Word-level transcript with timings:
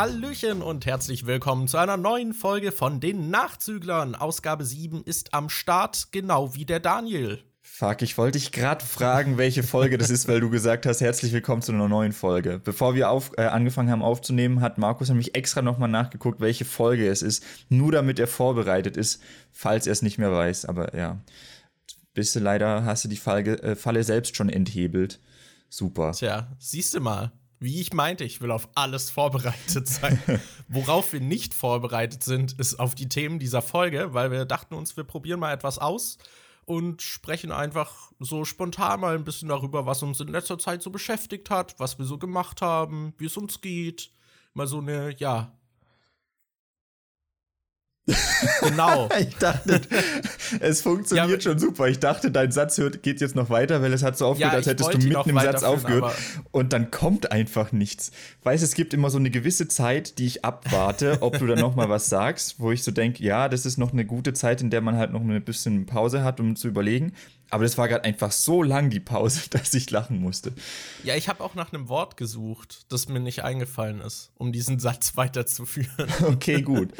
Hallöchen 0.00 0.62
und 0.62 0.86
herzlich 0.86 1.26
willkommen 1.26 1.68
zu 1.68 1.76
einer 1.76 1.98
neuen 1.98 2.32
Folge 2.32 2.72
von 2.72 3.00
den 3.00 3.28
Nachzüglern. 3.28 4.14
Ausgabe 4.14 4.64
7 4.64 5.02
ist 5.04 5.34
am 5.34 5.50
Start, 5.50 6.08
genau 6.10 6.54
wie 6.54 6.64
der 6.64 6.80
Daniel. 6.80 7.44
Fuck, 7.60 8.00
ich 8.00 8.16
wollte 8.16 8.38
dich 8.38 8.50
gerade 8.50 8.82
fragen, 8.82 9.36
welche 9.36 9.62
Folge 9.62 9.98
das 9.98 10.08
ist, 10.08 10.26
weil 10.26 10.40
du 10.40 10.48
gesagt 10.48 10.86
hast, 10.86 11.02
herzlich 11.02 11.34
willkommen 11.34 11.60
zu 11.60 11.72
einer 11.72 11.86
neuen 11.86 12.14
Folge. 12.14 12.58
Bevor 12.64 12.94
wir 12.94 13.10
auf, 13.10 13.32
äh, 13.36 13.42
angefangen 13.42 13.90
haben 13.90 14.00
aufzunehmen, 14.00 14.62
hat 14.62 14.78
Markus 14.78 15.10
nämlich 15.10 15.34
extra 15.34 15.60
nochmal 15.60 15.90
nachgeguckt, 15.90 16.40
welche 16.40 16.64
Folge 16.64 17.06
es 17.06 17.20
ist, 17.20 17.44
nur 17.68 17.92
damit 17.92 18.18
er 18.18 18.26
vorbereitet 18.26 18.96
ist, 18.96 19.20
falls 19.52 19.86
er 19.86 19.92
es 19.92 20.00
nicht 20.00 20.16
mehr 20.16 20.32
weiß. 20.32 20.64
Aber 20.64 20.96
ja, 20.96 21.20
bist 22.14 22.34
du 22.34 22.40
leider, 22.40 22.86
hast 22.86 23.04
du 23.04 23.08
die 23.10 23.18
Falle, 23.18 23.62
äh, 23.62 23.76
Falle 23.76 24.02
selbst 24.02 24.34
schon 24.34 24.48
enthebelt. 24.48 25.20
Super. 25.68 26.12
Tja, 26.12 26.48
siehst 26.58 26.94
du 26.94 27.00
mal. 27.00 27.32
Wie 27.62 27.78
ich 27.78 27.92
meinte, 27.92 28.24
ich 28.24 28.40
will 28.40 28.50
auf 28.50 28.70
alles 28.74 29.10
vorbereitet 29.10 29.86
sein. 29.86 30.18
Worauf 30.68 31.12
wir 31.12 31.20
nicht 31.20 31.52
vorbereitet 31.52 32.24
sind, 32.24 32.58
ist 32.58 32.80
auf 32.80 32.94
die 32.94 33.08
Themen 33.08 33.38
dieser 33.38 33.60
Folge, 33.60 34.14
weil 34.14 34.30
wir 34.30 34.46
dachten 34.46 34.74
uns, 34.74 34.96
wir 34.96 35.04
probieren 35.04 35.40
mal 35.40 35.52
etwas 35.52 35.78
aus 35.78 36.16
und 36.64 37.02
sprechen 37.02 37.52
einfach 37.52 38.12
so 38.18 38.46
spontan 38.46 39.00
mal 39.00 39.14
ein 39.14 39.24
bisschen 39.24 39.48
darüber, 39.48 39.84
was 39.84 40.02
uns 40.02 40.20
in 40.20 40.28
letzter 40.28 40.58
Zeit 40.58 40.82
so 40.82 40.90
beschäftigt 40.90 41.50
hat, 41.50 41.78
was 41.78 41.98
wir 41.98 42.06
so 42.06 42.16
gemacht 42.16 42.62
haben, 42.62 43.12
wie 43.18 43.26
es 43.26 43.36
uns 43.36 43.60
geht. 43.60 44.10
Mal 44.54 44.66
so 44.66 44.78
eine, 44.78 45.14
ja, 45.18 45.52
genau. 48.60 49.08
ich 49.18 49.36
dachte, 49.36 49.80
es 50.60 50.82
funktioniert 50.82 51.30
ja, 51.30 51.50
schon 51.50 51.58
super. 51.58 51.88
Ich 51.88 51.98
dachte, 51.98 52.30
dein 52.30 52.52
Satz 52.52 52.78
hört, 52.78 53.02
geht 53.02 53.20
jetzt 53.20 53.34
noch 53.34 53.50
weiter, 53.50 53.82
weil 53.82 53.92
es 53.92 54.02
hat 54.02 54.16
so 54.16 54.26
aufgehört, 54.26 54.52
ja, 54.52 54.58
als 54.58 54.66
hättest 54.66 54.94
du 54.94 54.98
mitten 54.98 55.30
im 55.30 55.38
Satz 55.38 55.62
aufgehört. 55.62 56.14
Und 56.50 56.72
dann 56.72 56.90
kommt 56.90 57.32
einfach 57.32 57.72
nichts. 57.72 58.12
Weißt 58.42 58.62
es 58.62 58.74
gibt 58.74 58.94
immer 58.94 59.10
so 59.10 59.18
eine 59.18 59.30
gewisse 59.30 59.68
Zeit, 59.68 60.18
die 60.18 60.26
ich 60.26 60.44
abwarte, 60.44 61.18
ob 61.20 61.38
du 61.38 61.46
da 61.46 61.56
noch 61.56 61.74
mal 61.74 61.88
was 61.88 62.08
sagst, 62.08 62.56
wo 62.58 62.72
ich 62.72 62.82
so 62.82 62.90
denke, 62.90 63.22
ja, 63.22 63.48
das 63.48 63.66
ist 63.66 63.78
noch 63.78 63.92
eine 63.92 64.04
gute 64.04 64.32
Zeit, 64.32 64.60
in 64.60 64.70
der 64.70 64.80
man 64.80 64.96
halt 64.96 65.12
noch 65.12 65.20
ein 65.20 65.44
bisschen 65.44 65.86
Pause 65.86 66.24
hat, 66.24 66.40
um 66.40 66.56
zu 66.56 66.68
überlegen. 66.68 67.12
Aber 67.50 67.64
das 67.64 67.76
war 67.76 67.88
gerade 67.88 68.04
einfach 68.04 68.30
so 68.32 68.62
lang, 68.62 68.90
die 68.90 69.00
Pause, 69.00 69.42
dass 69.50 69.74
ich 69.74 69.90
lachen 69.90 70.20
musste. 70.20 70.52
Ja, 71.02 71.16
ich 71.16 71.28
habe 71.28 71.42
auch 71.42 71.54
nach 71.54 71.72
einem 71.72 71.88
Wort 71.88 72.16
gesucht, 72.16 72.86
das 72.88 73.08
mir 73.08 73.20
nicht 73.20 73.44
eingefallen 73.44 74.00
ist, 74.00 74.30
um 74.38 74.52
diesen 74.52 74.78
Satz 74.78 75.16
weiterzuführen. 75.16 76.08
Okay, 76.22 76.62
gut. 76.62 76.90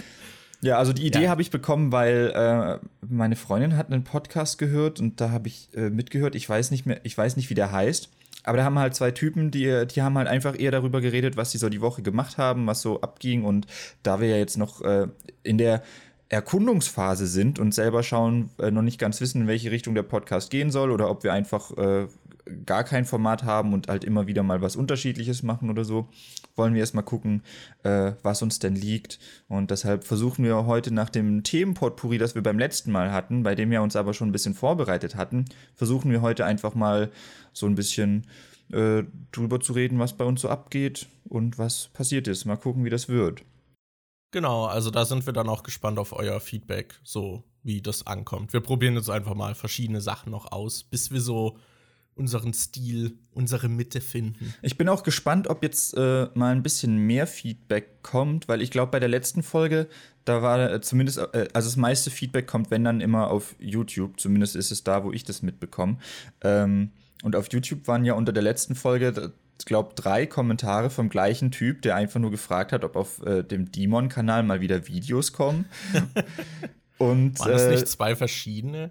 Ja, 0.63 0.77
also 0.79 0.93
die 0.93 1.07
Idee 1.07 1.25
ja. 1.25 1.31
habe 1.31 1.43
ich 1.43 1.51
bekommen, 1.51 1.91
weil 1.91 2.33
äh, 2.35 2.87
meine 3.09 3.37
Freundin 3.37 3.77
hat 3.77 3.91
einen 3.91 4.05
Podcast 4.05 4.59
gehört 4.59 5.01
und 5.01 5.21
da 5.21 5.31
habe 5.31 5.49
ich 5.49 5.71
äh, 5.75 5.89
mitgehört. 5.89 6.35
Ich 6.35 6.49
weiß 6.49 6.71
nicht 6.71 6.85
mehr, 6.85 7.01
ich 7.03 7.17
weiß 7.17 7.37
nicht, 7.37 7.49
wie 7.51 7.55
der 7.55 7.73
heißt. 7.73 8.11
Aber 8.45 8.57
da 8.57 8.65
haben 8.65 8.79
halt 8.79 8.95
zwei 8.95 9.11
Typen, 9.11 9.51
die, 9.51 9.87
die 9.87 10.03
haben 10.03 10.17
halt 10.17 10.29
einfach 10.29 10.59
eher 10.59 10.71
darüber 10.71 11.01
geredet, 11.01 11.37
was 11.37 11.51
sie 11.51 11.59
so 11.59 11.69
die 11.69 11.81
Woche 11.81 12.03
gemacht 12.03 12.39
haben, 12.39 12.67
was 12.67 12.81
so 12.83 13.01
abging. 13.01 13.45
Und 13.45 13.67
da 14.03 14.21
wir 14.21 14.29
ja 14.29 14.37
jetzt 14.37 14.57
noch 14.57 14.83
äh, 14.83 15.09
in 15.43 15.59
der 15.59 15.83
Erkundungsphase 16.31 17.27
sind 17.27 17.59
und 17.59 17.75
selber 17.75 18.03
schauen, 18.03 18.51
äh, 18.59 18.71
noch 18.71 18.83
nicht 18.83 18.99
ganz 18.99 19.21
wissen, 19.21 19.43
in 19.43 19.47
welche 19.49 19.71
Richtung 19.71 19.95
der 19.95 20.05
Podcast 20.05 20.51
gehen 20.51 20.71
soll 20.71 20.91
oder 20.91 21.11
ob 21.11 21.25
wir 21.25 21.33
einfach 21.33 21.77
äh, 21.77 22.07
gar 22.51 22.85
kein 22.85 23.05
Format 23.05 23.45
haben 23.45 23.73
und 23.73 23.89
halt 23.89 24.05
immer 24.05 24.27
wieder 24.27 24.43
mal 24.43 24.61
was 24.61 24.77
Unterschiedliches 24.77 25.43
machen 25.43 25.71
oder 25.71 25.85
so, 25.85 26.09
wollen 26.57 26.75
wir 26.75 26.81
erstmal 26.81 27.05
gucken, 27.05 27.43
äh, 27.83 28.13
was 28.23 28.43
uns 28.43 28.59
denn 28.59 28.75
liegt. 28.75 29.19
Und 29.49 29.71
deshalb 29.71 30.05
versuchen 30.05 30.45
wir 30.45 30.67
heute 30.67 30.93
nach 30.93 31.11
dem 31.11 31.43
Themenpotpourri, 31.43 32.19
das 32.19 32.35
wir 32.35 32.43
beim 32.43 32.59
letzten 32.59 32.93
Mal 32.93 33.13
hatten, 33.13 33.43
bei 33.43 33.55
dem 33.55 33.71
wir 33.71 33.83
uns 33.83 33.97
aber 33.97 34.15
schon 34.15 34.29
ein 34.29 34.33
bisschen 34.33 34.55
vorbereitet 34.55 35.17
hatten, 35.17 35.45
versuchen 35.75 36.11
wir 36.11 36.23
heute 36.23 36.45
einfach 36.45 36.75
mal 36.75 37.11
so 37.53 37.67
ein 37.67 37.75
bisschen 37.75 38.27
äh, 38.73 39.05
drüber 39.33 39.61
zu 39.61 39.73
reden, 39.73 39.99
was 39.99 40.17
bei 40.17 40.25
uns 40.25 40.43
so 40.43 40.49
abgeht 40.49 41.09
und 41.25 41.59
was 41.59 41.89
passiert 41.89 42.29
ist. 42.29 42.45
Mal 42.45 42.57
gucken, 42.57 42.85
wie 42.85 42.91
das 42.91 43.09
wird. 43.09 43.43
Genau, 44.33 44.67
also 44.67 44.91
da 44.91 45.05
sind 45.05 45.27
wir 45.27 45.33
dann 45.33 45.49
auch 45.49 45.65
gespannt 45.65 45.99
auf 45.99 46.13
euer 46.13 46.39
Feedback, 46.39 47.01
so 47.03 47.43
wie 47.63 47.83
das 47.83 48.07
ankommt. 48.07 48.53
Wir 48.53 48.61
probieren 48.61 48.95
jetzt 48.95 49.11
einfach 49.11 49.35
mal 49.35 49.55
verschiedene 49.55 50.01
Sachen 50.01 50.31
noch 50.31 50.53
aus, 50.53 50.85
bis 50.85 51.11
wir 51.11 51.21
so 51.21 51.59
unseren 52.15 52.53
Stil, 52.53 53.19
unsere 53.33 53.69
Mitte 53.69 54.01
finden. 54.01 54.55
Ich 54.63 54.77
bin 54.77 54.89
auch 54.89 55.03
gespannt, 55.03 55.49
ob 55.49 55.63
jetzt 55.63 55.97
äh, 55.97 56.29
mal 56.35 56.53
ein 56.53 56.63
bisschen 56.63 56.97
mehr 56.99 57.27
Feedback 57.27 58.03
kommt, 58.03 58.49
weil 58.49 58.61
ich 58.61 58.71
glaube, 58.71 58.93
bei 58.93 59.01
der 59.01 59.09
letzten 59.09 59.43
Folge, 59.43 59.89
da 60.25 60.43
war 60.43 60.71
äh, 60.71 60.81
zumindest, 60.81 61.19
äh, 61.19 61.49
also 61.55 61.69
das 61.69 61.77
meiste 61.77 62.11
Feedback 62.11 62.47
kommt, 62.47 62.71
wenn 62.71 62.85
dann 62.85 63.01
immer 63.01 63.31
auf 63.31 63.57
YouTube, 63.59 64.21
zumindest 64.21 64.55
ist 64.55 64.71
es 64.71 64.85
da, 64.85 65.03
wo 65.05 65.13
ich 65.13 65.25
das 65.25 65.43
mitbekomme. 65.43 65.99
Ähm, 66.43 66.91
und 67.23 67.37
auf 67.37 67.51
YouTube 67.53 67.87
waren 67.89 68.05
ja 68.05 68.15
unter 68.15 68.33
der 68.33 68.43
letzten 68.43 68.75
Folge, 68.75 69.33
ich 69.59 69.67
glaube, 69.67 69.95
drei 69.95 70.27
Kommentare 70.27 70.91
vom 70.91 71.09
gleichen 71.09 71.51
Typ, 71.51 71.83
der 71.83 71.95
einfach 71.95 72.21
nur 72.21 72.31
gefragt 72.31 72.73
hat, 72.73 72.85
ob 72.85 72.97
auf 72.97 73.25
äh, 73.25 73.43
dem 73.43 73.71
Demon-Kanal 73.71 74.43
mal 74.43 74.61
wieder 74.61 74.89
Videos 74.89 75.33
kommen. 75.33 75.67
und, 76.99 77.39
Waren 77.39 77.53
das 77.53 77.69
nicht 77.69 77.83
äh, 77.83 77.87
zwei 77.87 78.17
verschiedene? 78.17 78.91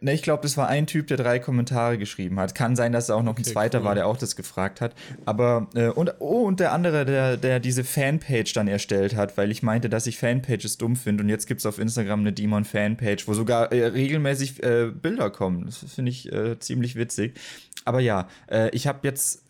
Ne, 0.00 0.14
ich 0.14 0.22
glaube, 0.22 0.42
das 0.42 0.56
war 0.56 0.68
ein 0.68 0.86
Typ, 0.86 1.08
der 1.08 1.16
drei 1.16 1.38
Kommentare 1.38 1.98
geschrieben 1.98 2.38
hat. 2.38 2.54
Kann 2.54 2.76
sein, 2.76 2.92
dass 2.92 3.04
es 3.04 3.10
auch 3.10 3.22
noch 3.22 3.32
okay, 3.32 3.42
ein 3.42 3.44
zweiter 3.44 3.80
cool. 3.80 3.84
war, 3.84 3.94
der 3.94 4.06
auch 4.06 4.16
das 4.16 4.36
gefragt 4.36 4.80
hat. 4.80 4.94
Aber, 5.24 5.68
äh, 5.74 5.88
und, 5.88 6.14
oh, 6.20 6.44
und 6.44 6.60
der 6.60 6.72
andere, 6.72 7.04
der, 7.04 7.36
der 7.36 7.60
diese 7.60 7.84
Fanpage 7.84 8.52
dann 8.52 8.68
erstellt 8.68 9.16
hat, 9.16 9.36
weil 9.36 9.50
ich 9.50 9.62
meinte, 9.62 9.88
dass 9.88 10.06
ich 10.06 10.18
Fanpages 10.18 10.78
dumm 10.78 10.96
finde. 10.96 11.24
Und 11.24 11.28
jetzt 11.28 11.46
gibt 11.46 11.60
es 11.60 11.66
auf 11.66 11.78
Instagram 11.78 12.20
eine 12.20 12.32
Demon-Fanpage, 12.32 13.26
wo 13.26 13.34
sogar 13.34 13.72
äh, 13.72 13.86
regelmäßig 13.86 14.62
äh, 14.62 14.90
Bilder 14.92 15.30
kommen. 15.30 15.66
Das 15.66 15.84
finde 15.92 16.10
ich 16.10 16.32
äh, 16.32 16.58
ziemlich 16.58 16.94
witzig. 16.96 17.38
Aber 17.84 18.00
ja, 18.00 18.28
äh, 18.48 18.70
ich 18.70 18.86
habe 18.86 19.00
jetzt 19.02 19.44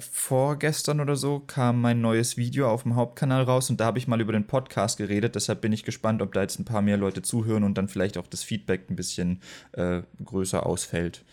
vorgestern 0.00 1.00
oder 1.00 1.16
so 1.16 1.40
kam 1.40 1.80
mein 1.80 2.00
neues 2.00 2.36
Video 2.36 2.70
auf 2.70 2.82
dem 2.82 2.96
Hauptkanal 2.96 3.42
raus 3.42 3.70
und 3.70 3.80
da 3.80 3.86
habe 3.86 3.98
ich 3.98 4.08
mal 4.08 4.20
über 4.20 4.32
den 4.32 4.46
Podcast 4.46 4.98
geredet. 4.98 5.34
Deshalb 5.34 5.60
bin 5.60 5.72
ich 5.72 5.84
gespannt, 5.84 6.22
ob 6.22 6.32
da 6.32 6.42
jetzt 6.42 6.58
ein 6.58 6.64
paar 6.64 6.82
mehr 6.82 6.96
Leute 6.96 7.22
zuhören 7.22 7.64
und 7.64 7.78
dann 7.78 7.88
vielleicht 7.88 8.18
auch 8.18 8.26
das 8.26 8.42
Feedback 8.42 8.90
ein 8.90 8.96
bisschen 8.96 9.40
äh, 9.72 10.02
größer 10.24 10.66
ausfällt. 10.66 11.24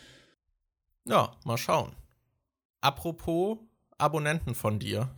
Ja, 1.05 1.31
mal 1.43 1.57
schauen. 1.57 1.93
Apropos 2.81 3.59
Abonnenten 3.97 4.55
von 4.55 4.79
dir. 4.79 5.09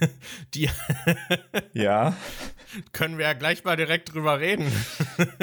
Die 0.54 0.68
ja. 1.72 2.16
können 2.92 3.18
wir 3.18 3.26
ja 3.26 3.32
gleich 3.34 3.64
mal 3.64 3.76
direkt 3.76 4.12
drüber 4.12 4.40
reden. 4.40 4.70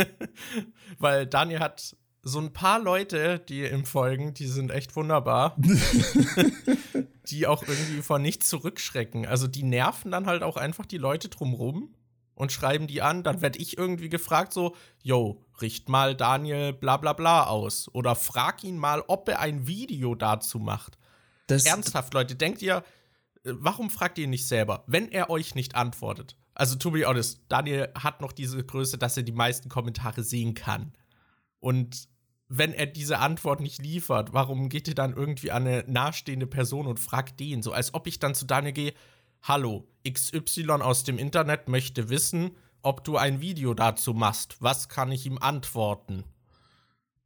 Weil 0.99 1.25
Daniel 1.25 1.59
hat 1.59 1.95
so 2.23 2.39
ein 2.39 2.53
paar 2.53 2.79
Leute, 2.79 3.39
die 3.39 3.65
ihm 3.65 3.85
folgen, 3.85 4.33
die 4.33 4.47
sind 4.47 4.71
echt 4.71 4.95
wunderbar. 4.95 5.55
die 7.25 7.47
auch 7.47 7.63
irgendwie 7.63 8.01
vor 8.01 8.19
nichts 8.19 8.47
zurückschrecken. 8.49 9.25
Also 9.25 9.47
die 9.47 9.63
nerven 9.63 10.11
dann 10.11 10.27
halt 10.27 10.43
auch 10.43 10.57
einfach 10.57 10.85
die 10.85 10.97
Leute 10.97 11.29
drumrum 11.29 11.95
und 12.35 12.51
schreiben 12.51 12.87
die 12.87 13.01
an. 13.01 13.23
Dann 13.23 13.41
werde 13.41 13.59
ich 13.59 13.77
irgendwie 13.77 14.09
gefragt 14.09 14.53
so, 14.53 14.75
yo, 15.01 15.43
richt 15.61 15.89
mal 15.89 16.15
Daniel 16.15 16.73
bla 16.73 16.97
bla 16.97 17.13
bla 17.13 17.45
aus. 17.45 17.89
Oder 17.93 18.15
frag 18.15 18.63
ihn 18.63 18.77
mal, 18.77 19.03
ob 19.07 19.27
er 19.27 19.39
ein 19.39 19.67
Video 19.67 20.13
dazu 20.15 20.59
macht. 20.59 20.97
Das 21.47 21.65
Ernsthaft, 21.65 22.13
Leute, 22.13 22.35
denkt 22.35 22.61
ihr, 22.61 22.83
äh, 23.43 23.51
warum 23.53 23.89
fragt 23.89 24.17
ihr 24.17 24.25
ihn 24.25 24.29
nicht 24.29 24.47
selber, 24.47 24.83
wenn 24.87 25.11
er 25.11 25.29
euch 25.29 25.55
nicht 25.55 25.75
antwortet? 25.75 26.37
Also, 26.53 26.75
to 26.75 26.91
be 26.91 27.05
honest, 27.05 27.41
Daniel 27.49 27.89
hat 27.97 28.21
noch 28.21 28.31
diese 28.33 28.63
Größe, 28.63 28.97
dass 28.97 29.17
er 29.17 29.23
die 29.23 29.31
meisten 29.31 29.69
Kommentare 29.69 30.23
sehen 30.23 30.53
kann. 30.53 30.93
Und 31.61 32.09
wenn 32.49 32.73
er 32.73 32.85
diese 32.85 33.19
Antwort 33.19 33.61
nicht 33.61 33.81
liefert, 33.81 34.33
warum 34.33 34.67
geht 34.67 34.89
ihr 34.89 34.95
dann 34.95 35.15
irgendwie 35.15 35.51
an 35.51 35.65
eine 35.65 35.85
nahestehende 35.87 36.47
Person 36.47 36.85
und 36.85 36.99
fragt 36.99 37.39
den? 37.39 37.63
So 37.63 37.71
als 37.71 37.93
ob 37.93 38.07
ich 38.07 38.19
dann 38.19 38.35
zu 38.35 38.45
Daniel 38.45 38.73
gehe, 38.73 38.93
hallo, 39.41 39.87
XY 40.05 40.81
aus 40.81 41.05
dem 41.05 41.17
Internet 41.17 41.69
möchte 41.69 42.09
wissen, 42.09 42.51
ob 42.81 43.05
du 43.05 43.15
ein 43.15 43.39
Video 43.39 43.73
dazu 43.73 44.13
machst. 44.13 44.57
Was 44.59 44.89
kann 44.89 45.13
ich 45.13 45.25
ihm 45.25 45.37
antworten? 45.37 46.25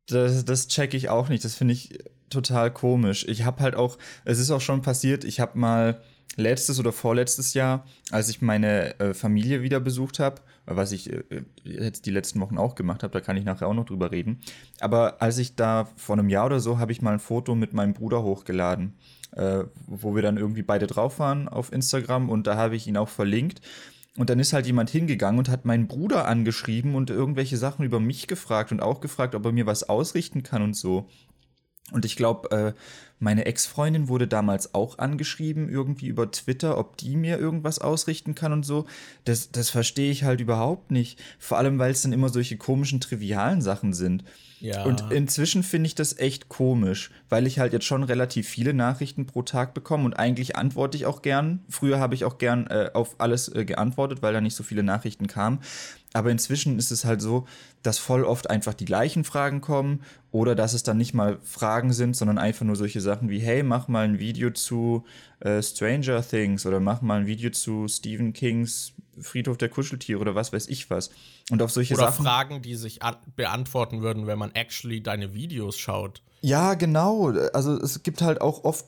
Das, 0.05 0.45
das 0.45 0.67
check 0.67 0.93
ich 0.93 1.09
auch 1.09 1.29
nicht. 1.29 1.43
Das 1.43 1.55
finde 1.55 1.73
ich 1.73 1.97
total 2.29 2.71
komisch. 2.71 3.25
Ich 3.27 3.43
habe 3.43 3.63
halt 3.63 3.75
auch, 3.75 3.97
es 4.25 4.37
ist 4.37 4.51
auch 4.51 4.61
schon 4.61 4.81
passiert, 4.81 5.23
ich 5.23 5.39
habe 5.39 5.57
mal 5.57 6.01
letztes 6.35 6.79
oder 6.79 6.91
vorletztes 6.91 7.53
Jahr, 7.53 7.85
als 8.11 8.29
ich 8.29 8.41
meine 8.41 8.99
äh, 8.99 9.13
Familie 9.13 9.61
wieder 9.61 9.79
besucht 9.79 10.19
habe, 10.19 10.41
was 10.65 10.91
ich 10.91 11.11
äh, 11.11 11.23
jetzt 11.63 12.05
die 12.05 12.11
letzten 12.11 12.39
Wochen 12.41 12.57
auch 12.57 12.75
gemacht 12.75 13.03
habe, 13.03 13.13
da 13.13 13.21
kann 13.21 13.37
ich 13.37 13.45
nachher 13.45 13.67
auch 13.67 13.73
noch 13.73 13.85
drüber 13.85 14.11
reden. 14.11 14.41
Aber 14.79 15.21
als 15.21 15.37
ich 15.37 15.55
da 15.55 15.87
vor 15.95 16.17
einem 16.17 16.29
Jahr 16.29 16.47
oder 16.47 16.59
so, 16.59 16.77
habe 16.77 16.91
ich 16.91 17.01
mal 17.01 17.13
ein 17.13 17.19
Foto 17.19 17.55
mit 17.55 17.73
meinem 17.73 17.93
Bruder 17.93 18.23
hochgeladen, 18.23 18.95
äh, 19.35 19.63
wo 19.87 20.15
wir 20.15 20.21
dann 20.21 20.37
irgendwie 20.37 20.63
beide 20.63 20.87
drauf 20.87 21.19
waren 21.19 21.47
auf 21.47 21.71
Instagram 21.71 22.29
und 22.29 22.47
da 22.47 22.57
habe 22.57 22.75
ich 22.75 22.87
ihn 22.87 22.97
auch 22.97 23.09
verlinkt. 23.09 23.61
Und 24.17 24.29
dann 24.29 24.39
ist 24.39 24.53
halt 24.53 24.65
jemand 24.65 24.89
hingegangen 24.89 25.39
und 25.39 25.49
hat 25.49 25.65
meinen 25.65 25.87
Bruder 25.87 26.25
angeschrieben 26.25 26.95
und 26.95 27.09
irgendwelche 27.09 27.57
Sachen 27.57 27.83
über 27.83 27.99
mich 27.99 28.27
gefragt 28.27 28.71
und 28.71 28.81
auch 28.81 29.01
gefragt, 29.01 29.35
ob 29.35 29.45
er 29.45 29.51
mir 29.51 29.65
was 29.65 29.89
ausrichten 29.89 30.41
kann 30.41 30.61
und 30.61 30.73
so. 30.73 31.09
Und 31.91 32.05
ich 32.05 32.15
glaube, 32.15 32.49
äh, 32.51 32.73
Meine 33.19 33.45
Ex-Freundin 33.45 34.09
wurde 34.09 34.27
damals 34.27 34.73
auch 34.73 34.97
angeschrieben, 34.97 35.69
irgendwie 35.69 36.07
über 36.07 36.31
Twitter, 36.31 36.77
ob 36.77 36.97
die 36.97 37.15
mir 37.15 37.39
irgendwas 37.39 37.79
ausrichten 37.79 38.35
kann 38.35 38.51
und 38.51 38.65
so. 38.65 38.85
Das, 39.23 39.51
das 39.51 39.69
verstehe 39.69 40.11
ich 40.11 40.25
halt 40.25 40.41
überhaupt 40.41 40.91
nicht. 40.91 41.21
Vor 41.39 41.57
allem, 41.57 41.79
weil 41.79 41.91
es 41.91 42.01
dann 42.01 42.11
immer 42.11 42.29
solche 42.29 42.57
komischen, 42.57 42.99
trivialen 42.99 43.61
Sachen 43.61 43.93
sind. 43.93 44.25
Ja. 44.59 44.83
Und 44.83 45.11
inzwischen 45.11 45.63
finde 45.63 45.87
ich 45.87 45.95
das 45.95 46.17
echt 46.17 46.49
komisch, 46.49 47.11
weil 47.29 47.45
ich 47.45 47.59
halt 47.59 47.73
jetzt 47.73 47.85
schon 47.85 48.03
relativ 48.03 48.47
viele 48.47 48.73
Nachrichten 48.73 49.25
pro 49.25 49.41
Tag 49.41 49.73
bekomme 49.73 50.05
und 50.05 50.13
eigentlich 50.13 50.55
antworte 50.55 50.97
ich 50.97 51.05
auch 51.05 51.21
gern. 51.21 51.63
Früher 51.69 51.99
habe 51.99 52.15
ich 52.15 52.25
auch 52.25 52.37
gern 52.37 52.67
äh, 52.67 52.89
auf 52.93 53.15
alles 53.19 53.53
äh, 53.53 53.65
geantwortet, 53.65 54.21
weil 54.21 54.33
da 54.33 54.41
nicht 54.41 54.55
so 54.55 54.63
viele 54.63 54.83
Nachrichten 54.83 55.27
kamen. 55.27 55.59
Aber 56.13 56.31
inzwischen 56.31 56.79
ist 56.79 56.91
es 56.91 57.03
halt 57.03 57.21
so, 57.21 57.45
dass 57.83 57.97
voll 57.97 58.23
oft 58.23 58.49
einfach 58.49 58.73
die 58.73 58.85
gleichen 58.85 59.25
Fragen 59.25 59.59
kommen 59.59 60.01
oder 60.31 60.55
dass 60.55 60.73
es 60.73 60.83
dann 60.83 60.97
nicht 60.97 61.13
mal 61.13 61.39
Fragen 61.43 61.91
sind, 61.91 62.15
sondern 62.15 62.37
einfach 62.37 62.65
nur 62.65 62.77
solche 62.77 63.01
Sachen 63.01 63.29
wie, 63.29 63.39
hey, 63.39 63.63
mach 63.63 63.89
mal 63.89 64.05
ein 64.05 64.17
Video 64.17 64.49
zu 64.51 65.03
äh, 65.41 65.61
Stranger 65.61 66.25
Things 66.25 66.65
oder 66.65 66.79
mach 66.79 67.01
mal 67.01 67.19
ein 67.19 67.27
Video 67.27 67.49
zu 67.49 67.89
Stephen 67.89 68.31
Kings 68.31 68.93
Friedhof 69.19 69.57
der 69.57 69.69
Kuscheltiere 69.69 70.19
oder 70.19 70.35
was 70.35 70.53
weiß 70.53 70.67
ich 70.67 70.89
was. 70.89 71.09
Und 71.49 71.61
auf 71.61 71.71
solche 71.71 71.93
oder 71.93 72.11
Sachen. 72.11 72.25
Fragen, 72.25 72.61
die 72.61 72.75
sich 72.75 72.99
beantworten 73.35 74.01
würden, 74.01 74.27
wenn 74.27 74.39
man 74.39 74.51
actually 74.51 75.01
deine 75.01 75.33
Videos 75.33 75.77
schaut. 75.77 76.21
Ja, 76.41 76.73
genau. 76.75 77.29
Also 77.53 77.79
es 77.79 78.03
gibt 78.03 78.21
halt 78.21 78.41
auch 78.41 78.63
oft 78.63 78.85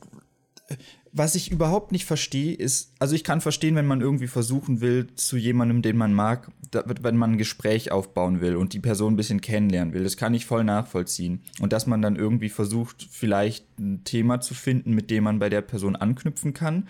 was 1.14 1.36
ich 1.36 1.52
überhaupt 1.52 1.92
nicht 1.92 2.06
verstehe, 2.06 2.54
ist, 2.54 2.94
also 3.00 3.16
ich 3.16 3.24
kann 3.24 3.42
verstehen, 3.42 3.76
wenn 3.76 3.88
man 3.88 4.02
irgendwie 4.02 4.28
versuchen 4.28 4.82
will, 4.82 5.08
zu 5.16 5.38
jemandem, 5.38 5.82
den 5.82 5.98
man 5.98 6.14
mag, 6.14 6.52
wenn 6.72 7.18
man 7.18 7.34
ein 7.34 7.38
Gespräch 7.38 7.92
aufbauen 7.92 8.42
will 8.42 8.56
und 8.56 8.74
die 8.74 8.80
Person 8.80 9.14
ein 9.14 9.18
bisschen 9.18 9.42
kennenlernen 9.42 9.94
will. 9.94 10.04
Das 10.04 10.18
kann 10.18 10.34
ich 10.34 10.46
voll 10.46 10.64
nachvollziehen. 10.64 11.44
Und 11.60 11.74
dass 11.74 11.88
man 11.88 12.02
dann 12.02 12.18
irgendwie 12.18 12.50
versucht, 12.50 13.08
vielleicht 13.10 13.80
ein 13.80 14.04
Thema 14.04 14.42
zu 14.42 14.54
finden, 14.54 14.94
mit 14.94 15.10
dem 15.10 15.24
man 15.24 15.40
bei 15.40 15.50
der 15.50 15.62
Person 15.62 15.96
anknüpfen 15.96 16.54
kann. 16.54 16.88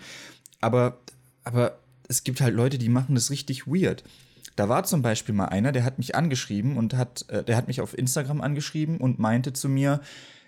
Aber, 0.60 0.98
aber 1.44 1.78
es 2.08 2.24
gibt 2.24 2.40
halt 2.40 2.54
Leute, 2.54 2.78
die 2.78 2.88
machen 2.88 3.14
das 3.14 3.30
richtig 3.30 3.66
weird. 3.66 4.02
Da 4.56 4.68
war 4.68 4.82
zum 4.84 5.02
Beispiel 5.02 5.34
mal 5.34 5.46
einer, 5.46 5.70
der 5.70 5.84
hat 5.84 5.98
mich 5.98 6.16
angeschrieben 6.16 6.76
und 6.76 6.94
hat, 6.94 7.26
äh, 7.28 7.44
der 7.44 7.56
hat 7.56 7.68
mich 7.68 7.80
auf 7.80 7.96
Instagram 7.96 8.40
angeschrieben 8.40 8.96
und 8.98 9.18
meinte 9.18 9.52
zu 9.52 9.68
mir, 9.68 10.00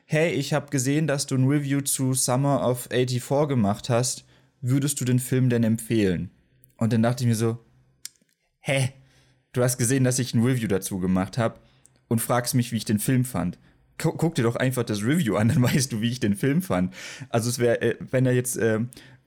hey, 0.05 0.33
ich 0.33 0.53
habe 0.53 0.71
gesehen, 0.71 1.07
dass 1.07 1.27
du 1.27 1.37
ein 1.37 1.47
Review 1.47 1.83
zu 1.83 2.15
Summer 2.15 2.69
of 2.69 2.89
84 2.91 3.49
gemacht 3.49 3.89
hast. 3.89 4.25
Würdest 4.61 5.01
du 5.01 5.05
den 5.05 5.21
Film 5.21 5.49
denn 5.49 5.63
empfehlen? 5.63 6.31
Und 6.77 6.93
dann 6.93 7.03
dachte 7.03 7.23
ich 7.23 7.29
mir 7.29 7.37
so, 7.37 7.59
hä? 8.59 8.93
Du 9.53 9.63
hast 9.63 9.79
gesehen, 9.79 10.05
dass 10.05 10.19
ich 10.19 10.35
ein 10.35 10.43
Review 10.43 10.69
dazu 10.69 10.99
gemacht 10.99 11.39
habe 11.39 11.61
und 12.09 12.21
fragst 12.21 12.55
mich, 12.55 12.73
wie 12.73 12.77
ich 12.79 12.85
den 12.85 12.99
Film 12.99 13.25
fand. 13.25 13.59
Guck 13.99 14.35
dir 14.35 14.43
doch 14.43 14.57
einfach 14.57 14.83
das 14.83 15.03
Review 15.03 15.37
an, 15.37 15.49
dann 15.49 15.63
weißt 15.63 15.93
du, 15.93 16.01
wie 16.01 16.11
ich 16.11 16.21
den 16.21 16.35
Film 16.35 16.63
fand. 16.63 16.95
Also 17.29 17.49
es 17.49 17.59
wäre, 17.59 17.81
äh, 17.81 17.97
wenn 18.01 18.27
er 18.27 18.33
jetzt, 18.33 18.57
äh, 18.57 18.81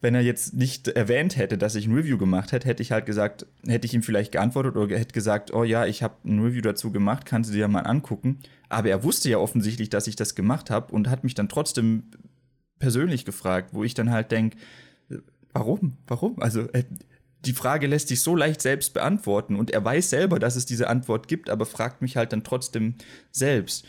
wenn 0.04 0.16
er 0.16 0.22
jetzt 0.22 0.54
nicht 0.54 0.90
erwähnt 0.90 1.38
hätte, 1.38 1.58
dass 1.58 1.76
ich 1.76 1.88
ein 1.88 1.96
Review 1.96 2.18
gemacht 2.18 2.52
hätte, 2.52 2.68
hätte 2.68 2.84
ich 2.84 2.92
halt 2.92 3.06
gesagt, 3.06 3.46
hätte 3.66 3.86
ich 3.86 3.94
ihm 3.94 4.04
vielleicht 4.04 4.34
geantwortet 4.34 4.76
oder 4.76 5.00
hätte 5.00 5.14
gesagt, 5.14 5.54
oh 5.54 5.64
ja, 5.64 5.86
ich 5.86 6.04
habe 6.04 6.16
ein 6.26 6.44
Review 6.44 6.62
dazu 6.62 6.92
gemacht, 6.92 7.26
kannst 7.26 7.50
du 7.50 7.54
dir 7.54 7.70
mal 7.70 7.88
angucken. 7.88 8.40
Aber 8.68 8.90
er 8.90 9.06
wusste 9.06 9.30
ja 9.30 9.38
offensichtlich, 9.38 9.90
dass 9.90 10.08
ich 10.08 10.18
das 10.18 10.36
gemacht 10.36 10.70
habe 10.70 10.94
und 10.94 11.10
hat 11.10 11.24
mich 11.24 11.36
dann 11.36 11.48
trotzdem 11.48 12.12
persönlich 12.80 13.24
gefragt, 13.24 13.70
wo 13.72 13.86
ich 13.86 13.94
dann 13.94 14.12
halt 14.12 14.30
denke, 14.32 14.58
warum? 15.54 15.96
Warum? 16.06 16.42
Also 16.42 16.64
äh, 16.74 16.84
die 17.46 17.54
Frage 17.54 17.88
lässt 17.88 18.10
sich 18.10 18.20
so 18.20 18.36
leicht 18.36 18.62
selbst 18.62 18.94
beantworten 18.94 19.56
und 19.56 19.72
er 19.72 19.86
weiß 19.86 20.10
selber, 20.10 20.38
dass 20.38 20.58
es 20.58 20.66
diese 20.66 20.90
Antwort 20.90 21.30
gibt, 21.30 21.50
aber 21.50 21.66
fragt 21.66 22.02
mich 22.02 22.18
halt 22.18 22.34
dann 22.34 22.44
trotzdem 22.44 22.96
selbst. 23.32 23.86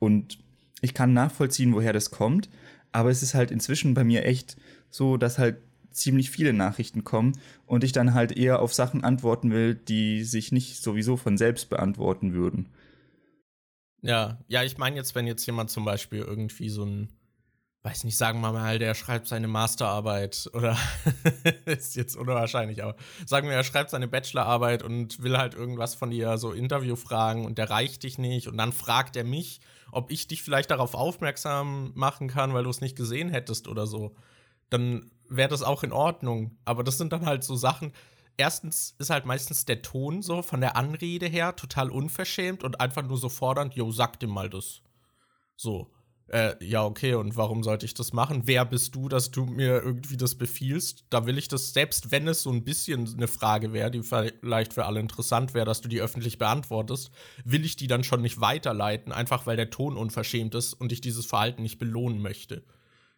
Und 0.00 0.38
ich 0.80 0.94
kann 0.94 1.12
nachvollziehen, 1.12 1.74
woher 1.74 1.92
das 1.92 2.10
kommt, 2.10 2.50
aber 2.90 3.10
es 3.10 3.22
ist 3.22 3.34
halt 3.34 3.52
inzwischen 3.52 3.94
bei 3.94 4.02
mir 4.02 4.24
echt 4.24 4.56
so, 4.94 5.16
dass 5.16 5.38
halt 5.38 5.56
ziemlich 5.90 6.30
viele 6.30 6.52
Nachrichten 6.52 7.02
kommen 7.02 7.32
und 7.66 7.82
ich 7.82 7.90
dann 7.90 8.14
halt 8.14 8.30
eher 8.30 8.60
auf 8.60 8.72
Sachen 8.72 9.02
antworten 9.02 9.50
will, 9.50 9.74
die 9.74 10.22
sich 10.22 10.52
nicht 10.52 10.80
sowieso 10.80 11.16
von 11.16 11.36
selbst 11.36 11.68
beantworten 11.68 12.32
würden. 12.32 12.68
Ja, 14.02 14.38
ja, 14.46 14.62
ich 14.62 14.78
meine 14.78 14.94
jetzt, 14.94 15.16
wenn 15.16 15.26
jetzt 15.26 15.44
jemand 15.46 15.70
zum 15.70 15.84
Beispiel 15.84 16.20
irgendwie 16.20 16.68
so 16.68 16.84
ein, 16.84 17.08
weiß 17.82 18.04
nicht, 18.04 18.16
sagen 18.16 18.40
wir 18.40 18.52
mal, 18.52 18.78
der 18.78 18.94
schreibt 18.94 19.26
seine 19.26 19.48
Masterarbeit 19.48 20.48
oder 20.52 20.76
ist 21.64 21.96
jetzt 21.96 22.14
unwahrscheinlich, 22.14 22.84
aber 22.84 22.94
sagen 23.26 23.48
wir, 23.48 23.56
er 23.56 23.64
schreibt 23.64 23.90
seine 23.90 24.06
Bachelorarbeit 24.06 24.84
und 24.84 25.24
will 25.24 25.36
halt 25.36 25.54
irgendwas 25.54 25.96
von 25.96 26.10
dir 26.10 26.38
so 26.38 26.52
Interviewfragen 26.52 27.44
und 27.44 27.58
der 27.58 27.70
reicht 27.70 28.04
dich 28.04 28.18
nicht 28.18 28.46
und 28.46 28.58
dann 28.58 28.72
fragt 28.72 29.16
er 29.16 29.24
mich, 29.24 29.60
ob 29.90 30.12
ich 30.12 30.28
dich 30.28 30.42
vielleicht 30.42 30.70
darauf 30.70 30.94
aufmerksam 30.94 31.90
machen 31.94 32.28
kann, 32.28 32.54
weil 32.54 32.64
du 32.64 32.70
es 32.70 32.80
nicht 32.80 32.96
gesehen 32.96 33.28
hättest 33.28 33.66
oder 33.66 33.86
so, 33.88 34.14
dann 34.70 35.10
wäre 35.28 35.48
das 35.48 35.62
auch 35.62 35.82
in 35.82 35.92
Ordnung. 35.92 36.58
Aber 36.64 36.84
das 36.84 36.98
sind 36.98 37.12
dann 37.12 37.26
halt 37.26 37.44
so 37.44 37.56
Sachen, 37.56 37.92
erstens 38.36 38.94
ist 38.98 39.10
halt 39.10 39.26
meistens 39.26 39.64
der 39.64 39.82
Ton 39.82 40.22
so 40.22 40.42
von 40.42 40.60
der 40.60 40.76
Anrede 40.76 41.26
her 41.26 41.56
total 41.56 41.90
unverschämt 41.90 42.64
und 42.64 42.80
einfach 42.80 43.02
nur 43.02 43.18
so 43.18 43.28
fordernd, 43.28 43.74
yo, 43.74 43.90
sag 43.90 44.20
dir 44.20 44.28
mal 44.28 44.50
das. 44.50 44.82
So. 45.56 45.90
Äh, 46.28 46.54
ja, 46.64 46.82
okay, 46.82 47.14
und 47.14 47.36
warum 47.36 47.62
sollte 47.62 47.84
ich 47.84 47.92
das 47.92 48.14
machen? 48.14 48.42
Wer 48.46 48.64
bist 48.64 48.94
du, 48.94 49.10
dass 49.10 49.30
du 49.30 49.44
mir 49.44 49.82
irgendwie 49.82 50.16
das 50.16 50.36
befiehlst? 50.36 51.04
Da 51.10 51.26
will 51.26 51.36
ich 51.36 51.48
das, 51.48 51.74
selbst 51.74 52.12
wenn 52.12 52.26
es 52.26 52.42
so 52.42 52.50
ein 52.50 52.64
bisschen 52.64 53.06
eine 53.14 53.28
Frage 53.28 53.74
wäre, 53.74 53.90
die 53.90 54.02
vielleicht 54.02 54.72
für 54.72 54.86
alle 54.86 55.00
interessant 55.00 55.52
wäre, 55.52 55.66
dass 55.66 55.82
du 55.82 55.88
die 55.88 56.00
öffentlich 56.00 56.38
beantwortest, 56.38 57.10
will 57.44 57.62
ich 57.64 57.76
die 57.76 57.88
dann 57.88 58.04
schon 58.04 58.22
nicht 58.22 58.40
weiterleiten, 58.40 59.12
einfach 59.12 59.46
weil 59.46 59.56
der 59.56 59.68
Ton 59.68 59.98
unverschämt 59.98 60.54
ist 60.54 60.72
und 60.72 60.92
ich 60.92 61.02
dieses 61.02 61.26
Verhalten 61.26 61.62
nicht 61.62 61.78
belohnen 61.78 62.22
möchte. 62.22 62.64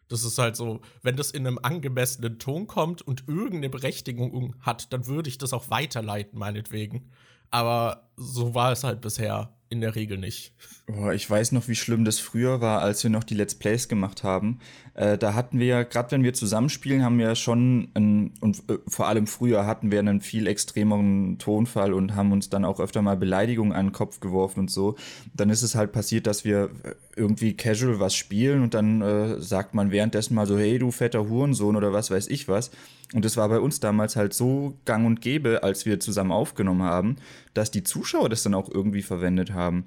Das 0.07 0.23
ist 0.23 0.37
halt 0.37 0.55
so, 0.55 0.81
wenn 1.01 1.17
das 1.17 1.31
in 1.31 1.45
einem 1.45 1.59
angemessenen 1.61 2.39
Ton 2.39 2.67
kommt 2.67 3.01
und 3.01 3.27
irgendeine 3.27 3.69
Berechtigung 3.69 4.55
hat, 4.61 4.93
dann 4.93 5.07
würde 5.07 5.29
ich 5.29 5.37
das 5.37 5.53
auch 5.53 5.69
weiterleiten, 5.69 6.39
meinetwegen. 6.39 7.11
Aber 7.51 8.03
so 8.15 8.53
war 8.53 8.71
es 8.71 8.83
halt 8.83 9.01
bisher 9.01 9.49
in 9.69 9.81
der 9.81 9.95
Regel 9.95 10.17
nicht. 10.17 10.53
Oh, 10.87 11.09
ich 11.09 11.29
weiß 11.29 11.51
noch, 11.51 11.67
wie 11.67 11.75
schlimm 11.75 12.05
das 12.05 12.19
früher 12.19 12.61
war, 12.61 12.81
als 12.81 13.03
wir 13.03 13.09
noch 13.09 13.25
die 13.25 13.33
Let's 13.33 13.55
Plays 13.55 13.89
gemacht 13.89 14.23
haben. 14.23 14.59
Äh, 14.93 15.17
da 15.17 15.33
hatten 15.33 15.59
wir, 15.59 15.83
gerade 15.83 16.11
wenn 16.11 16.23
wir 16.23 16.33
zusammenspielen, 16.33 17.03
haben 17.03 17.19
wir 17.19 17.35
schon, 17.35 17.89
einen, 17.93 18.33
und 18.39 18.63
äh, 18.69 18.77
vor 18.87 19.07
allem 19.07 19.27
früher 19.27 19.65
hatten 19.65 19.91
wir 19.91 19.99
einen 19.99 20.21
viel 20.21 20.47
extremeren 20.47 21.37
Tonfall 21.37 21.93
und 21.93 22.15
haben 22.15 22.31
uns 22.31 22.49
dann 22.49 22.63
auch 22.63 22.79
öfter 22.79 23.01
mal 23.01 23.17
Beleidigungen 23.17 23.73
an 23.73 23.87
den 23.87 23.91
Kopf 23.91 24.21
geworfen 24.21 24.61
und 24.61 24.71
so. 24.71 24.95
Dann 25.33 25.49
ist 25.49 25.63
es 25.63 25.75
halt 25.75 25.91
passiert, 25.91 26.27
dass 26.27 26.45
wir 26.45 26.69
irgendwie 27.17 27.53
casual 27.53 27.99
was 27.99 28.15
spielen 28.15 28.63
und 28.63 28.73
dann 28.73 29.01
äh, 29.01 29.41
sagt 29.41 29.73
man 29.73 29.91
währenddessen 29.91 30.35
mal 30.35 30.47
so, 30.47 30.57
hey 30.57 30.79
du 30.79 30.91
fetter 30.91 31.27
Hurensohn 31.27 31.75
oder 31.75 31.91
was 31.91 32.09
weiß 32.09 32.27
ich 32.27 32.47
was. 32.47 32.71
Und 33.13 33.23
das 33.23 33.37
war 33.37 33.47
bei 33.47 33.59
uns 33.59 33.79
damals 33.79 34.15
halt 34.15 34.33
so 34.33 34.77
gang 34.85 35.05
und 35.05 35.21
gäbe, 35.21 35.63
als 35.63 35.85
wir 35.85 35.99
zusammen 35.99 36.31
aufgenommen 36.31 36.83
haben, 36.83 37.15
dass 37.53 37.71
die 37.71 37.83
Zuschauer 37.83 38.29
das 38.29 38.43
dann 38.43 38.53
auch 38.53 38.69
irgendwie 38.69 39.01
verwendet 39.01 39.53
haben. 39.53 39.85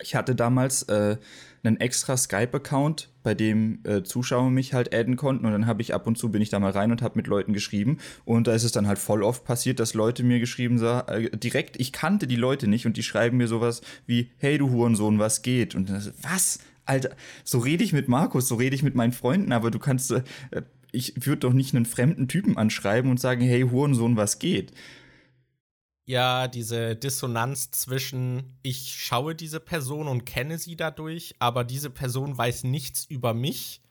Ich 0.00 0.14
hatte 0.14 0.34
damals 0.34 0.82
äh, 0.84 1.16
einen 1.64 1.80
extra 1.80 2.16
Skype-Account, 2.16 3.08
bei 3.22 3.34
dem 3.34 3.80
äh, 3.84 4.02
Zuschauer 4.02 4.50
mich 4.50 4.74
halt 4.74 4.94
adden 4.94 5.16
konnten 5.16 5.46
und 5.46 5.52
dann 5.52 5.66
habe 5.66 5.82
ich 5.82 5.94
ab 5.94 6.06
und 6.06 6.16
zu 6.16 6.30
bin 6.30 6.42
ich 6.42 6.50
da 6.50 6.60
mal 6.60 6.70
rein 6.70 6.92
und 6.92 7.02
habe 7.02 7.16
mit 7.16 7.26
Leuten 7.26 7.52
geschrieben 7.52 7.98
und 8.24 8.46
da 8.46 8.52
ist 8.52 8.62
es 8.62 8.72
dann 8.72 8.86
halt 8.86 8.98
voll 8.98 9.22
oft 9.22 9.44
passiert, 9.44 9.80
dass 9.80 9.94
Leute 9.94 10.22
mir 10.22 10.38
geschrieben 10.38 10.80
äh, 10.82 11.30
direkt, 11.36 11.80
ich 11.80 11.92
kannte 11.92 12.26
die 12.26 12.36
Leute 12.36 12.68
nicht 12.68 12.86
und 12.86 12.96
die 12.96 13.02
schreiben 13.02 13.38
mir 13.38 13.48
sowas 13.48 13.80
wie, 14.06 14.30
hey 14.38 14.58
du 14.58 14.70
Hurensohn, 14.70 15.18
was 15.18 15.42
geht? 15.42 15.74
Und 15.74 15.88
dann, 15.88 16.12
was? 16.22 16.60
Alter, 16.84 17.10
so 17.42 17.58
rede 17.58 17.82
ich 17.82 17.92
mit 17.92 18.06
Markus, 18.06 18.46
so 18.46 18.54
rede 18.54 18.76
ich 18.76 18.84
mit 18.84 18.94
meinen 18.94 19.12
Freunden, 19.12 19.50
aber 19.52 19.72
du 19.72 19.80
kannst, 19.80 20.12
äh, 20.12 20.22
ich 20.92 21.14
würde 21.26 21.40
doch 21.40 21.52
nicht 21.52 21.74
einen 21.74 21.86
fremden 21.86 22.28
Typen 22.28 22.56
anschreiben 22.56 23.10
und 23.10 23.20
sagen, 23.20 23.42
hey 23.42 23.62
Hurensohn, 23.62 24.16
was 24.16 24.38
geht? 24.38 24.72
ja 26.06 26.46
diese 26.48 26.96
Dissonanz 26.96 27.72
zwischen 27.72 28.56
ich 28.62 28.94
schaue 28.96 29.34
diese 29.34 29.60
Person 29.60 30.08
und 30.08 30.24
kenne 30.24 30.58
sie 30.58 30.76
dadurch, 30.76 31.34
aber 31.40 31.64
diese 31.64 31.90
Person 31.90 32.38
weiß 32.38 32.64
nichts 32.64 33.04
über 33.04 33.34
mich. 33.34 33.82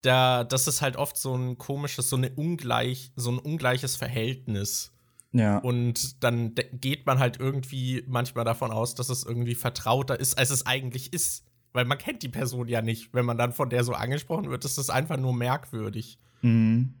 Da, 0.00 0.44
das 0.44 0.66
ist 0.66 0.82
halt 0.82 0.96
oft 0.96 1.16
so 1.16 1.34
ein 1.34 1.56
komisches, 1.56 2.10
so 2.10 2.16
eine 2.16 2.30
ungleich, 2.30 3.12
so 3.16 3.30
ein 3.30 3.38
ungleiches 3.38 3.96
Verhältnis. 3.96 4.92
Ja. 5.32 5.58
Und 5.58 6.22
dann 6.22 6.54
geht 6.72 7.06
man 7.06 7.18
halt 7.18 7.40
irgendwie 7.40 8.04
manchmal 8.06 8.44
davon 8.44 8.70
aus, 8.70 8.94
dass 8.94 9.08
es 9.08 9.24
irgendwie 9.24 9.54
vertrauter 9.54 10.18
ist, 10.18 10.38
als 10.38 10.50
es 10.50 10.66
eigentlich 10.66 11.12
ist. 11.12 11.44
Weil 11.74 11.84
man 11.84 11.98
kennt 11.98 12.22
die 12.22 12.28
Person 12.28 12.68
ja 12.68 12.80
nicht. 12.80 13.12
Wenn 13.12 13.26
man 13.26 13.36
dann 13.36 13.52
von 13.52 13.68
der 13.68 13.82
so 13.84 13.92
angesprochen 13.92 14.48
wird, 14.48 14.64
ist 14.64 14.78
das 14.78 14.90
einfach 14.90 15.16
nur 15.16 15.34
merkwürdig. 15.34 16.18
Mhm. 16.40 16.94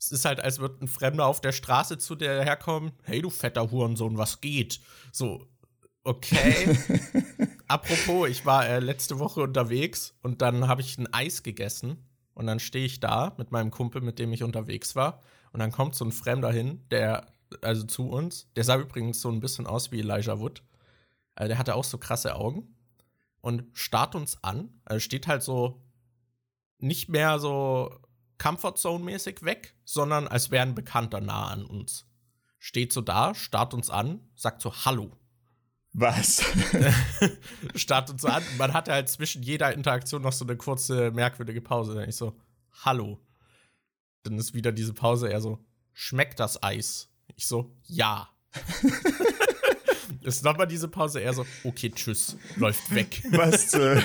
Es 0.00 0.10
ist 0.10 0.24
halt, 0.24 0.40
als 0.40 0.60
würde 0.60 0.84
ein 0.84 0.88
Fremder 0.88 1.26
auf 1.26 1.40
der 1.40 1.52
Straße 1.52 1.98
zu 1.98 2.16
dir 2.16 2.42
herkommen. 2.42 2.92
Hey, 3.02 3.20
du 3.20 3.28
fetter 3.28 3.70
Hurensohn, 3.70 4.16
was 4.16 4.40
geht? 4.40 4.80
So, 5.12 5.46
okay. 6.04 6.78
Apropos, 7.68 8.28
ich 8.30 8.46
war 8.46 8.66
äh, 8.66 8.78
letzte 8.78 9.18
Woche 9.18 9.42
unterwegs 9.42 10.14
und 10.22 10.40
dann 10.40 10.68
habe 10.68 10.80
ich 10.80 10.96
ein 10.96 11.12
Eis 11.12 11.42
gegessen. 11.42 11.98
Und 12.32 12.46
dann 12.46 12.60
stehe 12.60 12.86
ich 12.86 13.00
da 13.00 13.34
mit 13.36 13.50
meinem 13.50 13.70
Kumpel, 13.72 14.00
mit 14.00 14.18
dem 14.18 14.32
ich 14.32 14.42
unterwegs 14.42 14.96
war. 14.96 15.20
Und 15.52 15.60
dann 15.60 15.72
kommt 15.72 15.96
so 15.96 16.04
ein 16.04 16.12
Fremder 16.12 16.52
hin, 16.52 16.82
der, 16.90 17.26
also 17.60 17.82
zu 17.82 18.08
uns. 18.08 18.48
Der 18.54 18.64
sah 18.64 18.78
übrigens 18.78 19.20
so 19.20 19.28
ein 19.28 19.40
bisschen 19.40 19.66
aus 19.66 19.92
wie 19.92 19.98
Elijah 19.98 20.38
Wood. 20.38 20.62
Also 21.34 21.48
der 21.48 21.58
hatte 21.58 21.74
auch 21.74 21.84
so 21.84 21.98
krasse 21.98 22.36
Augen. 22.36 22.76
Und 23.40 23.64
starrt 23.72 24.14
uns 24.14 24.42
an. 24.42 24.80
Also 24.84 25.00
steht 25.00 25.26
halt 25.26 25.42
so 25.42 25.82
nicht 26.78 27.08
mehr 27.08 27.38
so 27.38 28.00
Comfort 28.38 28.76
Zone-mäßig 28.76 29.42
weg, 29.42 29.74
sondern 29.84 30.28
als 30.28 30.50
wäre 30.50 30.62
ein 30.62 30.74
Bekannter 30.74 31.20
nah 31.20 31.48
an 31.48 31.64
uns. 31.64 32.06
Steht 32.58 32.92
so 32.92 33.00
da, 33.00 33.34
starrt 33.34 33.74
uns 33.74 33.90
an, 33.90 34.20
sagt 34.34 34.62
so 34.62 34.72
Hallo. 34.84 35.16
Was? 35.92 36.44
starrt 37.74 38.10
uns 38.10 38.24
an. 38.24 38.42
Man 38.56 38.72
hatte 38.74 38.92
halt 38.92 39.08
zwischen 39.08 39.42
jeder 39.42 39.72
Interaktion 39.72 40.22
noch 40.22 40.32
so 40.32 40.44
eine 40.44 40.56
kurze, 40.56 41.10
merkwürdige 41.10 41.60
Pause. 41.60 41.94
Dann 41.94 42.08
ich 42.08 42.16
so, 42.16 42.38
Hallo. 42.84 43.18
Dann 44.22 44.38
ist 44.38 44.54
wieder 44.54 44.72
diese 44.72 44.92
Pause, 44.92 45.32
er 45.32 45.40
so, 45.40 45.64
schmeckt 45.92 46.38
das 46.40 46.62
Eis? 46.62 47.08
Ich 47.36 47.46
so, 47.46 47.76
ja. 47.84 48.28
ist 50.22 50.44
nochmal 50.44 50.66
diese 50.66 50.88
Pause, 50.88 51.20
er 51.20 51.34
so, 51.34 51.46
okay, 51.64 51.90
tschüss, 51.90 52.36
läuft 52.56 52.94
weg. 52.94 53.22
Was? 53.30 53.74
Äh? 53.74 54.02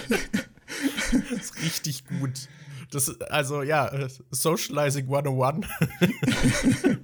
ist 1.35 1.61
richtig 1.61 2.05
gut. 2.05 2.47
Das, 2.91 3.19
also 3.21 3.63
ja, 3.63 4.07
Socializing 4.29 5.05
101. 5.05 5.67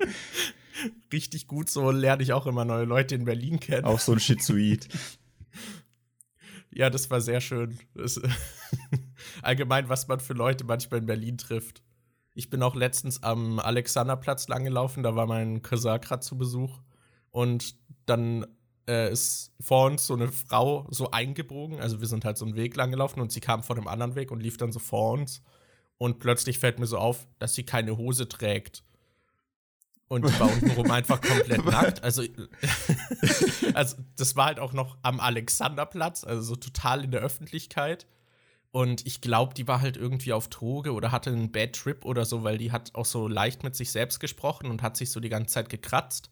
Richtig 1.11 1.47
gut, 1.47 1.69
so 1.69 1.91
lerne 1.91 2.23
ich 2.23 2.31
auch 2.33 2.45
immer 2.45 2.63
neue 2.63 2.85
Leute 2.85 3.15
in 3.15 3.25
Berlin 3.25 3.59
kennen. 3.59 3.85
Auch 3.85 3.99
so 3.99 4.13
ein 4.13 4.19
Schizoid. 4.19 4.87
ja, 6.71 6.89
das 6.89 7.09
war 7.09 7.21
sehr 7.21 7.41
schön. 7.41 7.79
Das, 7.95 8.21
allgemein, 9.41 9.89
was 9.89 10.07
man 10.07 10.19
für 10.19 10.33
Leute 10.33 10.63
manchmal 10.63 10.99
in 10.99 11.07
Berlin 11.07 11.37
trifft. 11.37 11.81
Ich 12.35 12.49
bin 12.49 12.61
auch 12.61 12.75
letztens 12.75 13.23
am 13.23 13.59
Alexanderplatz 13.59 14.47
langgelaufen, 14.47 15.03
da 15.03 15.15
war 15.15 15.25
mein 15.25 15.61
Cousin 15.61 15.99
gerade 15.99 16.21
zu 16.21 16.37
Besuch. 16.37 16.79
Und 17.31 17.75
dann 18.05 18.45
äh, 18.89 19.11
ist 19.11 19.53
vor 19.59 19.85
uns 19.85 20.07
so 20.07 20.15
eine 20.15 20.31
Frau 20.31 20.87
so 20.89 21.11
eingebogen. 21.11 21.79
Also 21.79 22.01
wir 22.01 22.07
sind 22.07 22.25
halt 22.25 22.37
so 22.37 22.45
einen 22.45 22.55
Weg 22.55 22.75
langgelaufen 22.75 23.21
und 23.21 23.31
sie 23.31 23.39
kam 23.39 23.61
von 23.63 23.77
einem 23.77 23.87
anderen 23.87 24.15
Weg 24.15 24.31
und 24.31 24.41
lief 24.41 24.57
dann 24.57 24.71
so 24.71 24.79
vor 24.79 25.13
uns. 25.13 25.43
Und 25.97 26.19
plötzlich 26.19 26.59
fällt 26.59 26.79
mir 26.79 26.87
so 26.87 26.97
auf, 26.97 27.27
dass 27.37 27.53
sie 27.53 27.63
keine 27.63 27.97
Hose 27.97 28.27
trägt. 28.27 28.83
Und 30.07 30.27
die 30.27 30.39
war 30.39 30.51
untenrum 30.51 30.89
einfach 30.91 31.21
komplett 31.21 31.63
nackt. 31.65 32.03
Also, 32.03 32.23
also, 33.75 33.97
das 34.15 34.35
war 34.35 34.47
halt 34.47 34.59
auch 34.59 34.73
noch 34.73 34.97
am 35.03 35.19
Alexanderplatz, 35.19 36.23
also 36.23 36.41
so 36.41 36.55
total 36.55 37.03
in 37.03 37.11
der 37.11 37.21
Öffentlichkeit. 37.21 38.07
Und 38.71 39.05
ich 39.05 39.21
glaube, 39.21 39.53
die 39.53 39.67
war 39.67 39.81
halt 39.81 39.97
irgendwie 39.97 40.33
auf 40.33 40.47
Droge 40.47 40.93
oder 40.93 41.11
hatte 41.11 41.29
einen 41.29 41.51
Bad 41.51 41.73
Trip 41.73 42.05
oder 42.05 42.25
so, 42.25 42.43
weil 42.43 42.57
die 42.57 42.71
hat 42.71 42.95
auch 42.95 43.05
so 43.05 43.27
leicht 43.27 43.63
mit 43.63 43.75
sich 43.75 43.91
selbst 43.91 44.19
gesprochen 44.19 44.69
und 44.69 44.81
hat 44.81 44.97
sich 44.97 45.11
so 45.11 45.19
die 45.19 45.29
ganze 45.29 45.53
Zeit 45.53 45.69
gekratzt. 45.69 46.31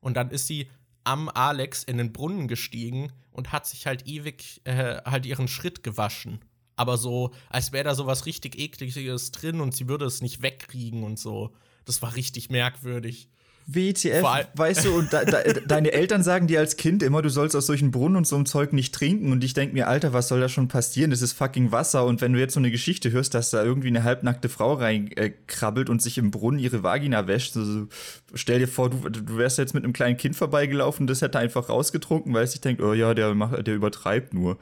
Und 0.00 0.16
dann 0.16 0.30
ist 0.30 0.46
sie 0.46 0.70
am 1.04 1.28
Alex 1.28 1.82
in 1.82 1.98
den 1.98 2.12
Brunnen 2.12 2.48
gestiegen 2.48 3.12
und 3.32 3.52
hat 3.52 3.66
sich 3.66 3.86
halt 3.86 4.06
ewig 4.06 4.60
äh, 4.64 5.02
halt 5.04 5.26
ihren 5.26 5.48
Schritt 5.48 5.82
gewaschen 5.82 6.40
aber 6.80 6.96
so, 6.96 7.34
als 7.50 7.72
wäre 7.72 7.84
da 7.84 7.94
so 7.94 8.06
was 8.06 8.24
richtig 8.24 8.58
ekliges 8.58 9.32
drin 9.32 9.60
und 9.60 9.76
sie 9.76 9.86
würde 9.86 10.06
es 10.06 10.22
nicht 10.22 10.40
wegkriegen 10.40 11.02
und 11.02 11.18
so. 11.18 11.54
Das 11.84 12.00
war 12.00 12.16
richtig 12.16 12.48
merkwürdig. 12.48 13.28
WTF, 13.66 14.24
weißt 14.54 14.84
du, 14.84 14.98
und 14.98 15.12
da, 15.12 15.24
da, 15.24 15.42
deine 15.66 15.92
Eltern 15.92 16.22
sagen 16.22 16.46
dir 16.46 16.58
als 16.58 16.76
Kind 16.76 17.02
immer, 17.02 17.22
du 17.22 17.28
sollst 17.28 17.54
aus 17.54 17.66
solchen 17.66 17.90
Brunnen 17.92 18.16
und 18.16 18.26
so 18.26 18.34
einem 18.34 18.46
Zeug 18.46 18.72
nicht 18.72 18.94
trinken. 18.94 19.30
Und 19.30 19.44
ich 19.44 19.54
denke 19.54 19.74
mir, 19.74 19.86
Alter, 19.86 20.12
was 20.12 20.28
soll 20.28 20.40
da 20.40 20.48
schon 20.48 20.68
passieren? 20.68 21.10
Das 21.10 21.22
ist 21.22 21.32
fucking 21.34 21.70
Wasser. 21.70 22.04
Und 22.04 22.20
wenn 22.20 22.32
du 22.32 22.40
jetzt 22.40 22.54
so 22.54 22.60
eine 22.60 22.70
Geschichte 22.70 23.12
hörst, 23.12 23.34
dass 23.34 23.50
da 23.50 23.62
irgendwie 23.62 23.88
eine 23.88 24.02
halbnackte 24.02 24.48
Frau 24.48 24.74
reinkrabbelt 24.74 25.88
äh, 25.88 25.92
und 25.92 26.02
sich 26.02 26.18
im 26.18 26.30
Brunnen 26.30 26.58
ihre 26.58 26.82
Vagina 26.82 27.26
wäscht, 27.26 27.52
so, 27.52 27.64
so, 27.64 27.86
stell 28.34 28.58
dir 28.58 28.68
vor, 28.68 28.90
du, 28.90 29.08
du 29.08 29.36
wärst 29.36 29.58
jetzt 29.58 29.74
mit 29.74 29.84
einem 29.84 29.92
kleinen 29.92 30.16
Kind 30.16 30.34
vorbeigelaufen, 30.36 31.06
das 31.06 31.22
hätte 31.22 31.38
einfach 31.38 31.68
rausgetrunken, 31.68 32.34
weil 32.34 32.44
es 32.44 32.52
sich 32.52 32.60
denkt, 32.60 32.82
oh 32.82 32.92
ja, 32.92 33.14
der, 33.14 33.34
macht, 33.34 33.66
der 33.66 33.74
übertreibt 33.74 34.34
nur. 34.34 34.58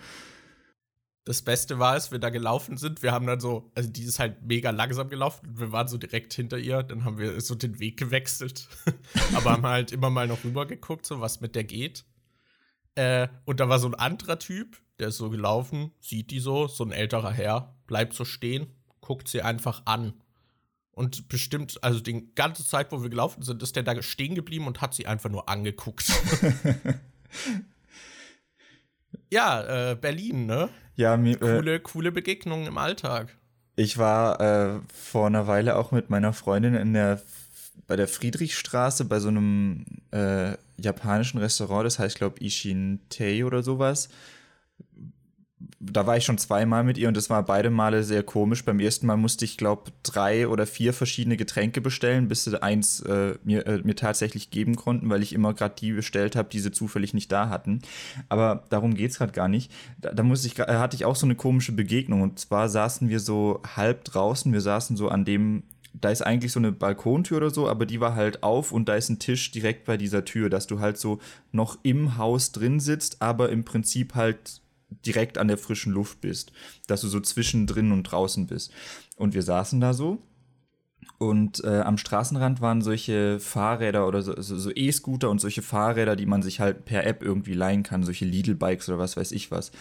Das 1.28 1.42
Beste 1.42 1.78
war, 1.78 1.92
als 1.92 2.10
wir 2.10 2.18
da 2.18 2.30
gelaufen 2.30 2.78
sind, 2.78 3.02
wir 3.02 3.12
haben 3.12 3.26
dann 3.26 3.38
so, 3.38 3.70
also 3.74 3.90
die 3.90 4.04
ist 4.04 4.18
halt 4.18 4.40
mega 4.46 4.70
langsam 4.70 5.10
gelaufen 5.10 5.46
und 5.46 5.60
wir 5.60 5.72
waren 5.72 5.86
so 5.86 5.98
direkt 5.98 6.32
hinter 6.32 6.56
ihr, 6.56 6.82
dann 6.82 7.04
haben 7.04 7.18
wir 7.18 7.38
so 7.42 7.54
den 7.54 7.78
Weg 7.80 7.98
gewechselt, 7.98 8.66
aber 9.34 9.50
haben 9.50 9.66
halt 9.66 9.92
immer 9.92 10.08
mal 10.08 10.26
noch 10.26 10.42
rüber 10.42 10.64
geguckt, 10.64 11.04
so 11.04 11.20
was 11.20 11.42
mit 11.42 11.54
der 11.54 11.64
geht. 11.64 12.06
Äh, 12.94 13.28
und 13.44 13.60
da 13.60 13.68
war 13.68 13.78
so 13.78 13.88
ein 13.88 13.94
anderer 13.94 14.38
Typ, 14.38 14.78
der 14.98 15.08
ist 15.08 15.18
so 15.18 15.28
gelaufen, 15.28 15.92
sieht 16.00 16.30
die 16.30 16.40
so, 16.40 16.66
so 16.66 16.82
ein 16.82 16.92
älterer 16.92 17.30
Herr, 17.30 17.76
bleibt 17.86 18.14
so 18.14 18.24
stehen, 18.24 18.68
guckt 19.02 19.28
sie 19.28 19.42
einfach 19.42 19.82
an. 19.84 20.14
Und 20.92 21.28
bestimmt, 21.28 21.84
also 21.84 22.00
die 22.00 22.34
ganze 22.36 22.64
Zeit, 22.64 22.90
wo 22.90 23.02
wir 23.02 23.10
gelaufen 23.10 23.42
sind, 23.42 23.62
ist 23.62 23.76
der 23.76 23.82
da 23.82 24.00
stehen 24.00 24.34
geblieben 24.34 24.66
und 24.66 24.80
hat 24.80 24.94
sie 24.94 25.06
einfach 25.06 25.28
nur 25.28 25.46
angeguckt. 25.46 26.10
ja, 29.30 29.90
äh, 29.90 29.94
Berlin, 29.94 30.46
ne? 30.46 30.70
Ja, 30.98 31.16
mir, 31.16 31.36
äh, 31.36 31.38
coole, 31.38 31.74
äh, 31.76 31.78
coole 31.78 32.10
Begegnungen 32.10 32.66
im 32.66 32.76
Alltag. 32.76 33.28
Ich 33.76 33.98
war 33.98 34.40
äh, 34.40 34.80
vor 34.92 35.28
einer 35.28 35.46
Weile 35.46 35.76
auch 35.76 35.92
mit 35.92 36.10
meiner 36.10 36.32
Freundin 36.32 36.74
in 36.74 36.92
der 36.92 37.22
bei 37.86 37.94
der 37.94 38.08
Friedrichstraße 38.08 39.04
bei 39.04 39.20
so 39.20 39.28
einem 39.28 39.86
äh, 40.10 40.54
japanischen 40.76 41.38
Restaurant, 41.38 41.86
das 41.86 41.98
heißt, 41.98 42.18
glaube 42.18 42.36
ich, 42.40 42.64
Ishin 42.64 43.00
Tei 43.08 43.44
oder 43.46 43.62
sowas 43.62 44.08
da 45.80 46.06
war 46.06 46.16
ich 46.16 46.24
schon 46.24 46.38
zweimal 46.38 46.82
mit 46.82 46.98
ihr 46.98 47.06
und 47.06 47.16
das 47.16 47.30
war 47.30 47.44
beide 47.44 47.70
Male 47.70 48.02
sehr 48.02 48.24
komisch. 48.24 48.64
Beim 48.64 48.80
ersten 48.80 49.06
Mal 49.06 49.16
musste 49.16 49.44
ich, 49.44 49.56
glaube 49.56 49.92
drei 50.02 50.48
oder 50.48 50.66
vier 50.66 50.92
verschiedene 50.92 51.36
Getränke 51.36 51.80
bestellen, 51.80 52.26
bis 52.26 52.44
sie 52.44 52.60
eins 52.60 53.00
äh, 53.00 53.34
mir, 53.44 53.64
äh, 53.66 53.78
mir 53.84 53.94
tatsächlich 53.94 54.50
geben 54.50 54.74
konnten, 54.74 55.08
weil 55.08 55.22
ich 55.22 55.32
immer 55.32 55.54
gerade 55.54 55.76
die 55.78 55.92
bestellt 55.92 56.34
habe, 56.34 56.48
die 56.48 56.58
sie 56.58 56.72
zufällig 56.72 57.14
nicht 57.14 57.30
da 57.30 57.48
hatten. 57.48 57.82
Aber 58.28 58.64
darum 58.70 58.94
geht 58.94 59.12
es 59.12 59.18
gerade 59.18 59.32
gar 59.32 59.48
nicht. 59.48 59.70
Da, 60.00 60.12
da 60.12 60.24
musste 60.24 60.48
ich, 60.48 60.58
äh, 60.58 60.66
hatte 60.66 60.96
ich 60.96 61.04
auch 61.04 61.16
so 61.16 61.26
eine 61.26 61.36
komische 61.36 61.72
Begegnung 61.72 62.22
und 62.22 62.40
zwar 62.40 62.68
saßen 62.68 63.08
wir 63.08 63.20
so 63.20 63.62
halb 63.76 64.04
draußen. 64.04 64.52
Wir 64.52 64.60
saßen 64.60 64.96
so 64.96 65.08
an 65.08 65.24
dem 65.24 65.62
da 66.00 66.10
ist 66.10 66.22
eigentlich 66.22 66.52
so 66.52 66.60
eine 66.60 66.70
Balkontür 66.70 67.38
oder 67.38 67.50
so, 67.50 67.68
aber 67.68 67.84
die 67.84 67.98
war 67.98 68.14
halt 68.14 68.42
auf 68.42 68.70
und 68.72 68.88
da 68.88 68.94
ist 68.94 69.08
ein 69.08 69.18
Tisch 69.18 69.50
direkt 69.50 69.84
bei 69.84 69.96
dieser 69.96 70.24
Tür, 70.24 70.48
dass 70.48 70.66
du 70.68 70.78
halt 70.78 70.98
so 70.98 71.18
noch 71.50 71.78
im 71.82 72.16
Haus 72.18 72.52
drin 72.52 72.78
sitzt, 72.78 73.20
aber 73.20 73.48
im 73.48 73.64
Prinzip 73.64 74.14
halt 74.14 74.60
direkt 74.90 75.38
an 75.38 75.48
der 75.48 75.58
frischen 75.58 75.92
Luft 75.92 76.20
bist, 76.20 76.52
dass 76.86 77.00
du 77.00 77.08
so 77.08 77.20
zwischendrin 77.20 77.92
und 77.92 78.04
draußen 78.04 78.46
bist. 78.46 78.72
Und 79.16 79.34
wir 79.34 79.42
saßen 79.42 79.80
da 79.80 79.92
so 79.92 80.22
und 81.18 81.64
äh, 81.64 81.80
am 81.80 81.98
Straßenrand 81.98 82.60
waren 82.60 82.80
solche 82.80 83.40
Fahrräder 83.40 84.06
oder 84.06 84.22
so, 84.22 84.40
so 84.40 84.70
E-Scooter 84.72 85.28
und 85.30 85.40
solche 85.40 85.62
Fahrräder, 85.62 86.14
die 86.14 86.26
man 86.26 86.42
sich 86.42 86.60
halt 86.60 86.84
per 86.84 87.04
App 87.04 87.24
irgendwie 87.24 87.54
leihen 87.54 87.82
kann, 87.82 88.04
solche 88.04 88.24
Lidl-Bikes 88.24 88.88
oder 88.88 89.00
was 89.00 89.16
weiß 89.16 89.32
ich 89.32 89.50
was. 89.50 89.72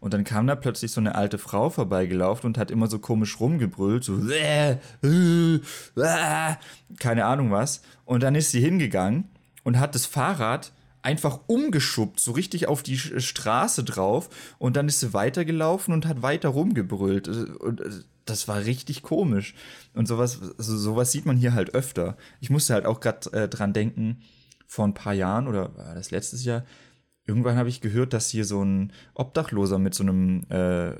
Und 0.00 0.14
dann 0.14 0.24
kam 0.24 0.46
da 0.46 0.56
plötzlich 0.56 0.92
so 0.92 1.00
eine 1.00 1.14
alte 1.14 1.36
Frau 1.36 1.68
vorbeigelaufen 1.68 2.46
und 2.46 2.58
hat 2.58 2.70
immer 2.70 2.86
so 2.86 2.98
komisch 2.98 3.38
rumgebrüllt, 3.40 4.04
so 4.04 4.18
äh, 4.30 4.78
äh, 5.02 5.60
äh, 5.96 6.54
keine 6.98 7.26
Ahnung 7.26 7.50
was. 7.50 7.82
Und 8.06 8.22
dann 8.22 8.34
ist 8.34 8.50
sie 8.50 8.60
hingegangen 8.60 9.28
und 9.64 9.78
hat 9.78 9.94
das 9.94 10.06
Fahrrad 10.06 10.72
einfach 11.06 11.38
umgeschubbt, 11.46 12.18
so 12.18 12.32
richtig 12.32 12.66
auf 12.66 12.82
die 12.82 12.98
Straße 12.98 13.84
drauf 13.84 14.28
und 14.58 14.76
dann 14.76 14.88
ist 14.88 14.98
sie 14.98 15.14
weitergelaufen 15.14 15.94
und 15.94 16.04
hat 16.04 16.20
weiter 16.20 16.48
rumgebrüllt. 16.48 17.28
Und 17.28 17.80
äh, 17.80 17.90
das 18.24 18.48
war 18.48 18.64
richtig 18.64 19.02
komisch. 19.02 19.54
Und 19.94 20.08
sowas, 20.08 20.40
also 20.58 20.76
sowas 20.76 21.12
sieht 21.12 21.24
man 21.24 21.36
hier 21.36 21.54
halt 21.54 21.74
öfter. 21.74 22.16
Ich 22.40 22.50
musste 22.50 22.74
halt 22.74 22.86
auch 22.86 22.98
gerade 22.98 23.32
äh, 23.32 23.48
dran 23.48 23.72
denken, 23.72 24.22
vor 24.66 24.84
ein 24.84 24.94
paar 24.94 25.14
Jahren 25.14 25.46
oder 25.46 25.76
war 25.76 25.94
das 25.94 26.10
letztes 26.10 26.44
Jahr, 26.44 26.64
irgendwann 27.24 27.56
habe 27.56 27.68
ich 27.68 27.80
gehört, 27.80 28.12
dass 28.12 28.30
hier 28.30 28.44
so 28.44 28.64
ein 28.64 28.92
Obdachloser 29.14 29.78
mit 29.78 29.94
so 29.94 30.02
einem, 30.02 30.44
äh, 30.50 30.90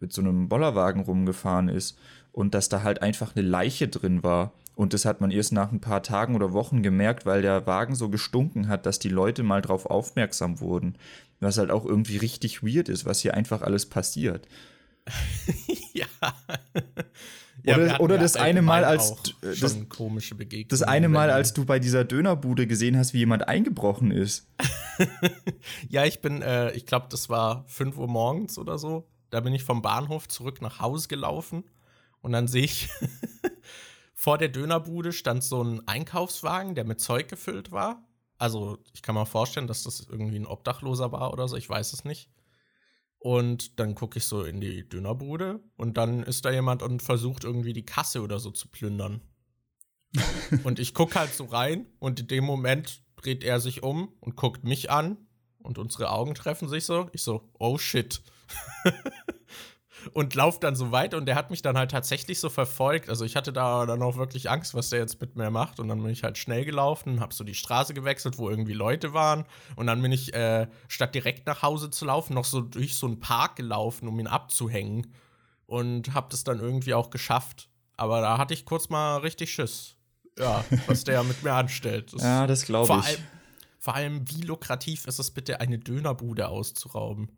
mit 0.00 0.12
so 0.12 0.20
einem 0.20 0.50
Bollerwagen 0.50 1.02
rumgefahren 1.02 1.70
ist 1.70 1.98
und 2.30 2.52
dass 2.54 2.68
da 2.68 2.82
halt 2.82 3.00
einfach 3.00 3.34
eine 3.34 3.46
Leiche 3.46 3.88
drin 3.88 4.22
war. 4.22 4.52
Und 4.80 4.94
das 4.94 5.04
hat 5.04 5.20
man 5.20 5.30
erst 5.30 5.52
nach 5.52 5.72
ein 5.72 5.82
paar 5.82 6.02
Tagen 6.02 6.34
oder 6.34 6.54
Wochen 6.54 6.82
gemerkt, 6.82 7.26
weil 7.26 7.42
der 7.42 7.66
Wagen 7.66 7.94
so 7.94 8.08
gestunken 8.08 8.68
hat, 8.68 8.86
dass 8.86 8.98
die 8.98 9.10
Leute 9.10 9.42
mal 9.42 9.60
drauf 9.60 9.84
aufmerksam 9.84 10.58
wurden. 10.58 10.96
Was 11.38 11.58
halt 11.58 11.70
auch 11.70 11.84
irgendwie 11.84 12.16
richtig 12.16 12.62
weird 12.62 12.88
ist, 12.88 13.04
was 13.04 13.20
hier 13.20 13.34
einfach 13.34 13.60
alles 13.60 13.84
passiert. 13.84 14.48
ja. 15.92 16.06
Oder, 17.62 17.86
ja, 17.86 18.00
oder 18.00 18.16
das 18.16 18.36
eine 18.36 18.62
Mal, 18.62 18.86
als 18.86 19.34
das, 19.42 19.76
komische 19.90 20.34
Begegnungen. 20.34 20.68
Das 20.70 20.80
eine 20.80 21.10
Mal, 21.10 21.30
als 21.30 21.52
du 21.52 21.66
bei 21.66 21.78
dieser 21.78 22.04
Dönerbude 22.04 22.66
gesehen 22.66 22.96
hast, 22.96 23.12
wie 23.12 23.18
jemand 23.18 23.48
eingebrochen 23.48 24.10
ist. 24.10 24.48
ja, 25.90 26.06
ich 26.06 26.22
bin, 26.22 26.40
äh, 26.40 26.70
ich 26.72 26.86
glaube, 26.86 27.08
das 27.10 27.28
war 27.28 27.64
5 27.66 27.98
Uhr 27.98 28.08
morgens 28.08 28.56
oder 28.56 28.78
so. 28.78 29.06
Da 29.28 29.40
bin 29.40 29.52
ich 29.52 29.62
vom 29.62 29.82
Bahnhof 29.82 30.26
zurück 30.26 30.62
nach 30.62 30.80
Hause 30.80 31.08
gelaufen 31.08 31.64
und 32.22 32.32
dann 32.32 32.48
sehe 32.48 32.64
ich 32.64 32.88
vor 34.20 34.36
der 34.36 34.50
Dönerbude 34.50 35.14
stand 35.14 35.42
so 35.42 35.64
ein 35.64 35.88
Einkaufswagen, 35.88 36.74
der 36.74 36.84
mit 36.84 37.00
Zeug 37.00 37.28
gefüllt 37.28 37.72
war. 37.72 38.06
Also, 38.36 38.76
ich 38.92 39.00
kann 39.00 39.14
mir 39.14 39.24
vorstellen, 39.24 39.66
dass 39.66 39.84
das 39.84 40.06
irgendwie 40.10 40.38
ein 40.38 40.44
Obdachloser 40.44 41.10
war 41.10 41.32
oder 41.32 41.48
so, 41.48 41.56
ich 41.56 41.66
weiß 41.66 41.94
es 41.94 42.04
nicht. 42.04 42.28
Und 43.18 43.80
dann 43.80 43.94
gucke 43.94 44.18
ich 44.18 44.26
so 44.26 44.44
in 44.44 44.60
die 44.60 44.86
Dönerbude 44.86 45.60
und 45.76 45.96
dann 45.96 46.22
ist 46.22 46.44
da 46.44 46.50
jemand 46.50 46.82
und 46.82 47.02
versucht 47.02 47.44
irgendwie 47.44 47.72
die 47.72 47.86
Kasse 47.86 48.20
oder 48.20 48.40
so 48.40 48.50
zu 48.50 48.68
plündern. 48.68 49.22
und 50.64 50.80
ich 50.80 50.92
gucke 50.92 51.18
halt 51.18 51.32
so 51.32 51.46
rein 51.46 51.86
und 51.98 52.20
in 52.20 52.28
dem 52.28 52.44
Moment 52.44 53.02
dreht 53.16 53.42
er 53.42 53.58
sich 53.58 53.82
um 53.82 54.12
und 54.20 54.36
guckt 54.36 54.64
mich 54.64 54.90
an 54.90 55.16
und 55.60 55.78
unsere 55.78 56.10
Augen 56.10 56.34
treffen 56.34 56.68
sich 56.68 56.84
so. 56.84 57.08
Ich 57.14 57.22
so, 57.22 57.48
oh 57.58 57.78
shit. 57.78 58.20
und 60.12 60.34
lauf 60.34 60.60
dann 60.60 60.74
so 60.74 60.92
weiter 60.92 61.16
und 61.16 61.26
der 61.26 61.34
hat 61.34 61.50
mich 61.50 61.62
dann 61.62 61.76
halt 61.76 61.90
tatsächlich 61.90 62.40
so 62.40 62.50
verfolgt. 62.50 63.08
Also 63.08 63.24
ich 63.24 63.36
hatte 63.36 63.52
da 63.52 63.86
dann 63.86 64.02
auch 64.02 64.16
wirklich 64.16 64.50
Angst, 64.50 64.74
was 64.74 64.90
der 64.90 65.00
jetzt 65.00 65.20
mit 65.20 65.36
mir 65.36 65.50
macht 65.50 65.80
und 65.80 65.88
dann 65.88 66.02
bin 66.02 66.10
ich 66.10 66.22
halt 66.22 66.38
schnell 66.38 66.64
gelaufen, 66.64 67.20
hab 67.20 67.32
so 67.32 67.44
die 67.44 67.54
Straße 67.54 67.94
gewechselt, 67.94 68.38
wo 68.38 68.50
irgendwie 68.50 68.72
Leute 68.72 69.12
waren 69.12 69.44
und 69.76 69.86
dann 69.86 70.02
bin 70.02 70.12
ich 70.12 70.34
äh, 70.34 70.68
statt 70.88 71.14
direkt 71.14 71.46
nach 71.46 71.62
Hause 71.62 71.90
zu 71.90 72.04
laufen, 72.04 72.34
noch 72.34 72.44
so 72.44 72.60
durch 72.60 72.96
so 72.96 73.06
einen 73.06 73.20
Park 73.20 73.56
gelaufen, 73.56 74.08
um 74.08 74.18
ihn 74.18 74.26
abzuhängen 74.26 75.12
und 75.66 76.14
hab 76.14 76.30
das 76.30 76.44
dann 76.44 76.60
irgendwie 76.60 76.94
auch 76.94 77.10
geschafft. 77.10 77.68
Aber 77.96 78.20
da 78.20 78.38
hatte 78.38 78.54
ich 78.54 78.64
kurz 78.64 78.88
mal 78.88 79.18
richtig 79.18 79.52
Schiss. 79.52 79.96
Ja, 80.38 80.64
was 80.86 81.04
der 81.04 81.22
mit 81.22 81.42
mir 81.42 81.52
anstellt. 81.52 82.12
Das 82.12 82.22
ja, 82.22 82.46
das 82.46 82.64
glaube 82.64 82.92
ich. 83.00 83.06
Allem, 83.06 83.20
vor 83.78 83.94
allem, 83.94 84.30
wie 84.30 84.42
lukrativ 84.42 85.06
ist 85.06 85.18
es 85.18 85.30
bitte, 85.30 85.60
eine 85.60 85.78
Dönerbude 85.78 86.48
auszurauben? 86.48 87.36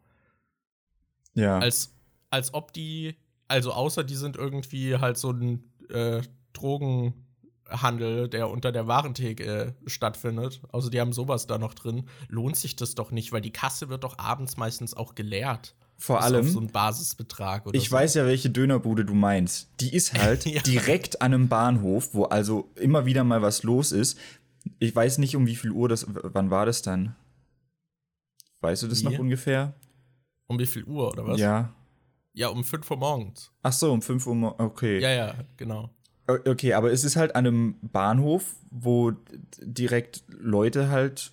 Ja. 1.34 1.58
Als, 1.58 1.94
als 2.32 2.54
ob 2.54 2.72
die, 2.72 3.14
also 3.46 3.72
außer 3.72 4.04
die 4.04 4.16
sind 4.16 4.36
irgendwie 4.36 4.96
halt 4.96 5.18
so 5.18 5.30
ein 5.30 5.62
äh, 5.90 6.22
Drogenhandel, 6.54 8.28
der 8.28 8.48
unter 8.48 8.72
der 8.72 8.86
Warentheke 8.86 9.44
äh, 9.44 9.72
stattfindet. 9.86 10.62
Also 10.72 10.88
die 10.88 11.00
haben 11.00 11.12
sowas 11.12 11.46
da 11.46 11.58
noch 11.58 11.74
drin. 11.74 12.08
Lohnt 12.28 12.56
sich 12.56 12.74
das 12.74 12.94
doch 12.94 13.10
nicht, 13.10 13.32
weil 13.32 13.42
die 13.42 13.52
Kasse 13.52 13.90
wird 13.90 14.04
doch 14.04 14.18
abends 14.18 14.56
meistens 14.56 14.94
auch 14.94 15.14
geleert. 15.14 15.74
Vor 15.98 16.16
Bis 16.16 16.24
allem. 16.24 16.48
so 16.48 16.58
ein 16.58 16.68
Basisbetrag 16.68 17.64
ich 17.72 17.90
so. 17.90 17.92
weiß 17.94 18.14
ja, 18.14 18.24
welche 18.24 18.50
Dönerbude 18.50 19.04
du 19.04 19.14
meinst. 19.14 19.68
Die 19.80 19.94
ist 19.94 20.14
halt 20.18 20.46
ja. 20.46 20.62
direkt 20.62 21.20
an 21.20 21.34
einem 21.34 21.48
Bahnhof, 21.48 22.14
wo 22.14 22.24
also 22.24 22.70
immer 22.76 23.04
wieder 23.04 23.24
mal 23.24 23.42
was 23.42 23.62
los 23.62 23.92
ist. 23.92 24.18
Ich 24.78 24.96
weiß 24.96 25.18
nicht, 25.18 25.36
um 25.36 25.46
wie 25.46 25.56
viel 25.56 25.70
Uhr 25.70 25.88
das. 25.88 26.06
Wann 26.08 26.50
war 26.50 26.66
das 26.66 26.82
dann? 26.82 27.14
Weißt 28.62 28.82
du 28.82 28.88
das 28.88 29.00
wie? 29.00 29.10
noch 29.10 29.18
ungefähr? 29.18 29.74
Um 30.46 30.58
wie 30.58 30.66
viel 30.66 30.84
Uhr 30.84 31.08
oder 31.12 31.26
was? 31.26 31.38
Ja. 31.38 31.72
Ja, 32.34 32.48
um 32.48 32.64
5 32.64 32.90
Uhr 32.90 32.96
morgens. 32.96 33.52
Ach 33.62 33.72
so, 33.72 33.92
um 33.92 34.02
5 34.02 34.26
Uhr 34.26 34.34
morgens. 34.34 34.60
Okay. 34.60 34.98
Ja, 35.00 35.10
ja, 35.10 35.34
genau. 35.56 35.90
Okay, 36.26 36.72
aber 36.72 36.92
es 36.92 37.04
ist 37.04 37.16
halt 37.16 37.34
an 37.34 37.46
einem 37.46 37.74
Bahnhof, 37.82 38.54
wo 38.70 39.12
direkt 39.60 40.24
Leute 40.28 40.88
halt 40.88 41.32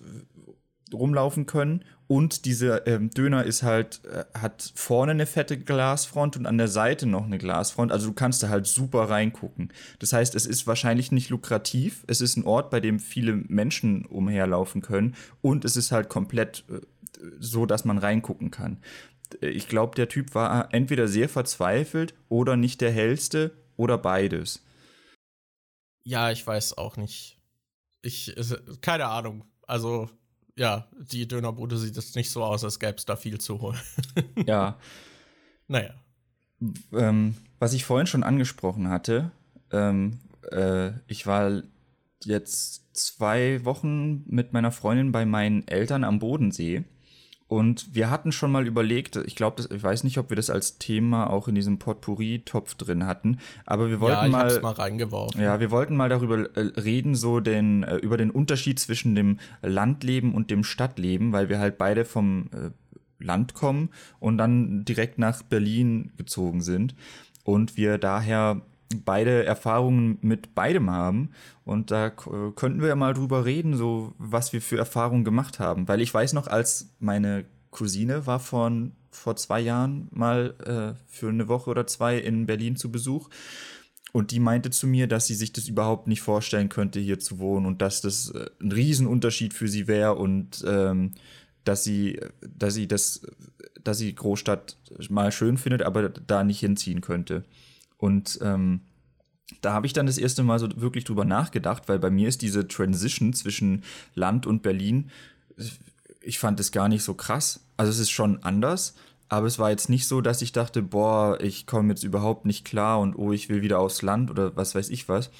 rumlaufen 0.92 1.46
können 1.46 1.84
und 2.10 2.44
dieser 2.44 2.88
ähm, 2.88 3.10
Döner 3.10 3.44
ist 3.44 3.62
halt, 3.62 4.00
äh, 4.04 4.24
hat 4.36 4.72
vorne 4.74 5.12
eine 5.12 5.26
fette 5.26 5.56
Glasfront 5.56 6.36
und 6.36 6.44
an 6.44 6.58
der 6.58 6.66
Seite 6.66 7.06
noch 7.06 7.24
eine 7.24 7.38
Glasfront. 7.38 7.92
Also 7.92 8.08
du 8.08 8.14
kannst 8.14 8.42
da 8.42 8.48
halt 8.48 8.66
super 8.66 9.08
reingucken. 9.08 9.72
Das 10.00 10.12
heißt, 10.12 10.34
es 10.34 10.44
ist 10.44 10.66
wahrscheinlich 10.66 11.12
nicht 11.12 11.30
lukrativ. 11.30 12.02
Es 12.08 12.20
ist 12.20 12.36
ein 12.36 12.44
Ort, 12.44 12.70
bei 12.70 12.80
dem 12.80 12.98
viele 12.98 13.34
Menschen 13.34 14.06
umherlaufen 14.06 14.82
können. 14.82 15.14
Und 15.40 15.64
es 15.64 15.76
ist 15.76 15.92
halt 15.92 16.08
komplett 16.08 16.64
äh, 16.68 16.80
so, 17.38 17.64
dass 17.64 17.84
man 17.84 17.98
reingucken 17.98 18.50
kann. 18.50 18.78
Ich 19.40 19.68
glaube, 19.68 19.94
der 19.94 20.08
Typ 20.08 20.34
war 20.34 20.72
entweder 20.72 21.08
sehr 21.08 21.28
verzweifelt 21.28 22.14
oder 22.28 22.56
nicht 22.56 22.80
der 22.80 22.90
hellste 22.90 23.52
oder 23.76 23.98
beides. 23.98 24.64
Ja, 26.04 26.30
ich 26.30 26.46
weiß 26.46 26.78
auch 26.78 26.96
nicht. 26.96 27.38
Ich, 28.02 28.34
keine 28.80 29.06
Ahnung. 29.06 29.44
Also, 29.66 30.08
ja, 30.56 30.88
die 30.98 31.28
Dönerbude 31.28 31.76
sieht 31.76 31.96
jetzt 31.96 32.16
nicht 32.16 32.30
so 32.30 32.42
aus, 32.44 32.64
als 32.64 32.78
gäbe 32.78 32.96
es 32.96 33.04
da 33.04 33.16
viel 33.16 33.38
zu 33.38 33.60
holen. 33.60 33.80
ja. 34.46 34.78
Naja. 35.68 35.94
Ähm, 36.92 37.36
was 37.58 37.72
ich 37.72 37.84
vorhin 37.84 38.06
schon 38.06 38.22
angesprochen 38.22 38.88
hatte, 38.88 39.30
ähm, 39.70 40.18
äh, 40.50 40.92
ich 41.06 41.26
war 41.26 41.62
jetzt 42.24 42.94
zwei 42.94 43.64
Wochen 43.64 44.24
mit 44.26 44.52
meiner 44.52 44.72
Freundin 44.72 45.12
bei 45.12 45.24
meinen 45.24 45.66
Eltern 45.68 46.04
am 46.04 46.18
Bodensee. 46.18 46.84
Und 47.50 47.96
wir 47.96 48.10
hatten 48.10 48.30
schon 48.30 48.52
mal 48.52 48.64
überlegt, 48.64 49.16
ich 49.16 49.34
glaube, 49.34 49.64
ich 49.68 49.82
weiß 49.82 50.04
nicht, 50.04 50.18
ob 50.18 50.30
wir 50.30 50.36
das 50.36 50.50
als 50.50 50.78
Thema 50.78 51.28
auch 51.28 51.48
in 51.48 51.56
diesem 51.56 51.80
Potpourri-Topf 51.80 52.76
drin 52.76 53.06
hatten, 53.06 53.38
aber 53.66 53.90
wir 53.90 53.98
wollten 53.98 54.18
ja, 54.18 54.26
ich 54.26 54.30
mal, 54.30 54.60
mal 54.60 54.72
reingeworfen. 54.72 55.42
Ja, 55.42 55.58
wir 55.58 55.72
wollten 55.72 55.96
mal 55.96 56.08
darüber 56.08 56.48
äh, 56.56 56.60
reden, 56.80 57.16
so 57.16 57.40
den 57.40 57.82
äh, 57.82 57.96
über 57.96 58.16
den 58.16 58.30
Unterschied 58.30 58.78
zwischen 58.78 59.16
dem 59.16 59.40
Landleben 59.62 60.32
und 60.32 60.52
dem 60.52 60.62
Stadtleben, 60.62 61.32
weil 61.32 61.48
wir 61.48 61.58
halt 61.58 61.76
beide 61.76 62.04
vom 62.04 62.50
äh, 62.52 62.70
Land 63.18 63.54
kommen 63.54 63.88
und 64.20 64.38
dann 64.38 64.84
direkt 64.84 65.18
nach 65.18 65.42
Berlin 65.42 66.12
gezogen 66.16 66.60
sind 66.60 66.94
und 67.42 67.76
wir 67.76 67.98
daher 67.98 68.62
beide 69.04 69.44
Erfahrungen 69.44 70.18
mit 70.20 70.54
beidem 70.54 70.90
haben 70.90 71.30
und 71.64 71.90
da 71.90 72.10
könnten 72.10 72.80
wir 72.80 72.88
ja 72.88 72.96
mal 72.96 73.14
drüber 73.14 73.44
reden, 73.44 73.76
so 73.76 74.14
was 74.18 74.52
wir 74.52 74.60
für 74.60 74.78
Erfahrungen 74.78 75.24
gemacht 75.24 75.60
haben. 75.60 75.86
Weil 75.86 76.00
ich 76.00 76.12
weiß 76.12 76.32
noch, 76.32 76.48
als 76.48 76.94
meine 76.98 77.44
Cousine 77.70 78.26
war 78.26 78.40
von 78.40 78.92
vor 79.10 79.36
zwei 79.36 79.60
Jahren 79.60 80.08
mal 80.10 80.54
äh, 80.64 81.00
für 81.06 81.28
eine 81.28 81.48
Woche 81.48 81.70
oder 81.70 81.86
zwei 81.86 82.18
in 82.18 82.46
Berlin 82.46 82.76
zu 82.76 82.90
Besuch. 82.90 83.28
Und 84.12 84.32
die 84.32 84.40
meinte 84.40 84.70
zu 84.70 84.86
mir, 84.86 85.06
dass 85.06 85.26
sie 85.26 85.34
sich 85.34 85.52
das 85.52 85.68
überhaupt 85.68 86.08
nicht 86.08 86.20
vorstellen 86.20 86.68
könnte, 86.68 86.98
hier 86.98 87.20
zu 87.20 87.38
wohnen 87.38 87.66
und 87.66 87.80
dass 87.80 88.00
das 88.00 88.30
äh, 88.30 88.50
ein 88.60 88.72
Riesenunterschied 88.72 89.54
für 89.54 89.68
sie 89.68 89.86
wäre 89.86 90.16
und 90.16 90.64
ähm, 90.66 91.12
dass 91.64 91.84
sie, 91.84 92.18
dass 92.40 92.74
sie 92.74 92.88
das, 92.88 93.22
dass 93.84 93.98
sie 93.98 94.14
Großstadt 94.14 94.76
mal 95.10 95.30
schön 95.30 95.58
findet, 95.58 95.82
aber 95.82 96.08
da 96.08 96.42
nicht 96.42 96.60
hinziehen 96.60 97.00
könnte. 97.00 97.44
Und 98.00 98.38
ähm, 98.42 98.80
da 99.60 99.72
habe 99.72 99.86
ich 99.86 99.92
dann 99.92 100.06
das 100.06 100.18
erste 100.18 100.42
Mal 100.42 100.58
so 100.58 100.68
wirklich 100.80 101.04
drüber 101.04 101.24
nachgedacht, 101.24 101.88
weil 101.88 101.98
bei 101.98 102.10
mir 102.10 102.28
ist 102.28 102.42
diese 102.42 102.66
Transition 102.66 103.34
zwischen 103.34 103.84
Land 104.14 104.46
und 104.46 104.62
Berlin, 104.62 105.10
ich 106.22 106.38
fand 106.38 106.58
es 106.60 106.72
gar 106.72 106.88
nicht 106.88 107.02
so 107.02 107.14
krass. 107.14 107.60
Also 107.76 107.90
es 107.90 107.98
ist 107.98 108.10
schon 108.10 108.42
anders, 108.42 108.94
aber 109.28 109.46
es 109.46 109.58
war 109.58 109.70
jetzt 109.70 109.90
nicht 109.90 110.06
so, 110.06 110.20
dass 110.20 110.42
ich 110.42 110.52
dachte, 110.52 110.82
boah, 110.82 111.38
ich 111.40 111.66
komme 111.66 111.90
jetzt 111.90 112.04
überhaupt 112.04 112.46
nicht 112.46 112.64
klar 112.64 113.00
und 113.00 113.14
oh, 113.16 113.32
ich 113.32 113.48
will 113.48 113.62
wieder 113.62 113.78
aufs 113.80 114.02
Land 114.02 114.30
oder 114.30 114.56
was 114.56 114.74
weiß 114.74 114.88
ich 114.88 115.08
was. 115.08 115.30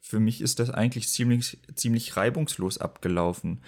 Für 0.00 0.18
mich 0.18 0.40
ist 0.40 0.58
das 0.58 0.70
eigentlich 0.70 1.08
ziemlich, 1.08 1.58
ziemlich 1.74 2.16
reibungslos 2.16 2.78
abgelaufen. 2.78 3.60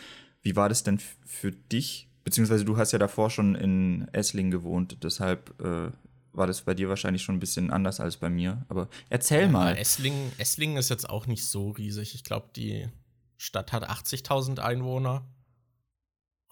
Wie 0.43 0.57
war 0.57 0.69
das 0.69 0.83
denn 0.83 1.01
für 1.25 1.53
dich? 1.53 2.09
Beziehungsweise 2.25 2.65
du 2.65 2.77
hast 2.77 2.93
ja 2.93 2.99
davor 2.99 3.31
schon 3.31 3.55
in 3.55 4.09
Essling 4.13 4.51
gewohnt, 4.51 4.99
deshalb 5.03 5.55
äh, 5.63 5.91
war 6.33 6.47
das 6.47 6.63
bei 6.63 6.75
dir 6.75 6.89
wahrscheinlich 6.89 7.23
schon 7.23 7.37
ein 7.37 7.41
bisschen 7.41 7.71
anders 7.71 8.01
als 8.01 8.17
bei 8.17 8.31
mir. 8.31 8.65
Aber 8.69 8.89
erzähl 9.09 9.43
ja, 9.43 9.49
mal. 9.49 9.77
Esslingen, 9.77 10.33
Esslingen 10.39 10.77
ist 10.77 10.91
jetzt 10.91 11.09
auch 11.09 11.27
nicht 11.27 11.47
so 11.47 11.71
riesig. 11.71 12.15
Ich 12.15 12.25
glaube, 12.25 12.49
die 12.55 12.89
Stadt 13.37 13.73
hat 13.73 13.89
80.000 13.89 14.59
Einwohner. 14.59 15.25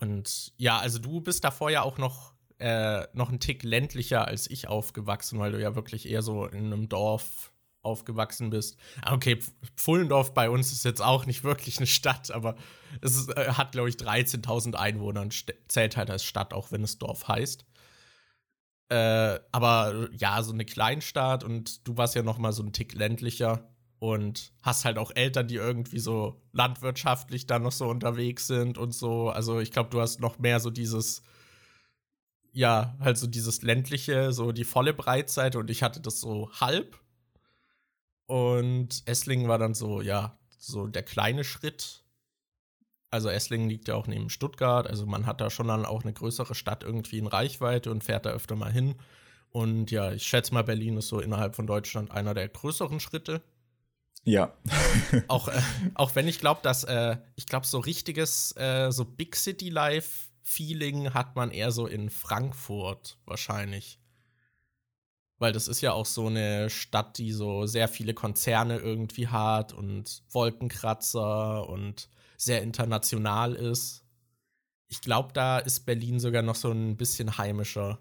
Und 0.01 0.53
ja, 0.57 0.79
also 0.79 0.99
du 0.99 1.21
bist 1.21 1.45
davor 1.45 1.71
ja 1.71 1.83
auch 1.83 1.99
noch, 1.99 2.33
äh, 2.59 3.07
noch 3.13 3.31
ein 3.31 3.41
Tick 3.41 3.63
ländlicher 3.63 4.27
als 4.27 4.49
ich 4.49 4.69
aufgewachsen, 4.69 5.39
weil 5.39 5.53
du 5.53 5.61
ja 5.61 5.75
wirklich 5.75 6.09
eher 6.09 6.23
so 6.23 6.47
in 6.47 6.67
einem 6.67 6.89
Dorf 6.89 7.53
aufgewachsen 7.83 8.51
bist. 8.51 8.77
Ah, 9.03 9.15
okay, 9.15 9.39
Pfullendorf 9.77 10.35
bei 10.35 10.51
uns 10.51 10.73
ist 10.73 10.85
jetzt 10.85 11.03
auch 11.03 11.27
nicht 11.27 11.45
wirklich 11.45 11.79
eine 11.79 11.87
Stadt, 11.87 12.31
aber 12.31 12.57
es 13.01 13.17
ist, 13.17 13.37
äh, 13.37 13.53
hat, 13.53 13.73
glaube 13.73 13.89
ich, 13.89 13.97
13.000 13.97 14.75
Einwohner 14.75 15.23
und 15.23 15.45
zählt 15.69 15.97
halt 15.97 16.11
als 16.11 16.25
Stadt, 16.25 16.53
auch 16.53 16.71
wenn 16.73 16.83
es 16.83 16.99
Dorf 16.99 17.29
heißt. 17.29 17.65
Äh, 18.89 19.41
aber 19.53 20.09
ja, 20.13 20.43
so 20.43 20.53
eine 20.53 20.65
Kleinstadt 20.65 21.45
und 21.45 21.87
du 21.87 21.97
warst 21.97 22.15
ja 22.15 22.23
noch 22.23 22.39
mal 22.39 22.53
so 22.53 22.63
ein 22.63 22.73
Tick 22.73 22.95
ländlicher 22.95 23.69
und 23.99 24.53
hast 24.63 24.85
halt 24.85 24.97
auch 24.97 25.11
Eltern, 25.15 25.49
die 25.49 25.57
irgendwie 25.57 25.99
so 25.99 26.41
landwirtschaftlich 26.53 27.47
dann 27.47 27.63
noch 27.63 27.73
so 27.73 27.89
unterwegs 27.89 28.47
sind 28.47 28.79
und 28.79 28.93
so. 28.93 29.29
Also 29.29 29.61
ich 29.61 29.73
glaube, 29.73 29.91
du 29.91 30.01
hast 30.01 30.21
noch 30.21 30.39
mehr 30.39 30.61
so 30.61 30.71
dieses, 30.71 31.23
ja, 32.53 32.97
halt 33.01 33.19
so 33.19 33.27
dieses 33.27 33.63
ländliche, 33.63 34.33
so 34.33 34.53
die 34.53 34.65
volle 34.65 34.95
Breitseite 34.95 35.59
und 35.59 35.71
ich 35.71 35.83
hatte 35.83 36.01
das 36.01 36.21
so 36.21 36.51
halb. 36.53 36.99
Und 38.27 39.03
Esslingen 39.07 39.49
war 39.49 39.59
dann 39.59 39.75
so, 39.75 40.01
ja, 40.01 40.39
so 40.59 40.87
der 40.87 41.03
kleine 41.03 41.45
Schritt 41.45 42.05
also 43.11 43.29
Esslingen 43.29 43.69
liegt 43.69 43.89
ja 43.89 43.95
auch 43.95 44.07
neben 44.07 44.31
Stuttgart, 44.31 44.87
also 44.87 45.07
man 45.07 45.27
hat 45.27 45.41
da 45.41 45.51
schon 45.51 45.69
dann 45.69 45.87
auch 45.87 46.03
eine 46.03 46.13
größere 46.13 46.55
Stadt 46.55 46.83
irgendwie 46.83 47.19
in 47.19 47.27
Reichweite 47.27 47.91
und 47.91 48.05
fährt 48.05 48.27
da 48.27 48.31
öfter 48.31 48.57
mal 48.57 48.73
hin. 48.73 48.97
Und 49.51 49.91
ja, 49.91 50.13
ich 50.13 50.25
schätze 50.25 50.53
mal, 50.53 50.65
Berlin 50.65 50.99
ist 50.99 51.09
so 51.09 51.21
innerhalb 51.21 51.57
von 51.57 51.67
Deutschland 51.67 52.11
einer 52.11 52.35
der 52.35 52.49
größeren 52.49 53.01
Schritte. 53.01 53.43
Ja. 54.25 54.53
auch, 55.29 55.49
äh, 55.49 55.61
auch 55.95 56.15
wenn 56.15 56.29
ich 56.29 56.39
glaube, 56.39 56.61
dass, 56.63 56.85
äh, 56.85 57.17
ich 57.35 57.47
glaube, 57.47 57.67
so 57.67 57.79
richtiges, 57.79 58.55
äh, 58.57 58.91
so 58.91 59.05
Big 59.05 59.37
City 59.37 59.71
Life 59.71 60.29
Feeling 60.43 61.13
hat 61.13 61.37
man 61.37 61.51
eher 61.51 61.73
so 61.73 61.87
in 61.87 62.11
Frankfurt 62.11 63.19
wahrscheinlich. 63.27 64.01
Weil 65.39 65.53
das 65.53 65.69
ist 65.69 65.83
ja 65.83 65.93
auch 65.93 66.07
so 66.07 66.27
eine 66.27 66.69
Stadt, 66.69 67.19
die 67.19 67.33
so 67.33 67.67
sehr 67.67 67.87
viele 67.87 68.13
Konzerne 68.13 68.79
irgendwie 68.79 69.29
hat 69.29 69.73
und 69.73 70.23
Wolkenkratzer 70.31 71.69
und 71.69 72.09
sehr 72.39 72.63
international 72.63 73.55
ist. 73.55 74.05
Ich 74.87 75.03
glaube, 75.03 75.33
da 75.35 75.59
ist 75.59 75.81
Berlin 75.85 76.19
sogar 76.19 76.41
noch 76.41 76.55
so 76.55 76.71
ein 76.71 76.97
bisschen 76.97 77.37
heimischer. 77.37 77.99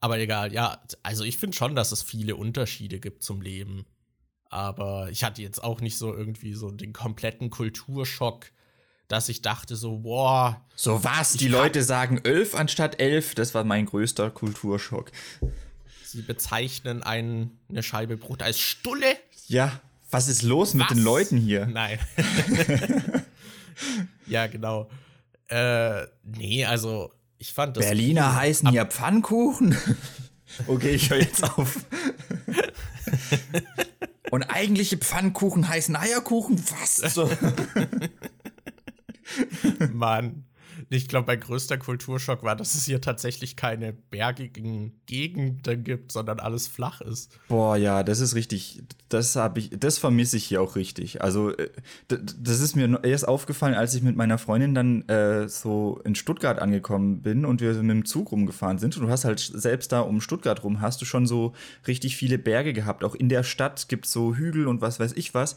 Aber 0.00 0.18
egal, 0.18 0.52
ja, 0.52 0.82
also 1.02 1.24
ich 1.24 1.38
finde 1.38 1.56
schon, 1.56 1.74
dass 1.74 1.92
es 1.92 2.02
viele 2.02 2.36
Unterschiede 2.36 3.00
gibt 3.00 3.22
zum 3.22 3.40
Leben. 3.40 3.86
Aber 4.50 5.08
ich 5.10 5.24
hatte 5.24 5.40
jetzt 5.40 5.64
auch 5.64 5.80
nicht 5.80 5.96
so 5.96 6.14
irgendwie 6.14 6.52
so 6.52 6.70
den 6.70 6.92
kompletten 6.92 7.48
Kulturschock, 7.48 8.46
dass 9.08 9.28
ich 9.28 9.40
dachte 9.40 9.76
so, 9.76 9.98
boah. 9.98 10.60
So 10.74 11.02
was? 11.04 11.32
Die 11.32 11.48
Leute 11.48 11.82
sagen 11.82 12.20
elf 12.24 12.54
anstatt 12.54 13.00
elf. 13.00 13.34
Das 13.34 13.54
war 13.54 13.64
mein 13.64 13.86
größter 13.86 14.30
Kulturschock. 14.30 15.10
Sie 16.04 16.22
bezeichnen 16.22 17.02
ein, 17.02 17.58
eine 17.68 17.82
Scheibe 17.82 18.16
Brot 18.16 18.42
als 18.42 18.58
Stulle? 18.58 19.16
Ja, 19.46 19.80
was 20.10 20.28
ist 20.28 20.42
los 20.42 20.68
was? 20.68 20.74
mit 20.74 20.90
den 20.90 21.02
Leuten 21.02 21.38
hier? 21.38 21.66
Nein. 21.66 21.98
ja, 24.26 24.46
genau. 24.46 24.88
Äh, 25.48 26.06
nee, 26.22 26.64
also 26.64 27.12
ich 27.38 27.52
fand 27.52 27.76
das. 27.76 27.86
Berliner 27.86 28.30
cool. 28.30 28.36
heißen 28.36 28.70
hier 28.70 28.86
Pfannkuchen? 28.86 29.76
okay, 30.66 30.90
ich 30.90 31.10
höre 31.10 31.20
jetzt 31.20 31.44
auf. 31.44 31.84
Und 34.30 34.42
eigentliche 34.44 34.96
Pfannkuchen 34.96 35.68
heißen 35.68 35.94
Eierkuchen? 35.94 36.62
Was? 36.70 36.96
So. 37.14 37.30
Mann. 39.92 40.44
Ich 40.90 41.08
glaube, 41.08 41.26
mein 41.28 41.40
größter 41.40 41.78
Kulturschock 41.78 42.42
war, 42.42 42.56
dass 42.56 42.74
es 42.74 42.84
hier 42.84 43.00
tatsächlich 43.00 43.56
keine 43.56 43.92
bergigen 43.92 44.92
Gegenden 45.06 45.84
gibt, 45.84 46.12
sondern 46.12 46.40
alles 46.40 46.66
flach 46.66 47.00
ist. 47.00 47.38
Boah, 47.48 47.76
ja, 47.76 48.02
das 48.02 48.20
ist 48.20 48.34
richtig. 48.34 48.82
Das 49.08 49.36
habe 49.36 49.60
ich, 49.60 49.70
das 49.78 49.98
vermisse 49.98 50.36
ich 50.36 50.44
hier 50.44 50.60
auch 50.60 50.76
richtig. 50.76 51.22
Also, 51.22 51.56
äh, 51.56 51.70
das 52.08 52.60
ist 52.60 52.76
mir 52.76 53.00
erst 53.02 53.28
aufgefallen, 53.28 53.74
als 53.74 53.94
ich 53.94 54.02
mit 54.02 54.16
meiner 54.16 54.38
Freundin 54.38 54.74
dann 54.74 55.08
äh, 55.08 55.48
so 55.48 56.00
in 56.04 56.14
Stuttgart 56.14 56.58
angekommen 56.58 57.22
bin 57.22 57.44
und 57.44 57.60
wir 57.60 57.72
mit 57.74 57.90
dem 57.90 58.04
Zug 58.04 58.32
rumgefahren 58.32 58.78
sind. 58.78 58.96
Und 58.96 59.04
du 59.04 59.10
hast 59.10 59.24
halt 59.24 59.40
selbst 59.40 59.92
da 59.92 60.00
um 60.00 60.20
Stuttgart 60.20 60.64
rum, 60.64 60.80
hast 60.80 61.00
du 61.00 61.04
schon 61.04 61.26
so 61.26 61.54
richtig 61.86 62.16
viele 62.16 62.38
Berge 62.38 62.72
gehabt. 62.72 63.04
Auch 63.04 63.14
in 63.14 63.28
der 63.28 63.42
Stadt 63.42 63.88
gibt 63.88 64.06
es 64.06 64.12
so 64.12 64.34
Hügel 64.34 64.66
und 64.66 64.80
was 64.80 65.00
weiß 65.00 65.12
ich 65.14 65.34
was. 65.34 65.56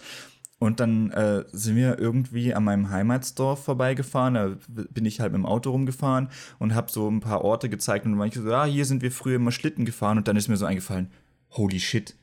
Und 0.59 0.79
dann 0.79 1.11
äh, 1.11 1.43
sind 1.51 1.75
wir 1.75 1.99
irgendwie 1.99 2.53
an 2.53 2.63
meinem 2.63 2.89
Heimatsdorf 2.89 3.63
vorbeigefahren. 3.63 4.33
Da 4.33 4.55
bin 4.67 5.05
ich 5.05 5.19
halt 5.19 5.31
mit 5.31 5.39
dem 5.39 5.45
Auto 5.45 5.69
rumgefahren 5.69 6.29
und 6.57 6.73
habe 6.73 6.91
so 6.91 7.07
ein 7.09 7.19
paar 7.19 7.43
Orte 7.43 7.69
gezeigt. 7.69 8.05
Und 8.05 8.19
ich 8.23 8.33
so, 8.33 8.49
ja, 8.49 8.65
hier 8.65 8.85
sind 8.85 9.03
wir 9.03 9.11
früher 9.11 9.35
immer 9.35 9.51
Schlitten 9.51 9.85
gefahren. 9.85 10.17
Und 10.17 10.27
dann 10.27 10.35
ist 10.35 10.47
mir 10.47 10.57
so 10.57 10.65
eingefallen, 10.65 11.11
holy 11.51 11.79
shit, 11.79 12.15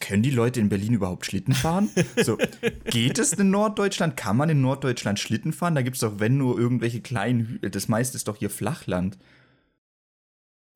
können 0.00 0.22
die 0.22 0.30
Leute 0.30 0.60
in 0.60 0.68
Berlin 0.68 0.94
überhaupt 0.94 1.26
Schlitten 1.26 1.54
fahren? 1.54 1.88
so, 2.24 2.38
geht 2.86 3.18
es 3.18 3.32
in 3.32 3.50
Norddeutschland? 3.50 4.16
Kann 4.16 4.36
man 4.36 4.50
in 4.50 4.60
Norddeutschland 4.60 5.20
Schlitten 5.20 5.52
fahren? 5.52 5.76
Da 5.76 5.82
gibt 5.82 5.96
es 5.96 6.00
doch, 6.00 6.18
wenn 6.18 6.36
nur 6.36 6.58
irgendwelche 6.58 7.00
kleinen 7.00 7.46
Hügel. 7.46 7.70
Das 7.70 7.88
meiste 7.88 8.16
ist 8.16 8.26
doch 8.26 8.36
hier 8.36 8.50
Flachland. 8.50 9.16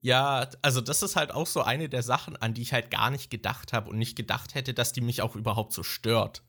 Ja, 0.01 0.49
also 0.63 0.81
das 0.81 1.03
ist 1.03 1.17
halt 1.17 1.33
auch 1.33 1.47
so 1.47 1.61
eine 1.61 1.89
der 1.89 2.03
Sachen, 2.03 2.37
an 2.37 2.55
die 2.55 2.63
ich 2.63 2.73
halt 2.73 2.91
gar 2.91 3.11
nicht 3.11 3.31
gedacht 3.31 3.73
habe 3.73 3.91
und 3.91 3.99
nicht 3.99 4.17
gedacht 4.17 4.55
hätte, 4.55 4.73
dass 4.73 4.93
die 4.93 5.03
mich 5.03 5.21
auch 5.21 5.37
überhaupt 5.37 5.75
so 5.75 5.83
stört. 5.83 6.43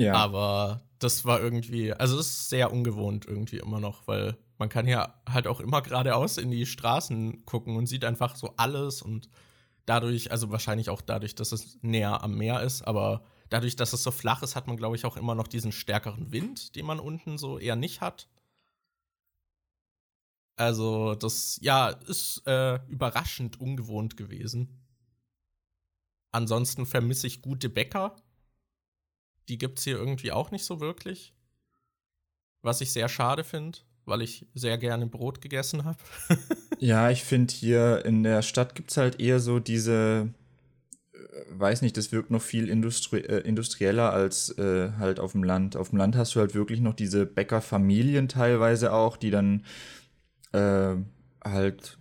Ja. 0.00 0.14
Aber 0.14 0.82
das 0.98 1.24
war 1.24 1.40
irgendwie, 1.40 1.92
also 1.92 2.18
es 2.18 2.26
ist 2.26 2.48
sehr 2.48 2.72
ungewohnt 2.72 3.26
irgendwie 3.26 3.58
immer 3.58 3.80
noch, 3.80 4.06
weil 4.06 4.36
man 4.58 4.68
kann 4.68 4.86
ja 4.86 5.20
halt 5.28 5.46
auch 5.46 5.60
immer 5.60 5.82
geradeaus 5.82 6.36
in 6.36 6.50
die 6.50 6.66
Straßen 6.66 7.44
gucken 7.44 7.76
und 7.76 7.86
sieht 7.86 8.04
einfach 8.04 8.36
so 8.36 8.54
alles 8.56 9.02
und 9.02 9.28
dadurch, 9.86 10.30
also 10.30 10.50
wahrscheinlich 10.50 10.90
auch 10.90 11.00
dadurch, 11.00 11.34
dass 11.34 11.52
es 11.52 11.78
näher 11.82 12.22
am 12.22 12.36
Meer 12.36 12.62
ist, 12.62 12.82
aber 12.82 13.24
dadurch, 13.50 13.76
dass 13.76 13.92
es 13.92 14.02
so 14.02 14.10
flach 14.10 14.42
ist, 14.42 14.56
hat 14.56 14.66
man, 14.66 14.76
glaube 14.76 14.96
ich, 14.96 15.04
auch 15.04 15.16
immer 15.16 15.34
noch 15.34 15.48
diesen 15.48 15.72
stärkeren 15.72 16.32
Wind, 16.32 16.76
den 16.76 16.86
man 16.86 17.00
unten 17.00 17.38
so 17.38 17.58
eher 17.58 17.76
nicht 17.76 18.00
hat. 18.00 18.28
Also, 20.56 21.14
das, 21.14 21.58
ja, 21.62 21.88
ist 21.88 22.46
äh, 22.46 22.78
überraschend 22.88 23.60
ungewohnt 23.60 24.16
gewesen. 24.18 24.78
Ansonsten 26.32 26.86
vermisse 26.86 27.26
ich 27.26 27.42
gute 27.42 27.70
Bäcker 27.70 28.16
die 29.50 29.58
gibt 29.58 29.78
es 29.78 29.84
hier 29.84 29.96
irgendwie 29.96 30.32
auch 30.32 30.50
nicht 30.50 30.64
so 30.64 30.80
wirklich. 30.80 31.34
Was 32.62 32.80
ich 32.80 32.92
sehr 32.92 33.08
schade 33.08 33.42
finde, 33.42 33.78
weil 34.04 34.22
ich 34.22 34.46
sehr 34.54 34.78
gerne 34.78 35.06
Brot 35.06 35.40
gegessen 35.40 35.84
habe. 35.84 35.98
ja, 36.78 37.10
ich 37.10 37.24
finde 37.24 37.52
hier 37.52 38.04
in 38.04 38.22
der 38.22 38.42
Stadt 38.42 38.74
gibt 38.74 38.90
es 38.90 38.96
halt 38.96 39.20
eher 39.20 39.40
so 39.40 39.58
diese, 39.58 40.32
äh, 41.12 41.18
weiß 41.50 41.82
nicht, 41.82 41.96
das 41.96 42.12
wirkt 42.12 42.30
noch 42.30 42.42
viel 42.42 42.68
industrie 42.68 43.20
äh, 43.20 43.40
industrieller 43.40 44.12
als 44.12 44.56
äh, 44.58 44.92
halt 44.98 45.20
auf 45.20 45.32
dem 45.32 45.42
Land. 45.42 45.76
Auf 45.76 45.90
dem 45.90 45.98
Land 45.98 46.16
hast 46.16 46.34
du 46.34 46.40
halt 46.40 46.54
wirklich 46.54 46.80
noch 46.80 46.94
diese 46.94 47.26
Bäckerfamilien 47.26 48.28
teilweise 48.28 48.92
auch, 48.92 49.16
die 49.16 49.30
dann 49.30 49.64
äh, 50.52 50.96
halt 51.44 51.98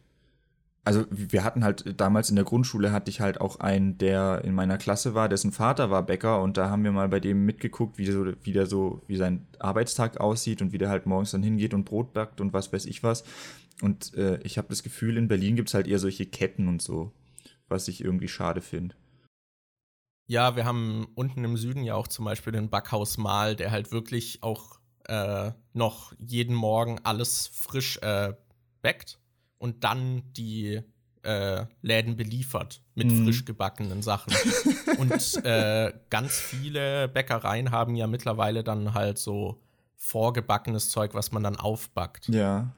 also 0.89 1.06
wir 1.12 1.43
hatten 1.43 1.63
halt 1.63 2.02
damals 2.02 2.32
in 2.32 2.36
der 2.36 2.45
Grundschule 2.45 2.91
hatte 2.91 3.12
ich 3.12 3.21
halt 3.21 3.39
auch 3.39 3.60
einen, 3.60 3.99
der 3.99 4.41
in 4.43 4.56
meiner 4.56 4.80
Klasse 4.80 5.13
war, 5.13 5.30
dessen 5.30 5.52
Vater 5.52 5.91
war 5.91 6.02
Bäcker 6.02 6.41
und 6.41 6.58
da 6.58 6.71
haben 6.71 6.84
wir 6.84 6.91
mal 6.91 7.08
bei 7.08 7.19
dem 7.19 7.45
mitgeguckt, 7.45 7.99
wie, 7.99 8.08
so, 8.08 8.34
wie 8.41 8.54
der 8.54 8.65
so, 8.65 9.04
wie 9.06 9.15
sein 9.15 9.45
Arbeitstag 9.60 10.19
aussieht 10.19 10.63
und 10.63 10.73
wie 10.73 10.80
der 10.80 10.89
halt 10.89 11.06
morgens 11.06 11.30
dann 11.30 11.43
hingeht 11.43 11.75
und 11.75 11.86
Brot 11.86 12.12
backt 12.13 12.41
und 12.41 12.54
was 12.54 12.73
weiß 12.73 12.88
ich 12.88 13.04
was. 13.04 13.23
Und 13.84 14.15
äh, 14.15 14.39
ich 14.41 14.58
habe 14.58 14.69
das 14.69 14.82
Gefühl, 14.82 15.17
in 15.17 15.28
Berlin 15.28 15.56
gibt 15.56 15.67
es 15.67 15.75
halt 15.75 15.86
eher 15.86 15.99
solche 15.99 16.25
Ketten 16.25 16.67
und 16.67 16.82
so, 16.82 17.12
was 17.67 17.88
ich 17.88 18.04
irgendwie 18.04 18.28
schade 18.28 18.62
finde. 18.62 18.95
Ja, 20.25 20.56
wir 20.56 20.65
haben 20.65 21.08
unten 21.13 21.43
im 21.43 21.56
Süden 21.56 21.84
ja 21.84 21.93
auch 21.93 22.08
zum 22.08 22.25
Beispiel 22.25 22.52
den 22.52 22.71
Backhaus 22.71 23.19
Mal, 23.19 23.56
der 23.56 23.69
halt 23.69 23.91
wirklich 23.91 24.41
auch 24.41 24.80
äh, 25.06 25.52
noch 25.73 26.13
jeden 26.17 26.56
Morgen 26.56 26.99
alles 27.04 27.45
frisch 27.45 27.99
äh, 28.02 28.34
backt 28.82 29.18
und 29.60 29.84
dann 29.84 30.24
die 30.34 30.82
äh, 31.24 31.65
Läden 31.82 32.15
beliefert 32.17 32.82
mit 32.95 33.08
mm. 33.08 33.26
frisch 33.26 33.45
gebackenen 33.45 34.02
Sachen. 34.02 34.34
und 34.98 35.45
äh, 35.45 35.93
ganz 36.10 36.39
viele 36.39 37.08
Bäckereien 37.08 37.72
haben 37.72 37.95
ja 37.95 38.08
mittlerweile 38.08 38.63
dann 38.63 38.93
halt 38.93 39.19
so 39.19 39.62
vorgebackenes 39.98 40.89
Zeug, 40.89 41.13
was 41.13 41.32
man 41.32 41.43
dann 41.43 41.58
aufbackt. 41.58 42.30
Ja. 42.30 42.74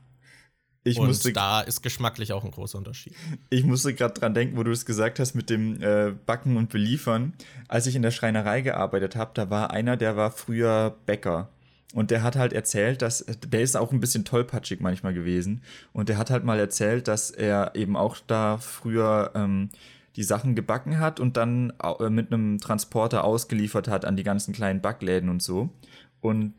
Ich 0.84 0.98
und 0.98 1.08
musste, 1.08 1.32
da 1.32 1.62
ist 1.62 1.84
geschmacklich 1.84 2.34
auch 2.34 2.44
ein 2.44 2.50
großer 2.50 2.80
Unterschied. 2.80 3.14
Ich 3.52 3.64
musste 3.64 3.94
gerade 3.94 4.16
dran 4.16 4.34
denken, 4.34 4.58
wo 4.58 4.64
du 4.64 4.72
es 4.72 4.86
gesagt 4.86 5.20
hast 5.20 5.36
mit 5.36 5.52
dem 5.52 5.80
äh, 5.82 6.12
Backen 6.26 6.58
und 6.58 6.70
Beliefern. 6.72 7.34
Als 7.68 7.86
ich 7.86 7.96
in 7.96 8.02
der 8.02 8.10
Schreinerei 8.10 8.62
gearbeitet 8.62 9.16
habe, 9.16 9.32
da 9.36 9.52
war 9.52 9.70
einer, 9.70 9.96
der 9.96 10.18
war 10.18 10.32
früher 10.32 10.98
Bäcker. 11.06 11.50
Und 11.94 12.10
der 12.10 12.24
hat 12.24 12.36
halt 12.36 12.54
erzählt, 12.54 13.02
dass, 13.02 13.26
der 13.26 13.62
ist 13.62 13.76
auch 13.76 13.92
ein 13.92 14.00
bisschen 14.00 14.24
tollpatschig 14.24 14.80
manchmal 14.80 15.14
gewesen. 15.14 15.62
Und 15.92 16.08
der 16.08 16.18
hat 16.18 16.30
halt 16.30 16.46
mal 16.46 16.60
erzählt, 16.60 17.08
dass 17.08 17.32
er 17.32 17.76
eben 17.76 17.98
auch 17.98 18.18
da 18.28 18.58
früher 18.58 19.32
ähm, 19.36 19.70
die 20.16 20.24
Sachen 20.24 20.56
gebacken 20.56 21.00
hat 21.00 21.20
und 21.20 21.38
dann 21.38 21.74
äh, 22.00 22.10
mit 22.10 22.32
einem 22.32 22.60
Transporter 22.60 23.24
ausgeliefert 23.24 23.88
hat 23.88 24.06
an 24.06 24.16
die 24.16 24.24
ganzen 24.24 24.54
kleinen 24.54 24.82
Backläden 24.82 25.30
und 25.30 25.42
so. 25.42 25.70
Und 26.22 26.54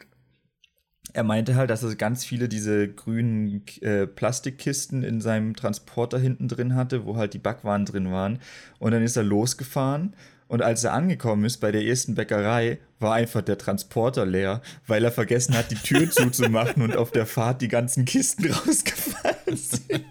er 1.15 1.25
meinte 1.25 1.55
halt, 1.57 1.71
dass 1.71 1.83
er 1.83 1.95
ganz 1.97 2.25
viele 2.25 2.49
diese 2.49 2.89
grünen 2.89 3.63
äh, 3.81 4.07
Plastikkisten 4.07 5.03
in 5.03 5.21
seinem 5.21 5.55
Transporter 5.55 6.19
hinten 6.19 6.49
drin 6.49 6.75
hatte, 6.75 7.05
wo 7.05 7.17
halt 7.17 7.35
die 7.35 7.39
Backwaren 7.39 7.85
drin 7.85 8.11
waren. 8.11 8.39
Und 8.79 8.93
dann 8.93 9.03
ist 9.03 9.17
er 9.17 9.23
losgefahren 9.23 10.15
und 10.53 10.61
als 10.61 10.85
er 10.85 10.93
angekommen 10.93 11.47
ist 11.47 11.63
bei 11.63 11.73
der 11.73 11.83
ersten 11.83 12.15
Bäckerei, 12.15 12.79
war 13.01 13.15
einfach 13.15 13.41
der 13.41 13.57
Transporter 13.57 14.27
leer, 14.27 14.61
weil 14.87 15.03
er 15.03 15.11
vergessen 15.11 15.57
hat, 15.57 15.71
die 15.71 15.77
Tür 15.77 16.11
zuzumachen 16.11 16.83
und 16.83 16.95
auf 16.95 17.11
der 17.11 17.25
Fahrt 17.25 17.63
die 17.63 17.69
ganzen 17.69 18.05
Kisten 18.05 18.53
rausgefallen 18.53 19.57
sind. 19.57 20.05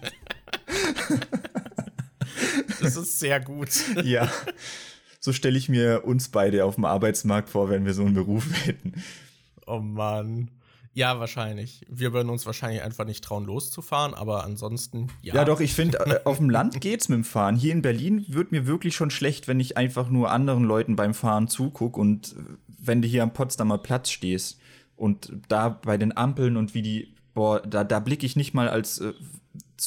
Das 2.80 2.96
ist 2.96 3.20
sehr 3.20 3.38
gut. 3.38 3.68
Ja. 4.02 4.28
So 5.20 5.32
stelle 5.32 5.56
ich 5.56 5.68
mir 5.68 6.04
uns 6.04 6.28
beide 6.28 6.64
auf 6.64 6.74
dem 6.74 6.86
Arbeitsmarkt 6.86 7.48
vor, 7.48 7.70
wenn 7.70 7.86
wir 7.86 7.94
so 7.94 8.04
einen 8.04 8.14
Beruf 8.14 8.46
hätten. 8.66 8.94
Oh 9.68 9.78
Mann. 9.78 10.50
Ja, 10.94 11.18
wahrscheinlich. 11.18 11.86
Wir 11.88 12.12
würden 12.12 12.28
uns 12.28 12.44
wahrscheinlich 12.44 12.82
einfach 12.82 13.06
nicht 13.06 13.24
trauen, 13.24 13.46
loszufahren, 13.46 14.12
aber 14.14 14.44
ansonsten, 14.44 15.08
ja. 15.22 15.34
Ja, 15.34 15.44
doch, 15.44 15.60
ich 15.60 15.74
finde, 15.74 15.98
äh, 16.00 16.20
auf 16.24 16.36
dem 16.36 16.50
Land 16.50 16.80
geht's 16.80 17.08
mit 17.08 17.16
dem 17.16 17.24
Fahren. 17.24 17.56
Hier 17.56 17.72
in 17.72 17.82
Berlin 17.82 18.26
wird 18.28 18.52
mir 18.52 18.66
wirklich 18.66 18.94
schon 18.94 19.10
schlecht, 19.10 19.48
wenn 19.48 19.58
ich 19.58 19.76
einfach 19.76 20.10
nur 20.10 20.30
anderen 20.30 20.64
Leuten 20.64 20.96
beim 20.96 21.14
Fahren 21.14 21.48
zugucke 21.48 21.98
und 21.98 22.32
äh, 22.32 22.54
wenn 22.78 23.00
du 23.00 23.08
hier 23.08 23.22
am 23.22 23.32
Potsdamer 23.32 23.78
Platz 23.78 24.10
stehst 24.10 24.58
und 24.96 25.32
da 25.48 25.70
bei 25.70 25.96
den 25.96 26.16
Ampeln 26.16 26.56
und 26.56 26.74
wie 26.74 26.82
die, 26.82 27.14
boah, 27.32 27.60
da, 27.60 27.84
da 27.84 27.98
blicke 28.00 28.26
ich 28.26 28.36
nicht 28.36 28.52
mal 28.52 28.68
als 28.68 28.98
äh, 28.98 29.14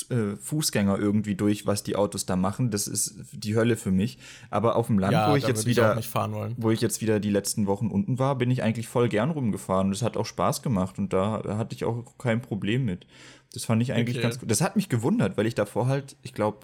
äh, 0.04 0.36
Fußgänger 0.36 0.98
irgendwie 0.98 1.36
durch, 1.36 1.66
was 1.66 1.84
die 1.84 1.96
Autos 1.96 2.26
da 2.26 2.36
machen. 2.36 2.72
Das 2.72 2.88
ist 2.88 3.16
die 3.32 3.56
Hölle 3.56 3.78
für 3.78 3.92
mich. 3.92 4.18
Aber 4.50 4.76
auf 4.76 4.88
dem 4.88 5.00
Land, 5.00 5.14
ja, 5.14 5.32
wo 5.32 5.36
ich 5.36 5.48
jetzt 5.48 5.66
wieder, 5.66 5.98
ich 5.98 6.14
wo 6.58 6.72
ich 6.72 6.82
jetzt 6.82 7.02
wieder 7.02 7.20
die 7.20 7.30
letzten 7.30 7.68
Wochen 7.68 7.88
unten 7.88 8.20
war, 8.20 8.36
bin 8.38 8.52
ich 8.52 8.64
eigentlich 8.64 8.88
voll 8.88 9.10
gern 9.10 9.32
rumgefahren. 9.32 9.92
Das 9.92 10.02
hat 10.02 10.18
auch 10.18 10.26
Spaß 10.26 10.62
gemacht 10.62 10.98
und 11.00 11.14
da 11.14 11.44
hatte 11.58 11.76
ich 11.76 11.86
auch 11.86 12.18
kein 12.18 12.42
Problem 12.42 12.86
mit. 12.86 13.06
Das 13.54 13.66
fand 13.66 13.82
ich 13.82 13.94
eigentlich 13.94 14.18
okay. 14.18 14.24
ganz 14.24 14.40
gut. 14.40 14.52
Das 14.52 14.62
hat 14.62 14.76
mich 14.76 14.90
gewundert, 14.90 15.38
weil 15.38 15.46
ich 15.46 15.56
davor 15.56 15.88
halt, 15.88 16.16
ich 16.22 16.34
glaube, 16.34 16.60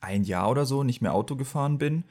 ein 0.00 0.24
Jahr 0.24 0.50
oder 0.50 0.66
so 0.66 0.82
nicht 0.82 1.00
mehr 1.00 1.14
Auto 1.14 1.36
gefahren 1.36 1.78
bin 1.78 2.04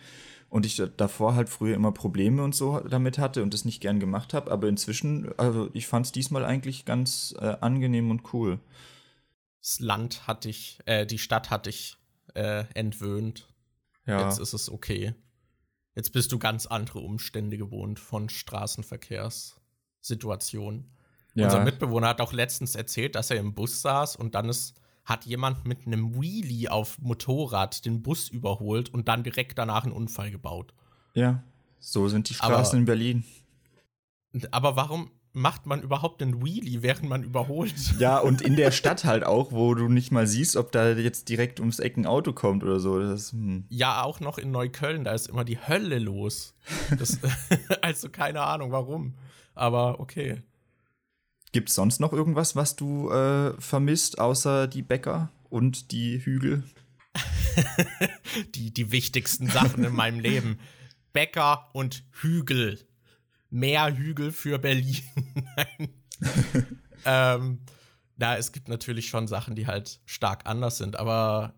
und 0.49 0.65
ich 0.65 0.81
davor 0.97 1.35
halt 1.35 1.49
früher 1.49 1.75
immer 1.75 1.91
Probleme 1.91 2.43
und 2.43 2.55
so 2.55 2.79
damit 2.79 3.17
hatte 3.17 3.43
und 3.43 3.53
das 3.53 3.65
nicht 3.65 3.81
gern 3.81 3.99
gemacht 3.99 4.33
habe. 4.33 4.51
Aber 4.51 4.67
inzwischen, 4.67 5.29
also 5.37 5.69
ich 5.73 5.87
fand 5.87 6.05
es 6.05 6.11
diesmal 6.11 6.45
eigentlich 6.45 6.85
ganz 6.85 7.35
äh, 7.39 7.55
angenehm 7.61 8.11
und 8.11 8.33
cool 8.33 8.59
das 9.61 9.79
Land 9.79 10.27
hatte 10.27 10.49
ich, 10.49 10.79
äh, 10.85 11.05
die 11.05 11.17
Stadt 11.17 11.49
hatte 11.49 11.69
ich 11.69 11.97
äh, 12.33 12.65
entwöhnt. 12.73 13.47
Ja. 14.05 14.25
Jetzt 14.25 14.39
ist 14.39 14.53
es 14.53 14.69
okay. 14.69 15.15
Jetzt 15.95 16.11
bist 16.11 16.31
du 16.31 16.39
ganz 16.39 16.65
andere 16.65 16.99
Umstände 16.99 17.57
gewohnt 17.57 17.99
von 17.99 18.29
Straßenverkehrssituationen. 18.29 20.91
Ja. 21.35 21.45
Unser 21.45 21.63
Mitbewohner 21.63 22.07
hat 22.07 22.21
auch 22.21 22.33
letztens 22.33 22.75
erzählt, 22.75 23.15
dass 23.15 23.31
er 23.31 23.37
im 23.37 23.53
Bus 23.53 23.81
saß 23.81 24.15
und 24.15 24.35
dann 24.35 24.49
ist 24.49 24.79
hat 25.09 25.25
jemand 25.25 25.65
mit 25.65 25.87
einem 25.87 26.21
Wheelie 26.21 26.71
auf 26.71 26.99
Motorrad 26.99 27.83
den 27.83 28.03
Bus 28.03 28.29
überholt 28.29 28.93
und 28.93 29.07
dann 29.07 29.23
direkt 29.23 29.57
danach 29.57 29.83
einen 29.83 29.91
Unfall 29.91 30.29
gebaut. 30.29 30.73
Ja, 31.15 31.43
so 31.79 32.07
sind 32.07 32.29
die 32.29 32.35
Straßen 32.35 32.73
aber, 32.73 32.77
in 32.77 32.85
Berlin. 32.85 33.23
Aber 34.51 34.75
warum 34.75 35.09
macht 35.39 35.65
man 35.65 35.81
überhaupt 35.81 36.21
einen 36.21 36.43
Wheelie, 36.43 36.83
während 36.83 37.09
man 37.09 37.23
überholt? 37.23 37.73
Ja, 37.97 38.19
und 38.19 38.41
in 38.41 38.55
der 38.55 38.71
Stadt 38.79 39.05
halt 39.05 39.23
auch, 39.23 39.51
wo 39.51 39.73
du 39.73 39.87
nicht 39.87 40.11
mal 40.11 40.27
siehst, 40.27 40.55
ob 40.55 40.71
da 40.71 40.91
jetzt 40.91 41.29
direkt 41.29 41.59
ums 41.59 41.79
Eck 41.79 41.97
ein 41.97 42.05
Auto 42.05 42.33
kommt 42.33 42.63
oder 42.63 42.79
so. 42.79 42.99
Das, 42.99 43.31
hm. 43.31 43.65
Ja, 43.69 44.03
auch 44.03 44.19
noch 44.19 44.37
in 44.37 44.51
Neukölln, 44.51 45.03
da 45.03 45.13
ist 45.13 45.29
immer 45.29 45.45
die 45.45 45.57
Hölle 45.57 45.99
los. 45.99 46.53
Das, 46.97 47.19
also 47.81 48.09
keine 48.09 48.41
Ahnung 48.41 48.71
warum. 48.71 49.15
Aber 49.55 49.99
okay. 49.99 50.41
Gibt 51.51 51.69
es 51.69 51.75
sonst 51.75 51.99
noch 51.99 52.13
irgendwas, 52.13 52.55
was 52.55 52.75
du 52.75 53.09
äh, 53.09 53.59
vermisst, 53.59 54.19
außer 54.19 54.67
die 54.67 54.83
Bäcker 54.83 55.31
und 55.49 55.91
die 55.91 56.23
Hügel? 56.23 56.63
die, 58.55 58.71
die 58.71 58.91
wichtigsten 58.91 59.47
Sachen 59.47 59.83
in 59.83 59.95
meinem 59.95 60.19
Leben. 60.19 60.59
Bäcker 61.11 61.69
und 61.73 62.03
Hügel. 62.11 62.79
Mehr 63.49 63.95
Hügel 63.95 64.31
für 64.31 64.59
Berlin. 64.59 65.01
ähm, 67.05 67.59
na, 68.17 68.37
es 68.37 68.51
gibt 68.51 68.67
natürlich 68.67 69.07
schon 69.07 69.27
Sachen, 69.27 69.55
die 69.55 69.67
halt 69.67 70.01
stark 70.05 70.41
anders 70.45 70.77
sind, 70.77 70.97
aber 70.97 71.53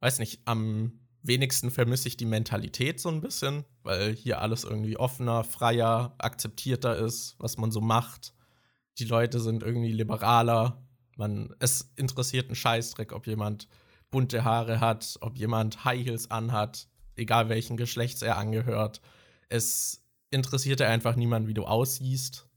weiß 0.00 0.18
nicht, 0.20 0.42
am 0.44 0.92
wenigsten 1.22 1.70
vermisse 1.70 2.08
ich 2.08 2.16
die 2.16 2.26
Mentalität 2.26 3.00
so 3.00 3.08
ein 3.08 3.20
bisschen, 3.20 3.64
weil 3.82 4.14
hier 4.14 4.40
alles 4.40 4.64
irgendwie 4.64 4.96
offener, 4.96 5.44
freier, 5.44 6.14
akzeptierter 6.18 6.96
ist, 6.96 7.36
was 7.38 7.56
man 7.56 7.70
so 7.70 7.80
macht. 7.80 8.34
Die 8.98 9.04
Leute 9.04 9.40
sind 9.40 9.62
irgendwie 9.62 9.92
liberaler. 9.92 10.82
Man, 11.16 11.54
es 11.58 11.92
interessiert 11.96 12.46
einen 12.46 12.56
Scheißdreck, 12.56 13.12
ob 13.12 13.26
jemand 13.26 13.68
bunte 14.10 14.44
Haare 14.44 14.80
hat, 14.80 15.16
ob 15.20 15.38
jemand 15.38 15.84
High 15.84 16.04
Heels 16.04 16.30
anhat, 16.30 16.88
egal 17.16 17.48
welchen 17.48 17.76
Geschlechts 17.76 18.22
er 18.22 18.36
angehört. 18.36 19.00
Es 19.48 20.01
interessiert 20.32 20.82
einfach 20.82 21.14
niemand, 21.16 21.46
wie 21.46 21.54
du 21.54 21.64
aussiehst 21.64 22.48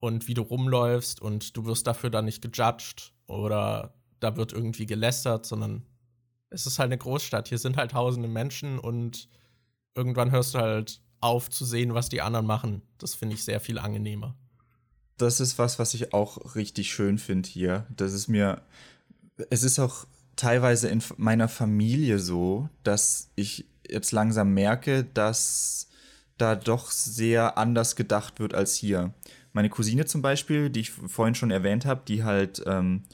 und 0.00 0.28
wie 0.28 0.34
du 0.34 0.42
rumläufst 0.42 1.20
und 1.20 1.56
du 1.56 1.66
wirst 1.66 1.86
dafür 1.86 2.10
dann 2.10 2.24
nicht 2.24 2.42
gejudged 2.42 3.12
oder 3.26 3.94
da 4.20 4.36
wird 4.36 4.52
irgendwie 4.52 4.86
gelästert, 4.86 5.46
sondern 5.46 5.84
es 6.50 6.66
ist 6.66 6.78
halt 6.78 6.88
eine 6.88 6.98
Großstadt. 6.98 7.48
Hier 7.48 7.58
sind 7.58 7.76
halt 7.76 7.92
tausende 7.92 8.28
Menschen 8.28 8.78
und 8.78 9.28
irgendwann 9.94 10.30
hörst 10.30 10.54
du 10.54 10.58
halt 10.58 11.00
auf 11.20 11.50
zu 11.50 11.64
sehen, 11.64 11.94
was 11.94 12.08
die 12.08 12.20
anderen 12.20 12.46
machen. 12.46 12.82
Das 12.98 13.14
finde 13.14 13.34
ich 13.34 13.44
sehr 13.44 13.60
viel 13.60 13.78
angenehmer. 13.78 14.36
Das 15.18 15.40
ist 15.40 15.58
was, 15.58 15.78
was 15.78 15.94
ich 15.94 16.12
auch 16.12 16.54
richtig 16.54 16.92
schön 16.92 17.18
finde 17.18 17.48
hier. 17.48 17.86
Das 17.94 18.12
ist 18.12 18.28
mir, 18.28 18.62
es 19.50 19.62
ist 19.62 19.78
auch 19.78 20.06
teilweise 20.36 20.88
in 20.88 21.02
meiner 21.16 21.48
Familie 21.48 22.18
so, 22.18 22.68
dass 22.82 23.30
ich 23.36 23.66
jetzt 23.88 24.12
langsam 24.12 24.52
merke, 24.54 25.04
dass 25.04 25.88
da 26.42 26.56
doch 26.56 26.90
sehr 26.90 27.56
anders 27.56 27.96
gedacht 27.96 28.40
wird 28.40 28.54
als 28.54 28.74
hier. 28.74 29.14
Meine 29.52 29.70
Cousine 29.70 30.06
zum 30.06 30.22
Beispiel, 30.22 30.70
die 30.70 30.80
ich 30.80 30.90
vorhin 30.90 31.34
schon 31.34 31.50
erwähnt 31.50 31.86
habe, 31.86 32.02
die 32.06 32.24
halt 32.24 32.62
ähm, 32.66 33.04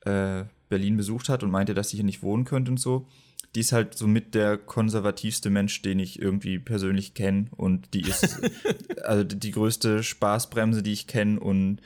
äh, 0.00 0.44
Berlin 0.68 0.96
besucht 0.96 1.28
hat 1.28 1.42
und 1.42 1.50
meinte, 1.50 1.74
dass 1.74 1.90
sie 1.90 1.96
hier 1.96 2.04
nicht 2.04 2.22
wohnen 2.22 2.44
könnte 2.44 2.70
und 2.70 2.80
so, 2.80 3.06
die 3.54 3.60
ist 3.60 3.72
halt 3.72 3.94
so 3.94 4.08
mit 4.08 4.34
der 4.34 4.58
konservativste 4.58 5.50
Mensch, 5.50 5.80
den 5.82 6.00
ich 6.00 6.20
irgendwie 6.20 6.58
persönlich 6.58 7.14
kenne. 7.14 7.46
Und 7.56 7.94
die 7.94 8.00
ist 8.00 8.40
also 9.04 9.22
die 9.22 9.52
größte 9.52 10.02
Spaßbremse, 10.02 10.82
die 10.82 10.92
ich 10.92 11.06
kenne. 11.06 11.38
Und 11.38 11.80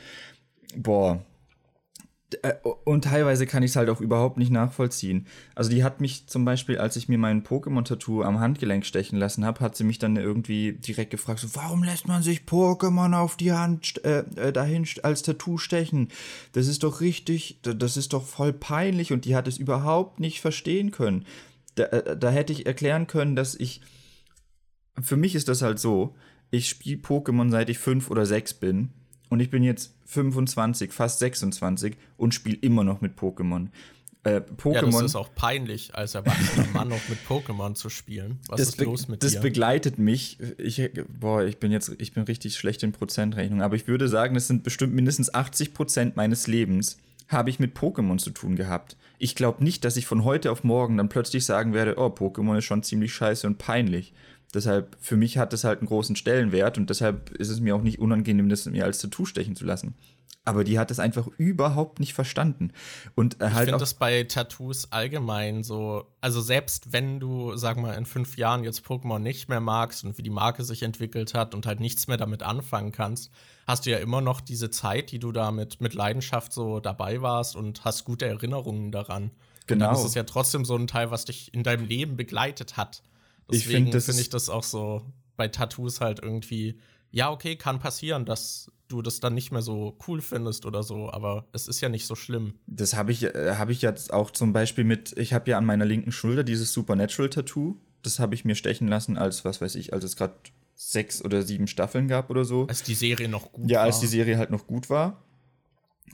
boah, 0.74 1.22
und 2.84 3.04
teilweise 3.04 3.46
kann 3.46 3.62
ich 3.62 3.70
es 3.70 3.76
halt 3.76 3.88
auch 3.88 4.02
überhaupt 4.02 4.36
nicht 4.36 4.50
nachvollziehen. 4.50 5.26
Also 5.54 5.70
die 5.70 5.82
hat 5.82 6.02
mich 6.02 6.26
zum 6.26 6.44
Beispiel, 6.44 6.76
als 6.76 6.96
ich 6.96 7.08
mir 7.08 7.16
mein 7.16 7.42
Pokémon-Tattoo 7.42 8.22
am 8.22 8.38
Handgelenk 8.38 8.84
stechen 8.84 9.18
lassen 9.18 9.46
habe, 9.46 9.60
hat 9.60 9.76
sie 9.76 9.84
mich 9.84 9.98
dann 9.98 10.16
irgendwie 10.16 10.72
direkt 10.72 11.10
gefragt, 11.10 11.40
so, 11.40 11.48
warum 11.54 11.82
lässt 11.82 12.06
man 12.06 12.22
sich 12.22 12.40
Pokémon 12.42 13.14
auf 13.16 13.36
die 13.36 13.52
Hand 13.52 14.04
äh, 14.04 14.24
äh, 14.36 14.52
dahin 14.52 14.86
als 15.02 15.22
Tattoo 15.22 15.56
stechen? 15.56 16.08
Das 16.52 16.66
ist 16.66 16.82
doch 16.82 17.00
richtig, 17.00 17.60
das 17.62 17.96
ist 17.96 18.12
doch 18.12 18.26
voll 18.26 18.52
peinlich 18.52 19.12
und 19.12 19.24
die 19.24 19.34
hat 19.34 19.48
es 19.48 19.56
überhaupt 19.56 20.20
nicht 20.20 20.42
verstehen 20.42 20.90
können. 20.90 21.24
Da, 21.76 21.84
äh, 21.84 22.16
da 22.16 22.30
hätte 22.30 22.52
ich 22.52 22.66
erklären 22.66 23.06
können, 23.06 23.36
dass 23.36 23.54
ich, 23.54 23.80
für 25.00 25.16
mich 25.16 25.34
ist 25.34 25.48
das 25.48 25.62
halt 25.62 25.78
so, 25.78 26.14
ich 26.50 26.68
spiele 26.68 27.00
Pokémon 27.00 27.50
seit 27.50 27.70
ich 27.70 27.78
fünf 27.78 28.10
oder 28.10 28.26
sechs 28.26 28.52
bin 28.52 28.90
und 29.28 29.40
ich 29.40 29.50
bin 29.50 29.62
jetzt 29.62 29.94
25, 30.06 30.92
fast 30.92 31.18
26 31.18 31.96
und 32.16 32.34
spiele 32.34 32.58
immer 32.60 32.84
noch 32.84 33.00
mit 33.00 33.18
Pokémon. 33.18 33.68
Äh, 34.24 34.40
Pokémon. 34.40 34.74
Ja, 34.74 34.82
das 34.82 35.02
ist 35.02 35.16
auch 35.16 35.34
peinlich, 35.34 35.94
als 35.94 36.14
erwachsener 36.14 36.66
Mann 36.72 36.88
noch 36.88 37.08
mit 37.08 37.18
Pokémon 37.28 37.74
zu 37.74 37.88
spielen. 37.88 38.38
Was 38.48 38.60
ist 38.60 38.80
los 38.80 39.08
mit 39.08 39.22
das 39.22 39.30
dir? 39.30 39.36
Das 39.36 39.42
begleitet 39.42 39.98
mich. 39.98 40.38
Ich, 40.58 40.90
boah, 41.08 41.44
ich 41.44 41.58
bin 41.58 41.70
jetzt, 41.70 41.92
ich 41.98 42.12
bin 42.12 42.24
richtig 42.24 42.56
schlecht 42.56 42.82
in 42.82 42.92
Prozentrechnung, 42.92 43.62
aber 43.62 43.76
ich 43.76 43.86
würde 43.86 44.08
sagen, 44.08 44.34
es 44.36 44.48
sind 44.48 44.64
bestimmt 44.64 44.94
mindestens 44.94 45.32
80 45.32 45.72
Prozent 45.72 46.16
meines 46.16 46.46
Lebens 46.46 46.98
habe 47.28 47.50
ich 47.50 47.60
mit 47.60 47.76
Pokémon 47.76 48.18
zu 48.18 48.30
tun 48.30 48.56
gehabt. 48.56 48.96
Ich 49.18 49.34
glaube 49.34 49.62
nicht, 49.62 49.84
dass 49.84 49.96
ich 49.96 50.06
von 50.06 50.24
heute 50.24 50.50
auf 50.50 50.64
morgen 50.64 50.96
dann 50.96 51.08
plötzlich 51.08 51.44
sagen 51.44 51.74
werde, 51.74 51.98
oh, 51.98 52.06
Pokémon 52.06 52.56
ist 52.58 52.64
schon 52.64 52.82
ziemlich 52.82 53.12
scheiße 53.12 53.46
und 53.46 53.58
peinlich. 53.58 54.12
Deshalb, 54.54 54.96
für 55.00 55.16
mich 55.16 55.36
hat 55.36 55.52
das 55.52 55.64
halt 55.64 55.80
einen 55.80 55.88
großen 55.88 56.16
Stellenwert 56.16 56.78
und 56.78 56.88
deshalb 56.88 57.30
ist 57.32 57.50
es 57.50 57.60
mir 57.60 57.76
auch 57.76 57.82
nicht 57.82 57.98
unangenehm, 57.98 58.48
das 58.48 58.64
mir 58.66 58.84
als 58.84 58.98
Tattoo 58.98 59.26
stechen 59.26 59.56
zu 59.56 59.64
lassen. 59.64 59.94
Aber 60.48 60.64
die 60.64 60.78
hat 60.78 60.90
es 60.90 60.98
einfach 60.98 61.26
überhaupt 61.36 62.00
nicht 62.00 62.14
verstanden. 62.14 62.72
Und 63.14 63.34
äh, 63.42 63.50
halt 63.50 63.52
ich 63.52 63.58
finde 63.64 63.78
das 63.78 63.92
bei 63.92 64.24
Tattoos 64.24 64.90
allgemein 64.90 65.62
so, 65.62 66.06
also 66.22 66.40
selbst 66.40 66.90
wenn 66.90 67.20
du, 67.20 67.54
sag 67.56 67.76
mal, 67.76 67.92
in 67.92 68.06
fünf 68.06 68.38
Jahren 68.38 68.64
jetzt 68.64 68.86
Pokémon 68.86 69.18
nicht 69.18 69.50
mehr 69.50 69.60
magst 69.60 70.04
und 70.04 70.16
wie 70.16 70.22
die 70.22 70.30
Marke 70.30 70.64
sich 70.64 70.82
entwickelt 70.82 71.34
hat 71.34 71.54
und 71.54 71.66
halt 71.66 71.80
nichts 71.80 72.08
mehr 72.08 72.16
damit 72.16 72.42
anfangen 72.42 72.92
kannst, 72.92 73.30
hast 73.66 73.84
du 73.84 73.90
ja 73.90 73.98
immer 73.98 74.22
noch 74.22 74.40
diese 74.40 74.70
Zeit, 74.70 75.10
die 75.10 75.18
du 75.18 75.32
da 75.32 75.50
mit, 75.50 75.82
mit 75.82 75.92
Leidenschaft 75.92 76.54
so 76.54 76.80
dabei 76.80 77.20
warst 77.20 77.54
und 77.54 77.84
hast 77.84 78.04
gute 78.04 78.24
Erinnerungen 78.24 78.90
daran. 78.90 79.32
Genau. 79.66 79.88
Und 79.88 79.92
dann 79.92 80.00
ist 80.00 80.08
es 80.08 80.14
ja 80.14 80.22
trotzdem 80.22 80.64
so 80.64 80.76
ein 80.76 80.86
Teil, 80.86 81.10
was 81.10 81.26
dich 81.26 81.52
in 81.52 81.62
deinem 81.62 81.84
Leben 81.84 82.16
begleitet 82.16 82.78
hat. 82.78 83.02
Deswegen 83.50 83.84
finde 83.84 84.00
find 84.00 84.20
ich 84.20 84.28
das 84.28 84.48
auch 84.48 84.62
so 84.62 85.02
bei 85.36 85.48
Tattoos 85.48 86.00
halt 86.00 86.20
irgendwie, 86.20 86.78
ja, 87.10 87.30
okay, 87.30 87.56
kann 87.56 87.78
passieren, 87.78 88.24
dass 88.24 88.70
du 88.88 89.02
das 89.02 89.20
dann 89.20 89.34
nicht 89.34 89.52
mehr 89.52 89.62
so 89.62 89.96
cool 90.06 90.20
findest 90.20 90.66
oder 90.66 90.82
so, 90.82 91.10
aber 91.10 91.46
es 91.52 91.68
ist 91.68 91.80
ja 91.80 91.88
nicht 91.88 92.06
so 92.06 92.14
schlimm. 92.14 92.54
Das 92.66 92.94
habe 92.94 93.12
ich, 93.12 93.22
äh, 93.22 93.54
hab 93.56 93.70
ich 93.70 93.82
jetzt 93.82 94.12
auch 94.12 94.30
zum 94.30 94.52
Beispiel 94.52 94.84
mit, 94.84 95.16
ich 95.16 95.32
habe 95.32 95.50
ja 95.50 95.58
an 95.58 95.64
meiner 95.64 95.84
linken 95.84 96.12
Schulter 96.12 96.44
dieses 96.44 96.72
Supernatural-Tattoo. 96.72 97.76
Das 98.02 98.18
habe 98.18 98.34
ich 98.34 98.44
mir 98.44 98.54
stechen 98.54 98.88
lassen, 98.88 99.16
als, 99.16 99.44
was 99.44 99.60
weiß 99.60 99.74
ich, 99.74 99.92
als 99.92 100.04
es 100.04 100.16
gerade 100.16 100.34
sechs 100.74 101.22
oder 101.24 101.42
sieben 101.42 101.66
Staffeln 101.66 102.08
gab 102.08 102.30
oder 102.30 102.44
so. 102.44 102.66
Als 102.66 102.82
die 102.82 102.94
Serie 102.94 103.28
noch 103.28 103.52
gut 103.52 103.70
ja, 103.70 103.78
war. 103.78 103.84
Ja, 103.84 103.86
als 103.86 104.00
die 104.00 104.06
Serie 104.06 104.38
halt 104.38 104.50
noch 104.50 104.66
gut 104.66 104.88
war. 104.88 105.22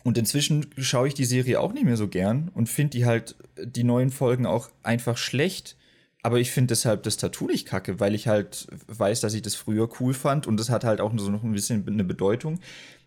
Und 0.03 0.18
inzwischen 0.18 0.66
schaue 0.79 1.09
ich 1.09 1.14
die 1.14 1.25
Serie 1.25 1.61
auch 1.61 1.73
nicht 1.73 1.85
mehr 1.85 1.97
so 1.97 2.09
gern 2.09 2.49
und 2.49 2.68
finde 2.68 2.90
die 2.90 3.07
halt, 3.07 3.37
die 3.62 3.85
neuen 3.85 4.11
Folgen 4.11 4.47
auch 4.47 4.70
einfach 4.83 5.16
schlecht 5.16 5.77
aber 6.25 6.41
ich 6.41 6.51
finde 6.51 6.69
deshalb 6.69 7.03
das 7.03 7.19
Tattoo 7.19 7.47
nicht 7.47 7.67
kacke, 7.67 8.01
weil 8.01 8.15
ich 8.15 8.29
halt 8.29 8.67
weiß, 8.89 9.21
dass 9.21 9.35
ich 9.35 9.43
das 9.43 9.55
früher 9.55 9.91
cool 10.01 10.15
fand 10.15 10.47
und 10.47 10.59
das 10.59 10.71
hat 10.71 10.83
halt 10.83 11.03
auch 11.03 11.13
so 11.19 11.31
noch 11.31 11.43
ein 11.43 11.53
bisschen 11.53 11.87
eine 11.87 12.03
Bedeutung. 12.03 12.61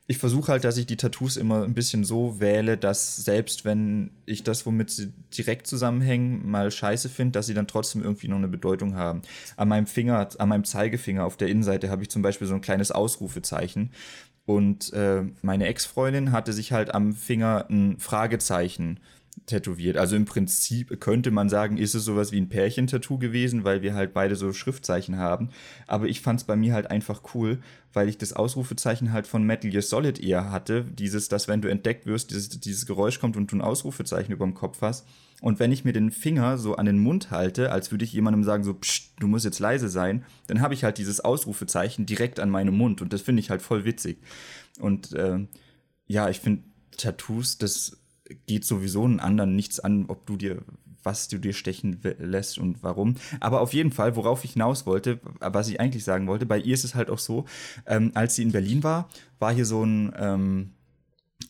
Ich 0.05 0.19
versuche 0.19 0.51
halt, 0.51 0.63
dass 0.63 0.77
ich 0.77 0.85
die 0.85 0.97
Tattoos 0.97 1.35
immer 1.35 1.63
ein 1.63 1.73
bisschen 1.73 2.03
so 2.03 2.39
wähle, 2.39 2.77
dass 2.77 3.15
selbst 3.15 3.65
wenn 3.65 4.11
ich 4.27 4.43
das, 4.43 4.67
womit 4.67 4.91
sie 4.91 5.11
direkt 5.35 5.65
zusammenhängen, 5.65 6.47
mal 6.47 6.69
scheiße 6.69 7.09
finde, 7.09 7.31
dass 7.31 7.47
sie 7.47 7.55
dann 7.55 7.67
trotzdem 7.67 8.03
irgendwie 8.03 8.27
noch 8.27 8.37
eine 8.37 8.47
Bedeutung 8.47 8.95
haben. 8.95 9.23
An 9.55 9.67
meinem 9.67 9.87
Finger, 9.87 10.29
an 10.37 10.49
meinem 10.49 10.63
Zeigefinger 10.63 11.25
auf 11.25 11.37
der 11.37 11.47
Innenseite 11.47 11.89
habe 11.89 12.03
ich 12.03 12.11
zum 12.11 12.21
Beispiel 12.21 12.45
so 12.45 12.53
ein 12.53 12.61
kleines 12.61 12.91
Ausrufezeichen. 12.91 13.89
Und 14.45 14.93
äh, 14.93 15.23
meine 15.41 15.65
Ex-Freundin 15.65 16.31
hatte 16.31 16.53
sich 16.53 16.71
halt 16.71 16.93
am 16.93 17.13
Finger 17.13 17.65
ein 17.67 17.97
Fragezeichen 17.97 18.99
tätowiert. 19.45 19.97
Also 19.97 20.15
im 20.15 20.25
Prinzip 20.25 20.99
könnte 20.99 21.31
man 21.31 21.49
sagen, 21.49 21.77
ist 21.77 21.95
es 21.95 22.03
sowas 22.03 22.31
wie 22.31 22.41
ein 22.41 22.49
Pärchentattoo 22.49 23.17
gewesen, 23.17 23.63
weil 23.63 23.81
wir 23.81 23.93
halt 23.93 24.13
beide 24.13 24.35
so 24.35 24.51
Schriftzeichen 24.51 25.17
haben. 25.17 25.49
Aber 25.85 26.07
ich 26.07 26.21
fand 26.21 26.39
es 26.41 26.45
bei 26.45 26.55
mir 26.55 26.73
halt 26.73 26.89
einfach 26.89 27.21
cool, 27.33 27.59
weil 27.93 28.09
ich 28.09 28.17
das 28.17 28.33
Ausrufezeichen 28.33 29.13
halt 29.13 29.27
von 29.27 29.43
Metal 29.43 29.69
Gear 29.69 29.81
Solid 29.81 30.19
eher 30.19 30.51
hatte. 30.51 30.83
Dieses, 30.85 31.29
dass 31.29 31.47
wenn 31.47 31.61
du 31.61 31.69
entdeckt 31.69 32.05
wirst, 32.05 32.31
dieses, 32.31 32.49
dieses 32.49 32.85
Geräusch 32.85 33.19
kommt 33.19 33.37
und 33.37 33.51
du 33.51 33.57
ein 33.57 33.61
Ausrufezeichen 33.61 34.33
über 34.33 34.45
dem 34.45 34.53
Kopf 34.53 34.81
hast. 34.81 35.07
Und 35.41 35.59
wenn 35.59 35.71
ich 35.71 35.85
mir 35.85 35.93
den 35.93 36.11
Finger 36.11 36.57
so 36.57 36.75
an 36.75 36.87
den 36.87 36.97
Mund 36.97 37.29
halte, 37.29 37.71
als 37.71 37.91
würde 37.91 38.05
ich 38.05 38.13
jemandem 38.13 38.43
sagen, 38.43 38.63
so, 38.63 38.73
pst, 38.73 39.13
du 39.19 39.27
musst 39.27 39.45
jetzt 39.45 39.59
leise 39.59 39.87
sein, 39.87 40.25
dann 40.47 40.61
habe 40.61 40.73
ich 40.73 40.83
halt 40.83 40.97
dieses 40.97 41.19
Ausrufezeichen 41.19 42.07
direkt 42.07 42.39
an 42.39 42.49
meinem 42.49 42.75
Mund. 42.75 43.01
Und 43.01 43.13
das 43.13 43.21
finde 43.21 43.41
ich 43.41 43.51
halt 43.51 43.61
voll 43.61 43.85
witzig. 43.85 44.17
Und 44.79 45.13
äh, 45.13 45.45
ja, 46.07 46.29
ich 46.29 46.39
finde 46.39 46.63
Tattoos, 46.97 47.59
das 47.59 47.97
geht 48.45 48.65
sowieso 48.65 49.03
einen 49.03 49.19
anderen 49.19 49.55
nichts 49.55 49.79
an, 49.79 50.05
ob 50.07 50.25
du 50.25 50.37
dir 50.37 50.63
was 51.07 51.29
du 51.29 51.37
dir 51.37 51.53
stechen 51.53 52.01
lässt 52.19 52.57
und 52.57 52.83
warum. 52.83 53.15
Aber 53.39 53.61
auf 53.61 53.73
jeden 53.73 53.93
Fall, 53.93 54.17
worauf 54.17 54.43
ich 54.43 54.53
hinaus 54.53 54.85
wollte, 54.85 55.21
was 55.39 55.69
ich 55.69 55.79
eigentlich 55.79 56.03
sagen 56.03 56.27
wollte, 56.27 56.45
bei 56.45 56.59
ihr 56.59 56.73
ist 56.73 56.83
es 56.83 56.95
halt 56.95 57.09
auch 57.09 57.17
so, 57.17 57.45
ähm, 57.85 58.11
als 58.13 58.35
sie 58.35 58.43
in 58.43 58.51
Berlin 58.51 58.83
war, 58.83 59.07
war 59.39 59.53
hier 59.53 59.65
so 59.65 59.85
ein, 59.85 60.13
ähm, 60.17 60.71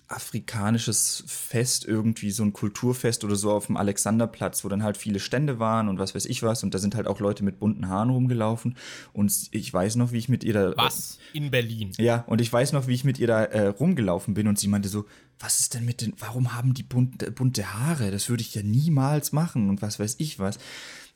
afrikanisches 0.09 1.23
Fest, 1.27 1.85
irgendwie 1.85 2.31
so 2.31 2.43
ein 2.43 2.53
Kulturfest 2.53 3.23
oder 3.25 3.35
so 3.35 3.51
auf 3.51 3.67
dem 3.67 3.75
Alexanderplatz, 3.75 4.63
wo 4.63 4.69
dann 4.69 4.83
halt 4.83 4.95
viele 4.95 5.19
Stände 5.19 5.59
waren 5.59 5.89
und 5.89 5.99
was 5.99 6.15
weiß 6.15 6.25
ich 6.25 6.43
was. 6.43 6.63
Und 6.63 6.73
da 6.73 6.79
sind 6.79 6.95
halt 6.95 7.07
auch 7.07 7.19
Leute 7.19 7.43
mit 7.43 7.59
bunten 7.59 7.89
Haaren 7.89 8.09
rumgelaufen. 8.09 8.77
Und 9.11 9.33
ich 9.51 9.73
weiß 9.73 9.97
noch, 9.97 10.13
wie 10.13 10.17
ich 10.17 10.29
mit 10.29 10.43
ihr 10.43 10.53
da. 10.53 10.73
Was? 10.77 11.19
In 11.33 11.51
Berlin. 11.51 11.91
Ja, 11.97 12.23
und 12.27 12.39
ich 12.39 12.51
weiß 12.51 12.71
noch, 12.71 12.87
wie 12.87 12.93
ich 12.93 13.03
mit 13.03 13.19
ihr 13.19 13.27
da 13.27 13.43
äh, 13.43 13.67
rumgelaufen 13.67 14.33
bin 14.33 14.47
und 14.47 14.57
sie 14.57 14.69
meinte 14.69 14.87
so, 14.87 15.05
was 15.39 15.59
ist 15.59 15.73
denn 15.73 15.85
mit 15.85 16.01
den, 16.01 16.13
warum 16.17 16.53
haben 16.53 16.73
die 16.73 16.83
bunte, 16.83 17.29
bunte 17.31 17.73
Haare? 17.73 18.09
Das 18.11 18.29
würde 18.29 18.41
ich 18.41 18.55
ja 18.55 18.63
niemals 18.63 19.33
machen 19.33 19.69
und 19.69 19.81
was 19.81 19.99
weiß 19.99 20.15
ich 20.19 20.39
was. 20.39 20.57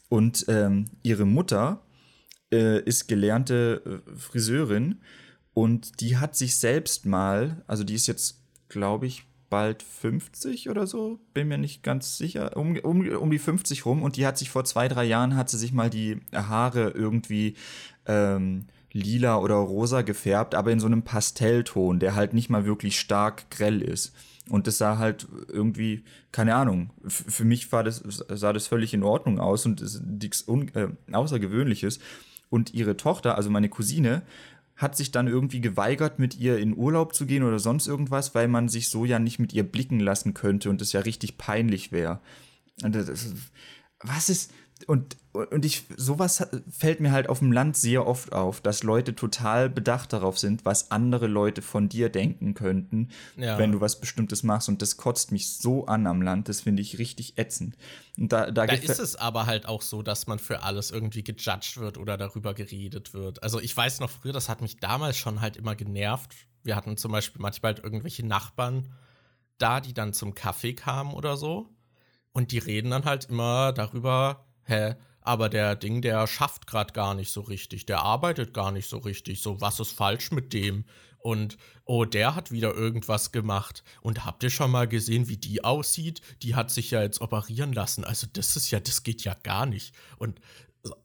Und 0.09 0.45
ähm, 0.49 0.87
ihre 1.01 1.25
Mutter 1.25 1.81
äh, 2.51 2.81
ist 2.81 3.07
gelernte 3.07 4.01
äh, 4.05 4.17
Friseurin 4.17 4.99
und 5.53 6.01
die 6.01 6.17
hat 6.17 6.35
sich 6.35 6.57
selbst 6.57 7.05
mal, 7.05 7.63
also 7.67 7.85
die 7.85 7.95
ist 7.95 8.07
jetzt 8.07 8.40
glaube 8.71 9.05
ich, 9.05 9.23
bald 9.49 9.83
50 9.83 10.69
oder 10.69 10.87
so, 10.87 11.19
bin 11.33 11.49
mir 11.49 11.57
nicht 11.57 11.83
ganz 11.83 12.17
sicher, 12.17 12.55
um, 12.55 12.77
um, 12.77 13.07
um 13.09 13.29
die 13.29 13.37
50 13.37 13.85
rum 13.85 14.01
und 14.01 14.15
die 14.15 14.25
hat 14.25 14.37
sich 14.37 14.49
vor 14.49 14.63
zwei, 14.63 14.87
drei 14.87 15.03
Jahren, 15.03 15.35
hat 15.35 15.49
sie 15.49 15.57
sich 15.57 15.73
mal 15.73 15.89
die 15.89 16.21
Haare 16.33 16.91
irgendwie 16.91 17.55
ähm, 18.05 18.65
lila 18.93 19.37
oder 19.37 19.55
rosa 19.55 20.01
gefärbt, 20.01 20.55
aber 20.55 20.71
in 20.71 20.79
so 20.79 20.87
einem 20.87 21.03
Pastellton, 21.03 21.99
der 21.99 22.15
halt 22.15 22.33
nicht 22.33 22.49
mal 22.49 22.65
wirklich 22.65 22.99
stark 22.99 23.51
grell 23.51 23.81
ist. 23.81 24.13
Und 24.49 24.67
das 24.67 24.77
sah 24.77 24.97
halt 24.97 25.27
irgendwie, 25.49 26.03
keine 26.31 26.55
Ahnung, 26.55 26.89
für 27.05 27.45
mich 27.45 27.71
war 27.71 27.83
das, 27.83 28.01
sah 28.05 28.53
das 28.53 28.67
völlig 28.67 28.93
in 28.93 29.03
Ordnung 29.03 29.39
aus 29.39 29.65
und 29.65 29.81
nichts 30.19 30.45
äh, 30.47 30.87
Außergewöhnliches. 31.11 31.99
Und 32.49 32.73
ihre 32.73 32.97
Tochter, 32.97 33.37
also 33.37 33.49
meine 33.49 33.69
Cousine, 33.69 34.23
hat 34.81 34.95
sich 34.95 35.11
dann 35.11 35.27
irgendwie 35.27 35.61
geweigert, 35.61 36.19
mit 36.19 36.37
ihr 36.37 36.57
in 36.57 36.75
Urlaub 36.75 37.13
zu 37.13 37.25
gehen 37.25 37.43
oder 37.43 37.59
sonst 37.59 37.87
irgendwas, 37.87 38.33
weil 38.33 38.47
man 38.47 38.69
sich 38.69 38.89
so 38.89 39.05
ja 39.05 39.19
nicht 39.19 39.39
mit 39.39 39.53
ihr 39.53 39.63
blicken 39.63 39.99
lassen 39.99 40.33
könnte 40.33 40.69
und 40.69 40.81
es 40.81 40.93
ja 40.93 41.01
richtig 41.01 41.37
peinlich 41.37 41.91
wäre. 41.91 42.21
Was 43.99 44.29
ist, 44.29 44.51
und, 44.87 45.17
und 45.33 45.65
ich, 45.65 45.83
sowas 45.97 46.45
fällt 46.69 46.99
mir 46.99 47.11
halt 47.11 47.29
auf 47.29 47.39
dem 47.39 47.51
Land 47.51 47.77
sehr 47.77 48.05
oft 48.07 48.33
auf, 48.33 48.61
dass 48.61 48.83
Leute 48.83 49.15
total 49.15 49.69
bedacht 49.69 50.13
darauf 50.13 50.37
sind, 50.37 50.65
was 50.65 50.91
andere 50.91 51.27
Leute 51.27 51.61
von 51.61 51.89
dir 51.89 52.09
denken 52.09 52.53
könnten, 52.53 53.09
ja. 53.37 53.57
wenn 53.57 53.71
du 53.71 53.81
was 53.81 53.99
Bestimmtes 53.99 54.43
machst. 54.43 54.69
Und 54.69 54.81
das 54.81 54.97
kotzt 54.97 55.31
mich 55.31 55.57
so 55.57 55.85
an 55.85 56.07
am 56.07 56.21
Land, 56.21 56.49
das 56.49 56.61
finde 56.61 56.81
ich 56.81 56.99
richtig 56.99 57.37
ätzend. 57.37 57.77
Und 58.17 58.31
da, 58.31 58.51
da, 58.51 58.67
da 58.67 58.73
ist 58.73 58.99
es 58.99 59.15
aber 59.15 59.45
halt 59.45 59.65
auch 59.65 59.81
so, 59.81 60.01
dass 60.01 60.27
man 60.27 60.39
für 60.39 60.63
alles 60.63 60.91
irgendwie 60.91 61.23
gejudged 61.23 61.77
wird 61.77 61.97
oder 61.97 62.17
darüber 62.17 62.53
geredet 62.53 63.13
wird. 63.13 63.41
Also 63.43 63.59
ich 63.59 63.75
weiß 63.75 63.99
noch 63.99 64.09
früher, 64.09 64.33
das 64.33 64.49
hat 64.49 64.61
mich 64.61 64.77
damals 64.77 65.17
schon 65.17 65.41
halt 65.41 65.57
immer 65.57 65.75
genervt. 65.75 66.35
Wir 66.63 66.75
hatten 66.75 66.97
zum 66.97 67.11
Beispiel 67.11 67.41
manchmal 67.41 67.73
halt 67.73 67.83
irgendwelche 67.83 68.25
Nachbarn 68.25 68.91
da, 69.57 69.79
die 69.79 69.93
dann 69.93 70.13
zum 70.13 70.35
Kaffee 70.35 70.73
kamen 70.73 71.13
oder 71.13 71.37
so. 71.37 71.69
Und 72.33 72.51
die 72.51 72.59
reden 72.59 72.91
dann 72.91 73.05
halt 73.05 73.25
immer 73.25 73.73
darüber, 73.73 74.45
hä, 74.63 74.95
aber 75.21 75.49
der 75.49 75.75
Ding, 75.75 76.01
der 76.01 76.25
schafft 76.27 76.67
gerade 76.67 76.93
gar 76.93 77.13
nicht 77.13 77.31
so 77.31 77.41
richtig, 77.41 77.85
der 77.85 78.01
arbeitet 78.01 78.53
gar 78.53 78.71
nicht 78.71 78.89
so 78.89 78.97
richtig, 78.97 79.41
so 79.41 79.61
was 79.61 79.79
ist 79.79 79.91
falsch 79.91 80.31
mit 80.31 80.53
dem? 80.53 80.85
Und 81.19 81.57
oh, 81.85 82.05
der 82.05 82.33
hat 82.33 82.51
wieder 82.51 82.73
irgendwas 82.73 83.31
gemacht. 83.31 83.83
Und 84.01 84.25
habt 84.25 84.41
ihr 84.41 84.49
schon 84.49 84.71
mal 84.71 84.87
gesehen, 84.87 85.27
wie 85.27 85.37
die 85.37 85.63
aussieht? 85.63 86.21
Die 86.41 86.55
hat 86.55 86.71
sich 86.71 86.89
ja 86.89 87.03
jetzt 87.03 87.21
operieren 87.21 87.73
lassen. 87.73 88.03
Also 88.03 88.25
das 88.33 88.55
ist 88.55 88.71
ja, 88.71 88.79
das 88.79 89.03
geht 89.03 89.23
ja 89.23 89.35
gar 89.43 89.67
nicht. 89.67 89.93
Und 90.17 90.41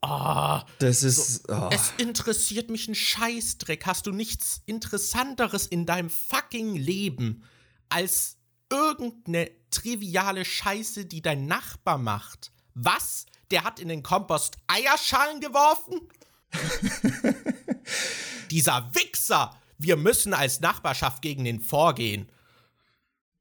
Ah, 0.01 0.65
das 0.79 1.03
ist. 1.03 1.47
So, 1.47 1.53
oh. 1.53 1.69
Es 1.71 1.93
interessiert 1.97 2.71
mich 2.71 2.87
ein 2.87 2.95
Scheißdreck. 2.95 3.85
Hast 3.85 4.07
du 4.07 4.11
nichts 4.11 4.63
Interessanteres 4.65 5.67
in 5.67 5.85
deinem 5.85 6.09
fucking 6.09 6.75
Leben 6.75 7.43
als 7.89 8.37
irgendeine 8.71 9.51
triviale 9.69 10.45
Scheiße, 10.45 11.05
die 11.05 11.21
dein 11.21 11.45
Nachbar 11.45 11.99
macht? 11.99 12.51
Was 12.73 13.27
der 13.51 13.63
hat 13.63 13.79
in 13.79 13.87
den 13.87 14.03
Kompost 14.03 14.57
Eierschalen 14.67 15.39
geworfen? 15.39 16.01
Dieser 18.51 18.89
Wichser! 18.93 19.55
Wir 19.77 19.95
müssen 19.95 20.33
als 20.33 20.59
Nachbarschaft 20.59 21.21
gegen 21.21 21.43
den 21.43 21.59
vorgehen. 21.59 22.27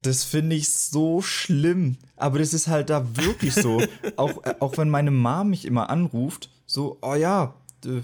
Das 0.02 0.22
finde 0.22 0.54
ich 0.54 0.72
so 0.72 1.22
schlimm. 1.22 1.96
Aber 2.16 2.38
das 2.38 2.52
ist 2.52 2.68
halt 2.68 2.90
da 2.90 3.16
wirklich 3.16 3.54
so. 3.54 3.82
auch, 4.16 4.44
äh, 4.44 4.54
auch 4.60 4.76
wenn 4.76 4.90
meine 4.90 5.10
Mom 5.10 5.50
mich 5.50 5.64
immer 5.64 5.90
anruft, 5.90 6.50
so, 6.66 6.98
oh 7.00 7.14
ja, 7.14 7.54
äh, 7.84 8.02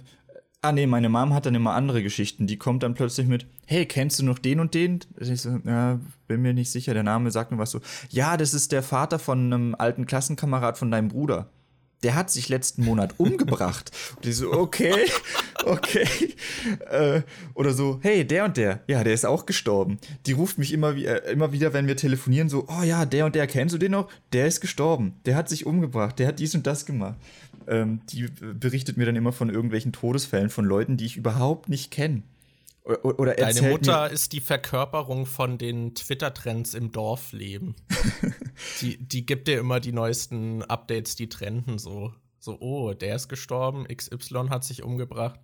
ah 0.63 0.73
nee, 0.73 0.87
meine 0.87 1.09
Mom 1.09 1.35
hat 1.35 1.47
dann 1.47 1.55
immer 1.55 1.75
andere 1.75 2.03
Geschichten. 2.03 2.47
Die 2.47 2.57
kommt 2.57 2.83
dann 2.83 2.95
plötzlich 2.95 3.27
mit, 3.27 3.47
hey, 3.67 3.87
kennst 3.87 4.19
du 4.19 4.25
noch 4.25 4.39
den 4.39 4.61
und 4.61 4.75
den? 4.75 5.01
Ich 5.19 5.43
so, 5.43 5.61
ja, 5.65 6.01
bin 6.27 6.43
mir 6.43 6.55
nicht 6.55 6.71
sicher, 6.71 6.95
der 6.95 7.03
Name 7.03 7.31
sagt 7.31 7.53
mir 7.53 7.59
was 7.59 7.71
so. 7.71 7.81
Ja, 8.09 8.37
das 8.37 8.55
ist 8.55 8.73
der 8.73 8.83
Vater 8.83 9.19
von 9.19 9.53
einem 9.53 9.75
alten 9.77 10.07
Klassenkamerad 10.07 10.79
von 10.79 10.91
deinem 10.91 11.09
Bruder 11.09 11.51
der 12.03 12.15
hat 12.15 12.31
sich 12.31 12.49
letzten 12.49 12.85
Monat 12.85 13.15
umgebracht. 13.19 13.91
Und 14.17 14.25
die 14.25 14.33
so, 14.33 14.53
okay, 14.53 15.07
okay. 15.65 16.07
Äh, 16.91 17.23
oder 17.55 17.73
so, 17.73 17.99
hey, 18.03 18.27
der 18.27 18.45
und 18.45 18.57
der, 18.57 18.81
ja, 18.87 19.05
der 19.05 19.15
ist 19.15 19.25
auch 19.25 19.47
gestorben. 19.47 19.99
Die 20.27 20.33
ruft 20.33 20.59
mich 20.59 20.73
immer, 20.73 20.95
äh, 20.97 21.33
immer 21.33 21.53
wieder, 21.53 21.73
wenn 21.73 21.87
wir 21.87 21.97
telefonieren, 21.97 22.49
so, 22.49 22.67
oh 22.69 22.83
ja, 22.83 23.05
der 23.05 23.27
und 23.27 23.35
der, 23.35 23.47
kennst 23.47 23.75
du 23.75 23.79
den 23.79 23.93
noch? 23.93 24.09
Der 24.33 24.47
ist 24.47 24.61
gestorben. 24.61 25.15
Der 25.25 25.37
hat 25.37 25.49
sich 25.49 25.67
umgebracht. 25.67 26.19
Der 26.19 26.29
hat 26.29 26.39
dies 26.39 26.55
und 26.55 26.67
das 26.67 26.87
gemacht. 26.87 27.17
Ähm, 27.69 28.01
die 28.11 28.27
berichtet 28.59 28.97
mir 28.97 29.07
dann 29.07 29.17
immer 29.17 29.33
von 29.33 29.51
irgendwelchen 29.51 29.93
Todesfällen 29.93 30.51
von 30.51 30.65
Leuten, 30.65 30.97
die 30.97 31.07
ich 31.07 31.17
überhaupt 31.17 31.69
nicht 31.69 31.91
kenne. 31.91 32.23
Oder, 32.85 33.19
oder 33.19 33.35
Deine 33.35 33.63
Mutter 33.63 34.11
ist 34.11 34.33
die 34.33 34.41
Verkörperung 34.41 35.27
von 35.27 35.57
den 35.57 35.95
Twitter-Trends 35.95 36.75
im 36.75 36.91
Dorfleben. 36.91 37.77
die, 38.81 38.97
die 38.99 39.25
gibt 39.25 39.47
dir 39.47 39.59
immer 39.59 39.79
die 39.79 39.93
neuesten 39.93 40.63
Updates, 40.65 41.15
die 41.15 41.29
trenden 41.29 41.79
so. 41.79 42.13
So, 42.41 42.59
oh, 42.61 42.93
der 42.93 43.15
ist 43.15 43.29
gestorben, 43.29 43.87
XY 43.87 44.49
hat 44.51 44.65
sich 44.65 44.83
umgebracht. 44.83 45.39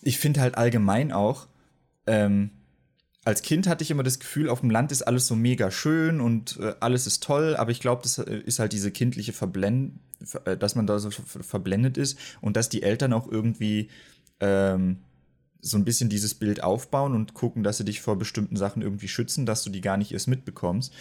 Ich 0.00 0.18
finde 0.18 0.40
halt 0.40 0.56
allgemein 0.56 1.12
auch, 1.12 1.48
ähm, 2.06 2.50
als 3.24 3.42
Kind 3.42 3.66
hatte 3.66 3.84
ich 3.84 3.90
immer 3.90 4.02
das 4.02 4.18
Gefühl, 4.18 4.48
auf 4.48 4.60
dem 4.60 4.70
Land 4.70 4.90
ist 4.90 5.02
alles 5.02 5.26
so 5.26 5.34
mega 5.34 5.70
schön 5.70 6.20
und 6.20 6.58
äh, 6.60 6.74
alles 6.80 7.06
ist 7.06 7.22
toll, 7.22 7.56
aber 7.56 7.70
ich 7.70 7.80
glaube, 7.80 8.02
das 8.02 8.18
äh, 8.18 8.38
ist 8.38 8.58
halt 8.58 8.72
diese 8.72 8.90
kindliche 8.90 9.34
Verblendung, 9.34 9.98
äh, 10.44 10.56
dass 10.56 10.74
man 10.74 10.86
da 10.86 10.98
so 10.98 11.10
verblendet 11.10 11.98
ist 11.98 12.18
und 12.40 12.56
dass 12.56 12.70
die 12.70 12.82
Eltern 12.82 13.12
auch 13.12 13.30
irgendwie 13.30 13.90
ähm, 14.40 15.00
so 15.64 15.78
ein 15.78 15.84
bisschen 15.84 16.10
dieses 16.10 16.34
Bild 16.34 16.62
aufbauen 16.62 17.14
und 17.14 17.32
gucken, 17.32 17.62
dass 17.62 17.78
sie 17.78 17.84
dich 17.84 18.02
vor 18.02 18.16
bestimmten 18.16 18.56
Sachen 18.56 18.82
irgendwie 18.82 19.08
schützen, 19.08 19.46
dass 19.46 19.64
du 19.64 19.70
die 19.70 19.80
gar 19.80 19.96
nicht 19.96 20.12
erst 20.12 20.28
mitbekommst. 20.28 20.92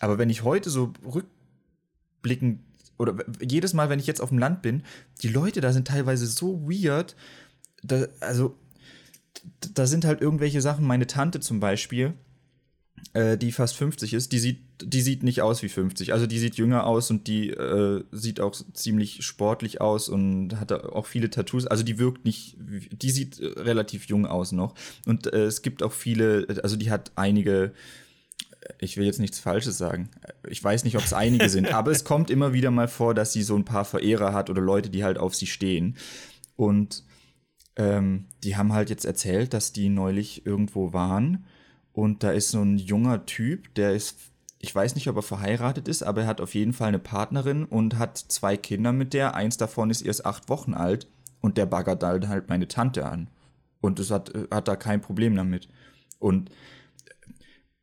Aber 0.00 0.16
wenn 0.16 0.30
ich 0.30 0.44
heute 0.44 0.70
so 0.70 0.92
rückblickend 1.04 2.60
oder 2.96 3.14
jedes 3.40 3.74
Mal, 3.74 3.90
wenn 3.90 4.00
ich 4.00 4.06
jetzt 4.06 4.20
auf 4.20 4.30
dem 4.30 4.38
Land 4.38 4.62
bin, 4.62 4.82
die 5.22 5.28
Leute 5.28 5.60
da 5.60 5.72
sind 5.72 5.86
teilweise 5.86 6.26
so 6.26 6.62
weird. 6.62 7.16
Da, 7.82 8.06
also, 8.20 8.56
da 9.74 9.86
sind 9.86 10.04
halt 10.04 10.20
irgendwelche 10.20 10.62
Sachen. 10.62 10.86
Meine 10.86 11.06
Tante 11.06 11.40
zum 11.40 11.60
Beispiel, 11.60 12.14
äh, 13.12 13.36
die 13.36 13.52
fast 13.52 13.76
50 13.76 14.14
ist, 14.14 14.32
die 14.32 14.38
sieht, 14.38 14.60
die 14.82 15.00
sieht 15.00 15.22
nicht 15.22 15.42
aus 15.42 15.62
wie 15.62 15.68
50. 15.68 16.12
Also 16.12 16.26
die 16.26 16.38
sieht 16.38 16.56
jünger 16.56 16.86
aus 16.86 17.10
und 17.10 17.26
die 17.26 17.50
äh, 17.50 18.04
sieht 18.12 18.40
auch 18.40 18.54
ziemlich 18.72 19.24
sportlich 19.24 19.80
aus 19.80 20.08
und 20.08 20.58
hat 20.60 20.72
auch 20.72 21.06
viele 21.06 21.30
Tattoos. 21.30 21.66
Also 21.66 21.82
die 21.82 21.98
wirkt 21.98 22.24
nicht, 22.24 22.56
die 22.58 23.10
sieht 23.10 23.40
relativ 23.40 24.06
jung 24.06 24.26
aus 24.26 24.52
noch. 24.52 24.74
Und 25.06 25.32
äh, 25.32 25.44
es 25.44 25.62
gibt 25.62 25.82
auch 25.82 25.92
viele, 25.92 26.46
also 26.62 26.76
die 26.76 26.90
hat 26.90 27.12
einige 27.16 27.72
ich 28.78 28.96
will 28.96 29.06
jetzt 29.06 29.20
nichts 29.20 29.38
Falsches 29.38 29.78
sagen. 29.78 30.10
Ich 30.48 30.62
weiß 30.62 30.84
nicht, 30.84 30.96
ob 30.96 31.04
es 31.04 31.12
einige 31.12 31.48
sind, 31.48 31.68
aber 31.72 31.90
es 31.90 32.04
kommt 32.04 32.30
immer 32.30 32.52
wieder 32.52 32.70
mal 32.70 32.88
vor, 32.88 33.14
dass 33.14 33.32
sie 33.32 33.42
so 33.42 33.56
ein 33.56 33.64
paar 33.64 33.84
Verehrer 33.84 34.32
hat 34.32 34.50
oder 34.50 34.60
Leute, 34.60 34.90
die 34.90 35.04
halt 35.04 35.18
auf 35.18 35.34
sie 35.34 35.46
stehen. 35.46 35.96
Und 36.56 37.04
ähm, 37.76 38.26
die 38.42 38.56
haben 38.56 38.72
halt 38.72 38.90
jetzt 38.90 39.04
erzählt, 39.04 39.54
dass 39.54 39.72
die 39.72 39.88
neulich 39.88 40.44
irgendwo 40.44 40.92
waren 40.92 41.46
und 41.98 42.22
da 42.22 42.30
ist 42.30 42.52
so 42.52 42.62
ein 42.62 42.78
junger 42.78 43.26
Typ, 43.26 43.74
der 43.74 43.92
ist, 43.92 44.20
ich 44.60 44.72
weiß 44.72 44.94
nicht, 44.94 45.08
ob 45.08 45.16
er 45.16 45.22
verheiratet 45.22 45.88
ist, 45.88 46.04
aber 46.04 46.20
er 46.20 46.26
hat 46.28 46.40
auf 46.40 46.54
jeden 46.54 46.72
Fall 46.72 46.86
eine 46.86 47.00
Partnerin 47.00 47.64
und 47.64 47.98
hat 47.98 48.16
zwei 48.16 48.56
Kinder 48.56 48.92
mit 48.92 49.14
der. 49.14 49.34
Eins 49.34 49.56
davon 49.56 49.90
ist 49.90 50.02
erst 50.02 50.24
acht 50.24 50.48
Wochen 50.48 50.74
alt 50.74 51.08
und 51.40 51.58
der 51.58 51.66
baggert 51.66 52.04
halt 52.04 52.48
meine 52.48 52.68
Tante 52.68 53.04
an. 53.04 53.26
Und 53.80 53.98
es 53.98 54.12
hat, 54.12 54.32
hat 54.48 54.68
da 54.68 54.76
kein 54.76 55.00
Problem 55.00 55.34
damit. 55.34 55.68
Und 56.20 56.52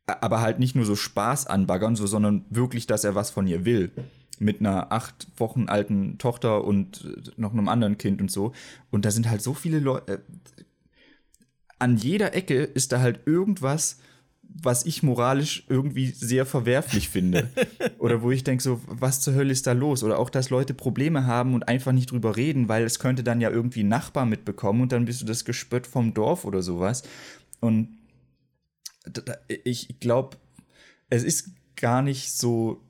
aber 0.06 0.40
halt 0.40 0.60
nicht 0.60 0.74
nur 0.74 0.86
so 0.86 0.96
Spaß 0.96 1.46
anbaggern, 1.46 1.94
so, 1.94 2.06
sondern 2.06 2.46
wirklich, 2.48 2.86
dass 2.86 3.04
er 3.04 3.14
was 3.14 3.28
von 3.28 3.46
ihr 3.46 3.66
will. 3.66 3.92
Mit 4.38 4.60
einer 4.60 4.92
acht 4.92 5.26
Wochen 5.36 5.68
alten 5.68 6.16
Tochter 6.16 6.64
und 6.64 7.04
noch 7.36 7.52
einem 7.52 7.68
anderen 7.68 7.98
Kind 7.98 8.22
und 8.22 8.30
so. 8.30 8.52
Und 8.90 9.04
da 9.04 9.10
sind 9.10 9.28
halt 9.28 9.42
so 9.42 9.52
viele 9.52 9.78
Leute. 9.78 10.14
Äh, 10.14 10.18
an 11.78 11.96
jeder 11.96 12.34
Ecke 12.34 12.62
ist 12.62 12.92
da 12.92 13.00
halt 13.00 13.20
irgendwas, 13.26 13.98
was 14.42 14.86
ich 14.86 15.02
moralisch 15.02 15.64
irgendwie 15.68 16.06
sehr 16.06 16.46
verwerflich 16.46 17.08
finde. 17.08 17.50
Oder 17.98 18.22
wo 18.22 18.30
ich 18.30 18.44
denke, 18.44 18.62
so, 18.62 18.80
was 18.86 19.20
zur 19.20 19.34
Hölle 19.34 19.52
ist 19.52 19.66
da 19.66 19.72
los? 19.72 20.02
Oder 20.02 20.18
auch, 20.18 20.30
dass 20.30 20.50
Leute 20.50 20.72
Probleme 20.72 21.26
haben 21.26 21.54
und 21.54 21.68
einfach 21.68 21.92
nicht 21.92 22.10
drüber 22.10 22.36
reden, 22.36 22.68
weil 22.68 22.84
es 22.84 22.98
könnte 22.98 23.22
dann 23.22 23.40
ja 23.40 23.50
irgendwie 23.50 23.82
ein 23.82 23.88
Nachbar 23.88 24.24
mitbekommen 24.24 24.82
und 24.82 24.92
dann 24.92 25.04
bist 25.04 25.20
du 25.20 25.26
das 25.26 25.44
Gespött 25.44 25.86
vom 25.86 26.14
Dorf 26.14 26.44
oder 26.44 26.62
sowas. 26.62 27.02
Und 27.60 27.98
ich 29.48 30.00
glaube, 30.00 30.36
es 31.10 31.22
ist 31.22 31.50
gar 31.76 32.02
nicht 32.02 32.32
so, 32.32 32.82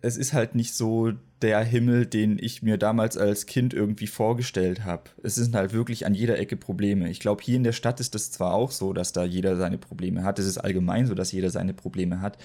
es 0.00 0.16
ist 0.16 0.32
halt 0.32 0.54
nicht 0.54 0.74
so 0.74 1.12
der 1.42 1.62
Himmel, 1.62 2.06
den 2.06 2.38
ich 2.40 2.62
mir 2.62 2.78
damals 2.78 3.18
als 3.18 3.46
Kind 3.46 3.74
irgendwie 3.74 4.06
vorgestellt 4.06 4.84
habe. 4.84 5.10
Es 5.22 5.34
sind 5.34 5.54
halt 5.54 5.72
wirklich 5.72 6.06
an 6.06 6.14
jeder 6.14 6.38
Ecke 6.38 6.56
Probleme. 6.56 7.10
Ich 7.10 7.20
glaube, 7.20 7.42
hier 7.42 7.56
in 7.56 7.64
der 7.64 7.72
Stadt 7.72 8.00
ist 8.00 8.14
das 8.14 8.30
zwar 8.30 8.54
auch 8.54 8.70
so, 8.70 8.92
dass 8.92 9.12
da 9.12 9.24
jeder 9.24 9.56
seine 9.56 9.78
Probleme 9.78 10.24
hat. 10.24 10.38
Es 10.38 10.46
ist 10.46 10.58
allgemein 10.58 11.06
so, 11.06 11.14
dass 11.14 11.32
jeder 11.32 11.50
seine 11.50 11.74
Probleme 11.74 12.20
hat. 12.20 12.38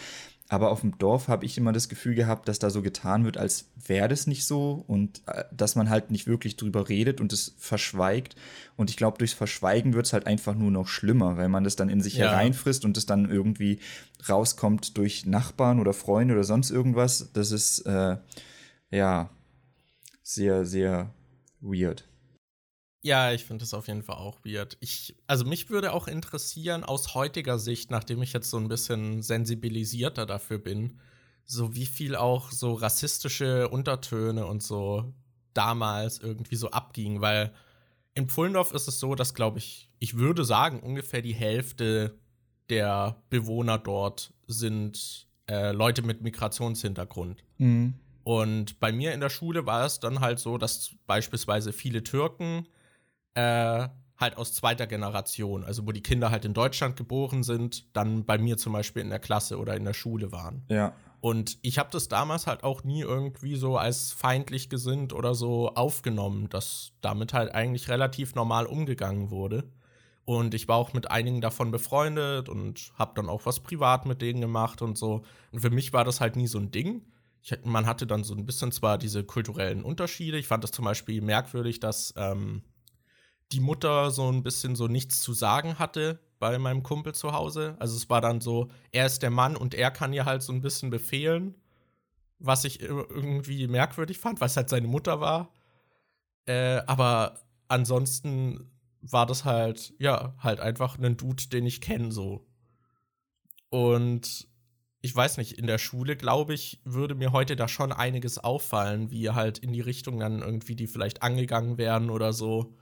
Aber 0.50 0.72
auf 0.72 0.80
dem 0.80 0.98
Dorf 0.98 1.28
habe 1.28 1.46
ich 1.46 1.58
immer 1.58 1.74
das 1.74 1.90
Gefühl 1.90 2.16
gehabt, 2.16 2.48
dass 2.48 2.58
da 2.58 2.70
so 2.70 2.82
getan 2.82 3.26
wird, 3.26 3.38
als 3.38 3.66
wäre 3.76 4.08
das 4.08 4.28
nicht 4.28 4.46
so 4.46 4.86
und 4.88 5.22
äh, 5.28 5.44
dass 5.52 5.76
man 5.76 5.90
halt 5.90 6.10
nicht 6.10 6.26
wirklich 6.26 6.56
drüber 6.56 6.88
redet 6.88 7.20
und 7.20 7.34
es 7.34 7.56
verschweigt. 7.58 8.36
Und 8.78 8.90
ich 8.90 8.96
glaube, 8.96 9.18
durchs 9.18 9.34
Verschweigen 9.34 9.94
wird 9.94 10.06
es 10.06 10.14
halt 10.14 10.26
einfach 10.26 10.56
nur 10.56 10.72
noch 10.72 10.88
schlimmer, 10.88 11.36
weil 11.36 11.50
man 11.50 11.66
das 11.66 11.76
dann 11.76 11.90
in 11.90 12.02
sich 12.02 12.16
ja. 12.16 12.30
hereinfrisst 12.30 12.86
und 12.86 12.96
es 12.96 13.06
dann 13.06 13.30
irgendwie 13.30 13.80
rauskommt 14.30 14.98
durch 14.98 15.26
Nachbarn 15.26 15.82
oder 15.82 15.92
Freunde 15.92 16.34
oder 16.34 16.46
sonst 16.46 16.72
irgendwas. 16.72 17.30
Das 17.34 17.52
ist 17.52 17.80
äh, 17.82 18.16
ja 18.90 19.30
sehr, 20.24 20.66
sehr 20.66 21.14
weird. 21.60 22.07
Ja, 23.04 23.32
ich 23.32 23.46
finde 23.46 23.64
das 23.64 23.74
auf 23.74 23.88
jeden 23.88 24.04
Fall 24.04 24.18
auch 24.18 24.40
weird. 24.44 24.78
Ich, 24.80 25.16
also 25.28 25.46
mich 25.46 25.70
würde 25.70 25.94
auch 25.94 26.08
interessieren, 26.08 26.84
aus 26.84 27.14
heutiger 27.14 27.60
Sicht, 27.60 27.92
nachdem 27.92 28.22
ich 28.22 28.34
jetzt 28.34 28.50
so 28.50 28.58
ein 28.58 28.68
bisschen 28.68 29.22
sensibilisierter 29.22 30.26
dafür 30.26 30.58
bin, 30.58 31.00
so 31.46 31.76
wie 31.76 31.86
viel 31.86 32.16
auch 32.16 32.52
so 32.52 32.74
rassistische 32.74 33.70
Untertöne 33.70 34.46
und 34.46 34.64
so 34.64 35.14
damals 35.54 36.20
irgendwie 36.20 36.56
so 36.56 36.72
abging, 36.72 37.22
weil 37.22 37.54
in 38.14 38.28
Pfullendorf 38.28 38.74
ist 38.74 38.88
es 38.88 39.00
so, 39.00 39.16
dass, 39.16 39.34
glaube 39.34 39.60
ich, 39.60 39.90
ich 40.00 40.18
würde 40.18 40.44
sagen, 40.44 40.80
ungefähr 40.80 41.22
die 41.22 41.36
Hälfte 41.36 42.18
der 42.70 43.22
Bewohner 43.30 43.78
dort 43.78 44.34
sind 44.48 45.28
äh, 45.50 45.72
Leute 45.72 46.02
mit 46.02 46.22
Migrationshintergrund. 46.22 47.44
Mhm. 47.58 47.94
Und 48.24 48.80
bei 48.80 48.92
mir 48.92 49.14
in 49.14 49.22
der 49.22 49.30
Schule 49.30 49.66
war 49.66 49.86
es 49.86 50.00
dann 50.00 50.20
halt 50.20 50.40
so, 50.40 50.58
dass 50.58 50.96
beispielsweise 51.06 51.72
viele 51.72 52.04
Türken 52.04 52.68
äh, 53.38 53.88
halt 54.18 54.38
aus 54.38 54.54
zweiter 54.54 54.88
Generation, 54.88 55.64
also 55.64 55.86
wo 55.86 55.92
die 55.92 56.02
Kinder 56.02 56.32
halt 56.32 56.44
in 56.44 56.54
Deutschland 56.54 56.96
geboren 56.96 57.44
sind, 57.44 57.86
dann 57.96 58.26
bei 58.26 58.38
mir 58.38 58.58
zum 58.58 58.74
Beispiel 58.74 59.04
in 59.04 59.10
der 59.10 59.20
Klasse 59.20 59.60
oder 59.60 59.76
in 59.76 59.86
der 59.86 59.94
Schule 59.94 60.32
waren. 60.32 60.64
Ja. 60.70 60.94
Und 61.20 61.58
ich 61.62 61.78
habe 61.78 61.90
das 61.92 62.08
damals 62.08 62.48
halt 62.48 62.64
auch 62.64 62.84
nie 62.84 63.02
irgendwie 63.02 63.56
so 63.56 63.78
als 63.78 64.12
feindlich 64.12 64.70
gesinnt 64.70 65.14
oder 65.14 65.36
so 65.36 65.70
aufgenommen, 65.74 66.50
dass 66.50 66.94
damit 67.02 67.34
halt 67.34 67.54
eigentlich 67.54 67.90
relativ 67.90 68.36
normal 68.36 68.66
umgegangen 68.66 69.30
wurde. 69.30 69.64
Und 70.26 70.54
ich 70.54 70.68
war 70.68 70.78
auch 70.78 70.94
mit 70.94 71.10
einigen 71.10 71.42
davon 71.42 71.72
befreundet 71.72 72.50
und 72.50 72.92
habe 72.98 73.14
dann 73.16 73.30
auch 73.30 73.46
was 73.46 73.62
privat 73.62 74.06
mit 74.06 74.22
denen 74.22 74.42
gemacht 74.42 74.82
und 74.82 74.98
so. 74.98 75.24
Und 75.52 75.62
für 75.62 75.70
mich 75.70 75.94
war 75.94 76.04
das 76.04 76.22
halt 76.22 76.36
nie 76.36 76.48
so 76.48 76.60
ein 76.60 76.70
Ding. 76.70 77.04
Ich, 77.42 77.54
man 77.64 77.86
hatte 77.86 78.06
dann 78.06 78.24
so 78.24 78.36
ein 78.36 78.46
bisschen 78.46 78.72
zwar 78.72 78.98
diese 78.98 79.24
kulturellen 79.24 79.84
Unterschiede. 79.84 80.38
Ich 80.38 80.48
fand 80.48 80.64
das 80.64 80.72
zum 80.72 80.86
Beispiel 80.86 81.22
merkwürdig, 81.22 81.80
dass 81.80 82.14
ähm, 82.18 82.62
die 83.52 83.60
Mutter 83.60 84.12
so 84.12 84.32
ein 84.32 84.44
bisschen 84.44 84.76
so 84.76 84.88
nichts 84.88 85.22
zu 85.22 85.34
sagen 85.34 85.80
hatte 85.80 86.20
bei 86.40 86.58
meinem 86.58 86.84
Kumpel 86.84 87.16
zu 87.16 87.32
Hause. 87.32 87.76
Also 87.80 87.96
es 87.96 88.10
war 88.10 88.22
dann 88.22 88.42
so, 88.42 88.70
er 88.92 89.06
ist 89.06 89.24
der 89.24 89.32
Mann 89.32 89.56
und 89.56 89.74
er 89.74 89.92
kann 89.92 90.14
ihr 90.14 90.26
halt 90.26 90.44
so 90.44 90.54
ein 90.54 90.62
bisschen 90.62 90.90
befehlen, 90.90 91.56
was 92.40 92.64
ich 92.64 92.82
irgendwie 92.82 93.68
merkwürdig 93.68 94.20
fand, 94.20 94.40
weil 94.40 94.48
es 94.48 94.58
halt 94.58 94.70
seine 94.70 94.88
Mutter 94.88 95.20
war. 95.20 95.52
Äh, 96.46 96.82
aber 96.86 97.40
ansonsten 97.68 98.72
war 99.02 99.26
das 99.26 99.46
halt, 99.46 99.94
ja, 100.00 100.36
halt 100.40 100.60
einfach 100.60 100.98
ein 100.98 101.18
Dude, 101.18 101.48
den 101.48 101.66
ich 101.66 101.82
kenne 101.82 102.12
so. 102.12 102.46
Und 103.70 104.48
ich 105.02 105.16
weiß 105.16 105.38
nicht, 105.38 105.54
in 105.54 105.68
der 105.68 105.78
Schule, 105.78 106.16
glaube 106.16 106.54
ich, 106.54 106.82
würde 106.84 107.16
mir 107.16 107.32
heute 107.32 107.56
da 107.56 107.68
schon 107.68 107.92
einiges 107.92 108.40
auffallen, 108.40 109.12
wie 109.12 109.30
halt 109.30 109.58
in 109.60 109.74
die 109.74 109.82
Richtung 109.82 110.20
dann 110.20 110.42
irgendwie 110.42 110.76
die 110.76 110.88
vielleicht 110.88 111.24
angegangen 111.24 111.78
werden 111.78 112.10
oder 112.10 112.34
so. 112.34 112.76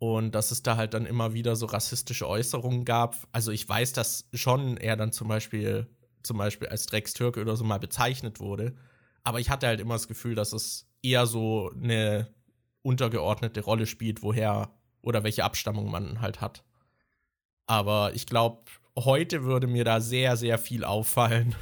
Und 0.00 0.34
dass 0.34 0.50
es 0.50 0.62
da 0.62 0.78
halt 0.78 0.94
dann 0.94 1.04
immer 1.04 1.34
wieder 1.34 1.56
so 1.56 1.66
rassistische 1.66 2.26
Äußerungen 2.26 2.86
gab. 2.86 3.28
Also 3.32 3.52
ich 3.52 3.68
weiß, 3.68 3.92
dass 3.92 4.26
schon 4.32 4.78
er 4.78 4.96
dann 4.96 5.12
zum 5.12 5.28
Beispiel, 5.28 5.88
zum 6.22 6.38
Beispiel 6.38 6.68
als 6.68 6.86
Dreckstürke 6.86 7.38
oder 7.38 7.54
so 7.54 7.64
mal 7.64 7.78
bezeichnet 7.78 8.40
wurde. 8.40 8.74
Aber 9.24 9.40
ich 9.40 9.50
hatte 9.50 9.66
halt 9.66 9.78
immer 9.78 9.94
das 9.94 10.08
Gefühl, 10.08 10.34
dass 10.34 10.54
es 10.54 10.88
eher 11.02 11.26
so 11.26 11.70
eine 11.74 12.32
untergeordnete 12.80 13.60
Rolle 13.60 13.86
spielt, 13.86 14.22
woher 14.22 14.70
oder 15.02 15.22
welche 15.22 15.44
Abstammung 15.44 15.90
man 15.90 16.22
halt 16.22 16.40
hat. 16.40 16.64
Aber 17.66 18.14
ich 18.14 18.24
glaube, 18.24 18.62
heute 18.98 19.44
würde 19.44 19.66
mir 19.66 19.84
da 19.84 20.00
sehr, 20.00 20.38
sehr 20.38 20.56
viel 20.56 20.82
auffallen, 20.82 21.54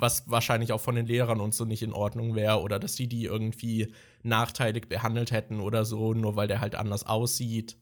was 0.00 0.28
wahrscheinlich 0.30 0.72
auch 0.72 0.80
von 0.80 0.94
den 0.94 1.06
Lehrern 1.06 1.40
und 1.40 1.54
so 1.54 1.64
nicht 1.64 1.82
in 1.82 1.92
Ordnung 1.92 2.34
wäre 2.34 2.60
oder 2.60 2.78
dass 2.78 2.94
die 2.94 3.08
die 3.08 3.24
irgendwie 3.24 3.92
nachteilig 4.22 4.88
behandelt 4.88 5.30
hätten 5.30 5.60
oder 5.60 5.84
so, 5.84 6.14
nur 6.14 6.36
weil 6.36 6.48
der 6.48 6.60
halt 6.60 6.74
anders 6.74 7.04
aussieht. 7.06 7.76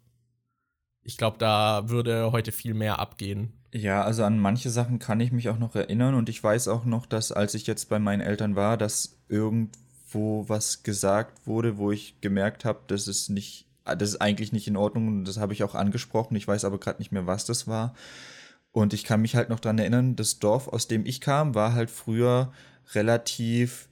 Ich 1.03 1.17
glaube, 1.17 1.39
da 1.39 1.89
würde 1.89 2.33
heute 2.33 2.53
viel 2.53 2.75
mehr 2.75 2.99
abgehen. 2.99 3.53
Ja, 3.73 4.03
also 4.03 4.25
an 4.25 4.39
manche 4.39 4.71
Sachen 4.71 4.99
kann 4.99 5.21
ich 5.21 5.33
mich 5.33 5.49
auch 5.49 5.59
noch 5.59 5.75
erinnern 5.75 6.15
und 6.15 6.29
ich 6.29 6.43
weiß 6.43 6.69
auch 6.69 6.85
noch, 6.85 7.07
dass 7.07 7.33
als 7.33 7.55
ich 7.55 7.67
jetzt 7.67 7.89
bei 7.89 7.99
meinen 7.99 8.21
Eltern 8.21 8.57
war, 8.57 8.77
dass 8.77 9.19
irgendwo 9.29 10.49
was 10.49 10.83
gesagt 10.83 11.47
wurde, 11.47 11.77
wo 11.77 11.91
ich 11.91 12.21
gemerkt 12.21 12.65
habe, 12.65 12.81
dass 12.87 13.07
es 13.07 13.29
nicht, 13.29 13.67
das 13.85 14.11
ist 14.11 14.21
eigentlich 14.21 14.53
nicht 14.53 14.69
in 14.69 14.77
Ordnung 14.77 15.09
und 15.09 15.25
das 15.25 15.39
habe 15.39 15.53
ich 15.53 15.65
auch 15.65 15.75
angesprochen. 15.75 16.37
Ich 16.37 16.49
weiß 16.49 16.65
aber 16.65 16.79
gerade 16.79 16.99
nicht 16.99 17.13
mehr, 17.13 17.27
was 17.27 17.45
das 17.45 17.67
war. 17.67 17.95
Und 18.73 18.93
ich 18.93 19.05
kann 19.05 19.23
mich 19.23 19.35
halt 19.35 19.49
noch 19.49 19.61
daran 19.61 19.79
erinnern, 19.79 20.17
das 20.17 20.39
Dorf, 20.39 20.69
aus 20.69 20.89
dem 20.89 21.07
ich 21.07 21.21
kam, 21.21 21.55
war 21.55 21.73
halt 21.73 21.91
früher 21.91 22.53
relativ 22.95 23.89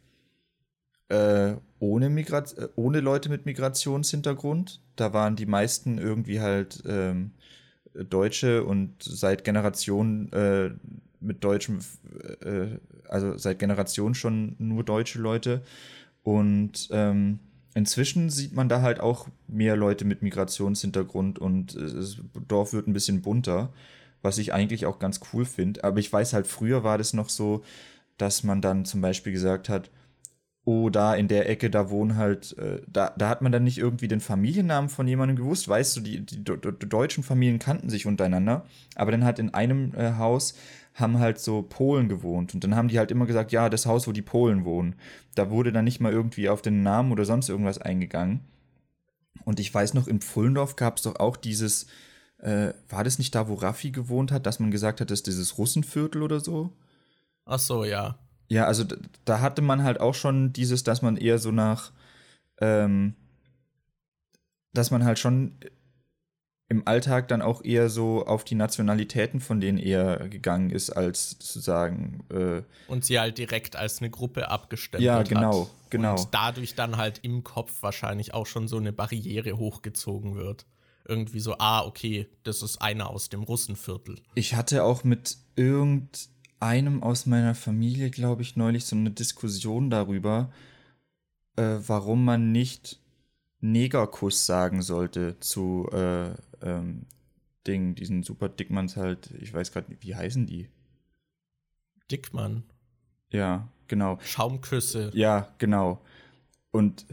äh, 1.09 1.55
ohne, 1.79 2.11
Migrat 2.11 2.57
äh, 2.59 2.69
ohne 2.77 3.01
Leute 3.01 3.29
mit 3.29 3.47
Migrationshintergrund. 3.47 4.81
Da 4.97 5.13
waren 5.13 5.37
die 5.37 5.47
meisten 5.47 5.99
irgendwie 5.99 6.41
halt 6.41 6.83
ähm, 6.87 7.33
Deutsche 7.95 8.65
und 8.65 9.03
seit 9.03 9.45
Generationen 9.45 10.33
äh, 10.33 10.71
mit 11.21 11.43
deutschem, 11.45 11.81
äh, 12.43 12.79
also 13.09 13.39
seit 13.39 13.59
Generationen 13.59 14.15
schon 14.15 14.57
nur 14.59 14.85
deutsche 14.85 15.21
Leute. 15.21 15.63
Und 16.23 16.89
ähm, 16.91 17.39
inzwischen 17.75 18.31
sieht 18.31 18.53
man 18.53 18.69
da 18.69 18.83
halt 18.83 19.01
auch 19.01 19.29
mehr 19.47 19.77
Leute 19.77 20.05
mit 20.05 20.23
Migrationshintergrund 20.23 21.39
und 21.39 21.77
das 21.77 22.19
Dorf 22.49 22.73
wird 22.73 22.89
ein 22.89 22.93
bisschen 22.93 23.23
bunter, 23.23 23.73
was 24.27 24.39
ich 24.39 24.53
eigentlich 24.53 24.85
auch 24.85 24.99
ganz 24.99 25.21
cool 25.33 25.47
finde. 25.47 25.85
Aber 25.85 25.99
ich 25.99 26.13
weiß 26.13 26.35
halt, 26.35 26.47
früher 26.47 26.85
war 26.85 26.99
das 26.99 27.15
noch 27.15 27.31
so, 27.31 27.63
dass 28.19 28.43
man 28.43 28.61
dann 28.61 28.85
zum 28.85 29.01
Beispiel 29.01 29.33
gesagt 29.33 29.69
hat, 29.69 29.91
oh, 30.65 30.91
da 30.91 31.15
in 31.15 31.29
der 31.29 31.49
Ecke, 31.49 31.71
da 31.71 31.91
wohnen 31.91 32.17
halt, 32.17 32.59
äh, 32.59 32.83
da, 32.89 33.15
da 33.17 33.29
hat 33.29 33.41
man 33.41 33.53
dann 33.53 33.63
nicht 33.63 33.79
irgendwie 33.79 34.09
den 34.09 34.21
Familiennamen 34.21 34.91
von 34.91 35.07
jemandem 35.07 35.37
gewusst. 35.37 35.69
Weißt 35.69 35.97
du, 35.97 36.01
die, 36.01 36.27
die, 36.27 36.43
die 36.43 36.89
deutschen 36.89 37.23
Familien 37.23 37.61
kannten 37.61 37.89
sich 37.89 38.05
untereinander, 38.05 38.67
aber 38.97 39.13
dann 39.13 39.25
halt 39.25 39.39
in 39.39 39.55
einem 39.55 39.95
äh, 39.95 40.15
Haus 40.19 40.55
haben 40.95 41.21
halt 41.21 41.39
so 41.39 41.63
Polen 41.63 42.09
gewohnt 42.09 42.55
und 42.55 42.65
dann 42.65 42.75
haben 42.75 42.89
die 42.89 42.99
halt 42.99 43.13
immer 43.13 43.27
gesagt, 43.27 43.53
ja, 43.53 43.69
das 43.69 43.87
Haus, 43.87 44.09
wo 44.09 44.13
die 44.13 44.23
Polen 44.23 44.65
wohnen. 44.65 44.97
Da 45.37 45.51
wurde 45.51 45.71
dann 45.71 45.85
nicht 45.85 46.01
mal 46.01 46.13
irgendwie 46.13 46.49
auf 46.49 46.63
den 46.63 46.83
Namen 46.83 47.13
oder 47.13 47.25
sonst 47.25 47.49
irgendwas 47.49 47.79
eingegangen. 47.79 48.41
Und 49.45 49.61
ich 49.61 49.73
weiß 49.73 49.95
noch, 49.95 50.09
in 50.09 50.21
Pfullendorf 50.21 50.75
gab 50.75 50.97
es 50.97 51.05
doch 51.05 51.17
auch 51.21 51.37
dieses, 51.37 51.87
äh, 52.39 52.73
war 52.89 53.05
das 53.05 53.19
nicht 53.19 53.35
da, 53.35 53.49
wo 53.49 53.55
Raffi 53.55 53.91
gewohnt 53.91 54.33
hat, 54.33 54.47
dass 54.47 54.61
man 54.61 54.71
gesagt 54.71 55.01
hat, 55.01 55.11
das 55.11 55.21
ist 55.21 55.27
dieses 55.27 55.59
Russenviertel 55.59 56.23
oder 56.23 56.41
so? 56.41 56.73
Ach 57.45 57.59
so, 57.59 57.85
ja. 57.85 58.19
Ja, 58.49 58.67
also 58.67 58.85
da 59.25 59.41
hatte 59.41 59.63
man 59.63 59.83
halt 59.83 60.01
auch 60.01 60.15
schon 60.15 60.53
dieses, 60.53 60.85
dass 60.85 61.03
man 61.03 61.17
eher 61.17 61.39
so 61.39 61.51
nach, 61.51 61.93
ähm, 62.61 63.15
dass 64.73 64.91
man 64.91 65.05
halt 65.05 65.19
schon 65.19 65.59
im 66.69 66.87
Alltag 66.87 67.29
dann 67.29 67.43
auch 67.43 67.65
eher 67.65 67.89
so 67.89 68.27
auf 68.27 68.43
die 68.43 68.57
Nationalitäten 68.57 69.41
von 69.41 69.61
denen 69.61 69.79
eher 69.79 70.29
gegangen 70.29 70.71
ist, 70.71 70.91
als 70.91 71.39
zu 71.39 71.61
sagen. 71.61 72.25
Äh, 72.31 72.63
und 72.91 73.05
sie 73.05 73.21
halt 73.21 73.39
direkt 73.39 73.77
als 73.77 74.01
eine 74.01 74.11
Gruppe 74.11 74.51
abgestempelt 74.51 75.05
ja, 75.05 75.23
genau, 75.23 75.67
hat. 75.67 75.91
genau. 75.91 76.17
Und 76.17 76.29
dadurch 76.33 76.75
dann 76.75 76.97
halt 76.97 77.21
im 77.23 77.45
Kopf 77.45 77.83
wahrscheinlich 77.83 78.35
auch 78.35 78.47
schon 78.47 78.67
so 78.67 78.79
eine 78.79 78.93
Barriere 78.93 79.57
hochgezogen 79.57 80.35
wird. 80.35 80.67
Irgendwie 81.09 81.41
so, 81.41 81.57
ah, 81.59 81.85
okay, 81.85 82.29
das 82.43 82.63
ist 82.63 82.79
einer 82.79 83.11
aus 83.11 83.29
dem 83.29 83.43
Russenviertel. 83.43 84.21
Ich 84.35 84.55
hatte 84.55 84.85
auch 84.85 85.05
mit 85.05 85.39
irgend 85.55 86.29
einem 86.61 87.03
aus 87.03 87.27
meiner 87.27 87.55
Familie, 87.55 88.11
glaube 88.11 88.43
ich, 88.43 88.57
neulich 88.57 88.87
so 88.87 88.97
eine 88.97 89.11
Diskussion 89.11 89.91
darüber, 89.91 90.51
äh, 91.57 91.79
warum 91.87 92.25
man 92.25 92.53
nicht 92.53 93.01
Negerkuss 93.61 94.47
sagen 94.47 94.83
sollte 94.83 95.39
zu 95.41 95.89
äh, 95.93 96.31
ähm, 96.63 97.07
Ding, 97.67 97.95
diesen 97.95 98.23
super 98.23 98.49
Dickmanns 98.49 98.97
halt, 98.97 99.31
ich 99.41 99.53
weiß 99.53 99.73
gerade 99.73 99.91
nicht, 99.91 100.03
wie 100.03 100.15
heißen 100.15 100.47
die? 100.47 100.69
Dickmann. 102.11 102.63
Ja, 103.31 103.69
genau. 103.89 104.19
Schaumküsse. 104.23 105.11
Ja, 105.15 105.53
genau. 105.59 106.01
Und 106.71 107.07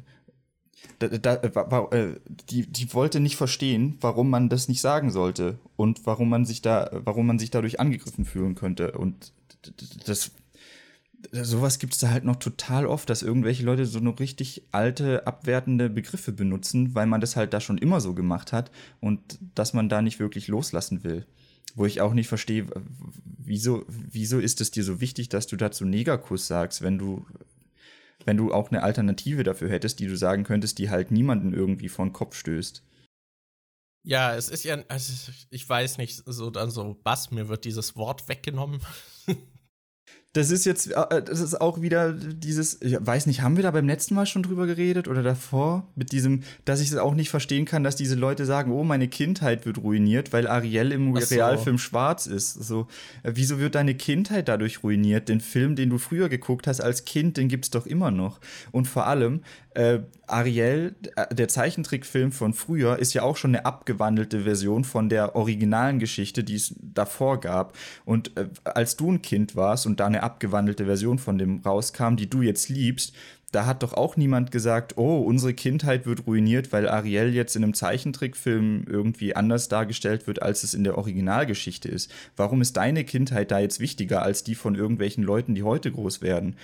da, 0.99 1.07
da, 1.07 1.87
äh, 1.91 2.15
die, 2.49 2.67
die 2.67 2.93
wollte 2.93 3.19
nicht 3.19 3.35
verstehen, 3.35 3.97
warum 4.01 4.29
man 4.29 4.49
das 4.49 4.67
nicht 4.67 4.81
sagen 4.81 5.11
sollte 5.11 5.59
und 5.75 6.05
warum 6.05 6.29
man 6.29 6.45
sich 6.45 6.61
da, 6.61 6.89
warum 7.03 7.27
man 7.27 7.39
sich 7.39 7.51
dadurch 7.51 7.79
angegriffen 7.79 8.25
fühlen 8.25 8.55
könnte. 8.55 8.93
Und 8.93 9.33
das 10.05 10.31
sowas 11.31 11.79
gibt 11.79 11.93
es 11.93 11.99
da 11.99 12.09
halt 12.09 12.25
noch 12.25 12.35
total 12.35 12.85
oft, 12.85 13.09
dass 13.09 13.21
irgendwelche 13.21 13.63
Leute 13.63 13.85
so 13.85 13.99
noch 13.99 14.19
richtig 14.19 14.63
alte, 14.71 15.25
abwertende 15.25 15.89
Begriffe 15.89 16.31
benutzen, 16.31 16.95
weil 16.95 17.07
man 17.07 17.21
das 17.21 17.35
halt 17.35 17.53
da 17.53 17.61
schon 17.61 17.77
immer 17.77 18.01
so 18.01 18.13
gemacht 18.13 18.51
hat 18.51 18.71
und 18.99 19.39
dass 19.55 19.73
man 19.73 19.89
da 19.89 20.01
nicht 20.01 20.19
wirklich 20.19 20.47
loslassen 20.47 21.03
will. 21.03 21.25
Wo 21.75 21.85
ich 21.85 22.01
auch 22.01 22.13
nicht 22.13 22.27
verstehe, 22.27 22.67
wieso, 23.23 23.85
wieso 23.87 24.39
ist 24.39 24.61
es 24.61 24.69
dir 24.71 24.83
so 24.83 25.01
wichtig, 25.01 25.29
dass 25.29 25.47
du 25.47 25.55
dazu 25.55 25.85
Negerkuss 25.85 26.45
sagst, 26.45 26.81
wenn 26.81 26.97
du, 26.97 27.25
wenn 28.25 28.37
du 28.37 28.53
auch 28.53 28.69
eine 28.69 28.83
Alternative 28.83 29.43
dafür 29.43 29.69
hättest, 29.69 29.99
die 29.99 30.07
du 30.07 30.17
sagen 30.17 30.43
könntest, 30.43 30.79
die 30.79 30.89
halt 30.89 31.11
niemanden 31.11 31.53
irgendwie 31.53 31.89
vor 31.89 32.05
den 32.05 32.13
Kopf 32.13 32.35
stößt. 32.35 32.83
Ja, 34.05 34.35
es 34.35 34.49
ist 34.49 34.63
ja, 34.63 34.83
also 34.89 35.31
ich 35.49 35.67
weiß 35.67 35.97
nicht, 35.97 36.23
so 36.25 36.49
dann 36.49 36.69
so, 36.71 36.99
Bass, 37.03 37.31
mir 37.31 37.47
wird 37.47 37.63
dieses 37.63 37.95
Wort 37.95 38.27
weggenommen. 38.27 38.81
das 40.33 40.49
ist 40.49 40.65
jetzt, 40.65 40.91
äh, 40.91 41.21
das 41.21 41.39
ist 41.39 41.61
auch 41.61 41.81
wieder 41.81 42.11
dieses, 42.11 42.81
ich 42.81 42.97
weiß 42.99 43.27
nicht, 43.27 43.41
haben 43.41 43.55
wir 43.55 43.63
da 43.63 43.69
beim 43.69 43.87
letzten 43.87 44.15
Mal 44.15 44.25
schon 44.25 44.41
drüber 44.41 44.65
geredet 44.65 45.07
oder 45.07 45.21
davor? 45.21 45.87
Mit 45.95 46.11
diesem, 46.11 46.41
dass 46.65 46.81
ich 46.81 46.89
es 46.89 46.97
auch 46.97 47.13
nicht 47.13 47.29
verstehen 47.29 47.65
kann, 47.65 47.83
dass 47.83 47.95
diese 47.95 48.15
Leute 48.15 48.45
sagen, 48.45 48.71
oh, 48.71 48.83
meine 48.83 49.07
Kindheit 49.07 49.67
wird 49.67 49.77
ruiniert, 49.77 50.33
weil 50.33 50.47
Ariel 50.47 50.91
im 50.91 51.15
so. 51.15 51.35
Realfilm 51.35 51.77
schwarz 51.77 52.25
ist. 52.25 52.53
So, 52.53 52.87
äh, 53.21 53.33
wieso 53.35 53.59
wird 53.59 53.75
deine 53.75 53.93
Kindheit 53.93 54.47
dadurch 54.47 54.83
ruiniert? 54.83 55.29
Den 55.29 55.39
Film, 55.39 55.75
den 55.75 55.91
du 55.91 55.99
früher 55.99 56.29
geguckt 56.29 56.65
hast 56.65 56.81
als 56.81 57.05
Kind, 57.05 57.37
den 57.37 57.47
gibt's 57.47 57.69
doch 57.69 57.85
immer 57.85 58.09
noch. 58.09 58.39
Und 58.71 58.87
vor 58.87 59.05
allem, 59.05 59.41
äh, 59.75 59.99
Ariel, 60.27 60.95
äh, 61.15 61.33
der 61.33 61.47
Zeichentrickfilm 61.47 62.31
von 62.31 62.53
früher, 62.53 62.99
ist 62.99 63.13
ja 63.13 63.23
auch 63.23 63.37
schon 63.37 63.55
eine 63.55 63.65
abgewandelte 63.65 64.41
Version 64.41 64.83
von 64.83 65.09
der 65.09 65.35
originalen 65.35 65.99
Geschichte, 65.99 66.43
die 66.43 66.55
es 66.55 66.75
davor 66.79 67.39
gab. 67.39 67.77
Und 68.05 68.35
äh, 68.37 68.47
als 68.63 68.95
du 68.95 69.11
ein 69.11 69.21
Kind 69.21 69.55
warst 69.55 69.85
und 69.85 69.99
da 69.99 70.07
eine 70.07 70.23
abgewandelte 70.23 70.85
Version 70.85 71.19
von 71.19 71.37
dem 71.37 71.61
rauskam, 71.61 72.15
die 72.15 72.29
du 72.29 72.41
jetzt 72.41 72.69
liebst, 72.69 73.13
da 73.53 73.67
hat 73.67 73.83
doch 73.83 73.93
auch 73.93 74.17
niemand 74.17 74.49
gesagt, 74.49 74.97
oh, 74.97 75.19
unsere 75.19 75.53
Kindheit 75.53 76.07
wird 76.07 76.25
ruiniert, 76.25 76.71
weil 76.71 76.89
Ariel 76.89 77.33
jetzt 77.33 77.55
in 77.55 77.63
einem 77.63 77.75
Zeichentrickfilm 77.75 78.85
irgendwie 78.89 79.35
anders 79.35 79.67
dargestellt 79.67 80.25
wird, 80.25 80.41
als 80.41 80.63
es 80.63 80.73
in 80.73 80.83
der 80.83 80.97
Originalgeschichte 80.97 81.87
ist. 81.87 82.11
Warum 82.35 82.61
ist 82.61 82.77
deine 82.77 83.03
Kindheit 83.03 83.51
da 83.51 83.59
jetzt 83.59 83.79
wichtiger 83.79 84.23
als 84.23 84.43
die 84.43 84.55
von 84.55 84.73
irgendwelchen 84.73 85.23
Leuten, 85.23 85.53
die 85.53 85.61
heute 85.61 85.91
groß 85.91 86.23
werden? 86.23 86.55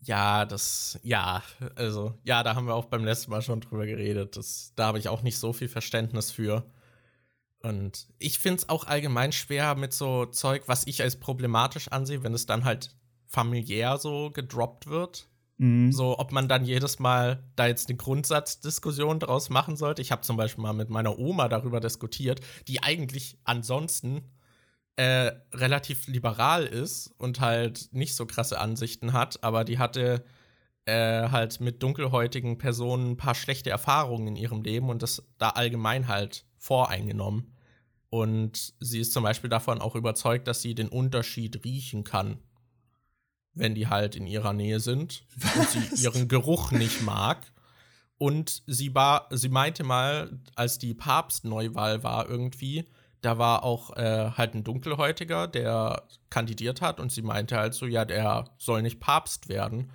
Ja, 0.00 0.44
das, 0.44 0.98
ja, 1.02 1.42
also, 1.74 2.14
ja, 2.22 2.42
da 2.42 2.54
haben 2.54 2.66
wir 2.66 2.74
auch 2.74 2.86
beim 2.86 3.04
letzten 3.04 3.30
Mal 3.30 3.42
schon 3.42 3.60
drüber 3.60 3.84
geredet. 3.84 4.36
Das, 4.36 4.72
da 4.76 4.86
habe 4.86 4.98
ich 4.98 5.08
auch 5.08 5.22
nicht 5.22 5.38
so 5.38 5.52
viel 5.52 5.68
Verständnis 5.68 6.30
für. 6.30 6.64
Und 7.60 8.06
ich 8.18 8.38
finde 8.38 8.58
es 8.58 8.68
auch 8.68 8.86
allgemein 8.86 9.32
schwer 9.32 9.74
mit 9.74 9.92
so 9.92 10.26
Zeug, 10.26 10.62
was 10.66 10.86
ich 10.86 11.02
als 11.02 11.16
problematisch 11.18 11.88
ansehe, 11.88 12.22
wenn 12.22 12.34
es 12.34 12.46
dann 12.46 12.64
halt 12.64 12.94
familiär 13.26 13.98
so 13.98 14.30
gedroppt 14.30 14.86
wird. 14.86 15.28
Mhm. 15.58 15.90
So, 15.90 16.18
ob 16.18 16.30
man 16.30 16.48
dann 16.48 16.64
jedes 16.64 17.00
Mal 17.00 17.42
da 17.56 17.66
jetzt 17.66 17.88
eine 17.88 17.98
Grundsatzdiskussion 17.98 19.18
draus 19.18 19.50
machen 19.50 19.76
sollte. 19.76 20.02
Ich 20.02 20.12
habe 20.12 20.22
zum 20.22 20.36
Beispiel 20.36 20.62
mal 20.62 20.72
mit 20.72 20.88
meiner 20.88 21.18
Oma 21.18 21.48
darüber 21.48 21.80
diskutiert, 21.80 22.40
die 22.68 22.82
eigentlich 22.82 23.38
ansonsten 23.42 24.22
äh, 24.98 25.32
relativ 25.52 26.08
liberal 26.08 26.66
ist 26.66 27.14
und 27.18 27.38
halt 27.38 27.88
nicht 27.92 28.16
so 28.16 28.26
krasse 28.26 28.58
Ansichten 28.58 29.12
hat, 29.12 29.44
aber 29.44 29.62
die 29.62 29.78
hatte 29.78 30.24
äh, 30.86 31.28
halt 31.28 31.60
mit 31.60 31.84
dunkelhäutigen 31.84 32.58
Personen 32.58 33.12
ein 33.12 33.16
paar 33.16 33.36
schlechte 33.36 33.70
Erfahrungen 33.70 34.26
in 34.26 34.36
ihrem 34.36 34.60
Leben 34.62 34.90
und 34.90 35.04
das 35.04 35.22
da 35.38 35.50
allgemein 35.50 36.08
halt 36.08 36.46
voreingenommen. 36.56 37.54
Und 38.10 38.74
sie 38.80 38.98
ist 38.98 39.12
zum 39.12 39.22
Beispiel 39.22 39.48
davon 39.48 39.80
auch 39.80 39.94
überzeugt, 39.94 40.48
dass 40.48 40.62
sie 40.62 40.74
den 40.74 40.88
Unterschied 40.88 41.64
riechen 41.64 42.02
kann, 42.02 42.38
wenn 43.54 43.76
die 43.76 43.86
halt 43.86 44.16
in 44.16 44.26
ihrer 44.26 44.52
Nähe 44.52 44.80
sind 44.80 45.26
Was? 45.36 45.76
und 45.76 45.90
sie 45.90 46.02
ihren 46.02 46.26
Geruch 46.26 46.72
nicht 46.72 47.02
mag. 47.02 47.52
Und 48.16 48.64
sie, 48.66 48.96
war, 48.96 49.28
sie 49.30 49.48
meinte 49.48 49.84
mal, 49.84 50.40
als 50.56 50.78
die 50.78 50.94
Papstneuwahl 50.94 52.02
war 52.02 52.28
irgendwie, 52.28 52.88
da 53.20 53.38
war 53.38 53.64
auch 53.64 53.96
äh, 53.96 54.30
halt 54.36 54.54
ein 54.54 54.64
Dunkelhäutiger, 54.64 55.48
der 55.48 56.04
kandidiert 56.30 56.80
hat 56.80 57.00
und 57.00 57.10
sie 57.10 57.22
meinte 57.22 57.56
halt 57.56 57.74
so, 57.74 57.86
ja, 57.86 58.04
der 58.04 58.44
soll 58.58 58.82
nicht 58.82 59.00
Papst 59.00 59.48
werden. 59.48 59.90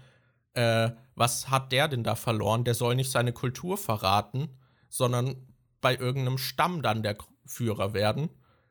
Äh, 0.53 0.91
was 1.15 1.49
hat 1.49 1.71
der 1.71 1.87
denn 1.87 2.03
da 2.03 2.15
verloren? 2.15 2.63
Der 2.63 2.73
soll 2.73 2.95
nicht 2.95 3.11
seine 3.11 3.33
Kultur 3.33 3.77
verraten, 3.77 4.49
sondern 4.89 5.47
bei 5.81 5.95
irgendeinem 5.95 6.37
Stamm 6.37 6.81
dann 6.81 7.03
der 7.03 7.17
Führer 7.45 7.93
werden 7.93 8.29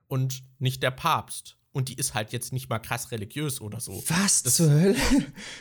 und 0.09 0.43
nicht 0.59 0.83
der 0.83 0.91
Papst. 0.91 1.57
Und 1.73 1.89
die 1.89 1.95
ist 1.95 2.13
halt 2.13 2.33
jetzt 2.33 2.53
nicht 2.53 2.69
mal 2.69 2.79
krass 2.79 3.11
religiös 3.13 3.61
oder 3.61 3.81
so. 3.81 4.03
Was 4.09 4.43
das, 4.43 4.57
zur 4.57 4.71
Hölle? 4.71 4.97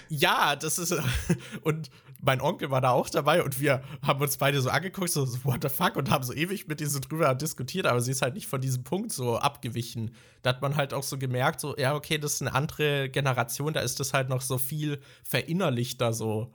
Ja, 0.09 0.57
das 0.57 0.77
ist. 0.77 0.93
Und 1.63 1.89
mein 2.21 2.41
Onkel 2.41 2.69
war 2.69 2.81
da 2.81 2.91
auch 2.91 3.09
dabei 3.09 3.43
und 3.43 3.59
wir 3.59 3.81
haben 4.03 4.21
uns 4.21 4.37
beide 4.37 4.61
so 4.61 4.69
angeguckt, 4.69 5.09
so, 5.09 5.27
what 5.43 5.63
the 5.63 5.69
fuck, 5.69 5.95
und 5.95 6.11
haben 6.11 6.23
so 6.23 6.33
ewig 6.33 6.67
mit 6.67 6.79
ihr 6.79 6.89
so 6.89 6.99
drüber 6.99 7.33
diskutiert, 7.33 7.87
aber 7.87 7.99
sie 7.99 8.11
ist 8.11 8.21
halt 8.21 8.35
nicht 8.35 8.47
von 8.47 8.61
diesem 8.61 8.83
Punkt 8.83 9.11
so 9.11 9.37
abgewichen. 9.37 10.13
Da 10.43 10.51
hat 10.51 10.61
man 10.61 10.75
halt 10.75 10.93
auch 10.93 11.03
so 11.03 11.17
gemerkt, 11.17 11.59
so, 11.59 11.75
ja, 11.77 11.95
okay, 11.95 12.19
das 12.19 12.33
ist 12.35 12.41
eine 12.41 12.53
andere 12.53 13.09
Generation, 13.09 13.73
da 13.73 13.79
ist 13.81 13.99
das 13.99 14.13
halt 14.13 14.29
noch 14.29 14.41
so 14.41 14.59
viel 14.59 15.01
verinnerlichter, 15.23 16.13
so 16.13 16.53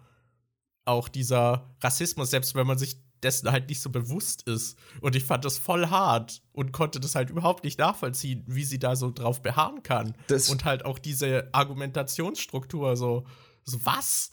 auch 0.85 1.09
dieser 1.09 1.75
Rassismus, 1.81 2.31
selbst 2.31 2.55
wenn 2.55 2.67
man 2.67 2.79
sich 2.79 2.99
dessen 3.23 3.51
halt 3.51 3.69
nicht 3.69 3.81
so 3.81 3.91
bewusst 3.91 4.43
ist. 4.43 4.79
Und 5.01 5.17
ich 5.17 5.25
fand 5.25 5.45
das 5.45 5.59
voll 5.59 5.89
hart 5.89 6.43
und 6.53 6.73
konnte 6.73 7.01
das 7.01 7.15
halt 7.15 7.31
überhaupt 7.31 7.65
nicht 7.65 7.79
nachvollziehen, 7.79 8.45
wie 8.47 8.65
sie 8.65 8.79
da 8.79 8.97
so 8.97 9.11
drauf 9.11 9.43
beharren 9.43 9.83
kann. 9.83 10.15
Das 10.29 10.49
und 10.51 10.65
halt 10.65 10.85
auch 10.85 10.99
diese 10.99 11.49
Argumentationsstruktur, 11.53 12.97
so, 12.97 13.27
so 13.65 13.79
was? 13.85 14.31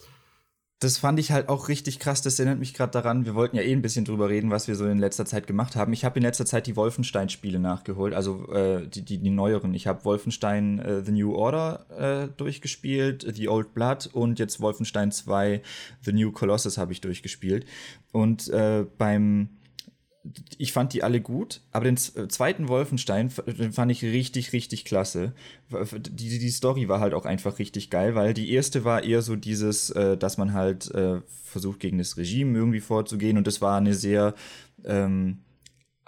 Das 0.80 0.98
fand 0.98 1.18
ich 1.18 1.32
halt 1.32 1.48
auch 1.48 1.68
richtig 1.68 1.98
krass. 1.98 2.20
Das 2.20 2.38
erinnert 2.38 2.58
mich 2.58 2.74
gerade 2.74 2.90
daran, 2.90 3.24
wir 3.24 3.34
wollten 3.34 3.56
ja 3.56 3.62
eh 3.62 3.72
ein 3.72 3.80
bisschen 3.80 4.04
drüber 4.04 4.28
reden, 4.28 4.50
was 4.50 4.68
wir 4.68 4.74
so 4.74 4.86
in 4.86 4.98
letzter 4.98 5.24
Zeit 5.24 5.46
gemacht 5.46 5.76
haben. 5.76 5.92
Ich 5.92 6.04
habe 6.04 6.18
in 6.18 6.22
letzter 6.22 6.44
Zeit 6.44 6.66
die 6.66 6.76
Wolfenstein-Spiele 6.76 7.58
nachgeholt, 7.58 8.12
also 8.12 8.52
äh, 8.52 8.86
die, 8.86 9.02
die, 9.02 9.18
die 9.18 9.30
neueren. 9.30 9.72
Ich 9.74 9.86
habe 9.86 10.04
Wolfenstein 10.04 10.78
äh, 10.80 11.02
The 11.02 11.12
New 11.12 11.34
Order 11.34 11.86
äh, 11.96 12.28
durchgespielt, 12.36 13.26
The 13.34 13.48
Old 13.48 13.72
Blood 13.72 14.10
und 14.12 14.38
jetzt 14.38 14.60
Wolfenstein 14.60 15.10
2 15.10 15.62
The 16.02 16.12
New 16.12 16.32
Colossus 16.32 16.76
habe 16.76 16.92
ich 16.92 17.00
durchgespielt. 17.00 17.64
Und 18.12 18.48
äh, 18.48 18.84
beim 18.98 19.48
ich 20.56 20.72
fand 20.72 20.92
die 20.92 21.02
alle 21.02 21.20
gut, 21.20 21.60
aber 21.70 21.84
den 21.84 21.96
äh, 21.96 22.28
zweiten 22.28 22.68
Wolfenstein 22.68 23.30
den 23.46 23.72
fand 23.72 23.92
ich 23.92 24.02
richtig, 24.02 24.52
richtig 24.52 24.84
klasse. 24.84 25.34
Die, 25.70 26.38
die 26.38 26.50
Story 26.50 26.88
war 26.88 27.00
halt 27.00 27.14
auch 27.14 27.26
einfach 27.26 27.58
richtig 27.58 27.90
geil, 27.90 28.14
weil 28.14 28.32
die 28.32 28.52
erste 28.52 28.84
war 28.84 29.04
eher 29.04 29.22
so 29.22 29.36
dieses, 29.36 29.90
äh, 29.90 30.16
dass 30.16 30.38
man 30.38 30.54
halt 30.54 30.90
äh, 30.94 31.20
versucht, 31.44 31.80
gegen 31.80 31.98
das 31.98 32.16
Regime 32.16 32.56
irgendwie 32.56 32.80
vorzugehen 32.80 33.36
und 33.36 33.46
das 33.46 33.60
war 33.60 33.76
eine 33.76 33.94
sehr 33.94 34.34
ähm, 34.84 35.38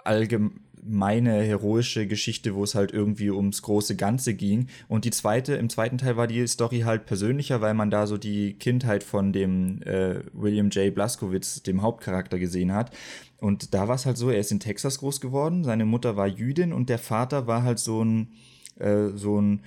allgemein 0.03 0.66
meine 0.87 1.41
heroische 1.41 2.07
Geschichte, 2.07 2.55
wo 2.55 2.63
es 2.63 2.75
halt 2.75 2.91
irgendwie 2.91 3.29
ums 3.29 3.61
große 3.61 3.95
Ganze 3.95 4.33
ging. 4.33 4.67
Und 4.87 5.05
die 5.05 5.11
zweite, 5.11 5.55
im 5.55 5.69
zweiten 5.69 5.97
Teil 5.97 6.17
war 6.17 6.27
die 6.27 6.45
Story 6.47 6.81
halt 6.81 7.05
persönlicher, 7.05 7.61
weil 7.61 7.73
man 7.73 7.91
da 7.91 8.07
so 8.07 8.17
die 8.17 8.53
Kindheit 8.53 9.03
von 9.03 9.33
dem 9.33 9.81
äh, 9.83 10.21
William 10.33 10.69
J. 10.69 10.93
Blaskowitz, 10.93 11.63
dem 11.63 11.81
Hauptcharakter, 11.81 12.39
gesehen 12.39 12.73
hat. 12.73 12.91
Und 13.39 13.73
da 13.73 13.87
war 13.87 13.95
es 13.95 14.05
halt 14.05 14.17
so, 14.17 14.29
er 14.29 14.39
ist 14.39 14.51
in 14.51 14.59
Texas 14.59 14.99
groß 14.99 15.21
geworden, 15.21 15.63
seine 15.63 15.85
Mutter 15.85 16.17
war 16.17 16.27
Jüdin 16.27 16.73
und 16.73 16.89
der 16.89 16.99
Vater 16.99 17.47
war 17.47 17.63
halt 17.63 17.79
so 17.79 18.03
ein 18.03 18.31
äh, 18.79 19.09
so 19.15 19.39
ein 19.41 19.61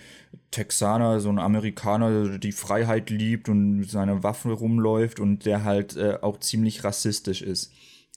Texaner, 0.51 1.21
so 1.21 1.29
ein 1.31 1.39
Amerikaner, 1.39 2.29
der 2.29 2.39
die 2.39 2.53
Freiheit 2.53 3.11
liebt 3.11 3.49
und 3.49 3.79
mit 3.79 3.91
seiner 3.91 4.23
Waffe 4.23 4.53
rumläuft 4.53 5.21
und 5.21 5.47
der 5.47 5.65
halt 5.65 5.97
äh, 5.97 6.19
auch 6.21 6.39
ziemlich 6.39 6.85
rassistisch 6.85 7.43
ist. 7.43 7.73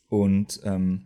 Und 0.10 0.62
ähm, 0.64 1.06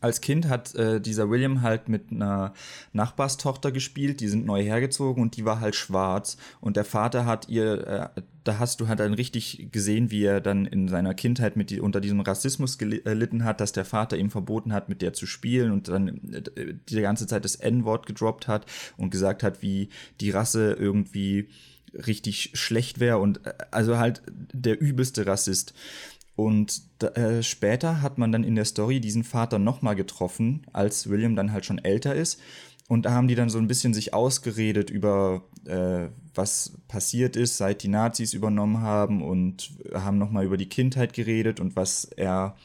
als 0.00 0.20
Kind 0.20 0.48
hat 0.48 0.74
äh, 0.74 1.00
dieser 1.00 1.30
William 1.30 1.62
halt 1.62 1.88
mit 1.88 2.10
einer 2.10 2.52
Nachbarstochter 2.92 3.72
gespielt, 3.72 4.20
die 4.20 4.28
sind 4.28 4.46
neu 4.46 4.62
hergezogen 4.62 5.22
und 5.22 5.36
die 5.36 5.44
war 5.44 5.60
halt 5.60 5.74
schwarz. 5.74 6.36
Und 6.60 6.76
der 6.76 6.84
Vater 6.84 7.26
hat 7.26 7.48
ihr, 7.48 7.86
äh, 8.16 8.22
da 8.44 8.58
hast 8.58 8.80
du 8.80 8.88
halt 8.88 9.00
dann 9.00 9.14
richtig 9.14 9.68
gesehen, 9.72 10.10
wie 10.10 10.24
er 10.24 10.40
dann 10.40 10.66
in 10.66 10.88
seiner 10.88 11.14
Kindheit 11.14 11.56
mit 11.56 11.70
die, 11.70 11.80
unter 11.80 12.00
diesem 12.00 12.20
Rassismus 12.20 12.78
gelitten 12.78 13.44
hat, 13.44 13.60
dass 13.60 13.72
der 13.72 13.84
Vater 13.84 14.16
ihm 14.18 14.30
verboten 14.30 14.72
hat, 14.72 14.88
mit 14.88 15.00
der 15.00 15.12
zu 15.12 15.26
spielen 15.26 15.70
und 15.70 15.88
dann 15.88 16.20
äh, 16.32 16.74
die 16.88 17.00
ganze 17.00 17.26
Zeit 17.26 17.44
das 17.44 17.56
N-Wort 17.56 18.06
gedroppt 18.06 18.48
hat 18.48 18.66
und 18.96 19.10
gesagt 19.10 19.42
hat, 19.42 19.62
wie 19.62 19.88
die 20.20 20.30
Rasse 20.30 20.72
irgendwie 20.72 21.48
richtig 21.94 22.50
schlecht 22.54 23.00
wäre 23.00 23.18
und 23.18 23.46
äh, 23.46 23.54
also 23.70 23.98
halt 23.98 24.22
der 24.52 24.80
übelste 24.80 25.26
Rassist. 25.26 25.74
Und 26.36 26.82
äh, 27.00 27.42
später 27.42 28.02
hat 28.02 28.18
man 28.18 28.32
dann 28.32 28.44
in 28.44 28.56
der 28.56 28.64
Story 28.64 29.00
diesen 29.00 29.22
Vater 29.24 29.58
nochmal 29.58 29.94
getroffen, 29.94 30.66
als 30.72 31.08
William 31.08 31.36
dann 31.36 31.52
halt 31.52 31.64
schon 31.64 31.78
älter 31.78 32.14
ist. 32.14 32.40
Und 32.88 33.06
da 33.06 33.12
haben 33.12 33.28
die 33.28 33.34
dann 33.34 33.48
so 33.48 33.58
ein 33.58 33.68
bisschen 33.68 33.94
sich 33.94 34.12
ausgeredet 34.12 34.90
über, 34.90 35.42
äh, 35.64 36.08
was 36.34 36.76
passiert 36.88 37.34
ist, 37.36 37.56
seit 37.56 37.82
die 37.82 37.88
Nazis 37.88 38.34
übernommen 38.34 38.82
haben 38.82 39.22
und 39.22 39.70
haben 39.94 40.18
nochmal 40.18 40.44
über 40.44 40.58
die 40.58 40.68
Kindheit 40.68 41.14
geredet 41.14 41.60
und 41.60 41.76
was 41.76 42.04
er, 42.04 42.56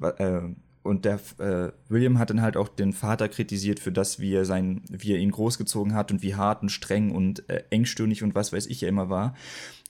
äh, 0.00 0.40
und 0.82 1.04
der 1.04 1.20
äh, 1.38 1.70
William 1.88 2.18
hat 2.18 2.30
dann 2.30 2.42
halt 2.42 2.56
auch 2.56 2.68
den 2.68 2.92
Vater 2.92 3.28
kritisiert 3.28 3.78
für 3.78 3.92
das, 3.92 4.18
wie 4.18 4.34
er 4.34 4.44
sein, 4.44 4.82
wie 4.88 5.12
er 5.12 5.18
ihn 5.18 5.30
großgezogen 5.30 5.94
hat 5.94 6.10
und 6.10 6.22
wie 6.22 6.34
hart 6.34 6.62
und 6.62 6.70
streng 6.70 7.12
und 7.12 7.48
äh, 7.48 7.62
engstirnig 7.70 8.24
und 8.24 8.34
was 8.34 8.52
weiß 8.52 8.66
ich 8.66 8.82
er 8.82 8.88
immer 8.88 9.10
war. 9.10 9.34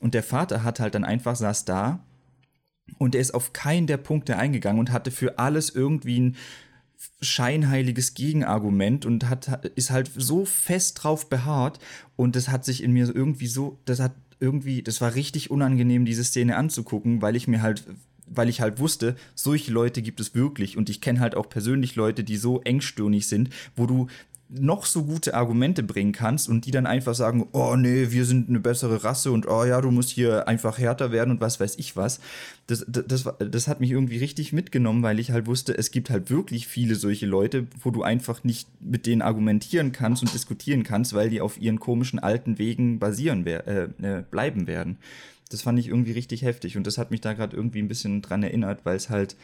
Und 0.00 0.12
der 0.12 0.22
Vater 0.22 0.64
hat 0.64 0.80
halt 0.80 0.94
dann 0.94 1.04
einfach 1.04 1.36
saß 1.36 1.64
da 1.64 2.00
und 2.96 3.14
er 3.14 3.20
ist 3.20 3.34
auf 3.34 3.52
keinen 3.52 3.86
der 3.86 3.98
Punkte 3.98 4.36
eingegangen 4.36 4.80
und 4.80 4.92
hatte 4.92 5.10
für 5.10 5.38
alles 5.38 5.70
irgendwie 5.70 6.20
ein 6.20 6.36
scheinheiliges 7.20 8.14
Gegenargument 8.14 9.06
und 9.06 9.28
hat 9.28 9.64
ist 9.76 9.90
halt 9.90 10.10
so 10.16 10.44
fest 10.44 11.02
drauf 11.02 11.28
beharrt 11.28 11.78
und 12.16 12.34
das 12.34 12.48
hat 12.48 12.64
sich 12.64 12.82
in 12.82 12.92
mir 12.92 13.08
irgendwie 13.14 13.46
so, 13.46 13.78
das 13.84 14.00
hat 14.00 14.14
irgendwie, 14.40 14.82
das 14.82 15.00
war 15.00 15.14
richtig 15.14 15.50
unangenehm, 15.50 16.04
diese 16.04 16.24
Szene 16.24 16.56
anzugucken, 16.56 17.22
weil 17.22 17.36
ich 17.36 17.48
mir 17.48 17.62
halt 17.62 17.84
weil 18.30 18.48
ich 18.48 18.60
halt 18.60 18.78
wusste, 18.78 19.16
solche 19.34 19.72
Leute 19.72 20.02
gibt 20.02 20.20
es 20.20 20.34
wirklich 20.34 20.76
und 20.76 20.90
ich 20.90 21.00
kenne 21.00 21.20
halt 21.20 21.34
auch 21.34 21.48
persönlich 21.48 21.96
Leute, 21.96 22.24
die 22.24 22.36
so 22.36 22.60
engstirnig 22.60 23.26
sind, 23.26 23.50
wo 23.74 23.86
du 23.86 24.08
noch 24.50 24.86
so 24.86 25.04
gute 25.04 25.34
Argumente 25.34 25.82
bringen 25.82 26.12
kannst 26.12 26.48
und 26.48 26.64
die 26.64 26.70
dann 26.70 26.86
einfach 26.86 27.14
sagen, 27.14 27.46
oh 27.52 27.76
nee, 27.76 28.10
wir 28.10 28.24
sind 28.24 28.48
eine 28.48 28.60
bessere 28.60 29.04
Rasse 29.04 29.30
und 29.30 29.46
oh 29.46 29.64
ja, 29.64 29.80
du 29.80 29.90
musst 29.90 30.10
hier 30.10 30.48
einfach 30.48 30.78
härter 30.78 31.12
werden 31.12 31.32
und 31.32 31.40
was 31.40 31.60
weiß 31.60 31.76
ich 31.78 31.96
was. 31.96 32.20
Das, 32.66 32.84
das, 32.88 33.04
das, 33.06 33.28
das 33.38 33.68
hat 33.68 33.80
mich 33.80 33.90
irgendwie 33.90 34.18
richtig 34.18 34.52
mitgenommen, 34.52 35.02
weil 35.02 35.18
ich 35.18 35.30
halt 35.30 35.46
wusste, 35.46 35.76
es 35.76 35.90
gibt 35.90 36.08
halt 36.08 36.30
wirklich 36.30 36.66
viele 36.66 36.94
solche 36.94 37.26
Leute, 37.26 37.66
wo 37.82 37.90
du 37.90 38.02
einfach 38.02 38.42
nicht 38.42 38.68
mit 38.80 39.04
denen 39.04 39.22
argumentieren 39.22 39.92
kannst 39.92 40.22
und 40.22 40.32
diskutieren 40.32 40.82
kannst, 40.82 41.12
weil 41.12 41.28
die 41.28 41.42
auf 41.42 41.60
ihren 41.60 41.78
komischen 41.78 42.18
alten 42.18 42.58
Wegen 42.58 42.98
basieren 42.98 43.46
äh, 43.46 43.88
äh, 44.00 44.22
bleiben 44.30 44.66
werden 44.66 44.98
das 45.50 45.62
fand 45.62 45.78
ich 45.78 45.88
irgendwie 45.88 46.12
richtig 46.12 46.42
heftig 46.42 46.76
und 46.76 46.86
das 46.86 46.98
hat 46.98 47.10
mich 47.10 47.20
da 47.20 47.32
gerade 47.32 47.56
irgendwie 47.56 47.80
ein 47.80 47.88
bisschen 47.88 48.22
dran 48.22 48.42
erinnert, 48.42 48.84
weil 48.84 48.96
es 48.96 49.08
halt 49.08 49.36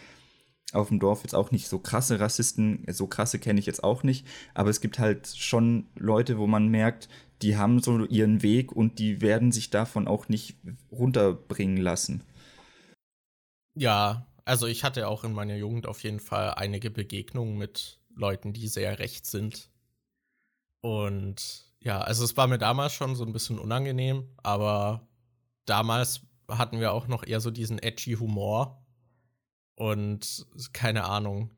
auf 0.74 0.88
dem 0.88 1.00
Dorf 1.00 1.22
jetzt 1.22 1.34
auch 1.34 1.50
nicht 1.50 1.68
so 1.68 1.78
krasse 1.78 2.20
Rassisten, 2.20 2.84
so 2.90 3.06
krasse 3.06 3.38
kenne 3.38 3.60
ich 3.60 3.66
jetzt 3.66 3.84
auch 3.84 4.02
nicht, 4.02 4.26
aber 4.54 4.70
es 4.70 4.80
gibt 4.80 4.98
halt 4.98 5.28
schon 5.28 5.86
Leute, 5.96 6.38
wo 6.38 6.46
man 6.46 6.68
merkt, 6.68 7.08
die 7.42 7.56
haben 7.56 7.80
so 7.80 8.04
ihren 8.06 8.42
Weg 8.42 8.72
und 8.72 8.98
die 8.98 9.20
werden 9.20 9.52
sich 9.52 9.70
davon 9.70 10.08
auch 10.08 10.28
nicht 10.28 10.56
runterbringen 10.90 11.76
lassen. 11.76 12.22
Ja, 13.74 14.26
also 14.44 14.66
ich 14.66 14.84
hatte 14.84 15.08
auch 15.08 15.24
in 15.24 15.32
meiner 15.32 15.56
Jugend 15.56 15.86
auf 15.86 16.02
jeden 16.02 16.20
Fall 16.20 16.54
einige 16.54 16.90
Begegnungen 16.90 17.58
mit 17.58 18.00
Leuten, 18.14 18.52
die 18.52 18.68
sehr 18.68 18.98
recht 18.98 19.26
sind. 19.26 19.70
Und 20.80 21.64
ja, 21.80 22.00
also 22.00 22.24
es 22.24 22.36
war 22.36 22.46
mir 22.46 22.58
damals 22.58 22.92
schon 22.92 23.16
so 23.16 23.24
ein 23.24 23.32
bisschen 23.32 23.58
unangenehm, 23.58 24.28
aber 24.42 25.06
damals 25.64 26.22
hatten 26.48 26.80
wir 26.80 26.92
auch 26.92 27.06
noch 27.08 27.26
eher 27.26 27.40
so 27.40 27.50
diesen 27.50 27.78
edgy 27.78 28.14
Humor. 28.14 28.83
Und 29.76 30.46
keine 30.72 31.04
Ahnung, 31.04 31.50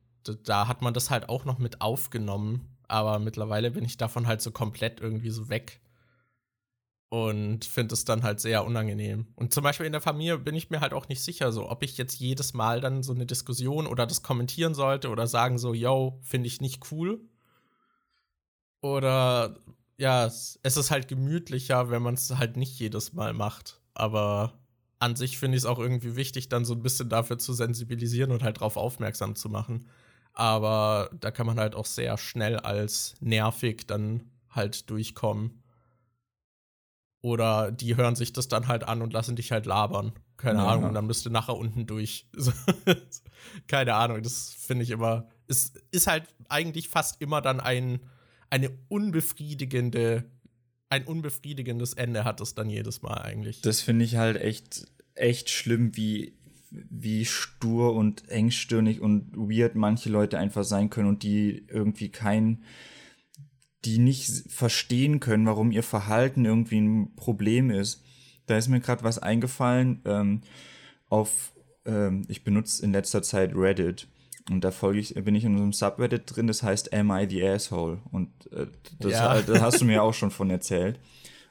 da, 0.44 0.68
hat 0.68 0.82
man 0.82 0.94
das 0.94 1.10
halt 1.10 1.28
auch 1.28 1.44
noch 1.44 1.58
mit 1.58 1.80
aufgenommen. 1.80 2.68
Aber 2.88 3.18
mittlerweile 3.18 3.72
bin 3.72 3.84
ich 3.84 3.96
davon 3.96 4.26
halt 4.26 4.40
so 4.40 4.50
komplett 4.50 5.00
irgendwie 5.00 5.30
so 5.30 5.48
weg. 5.48 5.80
Und 7.08 7.64
finde 7.64 7.94
es 7.94 8.04
dann 8.04 8.22
halt 8.22 8.40
sehr 8.40 8.64
unangenehm. 8.64 9.28
Und 9.36 9.54
zum 9.54 9.62
Beispiel 9.62 9.86
in 9.86 9.92
der 9.92 10.00
Familie 10.00 10.38
bin 10.38 10.56
ich 10.56 10.70
mir 10.70 10.80
halt 10.80 10.92
auch 10.92 11.08
nicht 11.08 11.22
sicher, 11.22 11.52
so 11.52 11.70
ob 11.70 11.82
ich 11.82 11.96
jetzt 11.96 12.18
jedes 12.18 12.52
Mal 12.52 12.80
dann 12.80 13.02
so 13.02 13.12
eine 13.12 13.26
Diskussion 13.26 13.86
oder 13.86 14.06
das 14.06 14.22
kommentieren 14.22 14.74
sollte 14.74 15.08
oder 15.08 15.26
sagen 15.26 15.58
so, 15.58 15.72
yo, 15.72 16.18
finde 16.22 16.48
ich 16.48 16.60
nicht 16.60 16.90
cool. 16.90 17.20
Oder 18.80 19.56
ja, 19.98 20.26
es 20.26 20.58
ist 20.62 20.90
halt 20.90 21.08
gemütlicher, 21.08 21.90
wenn 21.90 22.02
man 22.02 22.14
es 22.14 22.36
halt 22.36 22.56
nicht 22.56 22.78
jedes 22.78 23.12
Mal 23.12 23.32
macht. 23.32 23.80
Aber 23.94 24.52
an 24.98 25.16
sich 25.16 25.38
finde 25.38 25.56
ich 25.56 25.62
es 25.62 25.66
auch 25.66 25.78
irgendwie 25.78 26.16
wichtig, 26.16 26.48
dann 26.48 26.64
so 26.64 26.74
ein 26.74 26.82
bisschen 26.82 27.08
dafür 27.08 27.38
zu 27.38 27.52
sensibilisieren 27.52 28.32
und 28.32 28.42
halt 28.42 28.58
darauf 28.58 28.76
aufmerksam 28.76 29.36
zu 29.36 29.48
machen. 29.48 29.86
Aber 30.32 31.10
da 31.20 31.30
kann 31.30 31.46
man 31.46 31.58
halt 31.58 31.74
auch 31.74 31.86
sehr 31.86 32.18
schnell 32.18 32.58
als 32.58 33.14
nervig 33.20 33.86
dann 33.86 34.30
halt 34.50 34.90
durchkommen. 34.90 35.62
Oder 37.22 37.72
die 37.72 37.96
hören 37.96 38.16
sich 38.16 38.32
das 38.32 38.48
dann 38.48 38.68
halt 38.68 38.84
an 38.84 39.02
und 39.02 39.12
lassen 39.12 39.36
dich 39.36 39.50
halt 39.50 39.66
labern. 39.66 40.12
Keine 40.36 40.58
ja. 40.60 40.66
Ahnung, 40.66 40.84
und 40.84 40.94
dann 40.94 41.08
bist 41.08 41.24
du 41.24 41.30
nachher 41.30 41.56
unten 41.56 41.86
durch. 41.86 42.28
Keine 43.66 43.94
Ahnung, 43.94 44.22
das 44.22 44.52
finde 44.52 44.84
ich 44.84 44.90
immer. 44.90 45.28
Es 45.46 45.72
ist 45.90 46.06
halt 46.06 46.24
eigentlich 46.48 46.88
fast 46.88 47.20
immer 47.22 47.40
dann 47.40 47.60
ein, 47.60 48.00
eine 48.50 48.70
unbefriedigende 48.88 50.24
ein 50.88 51.04
unbefriedigendes 51.04 51.94
Ende 51.94 52.24
hat 52.24 52.40
es 52.40 52.54
dann 52.54 52.70
jedes 52.70 53.02
Mal 53.02 53.18
eigentlich. 53.18 53.60
Das 53.62 53.80
finde 53.80 54.04
ich 54.04 54.16
halt 54.16 54.36
echt, 54.36 54.86
echt 55.14 55.50
schlimm, 55.50 55.96
wie, 55.96 56.34
wie 56.70 57.24
stur 57.24 57.94
und 57.94 58.28
engstirnig 58.28 59.00
und 59.00 59.36
weird 59.36 59.74
manche 59.74 60.10
Leute 60.10 60.38
einfach 60.38 60.64
sein 60.64 60.90
können 60.90 61.08
und 61.08 61.22
die 61.22 61.66
irgendwie 61.68 62.10
kein, 62.10 62.62
die 63.84 63.98
nicht 63.98 64.50
verstehen 64.50 65.20
können, 65.20 65.46
warum 65.46 65.72
ihr 65.72 65.82
Verhalten 65.82 66.44
irgendwie 66.44 66.80
ein 66.80 67.14
Problem 67.16 67.70
ist. 67.70 68.04
Da 68.46 68.56
ist 68.56 68.68
mir 68.68 68.80
gerade 68.80 69.02
was 69.02 69.18
eingefallen 69.18 70.02
ähm, 70.04 70.42
auf, 71.08 71.52
ähm, 71.84 72.24
ich 72.28 72.44
benutze 72.44 72.84
in 72.84 72.92
letzter 72.92 73.22
Zeit 73.22 73.52
Reddit 73.54 74.06
und 74.50 74.62
da 74.62 74.70
folge 74.70 75.00
ich, 75.00 75.14
bin 75.14 75.34
ich 75.34 75.44
in 75.44 75.56
einem 75.56 75.72
Subreddit 75.72 76.22
drin, 76.26 76.46
das 76.46 76.62
heißt 76.62 76.92
Am 76.92 77.10
I 77.10 77.26
the 77.28 77.46
Asshole? 77.46 77.98
Und 78.12 78.28
äh, 78.52 78.66
das, 79.00 79.12
ja. 79.12 79.42
das 79.42 79.60
hast 79.60 79.80
du 79.80 79.84
mir 79.84 80.02
auch 80.04 80.14
schon 80.14 80.30
von 80.30 80.50
erzählt. 80.50 81.00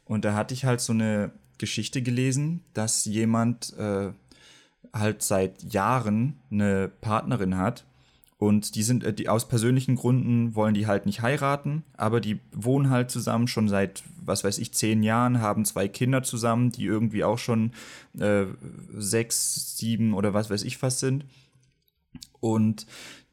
Und 0.06 0.24
da 0.24 0.34
hatte 0.34 0.54
ich 0.54 0.66
halt 0.66 0.82
so 0.82 0.94
eine 0.94 1.32
Geschichte 1.58 2.02
gelesen, 2.02 2.62
dass 2.74 3.06
jemand 3.06 3.78
äh, 3.78 4.12
halt 4.94 5.24
seit 5.24 5.74
Jahren 5.74 6.40
eine 6.52 6.90
Partnerin 7.02 7.58
hat 7.58 7.86
und 8.38 8.76
die 8.76 8.84
sind, 8.84 9.04
äh, 9.04 9.14
die 9.14 9.30
aus 9.30 9.48
persönlichen 9.48 9.96
Gründen 9.96 10.56
wollen 10.56 10.74
die 10.74 10.88
halt 10.88 11.06
nicht 11.06 11.22
heiraten, 11.22 11.84
aber 11.98 12.20
die 12.20 12.40
wohnen 12.52 12.90
halt 12.90 13.10
zusammen 13.10 13.48
schon 13.48 13.70
seit, 13.70 14.04
was 14.24 14.44
weiß 14.44 14.58
ich, 14.58 14.74
zehn 14.74 15.04
Jahren, 15.04 15.42
haben 15.42 15.66
zwei 15.66 15.88
Kinder 15.88 16.24
zusammen, 16.24 16.72
die 16.72 16.86
irgendwie 16.86 17.24
auch 17.24 17.40
schon 17.40 17.72
äh, 18.20 18.46
sechs, 18.98 19.78
sieben 19.78 20.14
oder 20.14 20.34
was 20.34 20.50
weiß 20.50 20.64
ich 20.64 20.82
was 20.82 21.00
sind. 21.00 21.26
Und 22.40 22.86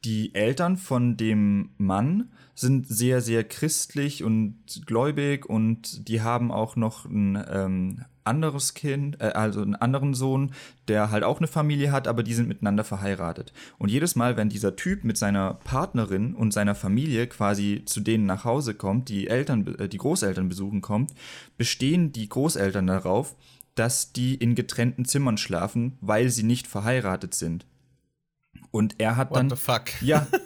die 0.05 0.35
Eltern 0.35 0.77
von 0.77 1.17
dem 1.17 1.71
Mann 1.79 2.33
sind 2.55 2.89
sehr, 2.89 3.21
sehr 3.21 3.45
christlich 3.45 4.25
und 4.25 4.57
gläubig 4.85 5.47
und 5.47 6.09
die 6.09 6.23
haben 6.23 6.51
auch 6.51 6.77
noch 6.77 7.05
ein 7.05 7.43
ähm, 7.51 8.05
anderes 8.25 8.75
Kind, 8.75 9.21
äh, 9.21 9.33
also 9.35 9.63
einen 9.63 9.75
anderen 9.75 10.15
Sohn, 10.15 10.53
der 10.89 11.11
halt 11.11 11.25
auch 11.25 11.39
eine 11.39 11.47
Familie 11.47 11.93
hat, 11.93 12.09
aber 12.09 12.23
die 12.23 12.35
sind 12.35 12.49
miteinander 12.49 12.85
verheiratet. 12.85 13.53
Und 13.79 13.91
jedes 13.91 14.17
Mal, 14.17 14.37
wenn 14.37 14.49
dieser 14.49 14.77
Typ 14.77 15.05
mit 15.05 15.17
seiner 15.17 15.55
Partnerin 15.55 16.35
und 16.35 16.53
seiner 16.53 16.75
Familie 16.75 17.27
quasi 17.27 17.83
zu 17.85 18.01
denen 18.01 18.27
nach 18.27 18.45
Hause 18.45 18.75
kommt, 18.75 19.09
die 19.09 19.29
Eltern, 19.29 19.67
äh, 19.79 19.89
die 19.89 19.99
Großeltern 19.99 20.49
besuchen 20.49 20.81
kommt, 20.81 21.13
bestehen 21.57 22.13
die 22.13 22.29
Großeltern 22.29 22.87
darauf, 22.87 23.37
dass 23.75 24.13
die 24.13 24.35
in 24.35 24.55
getrennten 24.55 25.05
Zimmern 25.05 25.39
schlafen, 25.39 25.97
weil 26.01 26.29
sie 26.29 26.43
nicht 26.43 26.67
verheiratet 26.67 27.35
sind. 27.35 27.67
Und 28.73 28.97
er 28.99 29.17
hat 29.17 29.31
What 29.31 29.37
dann. 29.37 29.51
The 29.51 29.57
fuck? 29.57 30.03
Ja. 30.03 30.27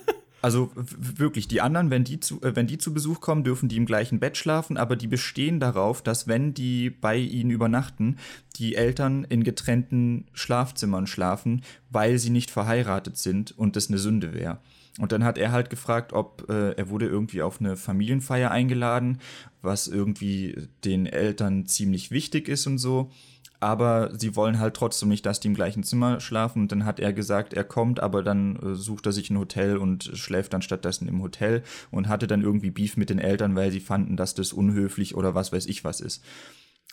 Also 0.43 0.71
wirklich, 0.77 1.49
die 1.49 1.61
anderen, 1.61 1.91
wenn 1.91 2.05
die, 2.05 2.21
zu, 2.21 2.41
äh, 2.43 2.55
wenn 2.55 2.69
die 2.69 2.79
zu 2.79 2.95
Besuch 2.95 3.21
kommen, 3.21 3.43
dürfen 3.43 3.69
die 3.69 3.79
im 3.79 3.85
gleichen 3.87 4.21
Bett 4.21 4.37
schlafen, 4.37 4.77
aber 4.77 4.95
die 4.95 5.09
bestehen 5.09 5.59
darauf, 5.59 6.03
dass 6.03 6.29
wenn 6.29 6.55
die 6.55 6.89
bei 6.89 7.17
ihnen 7.17 7.51
übernachten, 7.51 8.19
die 8.55 8.77
Eltern 8.77 9.25
in 9.25 9.43
getrennten 9.43 10.27
Schlafzimmern 10.35 11.09
schlafen, 11.09 11.63
weil 11.91 12.19
sie 12.19 12.31
nicht 12.31 12.53
verheiratet 12.53 13.17
sind 13.17 13.59
und 13.59 13.75
das 13.75 13.89
eine 13.89 13.99
Sünde 13.99 14.35
wäre. 14.35 14.61
Und 15.01 15.11
dann 15.11 15.25
hat 15.25 15.37
er 15.37 15.51
halt 15.53 15.69
gefragt, 15.69 16.13
ob 16.13 16.49
äh, 16.49 16.73
er 16.73 16.89
wurde 16.91 17.07
irgendwie 17.07 17.43
auf 17.43 17.61
eine 17.61 17.77
Familienfeier 17.77 18.51
eingeladen, 18.51 19.19
was 19.63 19.89
irgendwie 19.89 20.69
den 20.85 21.07
Eltern 21.07 21.67
ziemlich 21.67 22.13
wichtig 22.13 22.49
ist 22.49 22.69
und 22.69 22.79
so 22.79 23.11
aber 23.61 24.11
sie 24.17 24.37
wollen 24.37 24.59
halt 24.59 24.75
trotzdem 24.75 25.09
nicht, 25.09 25.25
dass 25.27 25.41
die 25.41 25.49
im 25.49 25.55
gleichen 25.55 25.83
Zimmer 25.83 26.21
schlafen. 26.21 26.63
Und 26.63 26.73
dann 26.73 26.85
hat 26.85 27.01
er 27.01 27.13
gesagt, 27.13 27.55
er 27.55 27.65
kommt, 27.65 28.01
aber 28.01 28.23
dann 28.23 28.57
äh, 28.57 28.75
sucht 28.75 29.07
er 29.07 29.13
sich 29.13 29.31
ein 29.31 29.39
Hotel 29.39 29.77
und 29.77 30.05
schläft 30.15 30.53
dann 30.53 30.63
stattdessen 30.63 31.09
im 31.09 31.23
Hotel 31.23 31.63
und 31.91 32.09
hatte 32.09 32.27
dann 32.27 32.43
irgendwie 32.43 32.71
Beef 32.71 32.97
mit 32.97 33.11
den 33.11 33.19
Eltern, 33.19 33.57
weil 33.57 33.71
sie 33.71 33.81
fanden, 33.81 34.17
dass 34.17 34.35
das 34.35 34.53
unhöflich 34.53 35.15
oder 35.15 35.35
was 35.35 35.53
weiß 35.53 35.67
ich 35.67 35.85
was 35.85 36.01
ist. 36.01 36.23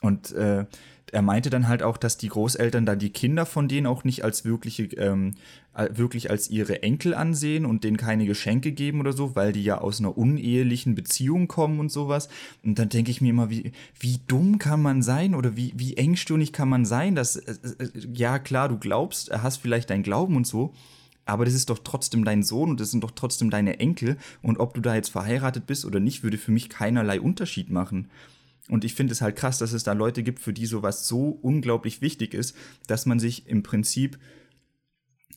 Und 0.02 0.34
äh, 0.34 0.66
er 1.12 1.22
meinte 1.22 1.50
dann 1.50 1.68
halt 1.68 1.84
auch, 1.84 1.98
dass 1.98 2.18
die 2.18 2.30
Großeltern 2.30 2.86
dann 2.86 3.00
die 3.00 3.12
Kinder 3.12 3.46
von 3.46 3.68
denen 3.68 3.88
auch 3.88 4.04
nicht 4.04 4.24
als 4.24 4.46
wirkliche, 4.46 4.84
ähm, 4.96 5.36
wirklich 5.92 6.30
als 6.30 6.50
ihre 6.50 6.82
Enkel 6.84 7.14
ansehen 7.14 7.66
und 7.66 7.84
denen 7.84 7.98
keine 7.98 8.26
Geschenke 8.26 8.72
geben 8.72 9.00
oder 9.00 9.14
so, 9.14 9.36
weil 9.36 9.54
die 9.54 9.64
ja 9.64 9.80
aus 9.80 10.00
einer 10.00 10.18
unehelichen 10.18 10.96
Beziehung 10.96 11.48
kommen 11.48 11.80
und 11.80 11.92
sowas. 11.92 12.30
Und 12.64 12.80
dann 12.80 12.90
denke 12.90 13.12
ich 13.12 13.22
mir 13.22 13.30
immer, 13.30 13.50
wie, 13.50 13.72
wie 14.00 14.20
dumm 14.28 14.60
kann 14.60 14.82
man 14.82 15.02
sein 15.02 15.36
oder 15.36 15.56
wie, 15.56 15.74
wie 15.76 15.98
engstirnig 15.98 16.54
kann 16.54 16.70
man 16.70 16.86
sein, 16.86 17.16
dass, 17.16 17.36
äh, 17.36 17.56
äh, 17.80 17.90
ja 18.14 18.40
klar, 18.40 18.70
du 18.70 18.78
glaubst, 18.78 19.32
hast 19.32 19.58
vielleicht 19.58 19.90
deinen 19.90 20.04
Glauben 20.04 20.36
und 20.36 20.48
so, 20.48 20.74
aber 21.26 21.46
das 21.46 21.54
ist 21.54 21.70
doch 21.70 21.80
trotzdem 21.80 22.26
dein 22.26 22.44
Sohn 22.44 22.70
und 22.70 22.80
das 22.80 22.92
sind 22.92 23.04
doch 23.04 23.12
trotzdem 23.12 23.50
deine 23.50 23.80
Enkel. 23.80 24.18
Und 24.42 24.60
ob 24.60 24.74
du 24.74 24.82
da 24.82 24.96
jetzt 24.96 25.10
verheiratet 25.10 25.66
bist 25.68 25.86
oder 25.86 26.00
nicht, 26.00 26.24
würde 26.24 26.38
für 26.38 26.52
mich 26.52 26.70
keinerlei 26.70 27.22
Unterschied 27.22 27.70
machen. 27.70 28.10
Und 28.70 28.86
ich 28.86 28.94
finde 28.94 29.14
es 29.14 29.22
halt 29.22 29.36
krass, 29.36 29.58
dass 29.58 29.74
es 29.74 29.84
da 29.84 29.94
Leute 29.94 30.24
gibt, 30.24 30.40
für 30.40 30.54
die 30.54 30.66
sowas 30.66 31.08
so 31.08 31.38
unglaublich 31.42 32.02
wichtig 32.02 32.34
ist, 32.34 32.56
dass 32.88 33.06
man 33.06 33.20
sich 33.20 33.48
im 33.48 33.62
Prinzip 33.64 34.18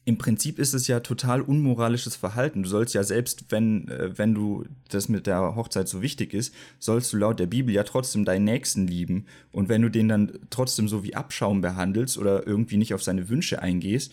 im 0.07 0.18
Prinzip 0.18 0.61
ist 0.61 0.72
es 0.72 0.87
ja 0.87 1.01
total 1.01 1.41
unmoralisches 1.41 2.14
Verhalten. 2.14 2.62
Du 2.62 2.68
sollst 2.68 2.95
ja 2.95 3.03
selbst, 3.03 3.47
wenn, 3.51 3.89
äh, 3.89 4.16
wenn 4.16 4.35
du 4.35 4.64
das 4.89 5.09
mit 5.09 5.27
der 5.27 5.57
Hochzeit 5.57 5.89
so 5.89 6.01
wichtig 6.01 6.33
ist, 6.33 6.55
sollst 6.79 7.12
du 7.12 7.16
laut 7.16 7.41
der 7.41 7.47
Bibel 7.47 7.74
ja 7.74 7.83
trotzdem 7.83 8.24
deinen 8.24 8.45
Nächsten 8.45 8.87
lieben. 8.87 9.27
Und 9.51 9.68
wenn 9.68 9.83
du 9.83 9.91
den 9.91 10.07
dann 10.07 10.39
trotzdem 10.49 10.87
so 10.87 11.03
wie 11.03 11.16
Abschaum 11.16 11.61
behandelst 11.61 12.18
oder 12.18 12.47
irgendwie 12.47 12.77
nicht 12.77 12.95
auf 12.95 13.03
seine 13.03 13.29
Wünsche 13.29 13.61
eingehst, 13.61 14.12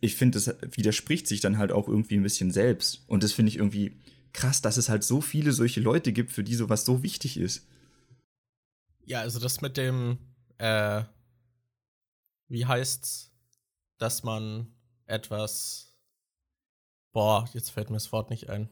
ich 0.00 0.14
finde, 0.14 0.38
das 0.38 0.54
widerspricht 0.76 1.26
sich 1.26 1.40
dann 1.40 1.56
halt 1.56 1.72
auch 1.72 1.88
irgendwie 1.88 2.16
ein 2.16 2.22
bisschen 2.22 2.50
selbst. 2.50 3.04
Und 3.06 3.24
das 3.24 3.32
finde 3.32 3.48
ich 3.48 3.56
irgendwie 3.56 3.92
krass, 4.34 4.60
dass 4.60 4.76
es 4.76 4.90
halt 4.90 5.04
so 5.04 5.22
viele 5.22 5.52
solche 5.52 5.80
Leute 5.80 6.12
gibt, 6.12 6.32
für 6.32 6.44
die 6.44 6.54
sowas 6.54 6.84
so 6.84 7.02
wichtig 7.02 7.38
ist. 7.38 7.66
Ja, 9.04 9.20
also 9.20 9.38
das 9.38 9.60
mit 9.60 9.76
dem, 9.76 10.18
äh, 10.58 11.02
wie 12.48 12.66
heißt's, 12.66 13.32
dass 13.98 14.22
man 14.22 14.72
etwas. 15.06 15.94
Boah, 17.12 17.48
jetzt 17.52 17.70
fällt 17.70 17.90
mir 17.90 17.96
das 17.96 18.12
Wort 18.12 18.30
nicht 18.30 18.48
ein. 18.50 18.68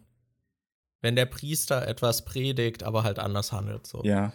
Wenn 1.00 1.16
der 1.16 1.26
Priester 1.26 1.86
etwas 1.86 2.24
predigt, 2.24 2.82
aber 2.82 3.02
halt 3.02 3.18
anders 3.18 3.52
handelt. 3.52 3.86
So. 3.86 4.02
Ja. 4.04 4.32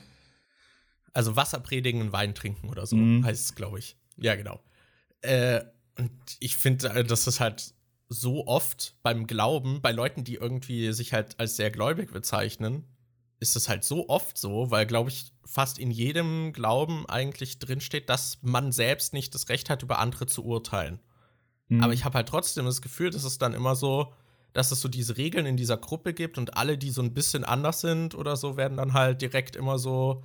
Also 1.14 1.36
Wasser 1.36 1.60
predigen 1.60 2.02
und 2.02 2.12
Wein 2.12 2.36
trinken 2.36 2.70
oder 2.70 2.86
so, 2.86 2.96
mhm. 2.96 3.24
heißt 3.24 3.46
es, 3.46 3.56
glaube 3.56 3.80
ich. 3.80 3.98
Ja, 4.18 4.36
genau. 4.36 4.62
Äh, 5.22 5.62
und 5.98 6.12
ich 6.40 6.56
finde, 6.56 6.90
äh, 6.90 7.04
das 7.04 7.28
ist 7.28 7.40
halt 7.40 7.74
so 8.10 8.48
oft 8.48 8.98
beim 9.04 9.28
Glauben, 9.28 9.82
bei 9.82 9.92
Leuten, 9.92 10.24
die 10.24 10.36
irgendwie 10.36 10.92
sich 10.94 11.14
halt 11.14 11.40
als 11.40 11.56
sehr 11.56 11.72
gläubig 11.72 12.12
bezeichnen, 12.12 12.86
ist 13.44 13.56
es 13.56 13.70
halt 13.70 13.84
so 13.84 14.10
oft 14.10 14.38
so, 14.38 14.72
weil, 14.72 14.88
glaube 14.88 15.10
ich, 15.10 15.32
fast 15.46 15.78
in 15.78 15.92
jedem 15.92 16.54
Glauben 16.54 17.06
eigentlich 17.08 17.60
drinsteht, 17.60 18.10
dass 18.10 18.40
man 18.42 18.72
selbst 18.72 19.14
nicht 19.14 19.36
das 19.36 19.50
Recht 19.50 19.70
hat, 19.70 19.84
über 19.84 20.00
andere 20.00 20.26
zu 20.26 20.44
urteilen. 20.44 21.00
Mhm. 21.68 21.84
Aber 21.84 21.94
ich 21.94 22.06
habe 22.06 22.16
halt 22.16 22.30
trotzdem 22.30 22.66
das 22.66 22.82
Gefühl, 22.82 23.12
dass 23.12 23.26
es 23.26 23.38
dann 23.38 23.54
immer 23.54 23.76
so, 23.76 24.14
dass 24.54 24.72
es 24.72 24.82
so 24.82 24.88
diese 24.88 25.18
Regeln 25.18 25.46
in 25.46 25.58
dieser 25.58 25.78
Gruppe 25.78 26.14
gibt 26.14 26.38
und 26.38 26.58
alle, 26.58 26.78
die 26.78 26.90
so 26.90 27.02
ein 27.02 27.14
bisschen 27.14 27.44
anders 27.44 27.82
sind 27.82 28.16
oder 28.16 28.38
so, 28.38 28.56
werden 28.56 28.78
dann 28.78 28.94
halt 28.94 29.22
direkt 29.22 29.56
immer 29.56 29.78
so, 29.78 30.24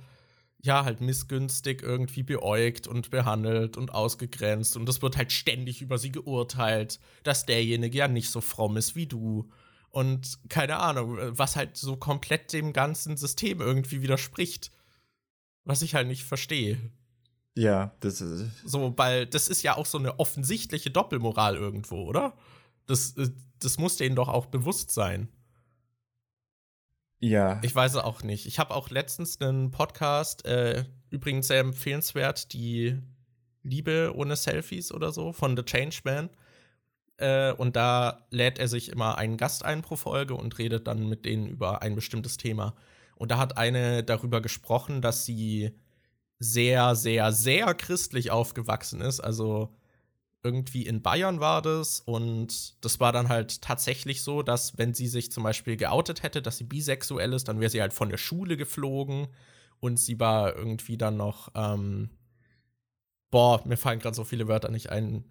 ja, 0.61 0.85
halt 0.85 1.01
missgünstig 1.01 1.81
irgendwie 1.81 2.23
beäugt 2.23 2.87
und 2.87 3.09
behandelt 3.11 3.75
und 3.75 3.93
ausgegrenzt. 3.93 4.77
Und 4.77 4.87
das 4.87 5.01
wird 5.01 5.17
halt 5.17 5.31
ständig 5.31 5.81
über 5.81 5.97
sie 5.97 6.11
geurteilt, 6.11 6.99
dass 7.23 7.45
derjenige 7.45 7.97
ja 7.97 8.07
nicht 8.07 8.29
so 8.29 8.39
fromm 8.39 8.77
ist 8.77 8.95
wie 8.95 9.07
du. 9.07 9.49
Und 9.91 10.37
keine 10.49 10.77
Ahnung, 10.77 11.17
was 11.37 11.55
halt 11.55 11.75
so 11.77 11.97
komplett 11.97 12.53
dem 12.53 12.73
ganzen 12.73 13.17
System 13.17 13.59
irgendwie 13.61 14.01
widerspricht. 14.01 14.71
Was 15.63 15.81
ich 15.81 15.95
halt 15.95 16.07
nicht 16.07 16.23
verstehe. 16.23 16.79
Ja, 17.55 17.95
das 17.99 18.21
ist. 18.21 18.49
So, 18.63 18.93
weil 18.97 19.25
das 19.25 19.47
ist 19.47 19.63
ja 19.63 19.75
auch 19.75 19.85
so 19.85 19.97
eine 19.97 20.19
offensichtliche 20.19 20.91
Doppelmoral 20.91 21.55
irgendwo, 21.55 22.03
oder? 22.03 22.37
Das, 22.85 23.17
äh, 23.17 23.29
das 23.59 23.77
muss 23.77 23.97
denen 23.97 24.15
doch 24.15 24.29
auch 24.29 24.45
bewusst 24.45 24.91
sein. 24.91 25.29
Ja. 27.19 27.59
Ich 27.63 27.75
weiß 27.75 27.95
es 27.95 27.97
auch 27.97 28.23
nicht. 28.23 28.45
Ich 28.45 28.59
habe 28.59 28.73
auch 28.73 28.89
letztens 28.89 29.41
einen 29.41 29.71
Podcast, 29.71 30.45
äh, 30.45 30.85
übrigens 31.09 31.47
sehr 31.47 31.59
empfehlenswert, 31.59 32.53
die 32.53 32.97
Liebe 33.61 34.13
ohne 34.15 34.35
Selfies 34.35 34.93
oder 34.93 35.11
so 35.11 35.33
von 35.33 35.57
The 35.57 35.63
Changeman. 35.63 36.29
Äh, 37.19 37.53
und 37.53 37.75
da 37.75 38.25
lädt 38.31 38.59
er 38.59 38.67
sich 38.67 38.89
immer 38.89 39.17
einen 39.17 39.37
Gast 39.37 39.63
ein 39.65 39.81
pro 39.81 39.95
Folge 39.95 40.35
und 40.35 40.57
redet 40.57 40.87
dann 40.87 41.07
mit 41.07 41.25
denen 41.25 41.47
über 41.47 41.81
ein 41.81 41.95
bestimmtes 41.95 42.37
Thema. 42.37 42.75
Und 43.15 43.31
da 43.31 43.37
hat 43.37 43.57
eine 43.57 44.03
darüber 44.03 44.41
gesprochen, 44.41 45.01
dass 45.01 45.25
sie 45.25 45.71
sehr, 46.39 46.95
sehr, 46.95 47.33
sehr 47.33 47.73
christlich 47.73 48.31
aufgewachsen 48.31 49.01
ist. 49.01 49.19
Also 49.19 49.75
irgendwie 50.41 50.85
in 50.85 51.01
Bayern 51.01 51.41
war 51.41 51.61
das 51.61 51.99
und 51.99 52.83
das 52.83 53.01
war 53.01 53.11
dann 53.11 53.27
halt 53.27 53.61
tatsächlich 53.61 54.21
so, 54.21 54.41
dass 54.41 54.77
wenn 54.77 54.93
sie 54.93 55.07
sich 55.07 55.31
zum 55.31 55.43
Beispiel 55.43 55.75
geoutet 55.75 56.23
hätte, 56.23 56.41
dass 56.41 56.57
sie 56.57 56.63
bisexuell 56.63 57.33
ist, 57.33 57.49
dann 57.49 57.59
wäre 57.59 57.69
sie 57.69 57.81
halt 57.81 57.93
von 57.93 58.09
der 58.09 58.17
Schule 58.17 58.55
geflogen 58.55 59.27
und 59.81 59.99
sie 59.99 60.19
war 60.19 60.55
irgendwie 60.55 60.97
dann 60.97 61.17
noch, 61.17 61.49
ähm, 61.55 62.09
boah, 63.31 63.61
mir 63.67 63.77
fallen 63.77 63.99
gerade 63.99 64.15
so 64.15 64.23
viele 64.23 64.47
Wörter 64.47 64.71
nicht 64.71 64.89
ein. 64.89 65.25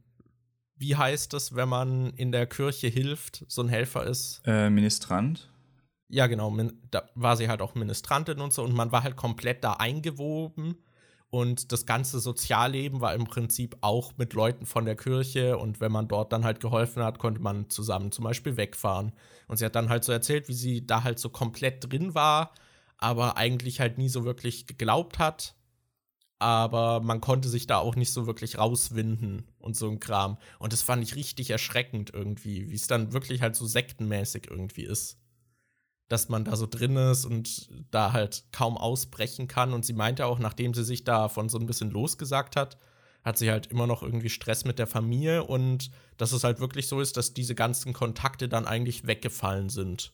Wie 0.79 0.97
heißt 0.97 1.35
es, 1.35 1.55
wenn 1.55 1.69
man 1.69 2.11
in 2.15 2.33
der 2.33 2.47
Kirche 2.47 2.89
hilft, 2.89 3.45
so 3.49 3.63
ein 3.63 3.69
Helfer 3.69 4.07
ist? 4.07 4.41
Äh, 4.45 4.71
Ministrant? 4.71 5.51
Ja, 6.09 6.27
genau, 6.27 6.57
da 6.91 7.03
war 7.15 7.37
sie 7.37 7.49
halt 7.49 7.61
auch 7.61 7.75
Ministrantin 7.75 8.41
und 8.41 8.53
so 8.53 8.63
und 8.63 8.75
man 8.75 8.93
war 8.93 9.03
halt 9.03 9.17
komplett 9.17 9.63
da 9.63 9.75
eingewoben 9.75 10.79
und 11.31 11.73
das 11.73 11.85
ganze 11.85 12.21
Sozialleben 12.21 13.03
war 13.03 13.15
im 13.15 13.25
Prinzip 13.25 13.77
auch 13.83 14.13
mit 14.17 14.33
Leuten 14.33 14.65
von 14.65 14.87
der 14.87 14.97
Kirche. 14.97 15.59
Und 15.59 15.81
wenn 15.81 15.93
man 15.93 16.09
dort 16.09 16.33
dann 16.33 16.45
halt 16.45 16.61
geholfen 16.61 17.03
hat, 17.03 17.19
konnte 17.19 17.43
man 17.43 17.69
zusammen 17.69 18.13
zum 18.13 18.25
Beispiel 18.25 18.57
wegfahren. 18.57 19.13
Und 19.47 19.59
sie 19.59 19.67
hat 19.67 19.75
dann 19.75 19.91
halt 19.91 20.05
so 20.05 20.13
erzählt, 20.13 20.49
wie 20.49 20.55
sie 20.55 20.87
da 20.87 21.05
halt 21.05 21.19
so 21.19 21.29
komplett 21.29 21.91
drin 21.91 22.15
war, 22.15 22.55
aber 22.97 23.37
eigentlich 23.37 23.79
halt 23.79 23.99
nie 23.99 24.09
so 24.09 24.25
wirklich 24.25 24.67
geglaubt 24.67 25.19
hat. 25.19 25.55
Aber 26.39 27.01
man 27.01 27.21
konnte 27.21 27.49
sich 27.49 27.67
da 27.67 27.79
auch 27.79 27.97
nicht 27.97 28.13
so 28.13 28.27
wirklich 28.27 28.59
rauswinden 28.59 29.45
und 29.59 29.77
so 29.77 29.89
ein 29.91 29.99
Kram. 29.99 30.39
Und 30.59 30.73
das 30.73 30.83
fand 30.83 31.03
ich 31.03 31.17
richtig 31.17 31.51
erschreckend 31.51 32.13
irgendwie, 32.15 32.71
wie 32.71 32.75
es 32.77 32.87
dann 32.87 33.13
wirklich 33.13 33.43
halt 33.43 33.57
so 33.57 33.67
sektenmäßig 33.67 34.49
irgendwie 34.51 34.85
ist 34.85 35.19
dass 36.09 36.29
man 36.29 36.45
da 36.45 36.57
so 36.57 36.67
drin 36.67 36.97
ist 36.97 37.25
und 37.27 37.69
da 37.91 38.13
halt 38.13 38.45
kaum 38.51 38.77
ausbrechen 38.77 39.47
kann. 39.47 39.73
Und 39.73 39.85
sie 39.85 39.93
meinte 39.93 40.27
auch, 40.27 40.39
nachdem 40.39 40.75
sie 40.75 40.85
sich 40.85 41.05
davon 41.05 41.49
so 41.49 41.59
ein 41.59 41.67
bisschen 41.67 41.91
losgesagt 41.91 42.57
hat, 42.57 42.79
hat 43.23 43.37
sie 43.37 43.51
halt 43.51 43.67
immer 43.67 43.87
noch 43.87 44.03
irgendwie 44.03 44.31
Stress 44.31 44.65
mit 44.65 44.79
der 44.79 44.87
Familie 44.87 45.45
und 45.45 45.91
dass 46.17 46.33
es 46.33 46.45
halt 46.45 46.61
wirklich 46.61 46.89
so 46.89 47.01
ist, 47.01 47.17
dass 47.17 47.35
diese 47.35 47.55
ganzen 47.55 47.93
Kontakte 47.93 48.49
dann 48.49 48.67
eigentlich 48.67 49.07
weggefallen 49.07 49.69
sind. 49.69 50.13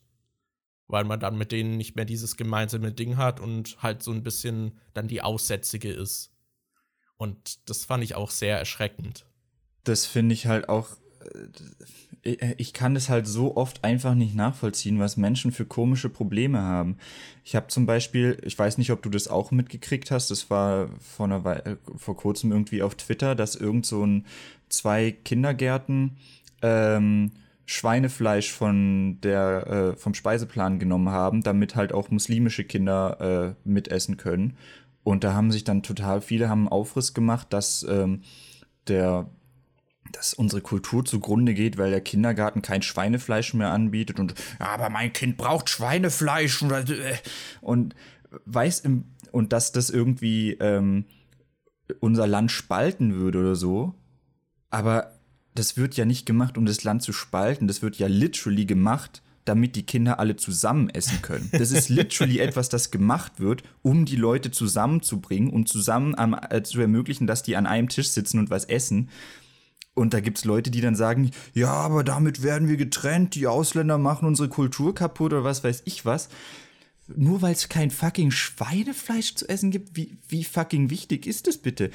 Weil 0.87 1.05
man 1.05 1.20
dann 1.20 1.39
mit 1.39 1.53
denen 1.53 1.76
nicht 1.76 1.97
mehr 1.97 2.05
dieses 2.05 2.37
gemeinsame 2.37 2.93
Ding 2.93 3.16
hat 3.16 3.41
und 3.41 3.82
halt 3.82 4.03
so 4.03 4.12
ein 4.12 4.22
bisschen 4.22 4.78
dann 4.93 5.09
die 5.09 5.22
Aussätzige 5.22 5.91
ist. 5.91 6.30
Und 7.16 7.68
das 7.68 7.85
fand 7.85 8.05
ich 8.05 8.14
auch 8.14 8.30
sehr 8.30 8.59
erschreckend. 8.59 9.26
Das 9.85 10.05
finde 10.07 10.35
ich 10.35 10.47
halt 10.47 10.68
auch 10.68 10.97
äh, 11.24 12.55
ich 12.57 12.72
kann 12.72 12.95
das 12.95 13.09
halt 13.09 13.26
so 13.26 13.57
oft 13.57 13.85
einfach 13.85 14.14
nicht 14.14 14.35
nachvollziehen, 14.35 14.99
was 14.99 15.16
Menschen 15.16 15.53
für 15.53 15.66
komische 15.66 16.09
Probleme 16.09 16.62
haben. 16.62 16.97
Ich 17.45 17.55
habe 17.55 17.66
zum 17.68 17.87
Beispiel, 17.87 18.39
ich 18.45 18.59
weiß 18.59 18.78
nicht, 18.78 18.91
ob 18.91 19.03
du 19.03 19.11
das 19.11 19.28
auch 19.28 19.51
mitgekriegt 19.51 20.11
hast, 20.11 20.30
das 20.30 20.49
war 20.49 20.89
vor, 21.01 21.26
einer 21.26 21.45
Weile, 21.45 21.78
vor 21.97 22.16
kurzem 22.16 22.51
irgendwie 22.51 22.82
auf 22.82 22.95
Twitter, 22.95 23.35
dass 23.35 23.57
irgend 23.57 23.87
so 23.87 24.05
ein 24.07 24.24
zwei 24.70 25.12
Kindergärten 25.12 26.16
ähm, 26.62 27.32
Schweinefleisch 27.66 28.52
von 28.52 29.20
der, 29.22 29.66
äh, 29.66 29.96
vom 29.96 30.14
Speiseplan 30.14 30.78
genommen 30.78 31.10
haben, 31.10 31.42
damit 31.42 31.76
halt 31.76 31.92
auch 31.92 32.10
muslimische 32.10 32.64
Kinder 32.64 33.56
äh, 33.64 33.68
mitessen 33.68 34.16
können. 34.16 34.56
Und 35.02 35.24
da 35.24 35.34
haben 35.34 35.52
sich 35.52 35.64
dann 35.64 35.82
total 35.82 36.20
viele 36.20 36.48
haben 36.48 36.68
Aufriss 36.68 37.14
gemacht, 37.14 37.52
dass 37.52 37.86
ähm, 37.88 38.22
der 38.88 39.26
dass 40.12 40.34
unsere 40.34 40.60
Kultur 40.60 41.04
zugrunde 41.04 41.54
geht, 41.54 41.78
weil 41.78 41.90
der 41.90 42.00
Kindergarten 42.00 42.62
kein 42.62 42.82
Schweinefleisch 42.82 43.54
mehr 43.54 43.70
anbietet 43.70 44.20
und 44.20 44.34
ja, 44.60 44.66
aber 44.66 44.90
mein 44.90 45.12
Kind 45.12 45.36
braucht 45.36 45.70
Schweinefleisch 45.70 46.62
und, 46.62 46.72
äh, 46.72 47.16
und 47.62 47.94
weiß 48.44 48.80
im, 48.80 49.06
und 49.32 49.52
dass 49.52 49.72
das 49.72 49.90
irgendwie 49.90 50.52
ähm, 50.60 51.06
unser 52.00 52.26
Land 52.26 52.52
spalten 52.52 53.14
würde 53.14 53.40
oder 53.40 53.56
so. 53.56 53.94
Aber 54.70 55.12
das 55.55 55.76
wird 55.76 55.96
ja 55.96 56.05
nicht 56.05 56.26
gemacht, 56.26 56.59
um 56.59 56.66
das 56.66 56.84
Land 56.84 57.02
zu 57.02 57.12
spalten. 57.12 57.68
Das 57.68 57.82
wird 57.82 57.96
ja 57.96 58.09
literally 58.09 58.66
gemacht, 58.66 59.22
damit 59.44 59.76
die 59.76 59.84
Kinder 59.84 60.18
alle 60.18 60.36
zusammen 60.36 60.88
essen 60.90 61.22
können. 61.22 61.48
Das 61.52 61.70
ist 61.70 61.88
literally 61.88 62.38
etwas, 62.40 62.68
das 62.68 62.90
gemacht 62.90 63.38
wird, 63.38 63.62
um 63.82 64.05
die 64.05 64.16
Leute 64.16 64.50
zusammenzubringen 64.50 65.50
und 65.50 65.68
zusammen 65.68 66.14
am, 66.14 66.34
äh, 66.50 66.62
zu 66.62 66.80
ermöglichen, 66.80 67.26
dass 67.26 67.42
die 67.42 67.57
an 67.57 67.66
einem 67.66 67.88
Tisch 67.88 68.09
sitzen 68.09 68.38
und 68.38 68.50
was 68.50 68.64
essen. 68.64 69.11
Und 69.94 70.12
da 70.12 70.20
gibt 70.20 70.38
es 70.38 70.44
Leute, 70.44 70.70
die 70.70 70.80
dann 70.80 70.96
sagen, 70.96 71.30
ja, 71.52 71.70
aber 71.70 72.02
damit 72.02 72.42
werden 72.42 72.68
wir 72.68 72.76
getrennt, 72.76 73.36
die 73.36 73.46
Ausländer 73.46 73.98
machen 73.98 74.26
unsere 74.26 74.48
Kultur 74.48 74.94
kaputt 74.94 75.32
oder 75.32 75.44
was 75.44 75.62
weiß 75.62 75.82
ich 75.84 76.05
was. 76.05 76.28
Nur 77.07 77.42
weil 77.42 77.52
es 77.52 77.68
kein 77.68 77.90
fucking 77.90 78.30
Schweinefleisch 78.30 79.34
zu 79.34 79.48
essen 79.48 79.70
gibt, 79.70 79.94
wie, 79.94 80.16
wie 80.26 80.42
fucking 80.42 80.90
wichtig 80.90 81.26
ist 81.26 81.46
das 81.46 81.59
bitte? 81.59 81.90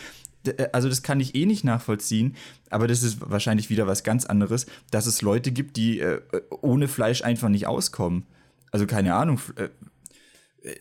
Äh, 0.46 0.70
also 0.74 0.90
das 0.90 1.04
kann 1.04 1.20
ich 1.20 1.36
eh 1.36 1.46
nicht 1.46 1.64
nachvollziehen, 1.64 2.36
aber 2.70 2.88
das 2.88 3.04
ist 3.04 3.18
wahrscheinlich 3.22 3.70
wieder 3.70 3.88
was 3.88 4.04
ganz 4.04 4.26
anderes, 4.26 4.66
dass 4.92 5.06
es 5.06 5.22
Leute 5.22 5.52
gibt, 5.52 5.78
die 5.78 6.00
äh, 6.00 6.22
ohne 6.62 6.88
Fleisch 6.88 7.24
einfach 7.24 7.50
nicht 7.50 7.68
auskommen. 7.68 8.26
Also 8.72 8.86
keine 8.86 9.16
Ahnung. 9.16 9.40
Äh, 9.56 9.70
äh 10.68 10.76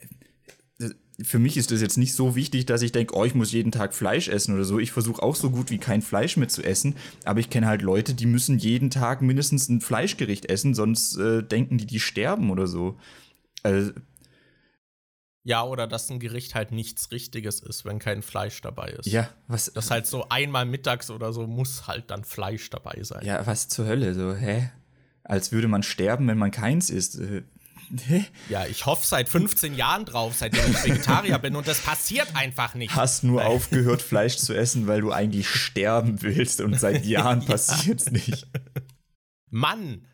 für 1.21 1.41
mich 1.41 1.57
ist 1.57 1.73
das 1.73 1.81
jetzt 1.81 1.99
nicht 1.99 2.15
so 2.15 2.37
wichtig, 2.37 2.67
dass 2.67 2.83
ich 2.83 2.93
denke, 2.93 3.17
oh, 3.17 3.25
ich 3.25 3.35
muss 3.35 3.51
jeden 3.51 3.73
Tag 3.73 3.93
Fleisch 3.93 4.29
essen 4.29 4.55
oder 4.55 4.65
so. 4.65 4.79
Ich 4.79 4.93
versuche 4.93 5.21
auch 5.21 5.35
so 5.35 5.51
gut 5.51 5.71
wie 5.71 5.79
kein 5.79 6.01
Fleisch 6.01 6.37
mehr 6.37 6.49
zu 6.49 6.63
essen, 6.63 6.95
aber 7.25 7.41
ich 7.41 7.51
kenne 7.51 7.67
halt 7.67 7.83
Leute, 7.83 8.15
die 8.15 8.27
müssen 8.27 8.59
jeden 8.59 8.91
Tag 8.91 9.21
mindestens 9.21 9.69
ein 9.69 9.81
Fleischgericht 9.81 10.47
essen, 10.47 10.75
sonst 10.75 11.17
äh, 11.17 11.43
denken 11.43 11.79
die, 11.79 11.87
die 11.87 11.99
sterben 11.99 12.51
oder 12.51 12.69
so. 12.69 12.97
Also, 13.65 13.91
Ja, 15.45 15.63
oder 15.65 15.87
dass 15.87 16.11
ein 16.11 16.21
Gericht 16.21 16.55
halt 16.55 16.73
nichts 16.73 17.11
Richtiges 17.11 17.61
ist, 17.61 17.85
wenn 17.85 17.99
kein 17.99 18.23
Fleisch 18.23 18.61
dabei 18.61 18.89
ist. 18.89 19.07
Ja, 19.07 19.31
was. 19.47 19.73
Das 19.73 19.91
halt 19.91 20.07
so 20.07 20.29
einmal 20.29 20.67
mittags 20.67 21.11
oder 21.11 21.33
so 21.33 21.47
muss 21.47 21.87
halt 21.87 22.11
dann 22.11 22.25
Fleisch 22.25 22.69
dabei 22.71 22.99
sein. 23.03 23.25
Ja, 23.25 23.47
was 23.47 23.69
zur 23.69 23.87
Hölle? 23.87 24.15
So, 24.15 24.35
hä? 24.35 24.71
Als 25.25 25.53
würde 25.53 25.69
man 25.69 25.83
sterben, 25.83 26.27
wenn 26.27 26.39
man 26.39 26.51
keins 26.51 26.91
isst. 26.91 27.19
Äh, 27.21 27.45
hä? 28.07 28.25
Ja, 28.49 28.67
ich 28.67 28.85
hoffe 28.87 29.07
seit 29.07 29.29
15 29.29 29.75
Jahren 29.75 30.05
drauf, 30.05 30.35
seitdem 30.37 30.71
ich 30.71 30.85
Vegetarier 30.85 31.39
bin 31.39 31.57
und 31.57 31.69
das 31.69 31.81
passiert 31.81 32.35
einfach 32.35 32.75
nicht. 32.75 32.95
Hast 32.95 33.25
nur 33.25 33.45
aufgehört, 33.47 34.03
Fleisch 34.03 34.37
zu 34.37 34.55
essen, 34.55 34.87
weil 34.87 35.01
du 35.01 35.13
eigentlich 35.13 35.49
sterben 35.49 36.21
willst 36.23 36.61
und 36.61 36.79
seit 36.79 37.05
Jahren 37.07 37.45
passiert's 37.45 38.11
nicht. 38.11 38.47
Mann! 39.51 40.08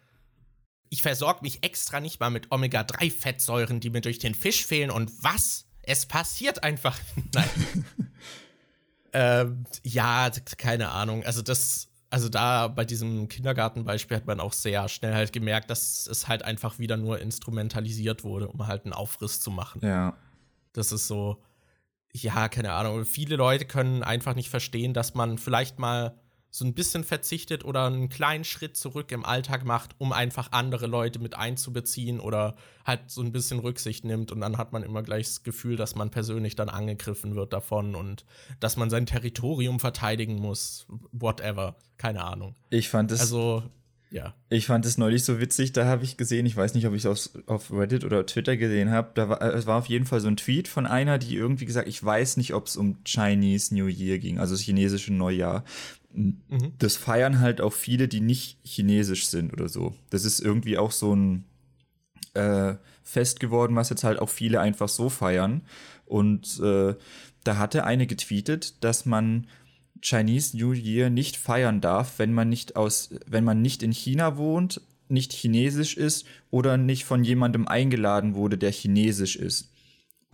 Ich 0.91 1.03
versorge 1.03 1.41
mich 1.43 1.63
extra 1.65 2.01
nicht 2.01 2.21
mal 2.21 2.31
mit 2.31 2.53
Omega-3-Fettsäuren, 2.53 3.81
die 3.81 3.91
mir 3.91 4.01
durch 4.01 4.19
den 4.19 4.35
Fisch 4.35 4.65
fehlen. 4.65 4.91
Und 4.91 5.11
was? 5.23 5.67
Es 5.83 6.07
passiert 6.07 6.63
einfach. 6.63 6.99
Nein. 7.35 7.85
ähm, 9.13 9.65
ja, 9.83 10.31
keine 10.57 10.91
Ahnung. 10.91 11.25
Also 11.25 11.43
das, 11.43 11.89
also 12.11 12.29
da 12.29 12.69
bei 12.69 12.85
diesem 12.85 13.29
Kindergartenbeispiel 13.29 14.17
hat 14.17 14.27
man 14.27 14.41
auch 14.41 14.53
sehr 14.53 14.89
schnell 14.89 15.15
halt 15.15 15.33
gemerkt, 15.33 15.71
dass 15.71 16.07
es 16.07 16.29
halt 16.29 16.45
einfach 16.45 16.79
wieder 16.79 16.97
nur 16.97 17.19
instrumentalisiert 17.19 18.25
wurde, 18.25 18.49
um 18.49 18.67
halt 18.67 18.85
einen 18.85 18.93
Aufriss 18.93 19.41
zu 19.41 19.51
machen. 19.51 19.81
Ja. 19.83 20.17
Das 20.73 20.93
ist 20.93 21.07
so, 21.07 21.43
ja, 22.13 22.49
keine 22.49 22.73
Ahnung. 22.73 23.05
Viele 23.05 23.37
Leute 23.37 23.65
können 23.65 24.03
einfach 24.03 24.35
nicht 24.35 24.51
verstehen, 24.51 24.95
dass 24.95 25.15
man 25.15 25.39
vielleicht 25.39 25.79
mal 25.79 26.15
so 26.55 26.65
ein 26.65 26.73
bisschen 26.73 27.03
verzichtet 27.03 27.65
oder 27.65 27.87
einen 27.87 28.09
kleinen 28.09 28.45
Schritt 28.45 28.77
zurück 28.77 29.11
im 29.11 29.25
Alltag 29.25 29.65
macht, 29.65 29.97
um 29.99 30.13
einfach 30.13 30.53
andere 30.53 30.87
Leute 30.87 31.19
mit 31.19 31.35
einzubeziehen 31.35 32.21
oder 32.21 32.55
halt 32.85 33.11
so 33.11 33.23
ein 33.23 33.33
bisschen 33.33 33.59
Rücksicht 33.59 34.05
nimmt 34.05 34.31
und 34.31 34.41
dann 34.41 34.57
hat 34.57 34.73
man 34.73 34.85
immer 34.85 35.03
gleich 35.03 35.27
das 35.27 35.43
Gefühl, 35.43 35.75
dass 35.75 35.97
man 35.97 36.11
persönlich 36.11 36.55
dann 36.55 36.69
angegriffen 36.69 37.35
wird 37.35 37.53
davon 37.53 37.97
und 37.97 38.25
dass 38.61 38.77
man 38.77 38.89
sein 38.89 39.05
Territorium 39.05 39.81
verteidigen 39.81 40.37
muss, 40.37 40.87
whatever, 41.11 41.75
keine 41.97 42.23
Ahnung. 42.23 42.55
Ich 42.71 42.89
fand 42.89 43.11
es 43.11 43.19
also 43.19 43.65
ja. 44.13 44.33
Ich 44.49 44.67
fand 44.67 44.87
es 44.87 44.97
neulich 44.97 45.25
so 45.25 45.41
witzig, 45.41 45.73
da 45.73 45.87
habe 45.87 46.05
ich 46.05 46.17
gesehen, 46.17 46.47
ich 46.47 46.57
weiß 46.57 46.75
nicht, 46.75 46.87
ob 46.87 46.95
ich 46.95 47.05
es 47.05 47.35
auf 47.47 47.73
Reddit 47.73 48.05
oder 48.05 48.25
Twitter 48.27 48.57
gesehen 48.57 48.93
habe, 48.93 49.11
da 49.15 49.29
war, 49.29 49.43
es 49.43 49.67
war 49.67 49.77
auf 49.77 49.87
jeden 49.87 50.07
Fall 50.07 50.21
so 50.21 50.29
ein 50.29 50.37
Tweet 50.37 50.69
von 50.69 50.87
einer, 50.87 51.19
die 51.19 51.35
irgendwie 51.35 51.65
gesagt, 51.65 51.89
ich 51.89 52.05
weiß 52.05 52.37
nicht, 52.37 52.55
ob 52.55 52.69
es 52.69 52.77
um 52.77 53.03
Chinese 53.05 53.75
New 53.75 53.89
Year 53.89 54.21
ging, 54.21 54.39
also 54.39 54.55
das 54.55 54.61
chinesische 54.61 55.13
Neujahr. 55.13 55.65
Mhm. 56.15 56.73
Das 56.79 56.97
feiern 56.97 57.41
halt 57.41 57.61
auch 57.61 57.73
viele, 57.73 58.09
die 58.09 58.21
nicht 58.21 58.59
chinesisch 58.63 59.27
sind 59.27 59.53
oder 59.53 59.69
so. 59.69 59.95
Das 60.11 60.25
ist 60.25 60.41
irgendwie 60.41 60.79
auch 60.79 60.93
so 60.93 61.15
ein 61.15 61.45
äh, 62.35 62.75
Fest 63.03 63.41
geworden, 63.41 63.77
was 63.77 63.91
jetzt 63.91 64.05
halt 64.05 64.19
auch 64.19 64.31
viele 64.31 64.61
einfach 64.61 64.89
so 64.89 65.09
feiern. 65.09 65.63
Und 66.07 66.61
äh, 66.61 66.95
da 67.45 67.59
hatte 67.59 67.85
eine 67.85 68.07
getweetet, 68.07 68.83
dass 68.83 69.05
man 69.07 69.47
Chinese 70.01 70.57
New 70.57 70.73
Year 70.73 71.11
nicht 71.11 71.37
feiern 71.37 71.81
darf, 71.81 72.19
wenn 72.19 72.33
man 72.33 72.49
nicht 72.49 72.77
aus, 72.77 73.11
wenn 73.27 73.45
man 73.45 73.63
nicht 73.63 73.83
in 73.83 73.93
China 73.93 74.37
wohnt, 74.37 74.81
nicht 75.09 75.33
chinesisch 75.33 75.97
ist 75.97 76.27
oder 76.51 76.77
nicht 76.77 77.05
von 77.05 77.25
jemandem 77.25 77.69
eingeladen 77.69 78.35
wurde, 78.35 78.59
der 78.59 78.73
chinesisch 78.73 79.37
ist. 79.37 79.74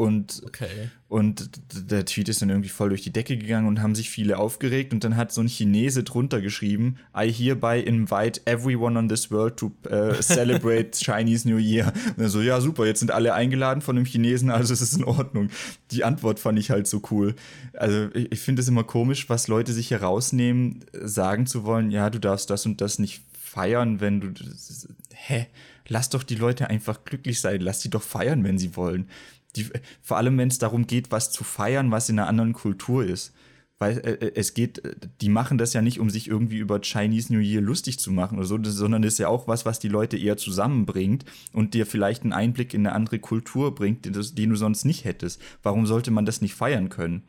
Und, 0.00 0.40
okay. 0.46 0.88
und 1.08 1.50
der 1.90 2.06
Tweet 2.06 2.30
ist 2.30 2.40
dann 2.40 2.48
irgendwie 2.48 2.70
voll 2.70 2.88
durch 2.88 3.02
die 3.02 3.12
Decke 3.12 3.36
gegangen 3.36 3.68
und 3.68 3.82
haben 3.82 3.94
sich 3.94 4.08
viele 4.08 4.38
aufgeregt. 4.38 4.94
Und 4.94 5.04
dann 5.04 5.14
hat 5.14 5.30
so 5.30 5.42
ein 5.42 5.46
Chinese 5.46 6.04
drunter 6.04 6.40
geschrieben: 6.40 6.96
I 7.14 7.30
hereby 7.30 7.80
invite 7.80 8.40
everyone 8.46 8.98
on 8.98 9.10
this 9.10 9.30
world 9.30 9.58
to 9.58 9.72
uh, 9.90 10.14
celebrate 10.22 10.92
Chinese 10.98 11.46
New 11.46 11.58
Year. 11.58 11.92
Und 12.16 12.28
so: 12.30 12.40
Ja, 12.40 12.62
super, 12.62 12.86
jetzt 12.86 13.00
sind 13.00 13.10
alle 13.10 13.34
eingeladen 13.34 13.82
von 13.82 13.94
einem 13.94 14.06
Chinesen, 14.06 14.48
also 14.48 14.72
es 14.72 14.80
ist 14.80 14.96
in 14.96 15.04
Ordnung. 15.04 15.50
Die 15.90 16.02
Antwort 16.02 16.38
fand 16.38 16.58
ich 16.58 16.70
halt 16.70 16.86
so 16.86 17.02
cool. 17.10 17.34
Also, 17.74 18.08
ich, 18.14 18.32
ich 18.32 18.40
finde 18.40 18.62
es 18.62 18.68
immer 18.68 18.84
komisch, 18.84 19.28
was 19.28 19.48
Leute 19.48 19.74
sich 19.74 19.90
herausnehmen, 19.90 20.82
sagen 20.94 21.44
zu 21.44 21.64
wollen: 21.64 21.90
Ja, 21.90 22.08
du 22.08 22.18
darfst 22.18 22.48
das 22.48 22.64
und 22.64 22.80
das 22.80 22.98
nicht 22.98 23.20
feiern, 23.38 24.00
wenn 24.00 24.22
du. 24.22 24.32
Hä? 25.12 25.48
Lass 25.88 26.08
doch 26.08 26.22
die 26.22 26.36
Leute 26.36 26.70
einfach 26.70 27.04
glücklich 27.04 27.40
sein. 27.40 27.60
Lass 27.60 27.80
die 27.80 27.90
doch 27.90 28.02
feiern, 28.02 28.44
wenn 28.44 28.58
sie 28.58 28.76
wollen 28.76 29.08
die, 29.56 29.68
vor 30.02 30.16
allem, 30.16 30.38
wenn 30.38 30.48
es 30.48 30.58
darum 30.58 30.86
geht, 30.86 31.10
was 31.10 31.30
zu 31.30 31.44
feiern, 31.44 31.90
was 31.90 32.08
in 32.08 32.18
einer 32.18 32.28
anderen 32.28 32.52
Kultur 32.52 33.04
ist. 33.04 33.32
Weil 33.78 33.98
äh, 33.98 34.26
äh 34.26 34.32
es 34.34 34.54
geht, 34.54 34.82
die 35.20 35.28
machen 35.28 35.58
das 35.58 35.72
ja 35.72 35.82
nicht, 35.82 36.00
um 36.00 36.10
sich 36.10 36.28
irgendwie 36.28 36.58
über 36.58 36.80
Chinese 36.80 37.32
New 37.32 37.40
Year 37.40 37.60
lustig 37.60 37.98
zu 37.98 38.12
machen 38.12 38.38
oder 38.38 38.46
so, 38.46 38.58
sondern 38.62 39.02
das 39.02 39.14
ist 39.14 39.18
ja 39.18 39.28
auch 39.28 39.48
was, 39.48 39.64
was 39.64 39.78
die 39.78 39.88
Leute 39.88 40.16
eher 40.16 40.36
zusammenbringt 40.36 41.24
und 41.52 41.74
dir 41.74 41.86
vielleicht 41.86 42.22
einen 42.22 42.32
Einblick 42.32 42.74
in 42.74 42.86
eine 42.86 42.94
andere 42.94 43.18
Kultur 43.18 43.74
bringt, 43.74 44.04
den, 44.04 44.12
den 44.12 44.50
du 44.50 44.56
sonst 44.56 44.84
nicht 44.84 45.04
hättest. 45.04 45.40
Warum 45.62 45.86
sollte 45.86 46.10
man 46.10 46.26
das 46.26 46.42
nicht 46.42 46.54
feiern 46.54 46.90
können? 46.90 47.22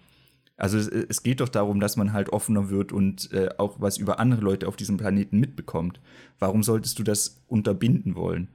Also 0.57 0.77
es, 0.77 0.87
es 0.87 1.23
geht 1.23 1.39
doch 1.39 1.49
darum, 1.49 1.79
dass 1.79 1.97
man 1.97 2.13
halt 2.13 2.29
offener 2.29 2.69
wird 2.69 2.91
und 2.91 3.31
äh, 3.31 3.49
auch 3.57 3.79
was 3.79 3.97
über 3.97 4.19
andere 4.19 4.41
Leute 4.41 4.67
auf 4.67 4.75
diesem 4.75 4.97
Planeten 4.97 5.39
mitbekommt. 5.39 5.99
Warum 6.37 6.61
solltest 6.61 6.99
du 6.99 7.03
das 7.03 7.41
unterbinden 7.47 8.15
wollen? 8.15 8.49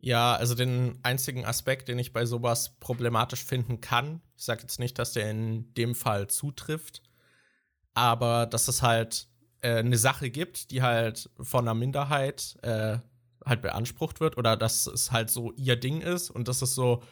Ja, 0.00 0.36
also 0.36 0.54
den 0.54 0.98
einzigen 1.02 1.44
Aspekt, 1.44 1.88
den 1.88 1.98
ich 1.98 2.12
bei 2.12 2.24
sowas 2.24 2.76
problematisch 2.78 3.44
finden 3.44 3.80
kann, 3.80 4.20
ich 4.36 4.44
sage 4.44 4.62
jetzt 4.62 4.78
nicht, 4.78 4.98
dass 4.98 5.12
der 5.12 5.30
in 5.30 5.74
dem 5.74 5.94
Fall 5.96 6.28
zutrifft, 6.28 7.02
aber 7.94 8.46
dass 8.46 8.68
es 8.68 8.82
halt 8.82 9.26
äh, 9.60 9.78
eine 9.78 9.98
Sache 9.98 10.30
gibt, 10.30 10.70
die 10.70 10.82
halt 10.82 11.30
von 11.40 11.64
einer 11.64 11.74
Minderheit 11.74 12.56
äh, 12.62 12.98
halt 13.44 13.62
beansprucht 13.62 14.20
wird 14.20 14.36
oder 14.36 14.56
dass 14.56 14.86
es 14.86 15.10
halt 15.10 15.30
so 15.30 15.52
ihr 15.56 15.76
Ding 15.76 16.00
ist 16.00 16.30
und 16.30 16.46
das 16.48 16.62
ist 16.62 16.74
so 16.74 17.02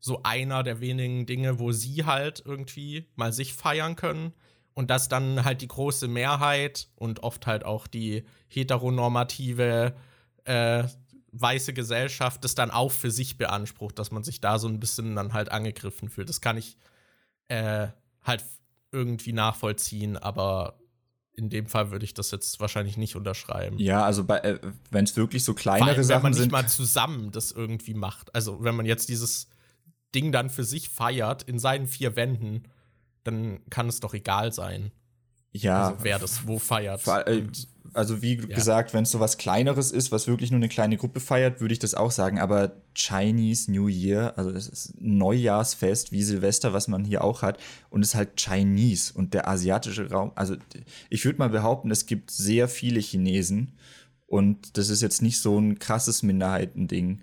so 0.00 0.20
einer 0.24 0.64
der 0.64 0.80
wenigen 0.80 1.26
Dinge, 1.26 1.60
wo 1.60 1.70
sie 1.70 2.04
halt 2.04 2.42
irgendwie 2.44 3.06
mal 3.14 3.32
sich 3.32 3.54
feiern 3.54 3.94
können 3.94 4.32
und 4.74 4.90
dass 4.90 5.08
dann 5.08 5.44
halt 5.44 5.62
die 5.62 5.68
große 5.68 6.08
Mehrheit 6.08 6.88
und 6.96 7.22
oft 7.22 7.46
halt 7.46 7.64
auch 7.64 7.86
die 7.86 8.24
heteronormative 8.48 9.94
äh, 10.44 10.84
weiße 11.32 11.72
Gesellschaft 11.72 12.44
das 12.44 12.54
dann 12.54 12.70
auch 12.70 12.92
für 12.92 13.10
sich 13.10 13.38
beansprucht, 13.38 13.98
dass 13.98 14.10
man 14.10 14.22
sich 14.22 14.40
da 14.40 14.58
so 14.58 14.68
ein 14.68 14.80
bisschen 14.80 15.16
dann 15.16 15.32
halt 15.32 15.50
angegriffen 15.50 16.08
fühlt. 16.08 16.28
Das 16.28 16.40
kann 16.40 16.56
ich 16.56 16.76
äh, 17.48 17.88
halt 18.22 18.44
irgendwie 18.92 19.32
nachvollziehen, 19.32 20.16
aber 20.16 20.78
in 21.34 21.48
dem 21.48 21.66
Fall 21.66 21.90
würde 21.90 22.04
ich 22.04 22.12
das 22.12 22.30
jetzt 22.30 22.60
wahrscheinlich 22.60 22.98
nicht 22.98 23.16
unterschreiben. 23.16 23.78
Ja, 23.78 24.04
also 24.04 24.26
äh, 24.28 24.58
wenn 24.90 25.04
es 25.04 25.16
wirklich 25.16 25.44
so 25.44 25.54
kleinere 25.54 25.90
allem, 25.90 26.02
Sachen 26.02 26.16
wenn 26.16 26.22
man 26.22 26.34
sind. 26.34 26.42
nicht 26.42 26.52
mal 26.52 26.68
zusammen 26.68 27.32
das 27.32 27.52
irgendwie 27.52 27.94
macht. 27.94 28.34
Also 28.34 28.62
wenn 28.62 28.76
man 28.76 28.84
jetzt 28.84 29.08
dieses 29.08 29.48
Ding 30.14 30.30
dann 30.30 30.50
für 30.50 30.64
sich 30.64 30.90
feiert 30.90 31.42
in 31.42 31.58
seinen 31.58 31.86
vier 31.86 32.16
Wänden, 32.16 32.64
dann 33.24 33.60
kann 33.70 33.88
es 33.88 34.00
doch 34.00 34.12
egal 34.12 34.52
sein. 34.52 34.92
Ja. 35.52 35.88
Also 35.88 36.04
wer 36.04 36.18
das 36.18 36.46
wo 36.46 36.58
feiert. 36.58 37.06
Äh, 37.06 37.44
also 37.94 38.22
wie 38.22 38.36
ja. 38.36 38.46
gesagt, 38.46 38.94
wenn 38.94 39.04
es 39.04 39.10
so 39.10 39.20
was 39.20 39.38
Kleineres 39.38 39.92
ist, 39.92 40.12
was 40.12 40.26
wirklich 40.26 40.50
nur 40.50 40.58
eine 40.58 40.68
kleine 40.68 40.96
Gruppe 40.96 41.20
feiert, 41.20 41.60
würde 41.60 41.72
ich 41.72 41.78
das 41.78 41.94
auch 41.94 42.10
sagen. 42.10 42.38
Aber 42.38 42.72
Chinese 42.94 43.70
New 43.70 43.88
Year, 43.88 44.34
also 44.36 44.50
das 44.50 44.68
ist 44.68 44.94
Neujahrsfest 45.00 46.12
wie 46.12 46.22
Silvester, 46.22 46.72
was 46.72 46.88
man 46.88 47.04
hier 47.04 47.24
auch 47.24 47.42
hat, 47.42 47.58
und 47.90 48.02
es 48.02 48.08
ist 48.08 48.14
halt 48.14 48.36
Chinese 48.36 49.12
und 49.14 49.34
der 49.34 49.48
asiatische 49.48 50.10
Raum. 50.10 50.32
Also 50.34 50.56
ich 51.10 51.24
würde 51.24 51.38
mal 51.38 51.50
behaupten, 51.50 51.90
es 51.90 52.06
gibt 52.06 52.30
sehr 52.30 52.68
viele 52.68 53.00
Chinesen 53.00 53.72
und 54.26 54.78
das 54.78 54.88
ist 54.88 55.02
jetzt 55.02 55.20
nicht 55.20 55.38
so 55.38 55.58
ein 55.58 55.78
krasses 55.78 56.22
Minderheitending. 56.22 57.20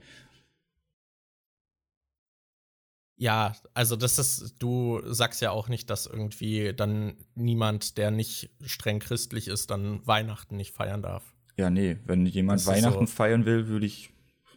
Ja, 3.20 3.54
also 3.74 3.98
das 3.98 4.18
ist, 4.18 4.56
du 4.60 5.02
sagst 5.06 5.42
ja 5.42 5.52
auch 5.52 5.68
nicht, 5.68 5.90
dass 5.90 6.06
irgendwie 6.06 6.74
dann 6.74 7.18
niemand, 7.36 7.98
der 7.98 8.12
nicht 8.12 8.50
streng 8.62 9.00
christlich 9.00 9.50
ist, 9.50 9.70
dann 9.72 10.08
Weihnachten 10.08 10.56
nicht 10.56 10.74
feiern 10.74 11.02
darf. 11.02 11.34
Ja, 11.58 11.70
nee, 11.70 11.98
wenn 12.06 12.26
jemand 12.26 12.66
Weihnachten 12.66 13.08
so. 13.08 13.14
feiern 13.14 13.46
will, 13.46 13.68
würde 13.68 13.86
ich, 13.86 14.12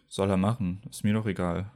soll 0.07 0.29
er 0.29 0.37
machen. 0.37 0.81
Ist 0.89 1.03
mir 1.03 1.13
doch 1.13 1.25
egal. 1.25 1.69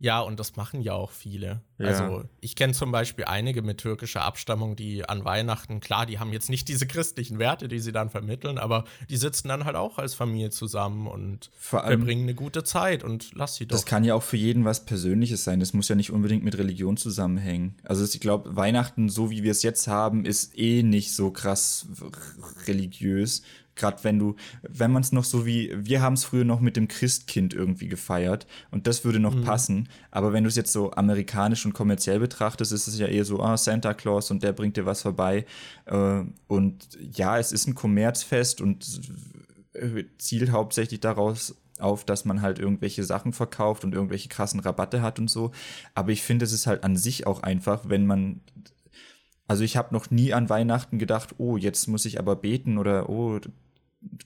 Ja, 0.00 0.20
und 0.20 0.38
das 0.40 0.56
machen 0.56 0.80
ja 0.80 0.92
auch 0.92 1.12
viele. 1.12 1.62
Ja. 1.78 1.86
Also 1.86 2.24
ich 2.40 2.56
kenne 2.56 2.72
zum 2.72 2.92
Beispiel 2.92 3.24
einige 3.24 3.62
mit 3.62 3.78
türkischer 3.78 4.22
Abstammung, 4.22 4.76
die 4.76 5.08
an 5.08 5.24
Weihnachten, 5.24 5.80
klar, 5.80 6.04
die 6.04 6.18
haben 6.18 6.32
jetzt 6.32 6.50
nicht 6.50 6.68
diese 6.68 6.86
christlichen 6.86 7.38
Werte, 7.38 7.68
die 7.68 7.78
sie 7.78 7.92
dann 7.92 8.10
vermitteln, 8.10 8.58
aber 8.58 8.84
die 9.08 9.16
sitzen 9.16 9.48
dann 9.48 9.64
halt 9.64 9.76
auch 9.76 9.98
als 9.98 10.14
Familie 10.14 10.50
zusammen 10.50 11.06
und 11.06 11.50
verbringen 11.56 12.24
eine 12.24 12.34
gute 12.34 12.64
Zeit 12.64 13.02
und 13.02 13.32
lass 13.34 13.56
sie 13.56 13.66
doch. 13.66 13.76
Das 13.76 13.86
kann 13.86 14.04
ja 14.04 14.14
auch 14.14 14.22
für 14.22 14.36
jeden 14.36 14.64
was 14.64 14.84
Persönliches 14.84 15.44
sein. 15.44 15.60
Das 15.60 15.72
muss 15.72 15.88
ja 15.88 15.94
nicht 15.94 16.10
unbedingt 16.10 16.44
mit 16.44 16.58
Religion 16.58 16.96
zusammenhängen. 16.96 17.76
Also 17.84 18.04
ich 18.04 18.20
glaube, 18.20 18.56
Weihnachten, 18.56 19.08
so 19.08 19.30
wie 19.30 19.42
wir 19.42 19.52
es 19.52 19.62
jetzt 19.62 19.88
haben, 19.88 20.24
ist 20.24 20.58
eh 20.58 20.82
nicht 20.82 21.14
so 21.14 21.30
krass 21.30 21.86
religiös 22.66 23.42
Gerade 23.76 24.02
wenn 24.02 24.18
du, 24.18 24.36
wenn 24.62 24.92
man 24.92 25.02
es 25.02 25.12
noch 25.12 25.24
so 25.24 25.46
wie, 25.46 25.72
wir 25.76 26.00
haben 26.00 26.14
es 26.14 26.24
früher 26.24 26.44
noch 26.44 26.60
mit 26.60 26.76
dem 26.76 26.88
Christkind 26.88 27.54
irgendwie 27.54 27.88
gefeiert 27.88 28.46
und 28.70 28.86
das 28.86 29.04
würde 29.04 29.18
noch 29.18 29.34
mhm. 29.34 29.44
passen. 29.44 29.88
Aber 30.10 30.32
wenn 30.32 30.44
du 30.44 30.48
es 30.48 30.56
jetzt 30.56 30.72
so 30.72 30.92
amerikanisch 30.92 31.66
und 31.66 31.72
kommerziell 31.72 32.20
betrachtest, 32.20 32.72
ist 32.72 32.86
es 32.86 32.98
ja 32.98 33.06
eher 33.06 33.24
so, 33.24 33.40
ah, 33.40 33.56
Santa 33.56 33.94
Claus 33.94 34.30
und 34.30 34.42
der 34.42 34.52
bringt 34.52 34.76
dir 34.76 34.86
was 34.86 35.02
vorbei. 35.02 35.44
Äh, 35.86 36.22
und 36.46 36.88
ja, 37.00 37.38
es 37.38 37.52
ist 37.52 37.66
ein 37.66 37.74
Kommerzfest 37.74 38.60
und 38.60 38.84
zielt 40.18 40.52
hauptsächlich 40.52 41.00
daraus 41.00 41.56
auf, 41.78 42.04
dass 42.04 42.24
man 42.24 42.42
halt 42.42 42.58
irgendwelche 42.58 43.02
Sachen 43.02 43.32
verkauft 43.32 43.84
und 43.84 43.94
irgendwelche 43.94 44.28
krassen 44.28 44.60
Rabatte 44.60 45.02
hat 45.02 45.18
und 45.18 45.28
so. 45.28 45.50
Aber 45.94 46.12
ich 46.12 46.22
finde, 46.22 46.44
es 46.44 46.52
ist 46.52 46.66
halt 46.66 46.84
an 46.84 46.96
sich 46.96 47.26
auch 47.26 47.42
einfach, 47.42 47.88
wenn 47.88 48.06
man 48.06 48.40
also 49.46 49.62
ich 49.62 49.76
habe 49.76 49.92
noch 49.92 50.10
nie 50.10 50.32
an 50.32 50.48
Weihnachten 50.48 50.98
gedacht, 50.98 51.34
oh, 51.38 51.56
jetzt 51.56 51.86
muss 51.86 52.06
ich 52.06 52.18
aber 52.18 52.36
beten 52.36 52.78
oder 52.78 53.10
oh, 53.10 53.40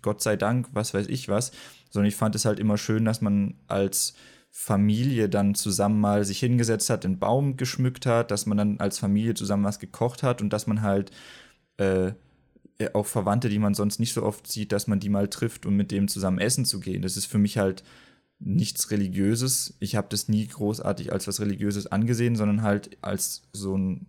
Gott 0.02 0.22
sei 0.22 0.36
Dank, 0.36 0.68
was 0.72 0.94
weiß 0.94 1.08
ich 1.08 1.28
was, 1.28 1.52
sondern 1.90 2.08
ich 2.08 2.16
fand 2.16 2.34
es 2.34 2.44
halt 2.44 2.58
immer 2.58 2.78
schön, 2.78 3.04
dass 3.04 3.20
man 3.20 3.54
als 3.66 4.14
Familie 4.50 5.28
dann 5.28 5.54
zusammen 5.54 6.00
mal 6.00 6.24
sich 6.24 6.38
hingesetzt 6.40 6.90
hat, 6.90 7.04
den 7.04 7.18
Baum 7.18 7.56
geschmückt 7.56 8.06
hat, 8.06 8.30
dass 8.30 8.46
man 8.46 8.58
dann 8.58 8.80
als 8.80 8.98
Familie 8.98 9.34
zusammen 9.34 9.64
was 9.64 9.78
gekocht 9.78 10.22
hat 10.22 10.40
und 10.40 10.52
dass 10.52 10.66
man 10.66 10.82
halt 10.82 11.10
äh, 11.76 12.12
auch 12.92 13.06
Verwandte, 13.06 13.48
die 13.48 13.58
man 13.58 13.74
sonst 13.74 13.98
nicht 13.98 14.12
so 14.12 14.22
oft 14.22 14.46
sieht, 14.46 14.72
dass 14.72 14.86
man 14.86 15.00
die 15.00 15.08
mal 15.08 15.28
trifft, 15.28 15.66
um 15.66 15.74
mit 15.74 15.90
dem 15.90 16.08
zusammen 16.08 16.38
essen 16.38 16.64
zu 16.64 16.80
gehen. 16.80 17.02
Das 17.02 17.16
ist 17.16 17.26
für 17.26 17.38
mich 17.38 17.58
halt 17.58 17.82
nichts 18.38 18.90
Religiöses. 18.90 19.74
Ich 19.80 19.96
habe 19.96 20.08
das 20.10 20.28
nie 20.28 20.46
großartig 20.46 21.12
als 21.12 21.26
was 21.26 21.40
Religiöses 21.40 21.88
angesehen, 21.88 22.36
sondern 22.36 22.62
halt 22.62 22.96
als 23.02 23.42
so 23.52 23.76
ein 23.76 24.06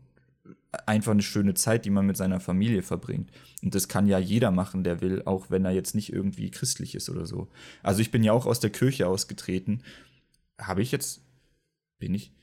einfach 0.85 1.11
eine 1.11 1.21
schöne 1.21 1.55
Zeit, 1.55 1.85
die 1.85 1.89
man 1.89 2.05
mit 2.05 2.17
seiner 2.17 2.39
Familie 2.39 2.83
verbringt. 2.83 3.31
Und 3.63 3.73
das 3.73 3.87
kann 3.87 4.07
ja 4.07 4.19
jeder 4.19 4.51
machen, 4.51 4.83
der 4.83 5.01
will, 5.01 5.23
auch 5.25 5.49
wenn 5.49 5.65
er 5.65 5.71
jetzt 5.71 5.95
nicht 5.95 6.13
irgendwie 6.13 6.51
christlich 6.51 6.95
ist 6.95 7.09
oder 7.09 7.25
so. 7.25 7.47
Also 7.81 8.01
ich 8.01 8.11
bin 8.11 8.23
ja 8.23 8.33
auch 8.33 8.45
aus 8.45 8.59
der 8.59 8.69
Kirche 8.69 9.07
ausgetreten. 9.07 9.81
Habe 10.59 10.81
ich 10.81 10.91
jetzt, 10.91 11.21
bin 11.97 12.13
ich, 12.13 12.33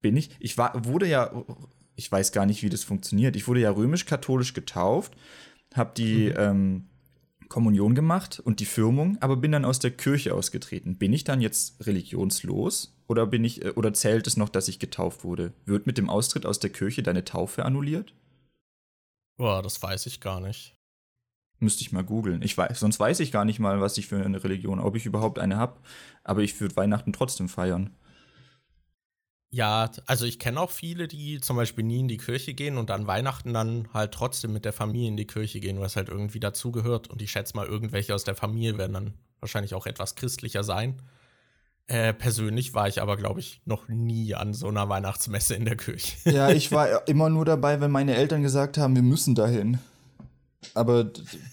bin 0.00 0.16
ich, 0.16 0.30
ich 0.40 0.56
war, 0.56 0.86
wurde 0.86 1.06
ja, 1.06 1.44
ich 1.96 2.10
weiß 2.10 2.32
gar 2.32 2.46
nicht, 2.46 2.62
wie 2.62 2.70
das 2.70 2.82
funktioniert. 2.82 3.36
Ich 3.36 3.46
wurde 3.46 3.60
ja 3.60 3.70
römisch-katholisch 3.70 4.54
getauft, 4.54 5.14
habe 5.74 5.92
die, 5.94 6.30
mhm. 6.30 6.34
ähm, 6.36 6.84
Kommunion 7.50 7.96
gemacht 7.96 8.40
und 8.40 8.60
die 8.60 8.64
Firmung, 8.64 9.18
aber 9.20 9.36
bin 9.36 9.52
dann 9.52 9.64
aus 9.66 9.80
der 9.80 9.90
Kirche 9.90 10.34
ausgetreten. 10.34 10.96
Bin 10.96 11.12
ich 11.12 11.24
dann 11.24 11.40
jetzt 11.42 11.84
religionslos 11.84 12.96
oder 13.10 13.26
bin 13.26 13.44
ich 13.44 13.64
äh, 13.64 13.70
oder 13.70 13.92
zählt 13.92 14.28
es 14.28 14.36
noch, 14.36 14.48
dass 14.48 14.68
ich 14.68 14.78
getauft 14.78 15.24
wurde? 15.24 15.52
Wird 15.66 15.84
mit 15.84 15.98
dem 15.98 16.08
Austritt 16.08 16.46
aus 16.46 16.60
der 16.60 16.70
Kirche 16.70 17.02
deine 17.02 17.24
Taufe 17.24 17.64
annulliert? 17.64 18.14
Boah, 19.36 19.62
das 19.62 19.82
weiß 19.82 20.06
ich 20.06 20.20
gar 20.20 20.40
nicht. 20.40 20.76
Müsste 21.58 21.82
ich 21.82 21.90
mal 21.90 22.04
googeln. 22.04 22.40
Ich 22.42 22.56
weiß, 22.56 22.78
sonst 22.78 23.00
weiß 23.00 23.18
ich 23.20 23.32
gar 23.32 23.44
nicht 23.44 23.58
mal, 23.58 23.80
was 23.80 23.98
ich 23.98 24.06
für 24.06 24.24
eine 24.24 24.42
Religion, 24.42 24.78
ob 24.78 24.94
ich 24.94 25.06
überhaupt 25.06 25.40
eine 25.40 25.56
habe. 25.56 25.80
Aber 26.22 26.42
ich 26.42 26.58
würde 26.60 26.76
Weihnachten 26.76 27.12
trotzdem 27.12 27.48
feiern. 27.48 27.90
Ja, 29.52 29.90
also 30.06 30.24
ich 30.24 30.38
kenne 30.38 30.60
auch 30.60 30.70
viele, 30.70 31.08
die 31.08 31.40
zum 31.40 31.56
Beispiel 31.56 31.82
nie 31.82 31.98
in 31.98 32.08
die 32.08 32.16
Kirche 32.16 32.54
gehen 32.54 32.78
und 32.78 32.92
an 32.92 33.08
Weihnachten 33.08 33.52
dann 33.52 33.92
halt 33.92 34.12
trotzdem 34.12 34.52
mit 34.52 34.64
der 34.64 34.72
Familie 34.72 35.08
in 35.08 35.16
die 35.16 35.26
Kirche 35.26 35.58
gehen, 35.58 35.80
was 35.80 35.96
halt 35.96 36.08
irgendwie 36.08 36.38
dazugehört. 36.38 37.08
Und 37.08 37.20
ich 37.20 37.32
schätze 37.32 37.56
mal, 37.56 37.66
irgendwelche 37.66 38.14
aus 38.14 38.22
der 38.22 38.36
Familie 38.36 38.78
werden 38.78 38.92
dann 38.92 39.14
wahrscheinlich 39.40 39.74
auch 39.74 39.86
etwas 39.86 40.14
christlicher 40.14 40.62
sein. 40.62 41.02
Äh, 41.86 42.14
persönlich 42.14 42.72
war 42.72 42.86
ich 42.86 43.02
aber, 43.02 43.16
glaube 43.16 43.40
ich, 43.40 43.62
noch 43.64 43.88
nie 43.88 44.34
an 44.34 44.54
so 44.54 44.68
einer 44.68 44.88
Weihnachtsmesse 44.88 45.54
in 45.54 45.64
der 45.64 45.76
Kirche. 45.76 46.16
Ja, 46.30 46.50
ich 46.50 46.70
war 46.70 47.06
immer 47.08 47.28
nur 47.28 47.44
dabei, 47.44 47.80
wenn 47.80 47.90
meine 47.90 48.14
Eltern 48.14 48.42
gesagt 48.42 48.78
haben, 48.78 48.94
wir 48.94 49.02
müssen 49.02 49.34
dahin. 49.34 49.78
Aber 50.74 51.10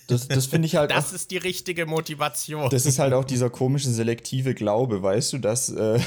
das, 0.08 0.28
das 0.28 0.46
finde 0.48 0.68
ich 0.68 0.76
halt. 0.76 0.92
das 0.96 1.10
auch, 1.10 1.14
ist 1.14 1.32
die 1.32 1.38
richtige 1.38 1.86
Motivation. 1.86 2.70
Das 2.70 2.86
ist 2.86 3.00
halt 3.00 3.14
auch 3.14 3.26
dieser 3.26 3.50
komische 3.50 3.90
selektive 3.90 4.54
Glaube, 4.54 5.02
weißt 5.02 5.34
du, 5.34 5.38
dass 5.40 5.70
äh, 5.70 6.00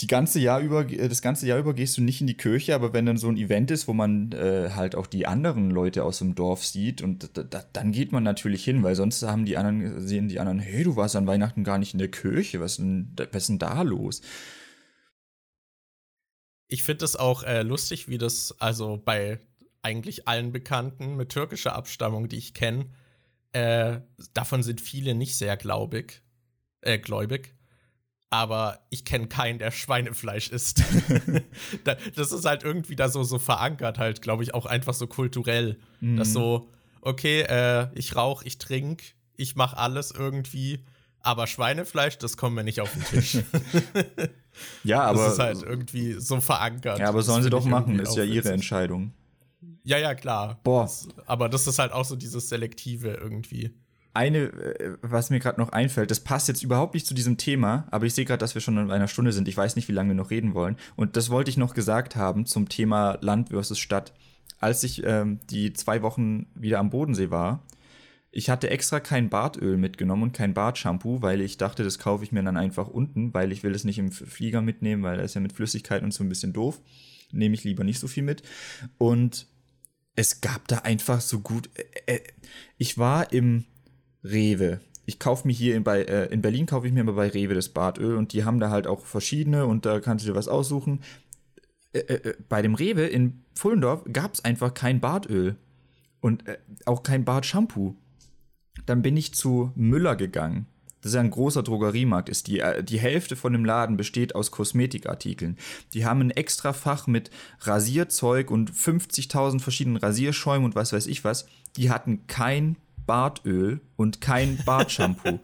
die 0.00 0.06
ganze 0.06 0.40
Jahr 0.40 0.60
über, 0.60 0.90
äh, 0.90 1.08
das 1.08 1.22
ganze 1.22 1.46
Jahr 1.46 1.58
über 1.58 1.74
gehst 1.74 1.96
du 1.96 2.02
nicht 2.02 2.20
in 2.20 2.26
die 2.26 2.36
Kirche, 2.36 2.74
aber 2.74 2.92
wenn 2.92 3.06
dann 3.06 3.16
so 3.16 3.28
ein 3.28 3.36
Event 3.36 3.70
ist, 3.70 3.86
wo 3.86 3.92
man 3.92 4.32
äh, 4.32 4.70
halt 4.74 4.96
auch 4.96 5.06
die 5.06 5.26
anderen 5.26 5.70
Leute 5.70 6.04
aus 6.04 6.18
dem 6.18 6.34
Dorf 6.34 6.64
sieht, 6.64 7.00
und 7.02 7.30
dann 7.72 7.92
geht 7.92 8.12
man 8.12 8.22
natürlich 8.22 8.64
hin, 8.64 8.82
weil 8.82 8.96
sonst 8.96 9.22
haben 9.22 9.44
die 9.44 9.56
anderen, 9.56 10.00
sehen 10.06 10.28
die 10.28 10.40
anderen, 10.40 10.58
hey, 10.58 10.84
du 10.84 10.96
warst 10.96 11.16
an 11.16 11.26
Weihnachten 11.26 11.64
gar 11.64 11.78
nicht 11.78 11.94
in 11.94 11.98
der 11.98 12.10
Kirche, 12.10 12.60
was, 12.60 12.76
denn, 12.76 13.14
was 13.32 13.44
ist 13.44 13.48
denn 13.48 13.58
da 13.58 13.82
los? 13.82 14.20
Ich 16.66 16.82
finde 16.82 17.04
es 17.04 17.14
auch 17.14 17.44
äh, 17.44 17.62
lustig, 17.62 18.08
wie 18.08 18.18
das 18.18 18.56
also 18.58 19.00
bei 19.04 19.38
eigentlich 19.82 20.26
allen 20.26 20.50
Bekannten 20.50 21.14
mit 21.14 21.28
türkischer 21.28 21.74
Abstammung, 21.76 22.28
die 22.28 22.38
ich 22.38 22.54
kenne, 22.54 22.86
äh, 23.52 24.00
davon 24.32 24.64
sind 24.64 24.80
viele 24.80 25.14
nicht 25.14 25.36
sehr 25.36 25.56
glaubig, 25.56 26.22
äh, 26.80 26.98
gläubig 26.98 27.53
aber 28.34 28.80
ich 28.90 29.04
kenne 29.04 29.28
keinen, 29.28 29.60
der 29.60 29.70
Schweinefleisch 29.70 30.50
isst. 30.50 30.82
das 32.16 32.32
ist 32.32 32.44
halt 32.44 32.64
irgendwie 32.64 32.96
da 32.96 33.08
so, 33.08 33.22
so 33.22 33.38
verankert, 33.38 33.98
halt, 33.98 34.22
glaube 34.22 34.42
ich, 34.42 34.54
auch 34.54 34.66
einfach 34.66 34.92
so 34.92 35.06
kulturell. 35.06 35.78
Mhm. 36.00 36.16
Dass 36.16 36.32
so, 36.32 36.68
okay, 37.00 37.42
äh, 37.42 37.86
ich 37.94 38.16
rauche, 38.16 38.44
ich 38.44 38.58
trinke, 38.58 39.04
ich 39.36 39.54
mache 39.54 39.76
alles 39.76 40.10
irgendwie, 40.10 40.84
aber 41.20 41.46
Schweinefleisch, 41.46 42.18
das 42.18 42.36
kommt 42.36 42.56
mir 42.56 42.64
nicht 42.64 42.80
auf 42.80 42.92
den 42.92 43.04
Tisch. 43.04 43.38
ja, 44.82 45.02
aber. 45.02 45.26
Das 45.26 45.34
ist 45.34 45.38
halt 45.38 45.62
irgendwie 45.62 46.14
so 46.14 46.40
verankert. 46.40 46.98
Ja, 46.98 47.08
aber 47.10 47.22
sollen 47.22 47.44
sie 47.44 47.50
doch 47.50 47.64
machen, 47.64 48.00
ist 48.00 48.16
ja 48.16 48.24
ihre 48.24 48.50
Entscheidung. 48.50 49.12
Ja, 49.84 49.98
ja, 49.98 50.16
klar. 50.16 50.58
Boah. 50.64 50.82
Das, 50.82 51.06
aber 51.26 51.48
das 51.48 51.68
ist 51.68 51.78
halt 51.78 51.92
auch 51.92 52.04
so 52.04 52.16
dieses 52.16 52.48
Selektive 52.48 53.10
irgendwie 53.10 53.70
eine, 54.14 54.38
äh, 54.38 54.96
was 55.02 55.30
mir 55.30 55.40
gerade 55.40 55.60
noch 55.60 55.70
einfällt, 55.70 56.10
das 56.10 56.20
passt 56.20 56.48
jetzt 56.48 56.62
überhaupt 56.62 56.94
nicht 56.94 57.06
zu 57.06 57.14
diesem 57.14 57.36
Thema, 57.36 57.86
aber 57.90 58.06
ich 58.06 58.14
sehe 58.14 58.24
gerade, 58.24 58.38
dass 58.38 58.54
wir 58.54 58.62
schon 58.62 58.78
in 58.78 58.90
einer 58.90 59.08
Stunde 59.08 59.32
sind. 59.32 59.48
Ich 59.48 59.56
weiß 59.56 59.76
nicht, 59.76 59.88
wie 59.88 59.92
lange 59.92 60.10
wir 60.10 60.14
noch 60.14 60.30
reden 60.30 60.54
wollen. 60.54 60.76
Und 60.96 61.16
das 61.16 61.30
wollte 61.30 61.50
ich 61.50 61.56
noch 61.56 61.74
gesagt 61.74 62.16
haben 62.16 62.46
zum 62.46 62.68
Thema 62.68 63.18
Land 63.20 63.50
versus 63.50 63.78
Stadt. 63.78 64.12
Als 64.60 64.84
ich 64.84 65.04
ähm, 65.04 65.40
die 65.50 65.72
zwei 65.72 66.00
Wochen 66.02 66.46
wieder 66.54 66.78
am 66.78 66.90
Bodensee 66.90 67.30
war, 67.30 67.62
ich 68.30 68.50
hatte 68.50 68.70
extra 68.70 68.98
kein 68.98 69.28
Bartöl 69.28 69.76
mitgenommen 69.76 70.24
und 70.24 70.32
kein 70.32 70.54
Bartshampoo, 70.54 71.22
weil 71.22 71.40
ich 71.40 71.56
dachte, 71.56 71.84
das 71.84 71.98
kaufe 71.98 72.24
ich 72.24 72.32
mir 72.32 72.42
dann 72.42 72.56
einfach 72.56 72.88
unten, 72.88 73.34
weil 73.34 73.52
ich 73.52 73.62
will 73.62 73.74
es 73.74 73.84
nicht 73.84 73.98
im 73.98 74.10
Flieger 74.10 74.60
mitnehmen, 74.60 75.02
weil 75.02 75.18
er 75.18 75.24
ist 75.24 75.34
ja 75.34 75.40
mit 75.40 75.52
Flüssigkeit 75.52 76.02
und 76.02 76.12
so 76.12 76.24
ein 76.24 76.28
bisschen 76.28 76.52
doof. 76.52 76.80
Nehme 77.30 77.54
ich 77.54 77.64
lieber 77.64 77.84
nicht 77.84 78.00
so 78.00 78.08
viel 78.08 78.22
mit. 78.22 78.42
Und 78.98 79.46
es 80.16 80.40
gab 80.40 80.66
da 80.68 80.78
einfach 80.78 81.20
so 81.20 81.40
gut. 81.40 81.68
Äh, 82.06 82.14
äh 82.14 82.20
ich 82.76 82.98
war 82.98 83.32
im 83.32 83.64
Rewe. 84.24 84.80
Ich 85.06 85.18
kaufe 85.18 85.46
mir 85.46 85.52
hier 85.52 85.76
in, 85.76 85.84
bei, 85.84 86.02
äh, 86.02 86.32
in 86.32 86.40
Berlin 86.40 86.66
kaufe 86.66 86.86
ich 86.86 86.92
mir 86.92 87.00
immer 87.00 87.12
bei 87.12 87.28
Rewe 87.28 87.54
das 87.54 87.68
Badöl 87.68 88.16
und 88.16 88.32
die 88.32 88.44
haben 88.44 88.58
da 88.58 88.70
halt 88.70 88.86
auch 88.86 89.04
verschiedene 89.04 89.66
und 89.66 89.84
da 89.84 90.00
kannst 90.00 90.24
du 90.24 90.30
dir 90.30 90.36
was 90.36 90.48
aussuchen. 90.48 91.00
Äh, 91.92 91.98
äh, 91.98 92.30
äh 92.30 92.34
bei 92.48 92.62
dem 92.62 92.74
Rewe 92.74 93.06
in 93.06 93.44
Pfullendorf 93.54 94.04
gab 94.12 94.34
es 94.34 94.44
einfach 94.44 94.72
kein 94.72 95.00
Badöl 95.00 95.56
und 96.20 96.48
äh, 96.48 96.56
auch 96.86 97.02
kein 97.02 97.24
Badshampoo. 97.24 97.96
Dann 98.86 99.02
bin 99.02 99.16
ich 99.16 99.34
zu 99.34 99.72
Müller 99.74 100.16
gegangen. 100.16 100.66
Das 101.04 101.10
ist 101.10 101.16
ja 101.16 101.20
ein 101.20 101.30
großer 101.30 101.62
Drogeriemarkt 101.62 102.30
ist. 102.30 102.46
Die, 102.46 102.60
äh, 102.60 102.82
die 102.82 102.98
Hälfte 102.98 103.36
von 103.36 103.52
dem 103.52 103.66
Laden 103.66 103.98
besteht 103.98 104.34
aus 104.34 104.50
Kosmetikartikeln. 104.50 105.58
Die 105.92 106.06
haben 106.06 106.22
ein 106.22 106.30
extra 106.30 106.72
Fach 106.72 107.06
mit 107.06 107.30
Rasierzeug 107.60 108.50
und 108.50 108.72
50.000 108.72 109.60
verschiedenen 109.60 109.98
Rasierschäumen 109.98 110.64
und 110.64 110.74
was 110.74 110.94
weiß 110.94 111.06
ich 111.08 111.22
was. 111.22 111.46
Die 111.76 111.90
hatten 111.90 112.26
kein 112.26 112.76
Bartöl 113.06 113.80
und 113.96 114.20
kein 114.20 114.58
Bartshampoo. 114.64 115.40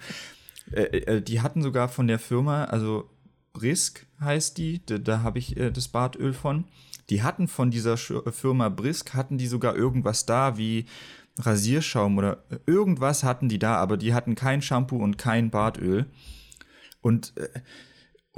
äh, 0.72 0.82
äh, 0.82 1.22
die 1.22 1.40
hatten 1.40 1.62
sogar 1.62 1.88
von 1.88 2.06
der 2.06 2.18
Firma, 2.18 2.64
also 2.64 3.10
Brisk 3.52 4.06
heißt 4.20 4.58
die, 4.58 4.84
da, 4.84 4.98
da 4.98 5.22
habe 5.22 5.38
ich 5.38 5.56
äh, 5.56 5.70
das 5.70 5.88
Bartöl 5.88 6.32
von. 6.32 6.64
Die 7.08 7.22
hatten 7.22 7.48
von 7.48 7.70
dieser 7.70 7.94
äh, 7.94 8.32
Firma 8.32 8.68
Brisk, 8.68 9.14
hatten 9.14 9.38
die 9.38 9.48
sogar 9.48 9.76
irgendwas 9.76 10.26
da 10.26 10.56
wie 10.56 10.86
Rasierschaum 11.38 12.18
oder 12.18 12.44
äh, 12.50 12.58
irgendwas 12.66 13.24
hatten 13.24 13.48
die 13.48 13.58
da, 13.58 13.76
aber 13.76 13.96
die 13.96 14.14
hatten 14.14 14.34
kein 14.34 14.62
Shampoo 14.62 14.98
und 14.98 15.18
kein 15.18 15.50
Bartöl. 15.50 16.06
Und 17.00 17.36
äh, 17.36 17.48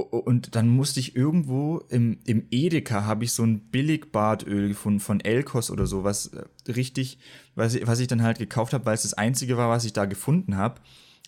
und 0.03 0.55
dann 0.55 0.69
musste 0.69 1.01
ich 1.01 1.17
irgendwo 1.17 1.79
im, 1.89 2.19
im 2.25 2.47
Edeka 2.51 3.05
habe 3.05 3.25
ich 3.25 3.33
so 3.33 3.43
ein 3.43 3.61
Billig-Bartöl 3.71 4.69
gefunden 4.69 5.01
von 5.01 5.21
Elkos 5.21 5.71
oder 5.71 5.87
so, 5.87 6.05
was 6.05 6.29
äh, 6.29 6.45
richtig, 6.71 7.19
was 7.55 7.75
ich, 7.75 7.87
was 7.87 8.01
ich 8.01 8.09
dann 8.09 8.23
halt 8.23 8.39
gekauft 8.39 8.73
habe, 8.73 8.87
weil 8.87 8.95
es 8.95 9.03
das 9.03 9.15
einzige 9.15 9.57
war, 9.57 9.69
was 9.69 9.85
ich 9.85 9.93
da 9.93 10.05
gefunden 10.05 10.57
habe. 10.57 10.81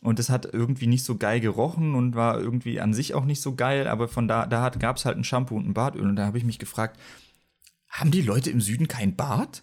Und 0.02 0.18
das 0.18 0.28
hat 0.28 0.52
irgendwie 0.52 0.86
nicht 0.86 1.04
so 1.04 1.16
geil 1.16 1.40
gerochen 1.40 1.94
und 1.94 2.14
war 2.14 2.38
irgendwie 2.38 2.80
an 2.80 2.92
sich 2.92 3.14
auch 3.14 3.24
nicht 3.24 3.40
so 3.40 3.54
geil, 3.54 3.88
aber 3.88 4.06
von 4.06 4.28
da, 4.28 4.46
da 4.46 4.68
gab 4.68 4.98
es 4.98 5.06
halt 5.06 5.16
ein 5.16 5.24
Shampoo 5.24 5.56
und 5.56 5.66
ein 5.66 5.74
Bartöl. 5.74 6.02
Und 6.02 6.16
da 6.16 6.26
habe 6.26 6.36
ich 6.38 6.44
mich 6.44 6.58
gefragt, 6.58 7.00
haben 7.88 8.10
die 8.10 8.22
Leute 8.22 8.50
im 8.50 8.60
Süden 8.60 8.88
kein 8.88 9.16
Bart? 9.16 9.62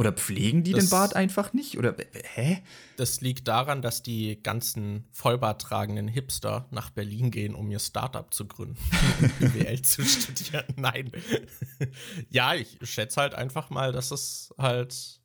Oder 0.00 0.12
pflegen 0.12 0.64
die 0.64 0.72
das, 0.72 0.84
den 0.84 0.90
Bart 0.92 1.14
einfach 1.14 1.52
nicht? 1.52 1.76
Oder 1.76 1.94
hä? 2.32 2.62
Das 2.96 3.20
liegt 3.20 3.46
daran, 3.48 3.82
dass 3.82 4.02
die 4.02 4.42
ganzen 4.42 5.04
vollbarttragenden 5.10 6.08
Hipster 6.08 6.66
nach 6.70 6.88
Berlin 6.88 7.30
gehen, 7.30 7.54
um 7.54 7.70
ihr 7.70 7.80
Startup 7.80 8.32
zu 8.32 8.48
gründen 8.48 8.78
und 9.20 9.38
BWL 9.52 9.82
zu 9.82 10.02
studieren. 10.02 10.64
Nein. 10.76 11.12
ja, 12.30 12.54
ich 12.54 12.78
schätze 12.80 13.20
halt 13.20 13.34
einfach 13.34 13.68
mal, 13.68 13.92
dass 13.92 14.10
es 14.10 14.54
halt 14.56 15.20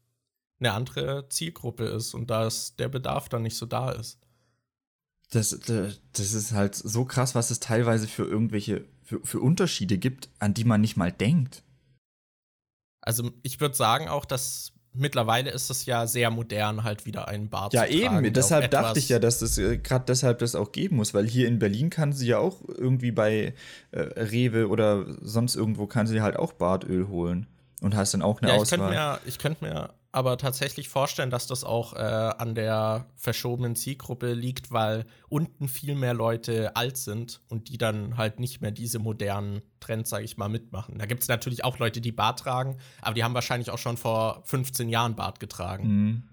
eine 0.59 0.73
andere 0.73 1.29
Zielgruppe 1.29 1.85
ist 1.85 2.13
und 2.13 2.29
dass 2.29 2.75
der 2.75 2.89
Bedarf 2.89 3.29
dann 3.29 3.43
nicht 3.43 3.55
so 3.55 3.65
da 3.65 3.91
ist. 3.91 4.19
Das, 5.29 5.57
das 5.57 6.33
ist 6.33 6.51
halt 6.51 6.75
so 6.75 7.05
krass, 7.05 7.33
was 7.33 7.49
es 7.49 7.61
teilweise 7.61 8.09
für 8.09 8.25
irgendwelche, 8.25 8.83
für, 9.03 9.21
für 9.23 9.39
Unterschiede 9.39 9.97
gibt, 9.97 10.27
an 10.39 10.53
die 10.53 10.65
man 10.65 10.81
nicht 10.81 10.97
mal 10.97 11.13
denkt. 11.13 11.63
Also 13.05 13.31
ich 13.43 13.61
würde 13.61 13.75
sagen 13.75 14.07
auch, 14.07 14.25
dass 14.25 14.73
mittlerweile 14.93 15.51
ist 15.51 15.69
es 15.69 15.85
ja 15.85 16.07
sehr 16.07 16.31
modern, 16.31 16.83
halt 16.83 17.05
wieder 17.05 17.27
einen 17.27 17.49
Bart 17.49 17.73
ja, 17.73 17.85
zu 17.85 17.91
tragen. 17.91 18.03
Ja, 18.03 18.21
eben. 18.21 18.33
Deshalb 18.33 18.71
dachte 18.71 18.99
ich 18.99 19.09
ja, 19.09 19.19
dass 19.19 19.41
es 19.41 19.57
äh, 19.57 19.77
gerade 19.77 20.05
deshalb 20.07 20.39
das 20.39 20.55
auch 20.55 20.71
geben 20.71 20.97
muss, 20.97 21.13
weil 21.13 21.27
hier 21.27 21.47
in 21.47 21.59
Berlin 21.59 21.89
kann 21.89 22.13
sie 22.13 22.27
ja 22.27 22.39
auch 22.39 22.61
irgendwie 22.67 23.11
bei 23.11 23.53
äh, 23.91 23.99
Rewe 23.99 24.67
oder 24.69 25.05
sonst 25.21 25.55
irgendwo 25.55 25.87
kann 25.87 26.07
sie 26.07 26.21
halt 26.21 26.37
auch 26.37 26.53
Bartöl 26.53 27.07
holen 27.07 27.47
und 27.81 27.95
hast 27.95 28.13
dann 28.13 28.21
auch 28.21 28.41
eine 28.41 28.49
ja, 28.49 28.55
ich 28.55 28.61
Auswahl. 28.61 28.79
Könnte 28.79 28.93
mir, 28.93 29.19
ich 29.25 29.39
könnte 29.39 29.63
mir 29.63 29.89
aber 30.15 30.37
tatsächlich 30.37 30.87
vorstellen, 30.87 31.29
dass 31.29 31.45
das 31.45 31.65
auch 31.65 31.93
äh, 31.93 31.97
an 31.97 32.55
der 32.55 33.05
verschobenen 33.15 33.75
Zielgruppe 33.75 34.33
liegt, 34.33 34.71
weil 34.71 35.05
unten 35.27 35.67
viel 35.67 35.93
mehr 35.93 36.13
Leute 36.13 36.75
alt 36.75 36.95
sind 36.95 37.41
und 37.49 37.67
die 37.67 37.77
dann 37.77 38.15
halt 38.15 38.39
nicht 38.39 38.61
mehr 38.61 38.71
diese 38.71 38.97
modernen 38.97 39.61
Trends, 39.81 40.09
sage 40.09 40.23
ich 40.23 40.37
mal, 40.37 40.47
mitmachen. 40.47 40.97
Da 40.97 41.05
gibt 41.05 41.21
es 41.21 41.27
natürlich 41.27 41.65
auch 41.65 41.79
Leute, 41.79 41.99
die 41.99 42.13
Bart 42.13 42.39
tragen, 42.39 42.77
aber 43.01 43.13
die 43.13 43.25
haben 43.25 43.33
wahrscheinlich 43.33 43.71
auch 43.71 43.77
schon 43.77 43.97
vor 43.97 44.41
15 44.45 44.87
Jahren 44.87 45.15
Bart 45.17 45.41
getragen. 45.41 45.87
Mhm. 45.87 46.23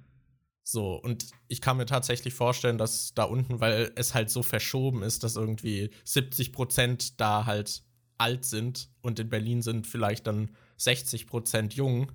So, 0.63 0.95
und 0.95 1.27
ich 1.49 1.61
kann 1.61 1.77
mir 1.77 1.87
tatsächlich 1.87 2.35
vorstellen, 2.35 2.79
dass 2.79 3.15
da 3.15 3.25
unten, 3.25 3.61
weil 3.61 3.91
es 3.97 4.15
halt 4.15 4.31
so 4.31 4.45
verschoben 4.45 5.03
ist, 5.03 5.25
dass 5.25 5.35
irgendwie 5.35 5.91
70 6.05 6.53
Prozent 6.53 7.21
da 7.21 7.47
halt 7.47 7.83
alt 8.17 8.45
sind 8.45 8.91
und 9.01 9.19
in 9.19 9.29
Berlin 9.29 9.61
sind 9.61 9.89
vielleicht 9.89 10.29
dann 10.29 10.51
60 10.77 11.27
Prozent 11.27 11.75
jung, 11.75 12.13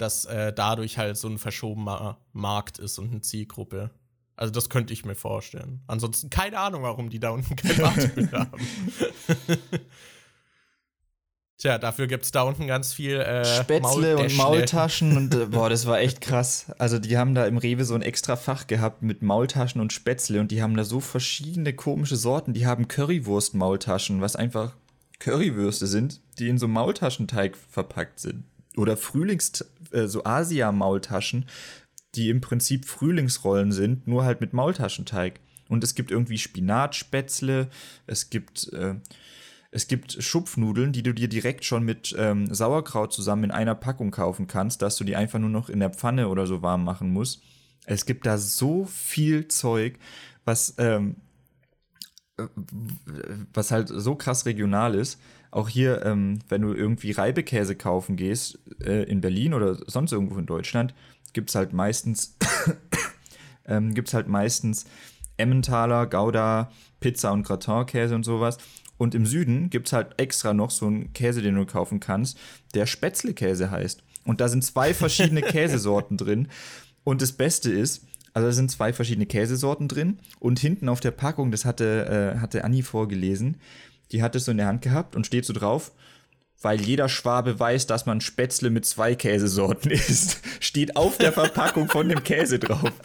dass 0.00 0.24
äh, 0.24 0.52
dadurch 0.52 0.98
halt 0.98 1.16
so 1.16 1.28
ein 1.28 1.38
verschobener 1.38 2.18
Markt 2.32 2.78
ist 2.78 2.98
und 2.98 3.10
eine 3.10 3.20
Zielgruppe. 3.20 3.90
Also 4.36 4.52
das 4.52 4.70
könnte 4.70 4.92
ich 4.92 5.04
mir 5.04 5.14
vorstellen. 5.14 5.82
Ansonsten 5.86 6.30
keine 6.30 6.58
Ahnung, 6.58 6.82
warum 6.82 7.10
die 7.10 7.20
da 7.20 7.30
unten 7.30 7.56
kein 7.56 7.76
Bartbild 7.80 8.32
haben. 8.32 8.60
Tja, 11.60 11.76
dafür 11.76 12.06
gibt 12.06 12.24
es 12.24 12.30
da 12.30 12.40
unten 12.40 12.66
ganz 12.66 12.94
viel 12.94 13.16
äh, 13.16 13.44
Spätzle 13.44 14.16
und 14.16 14.34
Maultaschen 14.34 15.14
und 15.14 15.34
äh, 15.34 15.44
boah, 15.50 15.68
das 15.68 15.84
war 15.84 16.00
echt 16.00 16.22
krass. 16.22 16.72
Also 16.78 16.98
die 16.98 17.18
haben 17.18 17.34
da 17.34 17.44
im 17.44 17.58
Rewe 17.58 17.84
so 17.84 17.94
ein 17.94 18.00
extra 18.00 18.36
Fach 18.36 18.66
gehabt 18.66 19.02
mit 19.02 19.20
Maultaschen 19.20 19.78
und 19.82 19.92
Spätzle 19.92 20.40
und 20.40 20.50
die 20.50 20.62
haben 20.62 20.74
da 20.74 20.84
so 20.84 21.00
verschiedene 21.00 21.74
komische 21.74 22.16
Sorten. 22.16 22.54
Die 22.54 22.66
haben 22.66 22.88
Currywurst-Maultaschen, 22.88 24.22
was 24.22 24.36
einfach 24.36 24.72
Currywürste 25.18 25.86
sind, 25.86 26.22
die 26.38 26.48
in 26.48 26.56
so 26.56 26.66
Maultaschenteig 26.66 27.58
verpackt 27.58 28.20
sind. 28.20 28.44
Oder 28.76 28.96
Frühlings, 28.96 29.64
äh, 29.92 30.06
so 30.06 30.24
Asia-Maultaschen, 30.24 31.46
die 32.14 32.30
im 32.30 32.40
Prinzip 32.40 32.86
Frühlingsrollen 32.86 33.72
sind, 33.72 34.06
nur 34.06 34.24
halt 34.24 34.40
mit 34.40 34.52
Maultaschenteig. 34.52 35.40
Und 35.68 35.84
es 35.84 35.94
gibt 35.94 36.10
irgendwie 36.10 36.38
Spinatspätzle, 36.38 37.68
es 38.06 38.30
gibt, 38.30 38.72
äh, 38.72 38.96
es 39.70 39.86
gibt 39.86 40.20
Schupfnudeln, 40.20 40.92
die 40.92 41.04
du 41.04 41.14
dir 41.14 41.28
direkt 41.28 41.64
schon 41.64 41.84
mit 41.84 42.14
ähm, 42.18 42.52
Sauerkraut 42.52 43.12
zusammen 43.12 43.44
in 43.44 43.50
einer 43.52 43.76
Packung 43.76 44.10
kaufen 44.10 44.48
kannst, 44.48 44.82
dass 44.82 44.96
du 44.96 45.04
die 45.04 45.14
einfach 45.14 45.38
nur 45.38 45.50
noch 45.50 45.68
in 45.68 45.78
der 45.78 45.90
Pfanne 45.90 46.28
oder 46.28 46.48
so 46.48 46.62
warm 46.62 46.82
machen 46.82 47.12
musst. 47.12 47.42
Es 47.86 48.04
gibt 48.04 48.26
da 48.26 48.36
so 48.36 48.84
viel 48.84 49.46
Zeug, 49.46 49.98
was, 50.44 50.74
ähm, 50.78 51.16
was 53.52 53.70
halt 53.70 53.88
so 53.88 54.16
krass 54.16 54.46
regional 54.46 54.94
ist. 54.94 55.20
Auch 55.50 55.68
hier, 55.68 56.04
ähm, 56.04 56.38
wenn 56.48 56.62
du 56.62 56.72
irgendwie 56.72 57.10
Reibekäse 57.10 57.74
kaufen 57.74 58.16
gehst, 58.16 58.58
äh, 58.84 59.02
in 59.04 59.20
Berlin 59.20 59.54
oder 59.54 59.74
sonst 59.74 60.12
irgendwo 60.12 60.38
in 60.38 60.46
Deutschland, 60.46 60.94
gibt 61.32 61.50
es 61.50 61.56
halt 61.56 61.72
meistens, 61.72 62.36
ähm, 63.66 63.94
gibt's 63.94 64.14
halt 64.14 64.28
meistens 64.28 64.86
Emmentaler, 65.36 66.06
Gouda, 66.06 66.70
Pizza 67.00 67.32
und 67.32 67.42
Gratin-Käse 67.42 68.14
und 68.14 68.24
sowas. 68.24 68.58
Und 68.96 69.14
im 69.14 69.24
Süden 69.26 69.70
gibt 69.70 69.88
es 69.88 69.92
halt 69.92 70.20
extra 70.20 70.52
noch 70.52 70.70
so 70.70 70.86
einen 70.86 71.12
Käse, 71.14 71.40
den 71.40 71.54
du 71.54 71.64
kaufen 71.64 72.00
kannst, 72.00 72.38
der 72.74 72.86
Spätzle-Käse 72.86 73.70
heißt. 73.70 74.02
Und 74.24 74.40
da 74.40 74.48
sind 74.48 74.62
zwei 74.62 74.92
verschiedene 74.92 75.40
Käsesorten 75.42 76.18
drin. 76.18 76.48
Und 77.02 77.22
das 77.22 77.32
Beste 77.32 77.72
ist, 77.72 78.06
also 78.34 78.48
da 78.48 78.52
sind 78.52 78.70
zwei 78.70 78.92
verschiedene 78.92 79.26
Käsesorten 79.26 79.88
drin. 79.88 80.18
Und 80.38 80.60
hinten 80.60 80.88
auf 80.88 81.00
der 81.00 81.12
Packung, 81.12 81.50
das 81.50 81.64
hatte, 81.64 82.34
äh, 82.36 82.38
hatte 82.40 82.62
Anni 82.62 82.82
vorgelesen, 82.82 83.56
die 84.12 84.22
hat 84.22 84.34
es 84.34 84.44
so 84.44 84.50
in 84.50 84.58
der 84.58 84.66
Hand 84.66 84.82
gehabt 84.82 85.16
und 85.16 85.26
steht 85.26 85.44
so 85.44 85.52
drauf, 85.52 85.92
weil 86.60 86.80
jeder 86.80 87.08
Schwabe 87.08 87.58
weiß, 87.58 87.86
dass 87.86 88.06
man 88.06 88.20
Spätzle 88.20 88.70
mit 88.70 88.84
zwei 88.84 89.14
Käsesorten 89.14 89.90
isst. 89.90 90.40
Steht 90.60 90.96
auf 90.96 91.18
der 91.18 91.32
Verpackung 91.32 91.88
von 91.88 92.08
dem 92.08 92.22
Käse 92.22 92.58
drauf. 92.58 92.92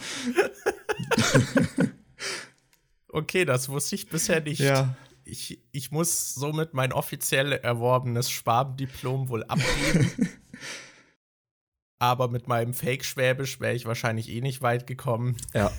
Okay, 3.16 3.46
das 3.46 3.70
wusste 3.70 3.96
ich 3.96 4.10
bisher 4.10 4.42
nicht. 4.42 4.60
Ja. 4.60 4.94
Ich, 5.24 5.62
ich 5.72 5.90
muss 5.90 6.36
somit 6.36 6.74
mein 6.74 6.92
offiziell 6.92 7.54
erworbenes 7.54 8.30
Schwabendiplom 8.30 9.30
wohl 9.30 9.46
abgeben. 9.46 10.12
Aber 11.98 12.28
mit 12.28 12.48
meinem 12.48 12.74
Fake-Schwäbisch 12.74 13.60
wäre 13.62 13.74
ich 13.74 13.86
wahrscheinlich 13.86 14.30
eh 14.30 14.42
nicht 14.42 14.62
weit 14.62 14.86
gekommen. 14.86 15.38
Ja. 15.54 15.72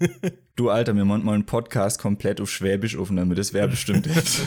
du 0.56 0.70
Alter, 0.70 0.96
wir 0.96 1.04
machen 1.04 1.24
mal 1.24 1.34
einen 1.34 1.46
Podcast 1.46 2.00
komplett 2.00 2.40
auf 2.40 2.50
Schwäbisch 2.50 2.96
aufnehmen, 2.96 3.34
das 3.34 3.52
wäre 3.52 3.68
bestimmt 3.68 4.06
jetzt. 4.14 4.40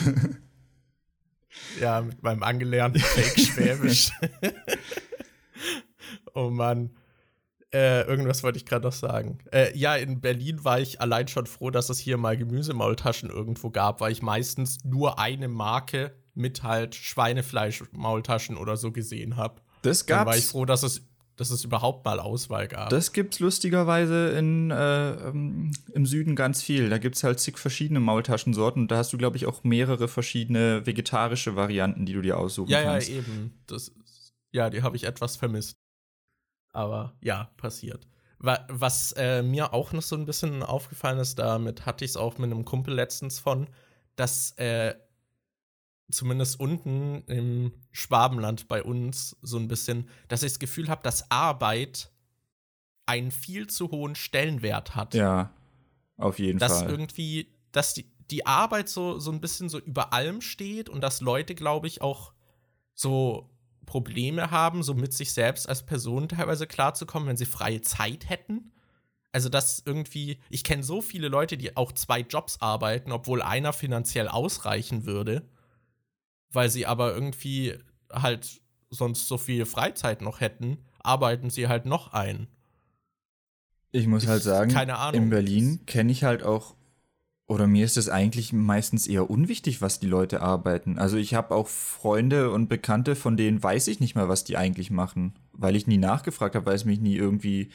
ja, 1.80 2.00
mit 2.02 2.22
meinem 2.22 2.42
angelernten 2.42 3.00
Fake-Schwäbisch. 3.00 4.10
oh 6.34 6.50
Mann. 6.50 6.90
Äh, 7.72 8.02
irgendwas 8.02 8.44
wollte 8.44 8.58
ich 8.58 8.66
gerade 8.66 8.84
noch 8.84 8.92
sagen. 8.92 9.38
Äh, 9.52 9.76
ja, 9.76 9.96
in 9.96 10.20
Berlin 10.20 10.64
war 10.64 10.78
ich 10.78 11.00
allein 11.00 11.26
schon 11.26 11.46
froh, 11.46 11.70
dass 11.70 11.90
es 11.90 11.98
hier 11.98 12.16
mal 12.16 12.36
Gemüsemaultaschen 12.36 13.30
irgendwo 13.30 13.70
gab, 13.70 14.00
weil 14.00 14.12
ich 14.12 14.22
meistens 14.22 14.78
nur 14.84 15.18
eine 15.18 15.48
Marke 15.48 16.14
mit 16.34 16.62
halt 16.62 16.94
Schweinefleisch-Maultaschen 16.94 18.56
oder 18.56 18.76
so 18.76 18.92
gesehen 18.92 19.36
habe. 19.36 19.60
Das 19.84 20.06
gab's. 20.06 20.18
Dann 20.18 20.26
war 20.26 20.36
ich 20.36 20.46
froh, 20.46 20.64
dass 20.64 20.82
es, 20.82 21.02
dass 21.36 21.50
es 21.50 21.64
überhaupt 21.64 22.04
mal 22.04 22.20
Auswahl 22.20 22.68
gab. 22.68 22.90
Das 22.90 23.12
gibt's 23.12 23.40
lustigerweise 23.40 24.30
in, 24.30 24.70
äh, 24.70 25.10
ähm, 25.28 25.72
im 25.92 26.06
Süden 26.06 26.36
ganz 26.36 26.62
viel. 26.62 26.88
Da 26.90 26.98
gibt's 26.98 27.24
halt 27.24 27.40
zig 27.40 27.58
verschiedene 27.58 28.00
Maultaschensorten 28.00 28.82
und 28.82 28.90
da 28.90 28.98
hast 28.98 29.12
du, 29.12 29.18
glaube 29.18 29.36
ich, 29.36 29.46
auch 29.46 29.64
mehrere 29.64 30.08
verschiedene 30.08 30.86
vegetarische 30.86 31.56
Varianten, 31.56 32.06
die 32.06 32.12
du 32.12 32.22
dir 32.22 32.38
aussuchen 32.38 32.70
ja, 32.70 32.82
kannst. 32.82 33.08
Ja, 33.08 33.16
eben. 33.16 33.62
Das, 33.66 33.92
ja, 34.52 34.70
die 34.70 34.82
habe 34.82 34.96
ich 34.96 35.04
etwas 35.04 35.36
vermisst. 35.36 35.76
Aber 36.72 37.14
ja, 37.20 37.50
passiert. 37.56 38.06
Was 38.38 39.12
äh, 39.12 39.42
mir 39.42 39.72
auch 39.72 39.92
noch 39.92 40.02
so 40.02 40.16
ein 40.16 40.26
bisschen 40.26 40.62
aufgefallen 40.62 41.18
ist, 41.18 41.38
damit 41.38 41.86
hatte 41.86 42.04
ich 42.04 42.10
es 42.10 42.16
auch 42.16 42.36
mit 42.36 42.50
einem 42.50 42.64
Kumpel 42.66 42.92
letztens 42.92 43.38
von, 43.38 43.68
dass 44.16 44.52
äh, 44.58 44.94
zumindest 46.10 46.60
unten 46.60 47.22
im 47.26 47.72
Schwabenland 47.92 48.68
bei 48.68 48.82
uns 48.82 49.36
so 49.42 49.58
ein 49.58 49.68
bisschen, 49.68 50.08
dass 50.28 50.42
ich 50.42 50.52
das 50.52 50.58
Gefühl 50.58 50.88
habe, 50.88 51.02
dass 51.02 51.30
Arbeit 51.30 52.10
einen 53.06 53.30
viel 53.30 53.66
zu 53.66 53.90
hohen 53.90 54.14
Stellenwert 54.14 54.94
hat. 54.94 55.14
Ja, 55.14 55.52
auf 56.16 56.38
jeden 56.38 56.58
dass 56.58 56.72
Fall. 56.72 56.82
Dass 56.82 56.90
irgendwie, 56.90 57.48
dass 57.72 57.94
die, 57.94 58.06
die 58.30 58.46
Arbeit 58.46 58.88
so, 58.88 59.18
so 59.18 59.30
ein 59.30 59.40
bisschen 59.40 59.68
so 59.68 59.78
über 59.78 60.12
allem 60.12 60.40
steht 60.40 60.88
und 60.88 61.00
dass 61.00 61.20
Leute, 61.20 61.54
glaube 61.54 61.86
ich, 61.86 62.02
auch 62.02 62.32
so 62.94 63.50
Probleme 63.86 64.50
haben, 64.50 64.82
so 64.82 64.94
mit 64.94 65.12
sich 65.12 65.32
selbst 65.32 65.68
als 65.68 65.84
Person 65.84 66.28
teilweise 66.28 66.66
klarzukommen, 66.66 67.28
wenn 67.28 67.36
sie 67.36 67.46
freie 67.46 67.82
Zeit 67.82 68.28
hätten. 68.28 68.72
Also, 69.32 69.48
dass 69.48 69.82
irgendwie, 69.84 70.38
ich 70.48 70.62
kenne 70.62 70.84
so 70.84 71.02
viele 71.02 71.28
Leute, 71.28 71.56
die 71.56 71.76
auch 71.76 71.90
zwei 71.92 72.20
Jobs 72.20 72.60
arbeiten, 72.60 73.10
obwohl 73.10 73.42
einer 73.42 73.72
finanziell 73.72 74.28
ausreichen 74.28 75.06
würde, 75.06 75.48
weil 76.54 76.70
sie 76.70 76.86
aber 76.86 77.14
irgendwie 77.14 77.74
halt 78.12 78.60
sonst 78.90 79.26
so 79.28 79.38
viel 79.38 79.66
Freizeit 79.66 80.22
noch 80.22 80.40
hätten, 80.40 80.78
arbeiten 81.00 81.50
sie 81.50 81.68
halt 81.68 81.84
noch 81.86 82.12
ein. 82.12 82.46
Ich 83.92 84.06
muss 84.06 84.24
Ich- 84.24 84.28
halt 84.28 84.42
sagen, 84.42 84.70
keine 84.72 84.98
Ahnung. 84.98 85.24
in 85.24 85.30
Berlin 85.30 85.80
kenne 85.86 86.10
ich 86.12 86.24
halt 86.24 86.42
auch, 86.42 86.74
oder 87.46 87.66
mir 87.66 87.84
ist 87.84 87.96
es 87.96 88.08
eigentlich 88.08 88.52
meistens 88.52 89.06
eher 89.06 89.28
unwichtig, 89.30 89.82
was 89.82 90.00
die 90.00 90.06
Leute 90.06 90.40
arbeiten. 90.40 90.98
Also 90.98 91.16
ich 91.16 91.34
habe 91.34 91.54
auch 91.54 91.68
Freunde 91.68 92.50
und 92.50 92.68
Bekannte, 92.68 93.14
von 93.16 93.36
denen 93.36 93.62
weiß 93.62 93.88
ich 93.88 94.00
nicht 94.00 94.14
mal, 94.14 94.28
was 94.28 94.44
die 94.44 94.56
eigentlich 94.56 94.90
machen, 94.90 95.34
weil 95.52 95.76
ich 95.76 95.86
nie 95.86 95.98
nachgefragt 95.98 96.54
habe, 96.56 96.66
weil 96.66 96.74
es 96.76 96.84
mich 96.84 97.00
nie 97.00 97.16
irgendwie, 97.16 97.70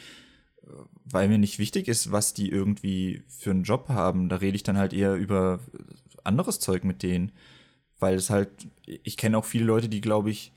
äh, 0.64 0.68
weil 1.06 1.30
mir 1.30 1.38
nicht 1.38 1.60
wichtig 1.60 1.88
ist, 1.88 2.12
was 2.12 2.34
die 2.34 2.50
irgendwie 2.50 3.24
für 3.28 3.52
einen 3.52 3.64
Job 3.64 3.90
haben. 3.90 4.28
Da 4.28 4.38
rede 4.38 4.56
ich 4.56 4.64
dann 4.64 4.78
halt 4.78 4.92
eher 4.94 5.14
über 5.16 5.60
anderes 6.24 6.60
Zeug 6.60 6.84
mit 6.84 7.04
denen, 7.04 7.32
weil 8.00 8.16
es 8.16 8.30
halt, 8.30 8.50
ich 8.86 9.18
kenne 9.18 9.38
auch 9.38 9.46
viele 9.46 9.66
Leute, 9.66 9.90
die 9.90 10.02
glaube 10.02 10.30
ich, 10.30 10.52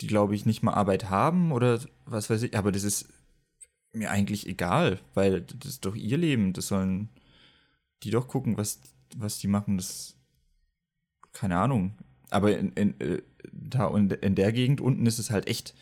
die 0.00 0.06
glaube 0.06 0.34
ich 0.34 0.46
nicht 0.46 0.62
mal 0.62 0.74
Arbeit 0.74 1.10
haben 1.10 1.52
oder 1.52 1.80
was 2.06 2.30
weiß 2.30 2.42
ich, 2.42 2.56
aber 2.56 2.72
das 2.72 2.84
ist 2.84 3.08
mir 3.92 4.10
eigentlich 4.10 4.46
egal, 4.46 5.00
weil 5.14 5.42
das 5.42 5.72
ist 5.72 5.84
doch 5.84 5.94
ihr 5.94 6.18
Leben. 6.18 6.52
Das 6.52 6.68
sollen 6.68 7.08
die 8.02 8.10
doch 8.10 8.28
gucken, 8.28 8.56
was, 8.56 8.80
was 9.16 9.38
die 9.38 9.48
machen. 9.48 9.76
Das, 9.76 10.16
keine 11.32 11.58
Ahnung. 11.58 11.94
Aber 12.30 12.56
in, 12.56 12.72
in, 12.72 13.00
äh, 13.00 13.22
da 13.52 13.86
und 13.86 14.12
in 14.12 14.34
der 14.34 14.52
Gegend 14.52 14.80
unten 14.80 15.06
ist 15.06 15.18
es 15.18 15.30
halt 15.30 15.48
echt, 15.48 15.74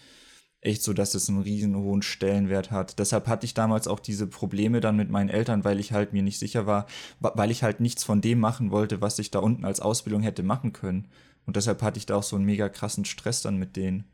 echt 0.60 0.82
so, 0.82 0.92
dass 0.92 1.14
es 1.14 1.28
einen 1.28 1.42
riesen 1.42 1.76
hohen 1.76 2.02
Stellenwert 2.02 2.70
hat. 2.70 2.98
Deshalb 2.98 3.26
hatte 3.28 3.46
ich 3.46 3.54
damals 3.54 3.86
auch 3.88 4.00
diese 4.00 4.26
Probleme 4.26 4.80
dann 4.80 4.96
mit 4.96 5.08
meinen 5.10 5.28
Eltern, 5.30 5.64
weil 5.64 5.78
ich 5.80 5.92
halt 5.92 6.12
mir 6.12 6.22
nicht 6.22 6.38
sicher 6.38 6.66
war, 6.66 6.86
wa- 7.20 7.32
weil 7.36 7.50
ich 7.50 7.62
halt 7.62 7.80
nichts 7.80 8.02
von 8.04 8.20
dem 8.20 8.40
machen 8.40 8.70
wollte, 8.70 9.00
was 9.00 9.18
ich 9.18 9.30
da 9.30 9.38
unten 9.38 9.64
als 9.64 9.80
Ausbildung 9.80 10.22
hätte 10.22 10.42
machen 10.42 10.72
können. 10.72 11.08
Und 11.46 11.56
deshalb 11.56 11.80
hatte 11.82 11.98
ich 11.98 12.06
da 12.06 12.16
auch 12.16 12.22
so 12.22 12.36
einen 12.36 12.44
mega 12.44 12.68
krassen 12.68 13.04
Stress 13.04 13.40
dann 13.42 13.56
mit 13.56 13.76
denen. 13.76 14.04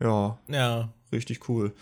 Ja. 0.00 0.38
Ja. 0.48 0.92
Richtig 1.12 1.48
cool. 1.48 1.74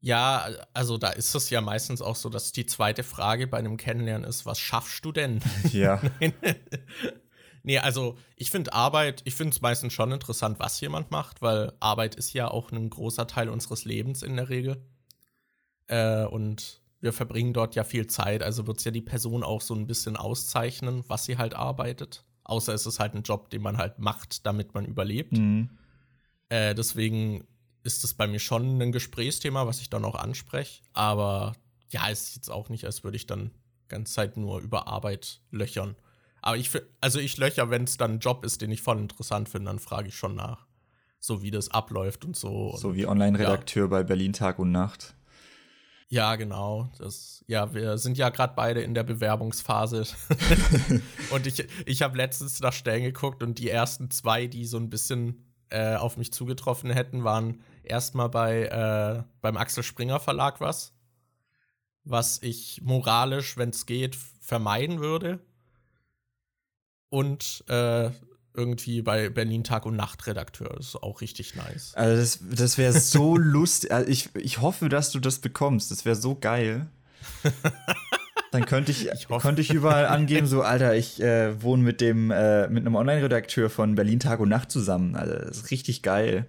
Ja, 0.00 0.48
also 0.74 0.98
da 0.98 1.10
ist 1.10 1.32
es 1.36 1.48
ja 1.50 1.60
meistens 1.60 2.02
auch 2.02 2.16
so, 2.16 2.28
dass 2.28 2.50
die 2.50 2.66
zweite 2.66 3.04
Frage 3.04 3.46
bei 3.46 3.58
einem 3.58 3.76
Kennenlernen 3.76 4.28
ist, 4.28 4.44
was 4.44 4.58
schaffst 4.58 5.04
du 5.04 5.12
denn? 5.12 5.40
Ja. 5.72 6.00
nee, 7.62 7.78
also 7.78 8.16
ich 8.36 8.50
finde 8.50 8.72
Arbeit, 8.72 9.22
ich 9.24 9.34
finde 9.34 9.54
es 9.54 9.60
meistens 9.60 9.92
schon 9.92 10.12
interessant, 10.12 10.58
was 10.58 10.80
jemand 10.80 11.10
macht, 11.10 11.42
weil 11.42 11.72
Arbeit 11.80 12.14
ist 12.14 12.32
ja 12.32 12.50
auch 12.50 12.72
ein 12.72 12.90
großer 12.90 13.26
Teil 13.26 13.48
unseres 13.48 13.84
Lebens 13.84 14.22
in 14.22 14.36
der 14.36 14.48
Regel. 14.48 14.84
Äh, 15.88 16.24
und 16.24 16.80
wir 17.00 17.12
verbringen 17.12 17.52
dort 17.52 17.74
ja 17.74 17.84
viel 17.84 18.06
Zeit, 18.06 18.42
also 18.42 18.66
wird 18.66 18.78
es 18.78 18.84
ja 18.84 18.90
die 18.90 19.00
Person 19.00 19.42
auch 19.42 19.60
so 19.60 19.74
ein 19.74 19.86
bisschen 19.86 20.16
auszeichnen, 20.16 21.04
was 21.08 21.24
sie 21.24 21.36
halt 21.36 21.54
arbeitet. 21.54 22.24
Außer 22.44 22.74
es 22.74 22.86
ist 22.86 23.00
halt 23.00 23.14
ein 23.14 23.22
Job, 23.22 23.50
den 23.50 23.62
man 23.62 23.76
halt 23.76 23.98
macht, 23.98 24.46
damit 24.46 24.74
man 24.74 24.84
überlebt. 24.84 25.32
Mhm. 25.32 25.70
Äh, 26.48 26.74
deswegen 26.74 27.44
ist 27.82 28.04
das 28.04 28.14
bei 28.14 28.26
mir 28.26 28.38
schon 28.38 28.80
ein 28.80 28.92
Gesprächsthema, 28.92 29.66
was 29.66 29.80
ich 29.80 29.90
dann 29.90 30.04
auch 30.04 30.14
anspreche. 30.14 30.82
Aber 30.92 31.54
ja, 31.90 32.08
es 32.10 32.28
ist 32.28 32.36
jetzt 32.36 32.50
auch 32.50 32.68
nicht, 32.68 32.84
als 32.84 33.04
würde 33.04 33.16
ich 33.16 33.26
dann 33.26 33.50
ganze 33.88 34.14
Zeit 34.14 34.36
nur 34.36 34.60
über 34.60 34.88
Arbeit 34.88 35.40
löchern. 35.50 35.96
Aber 36.42 36.56
ich, 36.56 36.70
also 37.00 37.20
ich 37.20 37.38
löcher, 37.38 37.70
wenn 37.70 37.84
es 37.84 37.96
dann 37.96 38.14
ein 38.14 38.18
Job 38.18 38.44
ist, 38.44 38.60
den 38.60 38.70
ich 38.70 38.82
voll 38.82 38.98
interessant 38.98 39.48
finde, 39.48 39.70
dann 39.70 39.78
frage 39.78 40.08
ich 40.08 40.16
schon 40.16 40.34
nach. 40.34 40.66
So 41.20 41.40
wie 41.40 41.52
das 41.52 41.70
abläuft 41.70 42.24
und 42.24 42.36
so. 42.36 42.76
So 42.76 42.96
wie 42.96 43.06
Online-Redakteur 43.06 43.84
ja. 43.84 43.88
bei 43.88 44.02
Berlin 44.02 44.32
Tag 44.32 44.58
und 44.58 44.72
Nacht. 44.72 45.14
Ja, 46.08 46.34
genau. 46.34 46.90
Das, 46.98 47.44
ja, 47.46 47.72
wir 47.72 47.96
sind 47.96 48.18
ja 48.18 48.28
gerade 48.28 48.54
beide 48.56 48.82
in 48.82 48.92
der 48.92 49.04
Bewerbungsphase. 49.04 50.04
und 51.30 51.46
ich, 51.46 51.64
ich 51.86 52.02
habe 52.02 52.16
letztens 52.16 52.60
nach 52.60 52.72
Stellen 52.72 53.04
geguckt 53.04 53.42
und 53.44 53.58
die 53.58 53.70
ersten 53.70 54.10
zwei, 54.10 54.48
die 54.48 54.66
so 54.66 54.78
ein 54.78 54.90
bisschen 54.90 55.46
äh, 55.70 55.94
auf 55.94 56.16
mich 56.16 56.32
zugetroffen 56.32 56.90
hätten, 56.90 57.22
waren 57.22 57.62
erstmal 57.84 58.28
bei 58.28 58.64
äh, 58.64 59.22
beim 59.40 59.56
Axel 59.56 59.84
Springer 59.84 60.18
Verlag 60.18 60.60
was, 60.60 60.92
was 62.04 62.42
ich 62.42 62.82
moralisch, 62.82 63.56
wenn 63.56 63.70
es 63.70 63.86
geht, 63.86 64.16
vermeiden 64.40 65.00
würde. 65.00 65.40
Und 67.12 67.62
äh, 67.68 68.08
irgendwie 68.54 69.02
bei 69.02 69.28
Berlin 69.28 69.64
Tag 69.64 69.84
und 69.84 69.96
Nacht 69.96 70.26
Redakteur. 70.26 70.72
Das 70.78 70.88
ist 70.88 71.02
auch 71.02 71.20
richtig 71.20 71.54
nice. 71.54 71.92
Also 71.94 72.16
das, 72.16 72.38
das 72.58 72.78
wäre 72.78 72.98
so 72.98 73.36
lustig. 73.36 73.92
Also 73.92 74.08
ich, 74.08 74.34
ich 74.34 74.62
hoffe, 74.62 74.88
dass 74.88 75.10
du 75.10 75.20
das 75.20 75.38
bekommst. 75.38 75.90
Das 75.90 76.06
wäre 76.06 76.16
so 76.16 76.34
geil. 76.34 76.86
Dann 78.50 78.64
könnte 78.64 78.92
ich, 78.92 79.08
ich 79.12 79.28
könnte 79.28 79.60
ich 79.60 79.74
überall 79.74 80.06
angeben, 80.06 80.46
so, 80.46 80.62
Alter, 80.62 80.96
ich 80.96 81.20
äh, 81.20 81.62
wohne 81.62 81.82
mit 81.82 82.00
dem, 82.00 82.30
äh, 82.30 82.66
mit 82.68 82.86
einem 82.86 82.94
Online-Redakteur 82.94 83.68
von 83.68 83.94
Berlin 83.94 84.18
Tag 84.18 84.40
und 84.40 84.48
Nacht 84.48 84.70
zusammen. 84.70 85.14
Also, 85.14 85.34
das 85.34 85.58
ist 85.58 85.70
richtig 85.70 86.00
geil. 86.00 86.46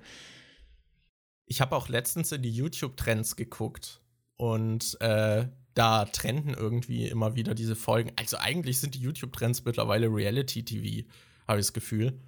Ich 1.46 1.60
habe 1.60 1.76
auch 1.76 1.90
letztens 1.90 2.32
in 2.32 2.42
die 2.42 2.52
YouTube-Trends 2.52 3.36
geguckt 3.36 4.00
und 4.38 4.96
äh, 5.02 5.46
da 5.74 6.06
trenden 6.06 6.54
irgendwie 6.54 7.08
immer 7.08 7.36
wieder 7.36 7.56
diese 7.56 7.76
Folgen. 7.76 8.12
Also 8.16 8.38
eigentlich 8.38 8.80
sind 8.80 8.96
die 8.96 9.00
YouTube-Trends 9.00 9.66
mittlerweile 9.66 10.08
Reality-TV, 10.08 11.08
habe 11.48 11.60
ich 11.60 11.68
das 11.68 11.74
Gefühl. 11.74 12.20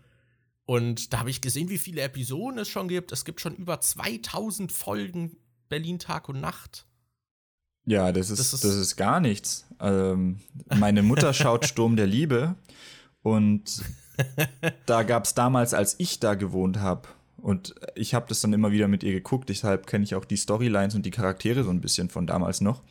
Und 0.66 1.14
da 1.14 1.20
habe 1.20 1.30
ich 1.30 1.42
gesehen, 1.42 1.70
wie 1.70 1.78
viele 1.78 2.02
Episoden 2.02 2.60
es 2.60 2.70
schon 2.70 2.88
gibt. 2.88 3.12
Es 3.12 3.24
gibt 3.24 3.40
schon 3.40 3.56
über 3.56 3.80
2000 3.80 4.72
Folgen 4.72 5.38
Berlin 5.70 6.00
Tag 6.00 6.28
und 6.28 6.42
Nacht. 6.42 6.86
Ja, 7.86 8.12
das 8.12 8.32
ist, 8.32 8.40
das 8.40 8.54
ist, 8.54 8.64
das 8.64 8.76
ist 8.76 8.96
gar 8.96 9.20
nichts. 9.20 9.68
Ähm, 9.80 10.40
meine 10.76 11.04
Mutter 11.04 11.34
schaut 11.34 11.66
Sturm 11.68 11.96
der 11.96 12.08
Liebe 12.08 12.56
und 13.22 13.84
da 14.88 15.04
gab 15.04 15.26
es 15.26 15.36
damals, 15.36 15.76
als 15.76 15.96
ich 16.00 16.20
da 16.20 16.34
gewohnt 16.34 16.78
habe, 16.80 17.08
und 17.46 17.76
ich 17.94 18.16
habe 18.16 18.26
das 18.28 18.40
dann 18.40 18.54
immer 18.54 18.72
wieder 18.72 18.88
mit 18.88 19.04
ihr 19.04 19.12
geguckt, 19.12 19.50
deshalb 19.50 19.86
kenne 19.86 20.04
ich 20.04 20.16
auch 20.16 20.26
die 20.26 20.36
Storylines 20.36 20.96
und 20.96 21.06
die 21.06 21.12
Charaktere 21.12 21.64
so 21.64 21.70
ein 21.70 21.80
bisschen 21.80 22.10
von 22.10 22.26
damals 22.26 22.60
noch. 22.60 22.82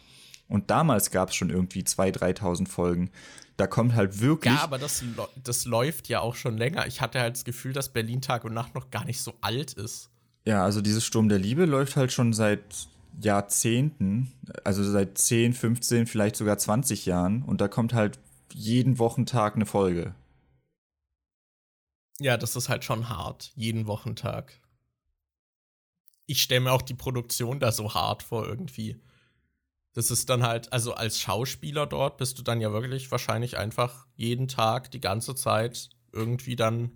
Und 0.49 0.71
damals 0.71 1.11
gab 1.11 1.31
es 1.31 1.35
schon 1.35 1.51
irgendwie 1.51 1.83
2.000, 1.83 2.39
3.000 2.39 2.69
Folgen. 2.69 3.11
Da 3.57 3.67
kommt 3.67 3.95
halt 3.95 4.21
wirklich. 4.21 4.55
Ja, 4.55 4.63
aber 4.63 4.79
das, 4.79 5.05
das 5.43 5.65
läuft 5.65 6.09
ja 6.09 6.21
auch 6.21 6.35
schon 6.35 6.59
länger. 6.59 6.87
Ich 6.87 7.01
hatte 7.01 7.21
halt 7.21 7.37
das 7.37 7.45
Gefühl, 7.45 7.73
dass 7.73 7.93
Berlin 7.93 8.21
Tag 8.21 8.45
und 8.45 8.53
Nacht 8.53 8.75
noch 8.75 8.91
gar 8.91 9.05
nicht 9.05 9.21
so 9.21 9.35
alt 9.41 9.73
ist. 9.75 10.11
Ja, 10.47 10.65
also 10.65 10.81
dieses 10.81 11.05
Sturm 11.05 11.29
der 11.29 11.39
Liebe 11.39 11.65
läuft 11.65 11.97
halt 11.97 12.13
schon 12.13 12.33
seit 12.33 12.89
Jahrzehnten, 13.21 14.33
also 14.65 14.83
seit 14.83 15.19
10, 15.19 15.55
15, 15.55 16.07
vielleicht 16.07 16.37
sogar 16.37 16.59
20 16.59 17.07
Jahren. 17.07 17.43
Und 17.43 17.61
da 17.61 17.69
kommt 17.69 17.95
halt 17.95 18.19
jeden 18.53 18.99
Wochentag 18.99 19.55
eine 19.55 19.67
Folge. 19.67 20.15
Ja, 22.21 22.37
das 22.37 22.57
ist 22.57 22.69
halt 22.69 22.85
schon 22.85 23.09
hart, 23.09 23.53
jeden 23.57 23.87
Wochentag. 23.87 24.61
Ich 26.27 26.43
stelle 26.43 26.63
mir 26.63 26.73
auch 26.73 26.83
die 26.83 26.95
Produktion 26.95 27.61
da 27.61 27.73
so 27.73 27.95
hart 27.95 28.23
vor 28.23 28.47
irgendwie. 28.47 29.01
Das 29.95 30.11
ist 30.11 30.29
dann 30.29 30.43
halt, 30.43 30.73
also 30.73 30.95
als 30.95 31.21
Schauspieler 31.21 31.87
dort 31.87 32.19
bist 32.19 32.39
du 32.39 32.43
dann 32.43 32.61
ja 32.61 32.73
wirklich 32.73 33.11
wahrscheinlich 33.11 33.57
einfach 33.57 34.07
jeden 34.17 34.49
Tag, 34.49 34.91
die 34.91 35.01
ganze 35.01 35.35
Zeit 35.35 35.91
irgendwie 36.13 36.57
dann 36.57 36.91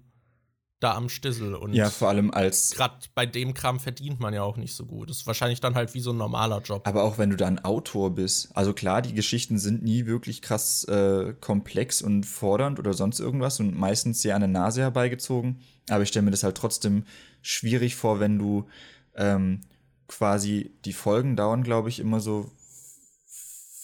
da 0.81 0.95
am 0.95 1.09
Stissel. 1.09 1.55
Und 1.55 1.75
ja, 1.75 1.91
vor 1.91 2.09
allem 2.09 2.31
als. 2.31 2.71
Gerade 2.71 2.95
bei 3.15 3.27
dem 3.27 3.55
Kram 3.55 3.81
verdient 3.81 4.21
man 4.21 4.33
ja 4.33 4.43
auch 4.43 4.57
nicht 4.57 4.75
so 4.75 4.87
gut. 4.87 5.11
Das 5.11 5.19
ist 5.19 5.27
wahrscheinlich 5.27 5.61
dann 5.61 5.75
halt 5.75 5.95
wie 5.95 6.01
so 6.01 6.11
ein 6.11 6.17
normaler 6.17 6.61
Job. 6.63 6.87
Aber 6.87 7.03
auch 7.03 7.19
wenn 7.19 7.31
du 7.31 7.37
dann 7.37 7.59
Autor 7.61 8.15
bist. 8.15 8.57
Also 8.57 8.73
klar, 8.73 9.03
die 9.03 9.15
Geschichten 9.15 9.59
sind 9.59 9.83
nie 9.83 10.07
wirklich 10.07 10.43
krass 10.43 10.85
äh, 10.85 11.35
komplex 11.41 12.01
und 12.03 12.27
fordernd 12.27 12.79
oder 12.79 12.95
sonst 12.95 13.19
irgendwas 13.19 13.59
und 13.61 13.77
meistens 13.77 14.23
sehr 14.23 14.35
an 14.35 14.41
der 14.41 14.49
Nase 14.49 14.83
herbeigezogen. 14.83 15.61
Aber 15.89 16.03
ich 16.03 16.11
stelle 16.11 16.25
mir 16.25 16.31
das 16.31 16.45
halt 16.45 16.57
trotzdem 16.57 17.05
schwierig 17.43 17.97
vor, 17.97 18.21
wenn 18.21 18.39
du 18.39 18.69
ähm, 19.17 19.63
quasi 20.07 20.73
die 20.85 20.93
Folgen 20.93 21.37
dauern, 21.37 21.65
glaube 21.65 21.89
ich, 21.89 21.99
immer 21.99 22.21
so 22.21 22.51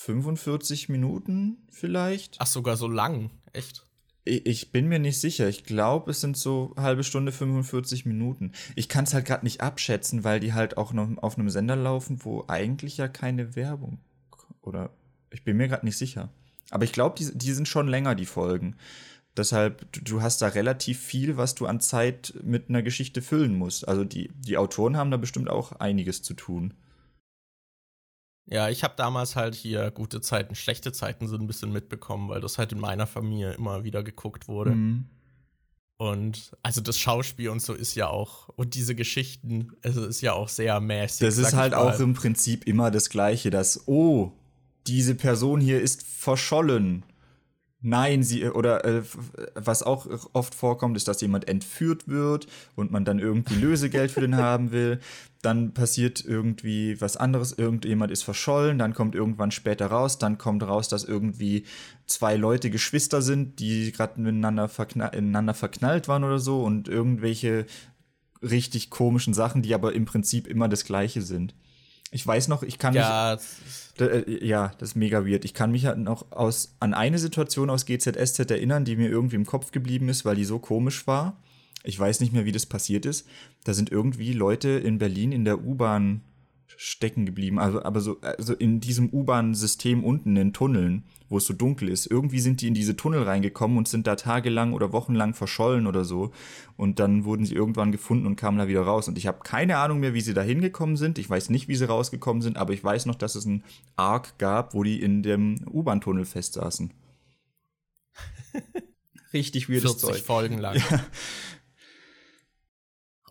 45 0.05 0.89
Minuten 0.90 1.59
vielleicht. 1.70 2.36
Ach, 2.39 2.47
sogar 2.47 2.76
so 2.76 2.89
lang, 2.89 3.31
echt? 3.52 3.86
Ich 4.26 4.72
bin 4.72 4.89
mir 4.89 4.98
nicht 4.98 5.18
sicher. 5.18 5.48
Ich 5.48 5.64
glaube, 5.64 6.10
es 6.10 6.20
sind 6.20 6.36
so 6.36 6.74
halbe 6.78 7.05
Stunde 7.05 7.31
45 7.31 8.06
Minuten. 8.06 8.52
Ich 8.74 8.89
kann 8.89 9.05
es 9.05 9.12
halt 9.12 9.26
gerade 9.26 9.44
nicht 9.44 9.60
abschätzen, 9.60 10.24
weil 10.24 10.40
die 10.40 10.55
halt 10.55 10.78
auch 10.78 10.94
noch 10.94 11.09
auf 11.18 11.39
einem 11.39 11.51
Sender 11.51 11.76
laufen, 11.76 12.24
wo 12.24 12.44
eigentlich 12.48 12.97
ja 12.97 13.09
keine 13.09 13.55
Werbung 13.55 13.98
oder 14.62 14.90
ich 15.31 15.44
bin 15.44 15.56
mir 15.56 15.68
gerade 15.68 15.85
nicht 15.85 15.98
sicher. 15.98 16.31
Aber 16.70 16.85
ich 16.85 16.93
glaube, 16.93 17.16
die, 17.18 17.36
die 17.36 17.52
sind 17.52 17.68
schon 17.68 17.89
länger, 17.89 18.14
die 18.14 18.26
Folgen. 18.26 18.76
Deshalb, 19.36 19.90
du, 19.93 20.01
du 20.01 20.22
hast 20.22 20.40
da 20.43 20.48
relativ 20.48 21.01
viel, 21.01 21.36
was 21.36 21.55
du 21.55 21.66
an 21.66 21.81
Zeit 21.81 22.35
mit 22.43 22.68
einer 22.68 22.82
Geschichte 22.82 23.20
füllen 23.20 23.55
musst. 23.56 23.86
Also 23.89 24.05
die, 24.05 24.31
die 24.35 24.56
Autoren 24.56 24.97
haben 24.97 25.10
da 25.10 25.16
bestimmt 25.16 25.51
auch 25.51 25.72
einiges 25.72 26.22
zu 26.22 26.35
tun. 26.35 26.74
Ja, 28.46 28.68
ich 28.68 28.84
habe 28.84 28.94
damals 28.96 29.36
halt 29.36 29.54
hier 29.54 29.90
gute 29.90 30.20
Zeiten, 30.20 30.54
schlechte 30.54 30.92
Zeiten 30.92 31.28
so 31.28 31.36
ein 31.36 31.46
bisschen 31.46 31.72
mitbekommen, 31.72 32.28
weil 32.28 32.40
das 32.40 32.58
halt 32.58 32.72
in 32.72 32.80
meiner 32.80 33.06
Familie 33.06 33.52
immer 33.52 33.84
wieder 33.84 34.02
geguckt 34.02 34.48
wurde. 34.48 34.72
Mhm. 34.72 35.06
Und 35.96 36.52
also 36.62 36.80
das 36.80 36.98
Schauspiel 36.98 37.48
und 37.48 37.62
so 37.62 37.72
ist 37.72 37.94
ja 37.94 38.08
auch, 38.08 38.48
und 38.50 38.74
diese 38.74 38.94
Geschichten, 38.94 39.72
es 39.80 39.96
ist 39.96 40.20
ja 40.20 40.34
auch 40.34 40.48
sehr 40.48 40.78
mäßig. 40.80 41.20
Das 41.20 41.38
ist 41.38 41.54
halt 41.54 41.72
auch 41.72 41.98
im 42.00 42.14
Prinzip 42.14 42.66
immer 42.66 42.90
das 42.90 43.08
Gleiche, 43.08 43.50
dass, 43.50 43.86
oh, 43.86 44.32
diese 44.86 45.14
Person 45.14 45.60
hier 45.60 45.80
ist 45.80 46.02
verschollen 46.02 47.04
nein, 47.84 48.22
sie 48.22 48.46
oder 48.46 48.84
äh, 48.84 49.02
was 49.54 49.82
auch 49.82 50.06
oft 50.32 50.54
vorkommt, 50.54 50.96
ist, 50.96 51.06
dass 51.06 51.20
jemand 51.20 51.48
entführt 51.48 52.08
wird 52.08 52.46
und 52.74 52.90
man 52.90 53.04
dann 53.04 53.18
irgendwie 53.18 53.54
Lösegeld 53.60 54.10
für 54.10 54.22
den 54.22 54.36
haben 54.36 54.72
will. 54.72 55.00
Dann 55.44 55.74
passiert 55.74 56.24
irgendwie 56.24 57.00
was 57.00 57.16
anderes, 57.16 57.52
irgendjemand 57.52 58.10
ist 58.10 58.22
verschollen, 58.22 58.78
dann 58.78 58.94
kommt 58.94 59.14
irgendwann 59.14 59.50
später 59.50 59.86
raus, 59.86 60.18
dann 60.18 60.38
kommt 60.38 60.62
raus, 60.62 60.88
dass 60.88 61.04
irgendwie 61.04 61.64
zwei 62.06 62.36
Leute 62.36 62.70
Geschwister 62.70 63.20
sind, 63.20 63.58
die 63.60 63.92
gerade 63.92 64.20
miteinander 64.20 64.68
verknall 64.68 65.14
ineinander 65.14 65.54
verknallt 65.54 66.08
waren 66.08 66.24
oder 66.24 66.38
so 66.38 66.62
und 66.62 66.88
irgendwelche 66.88 67.66
richtig 68.42 68.90
komischen 68.90 69.34
Sachen, 69.34 69.62
die 69.62 69.74
aber 69.74 69.92
im 69.92 70.06
Prinzip 70.06 70.46
immer 70.46 70.68
das 70.68 70.84
gleiche 70.84 71.20
sind. 71.20 71.54
Ich 72.10 72.26
weiß 72.26 72.48
noch, 72.48 72.62
ich 72.62 72.78
kann 72.78 72.94
ja, 72.94 73.36
mich. 73.36 74.08
Äh, 74.08 74.46
ja, 74.46 74.70
das 74.78 74.90
ist 74.90 74.94
mega 74.94 75.26
weird. 75.26 75.44
Ich 75.44 75.52
kann 75.52 75.72
mich 75.72 75.86
halt 75.86 75.98
noch 75.98 76.30
aus, 76.30 76.76
an 76.78 76.94
eine 76.94 77.18
Situation 77.18 77.70
aus 77.70 77.86
GZSZ 77.86 78.50
erinnern, 78.50 78.84
die 78.84 78.96
mir 78.96 79.08
irgendwie 79.08 79.36
im 79.36 79.46
Kopf 79.46 79.72
geblieben 79.72 80.08
ist, 80.08 80.24
weil 80.24 80.36
die 80.36 80.44
so 80.44 80.58
komisch 80.58 81.06
war. 81.06 81.36
Ich 81.85 81.98
weiß 81.98 82.20
nicht 82.20 82.32
mehr, 82.32 82.44
wie 82.44 82.52
das 82.52 82.66
passiert 82.66 83.06
ist. 83.06 83.27
Da 83.65 83.74
sind 83.74 83.93
irgendwie 83.93 84.32
Leute 84.32 84.70
in 84.70 84.98
Berlin 84.98 85.32
in 85.32 85.44
der 85.44 85.65
U-Bahn 85.65 86.23
stecken 86.77 87.27
geblieben. 87.27 87.59
Also, 87.59 87.82
aber 87.82 88.01
so, 88.01 88.20
also 88.20 88.55
in 88.55 88.81
diesem 88.81 89.11
U-Bahn-System 89.11 90.02
unten 90.02 90.31
in 90.31 90.35
den 90.35 90.52
Tunneln 90.52 91.05
wo 91.35 91.39
es 91.39 91.47
so 91.47 91.52
dunkel 91.52 91.89
ist. 91.89 92.06
Irgendwie 92.06 92.39
sind 92.39 92.61
die 92.61 92.69
in 92.69 92.74
diese 92.74 92.97
Tunnel 92.97 93.24
reingekommen 93.24 93.77
und 93.77 93.89
sind 93.89 94.06
da 94.06 94.15
tagelang 94.15 94.73
oder 94.73 94.93
wochenlang 94.93 95.35
verschollen 95.35 95.89
oder 95.89 96.05
so. 96.05 96.31
Und 96.77 97.01
dann 97.01 97.24
wurden 97.24 97.44
sie 97.44 97.56
irgendwann 97.56 97.93
gefunden 97.93 98.27
und 98.27 98.36
kamen 98.36 98.56
da 98.59 98.69
wieder 98.69 98.82
raus. 98.82 99.09
Und 99.09 99.19
ich 99.19 99.27
habe 99.27 99.40
keine 99.43 99.78
Ahnung 99.78 100.01
mehr, 100.01 100.15
wie 100.15 100.20
sie 100.20 100.32
da 100.32 100.43
hingekommen 100.43 100.97
sind. 100.97 101.19
Ich 101.19 101.28
weiß 101.28 101.51
nicht, 101.51 101.66
wie 101.66 101.77
sie 101.77 101.89
rausgekommen 101.89 102.40
sind, 102.40 102.56
aber 102.56 102.73
ich 102.73 102.85
weiß 102.85 103.06
noch, 103.06 103.16
dass 103.16 103.35
es 103.35 103.47
einen 103.47 103.65
Arc 103.97 104.39
gab, 104.39 104.74
wo 104.74 104.85
die 104.85 105.01
in 105.01 105.23
dem 105.24 105.66
U-Bahn-Tunnel 105.69 106.24
festsaßen. 106.24 106.93
Richtig 109.32 109.69
weirdes 109.69 109.94
40 109.94 110.01
Zeug. 110.01 110.20
Folgen 110.20 110.59
lang. 110.59 110.77
Ja. 110.77 111.05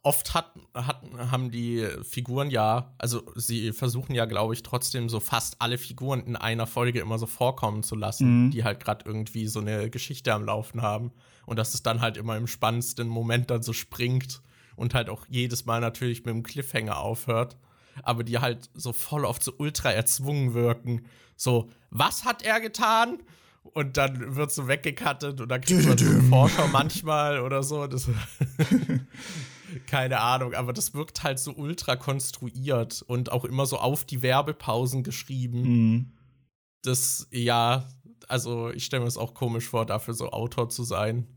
Oft 0.04 0.34
hat, 0.34 0.52
hat, 0.74 1.02
haben 1.18 1.50
die 1.50 1.88
Figuren 2.04 2.52
ja, 2.52 2.94
also 2.98 3.24
sie 3.36 3.72
versuchen 3.72 4.14
ja, 4.14 4.26
glaube 4.26 4.54
ich, 4.54 4.62
trotzdem 4.62 5.08
so 5.08 5.22
fast 5.22 5.62
alle 5.62 5.78
Figuren 5.78 6.26
in 6.26 6.36
einer 6.36 6.68
Folge 6.68 7.00
immer 7.00 7.18
so 7.18 7.26
vorkommen 7.26 7.84
zu 7.84 7.96
lassen, 7.96 8.46
mhm. 8.46 8.52
die 8.52 8.66
halt 8.66 8.82
gerade 8.82 9.06
irgendwie 9.06 9.48
so 9.48 9.62
eine 9.62 9.90
Geschichte 9.90 10.34
am 10.34 10.46
Laufen 10.46 10.82
haben. 10.82 11.12
Und 11.46 11.58
dass 11.58 11.74
es 11.74 11.84
dann 11.84 12.02
halt 12.02 12.18
immer 12.18 12.38
im 12.38 12.48
spannendsten 12.48 13.08
Moment 13.08 13.50
dann 13.50 13.64
so 13.64 13.74
springt 13.74 14.42
und 14.76 14.94
halt 14.94 15.10
auch 15.10 15.26
jedes 15.30 15.66
Mal 15.66 15.80
natürlich 15.80 16.26
mit 16.26 16.34
einem 16.34 16.44
Cliffhanger 16.44 16.98
aufhört. 16.98 17.58
Aber 18.02 18.24
die 18.24 18.40
halt 18.40 18.70
so 18.74 18.92
voll 18.92 19.24
oft 19.24 19.44
so 19.44 19.54
ultra 19.58 19.92
erzwungen 19.92 20.54
wirken. 20.54 21.06
So, 21.36 21.70
was 21.92 22.26
hat 22.26 22.42
er 22.42 22.60
getan? 22.60 23.20
Und 23.64 23.96
dann 23.96 24.36
wird 24.36 24.52
so 24.52 24.68
weggekattet 24.68 25.40
und 25.40 25.50
dann 25.50 25.62
kriegt 25.62 25.86
man 25.86 25.98
so 25.98 26.06
einen 26.06 26.22
Vorschau 26.30 26.68
manchmal 26.68 27.40
oder 27.40 27.64
so. 27.64 27.88
Das 27.88 28.10
Keine 29.88 30.20
Ahnung, 30.20 30.54
aber 30.54 30.74
das 30.74 30.94
wirkt 30.94 31.24
halt 31.24 31.40
so 31.40 31.54
ultra 31.54 31.96
konstruiert 31.96 33.04
und 33.08 33.32
auch 33.32 33.46
immer 33.46 33.66
so 33.66 33.78
auf 33.78 34.06
die 34.06 34.22
Werbepausen 34.22 35.04
geschrieben. 35.04 35.62
Mhm. 35.62 36.12
Das, 36.82 37.28
ja, 37.32 37.88
also 38.28 38.72
ich 38.72 38.86
stelle 38.86 39.04
mir 39.04 39.08
es 39.08 39.18
auch 39.18 39.34
komisch 39.34 39.70
vor, 39.70 39.86
dafür 39.86 40.14
so 40.14 40.30
Autor 40.32 40.70
zu 40.70 40.84
sein. 40.84 41.28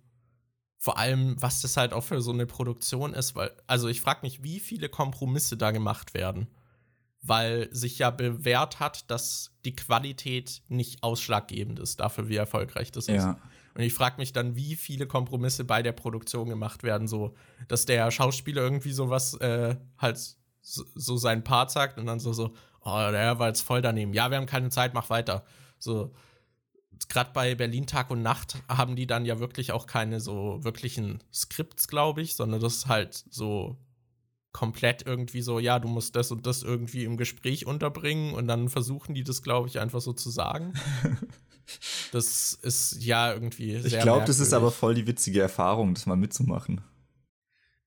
Vor 0.78 0.98
allem, 0.98 1.40
was 1.40 1.62
das 1.62 1.76
halt 1.76 1.92
auch 1.92 2.04
für 2.04 2.20
so 2.20 2.32
eine 2.32 2.46
Produktion 2.46 3.14
ist, 3.14 3.34
weil, 3.34 3.50
also 3.66 3.88
ich 3.88 4.00
frage 4.00 4.20
mich, 4.22 4.42
wie 4.42 4.60
viele 4.60 4.88
Kompromisse 4.88 5.56
da 5.56 5.70
gemacht 5.70 6.14
werden. 6.14 6.48
Weil 7.22 7.68
sich 7.74 7.98
ja 7.98 8.10
bewährt 8.10 8.78
hat, 8.78 9.10
dass 9.10 9.50
die 9.64 9.74
Qualität 9.74 10.62
nicht 10.68 11.02
ausschlaggebend 11.02 11.80
ist 11.80 11.98
dafür, 11.98 12.28
wie 12.28 12.36
erfolgreich 12.36 12.92
das 12.92 13.08
ja. 13.08 13.32
ist. 13.32 13.38
Und 13.76 13.82
ich 13.82 13.92
frage 13.92 14.16
mich 14.16 14.32
dann, 14.32 14.56
wie 14.56 14.74
viele 14.74 15.06
Kompromisse 15.06 15.64
bei 15.64 15.82
der 15.82 15.92
Produktion 15.92 16.48
gemacht 16.48 16.82
werden, 16.82 17.06
so 17.06 17.34
dass 17.68 17.84
der 17.84 18.10
Schauspieler 18.10 18.62
irgendwie 18.62 18.92
sowas 18.92 19.34
äh, 19.34 19.76
halt 19.98 20.18
so, 20.62 20.84
so 20.94 21.16
seinen 21.18 21.44
Part 21.44 21.70
sagt 21.70 21.98
und 21.98 22.06
dann 22.06 22.18
so, 22.18 22.32
so, 22.32 22.54
oh, 22.80 23.10
der 23.10 23.38
war 23.38 23.48
jetzt 23.48 23.60
voll 23.60 23.82
daneben. 23.82 24.14
Ja, 24.14 24.30
wir 24.30 24.38
haben 24.38 24.46
keine 24.46 24.70
Zeit, 24.70 24.94
mach 24.94 25.10
weiter. 25.10 25.44
So, 25.78 26.14
gerade 27.10 27.30
bei 27.34 27.54
Berlin 27.54 27.86
Tag 27.86 28.10
und 28.10 28.22
Nacht 28.22 28.62
haben 28.66 28.96
die 28.96 29.06
dann 29.06 29.26
ja 29.26 29.38
wirklich 29.40 29.72
auch 29.72 29.86
keine 29.86 30.20
so 30.20 30.64
wirklichen 30.64 31.22
Skripts, 31.32 31.86
glaube 31.86 32.22
ich, 32.22 32.34
sondern 32.34 32.60
das 32.60 32.76
ist 32.76 32.86
halt 32.86 33.24
so 33.30 33.76
komplett 34.52 35.06
irgendwie 35.06 35.42
so, 35.42 35.58
ja, 35.58 35.78
du 35.78 35.86
musst 35.86 36.16
das 36.16 36.32
und 36.32 36.46
das 36.46 36.62
irgendwie 36.62 37.04
im 37.04 37.18
Gespräch 37.18 37.66
unterbringen 37.66 38.32
und 38.32 38.48
dann 38.48 38.70
versuchen 38.70 39.14
die 39.14 39.22
das, 39.22 39.42
glaube 39.42 39.68
ich, 39.68 39.80
einfach 39.80 40.00
so 40.00 40.14
zu 40.14 40.30
sagen. 40.30 40.72
Das 42.12 42.54
ist 42.54 43.02
ja 43.02 43.32
irgendwie 43.32 43.78
sehr. 43.80 43.98
Ich 43.98 44.02
glaube, 44.02 44.24
das 44.24 44.38
ist 44.38 44.52
aber 44.52 44.70
voll 44.70 44.94
die 44.94 45.06
witzige 45.06 45.40
Erfahrung, 45.40 45.94
das 45.94 46.06
mal 46.06 46.16
mitzumachen. 46.16 46.80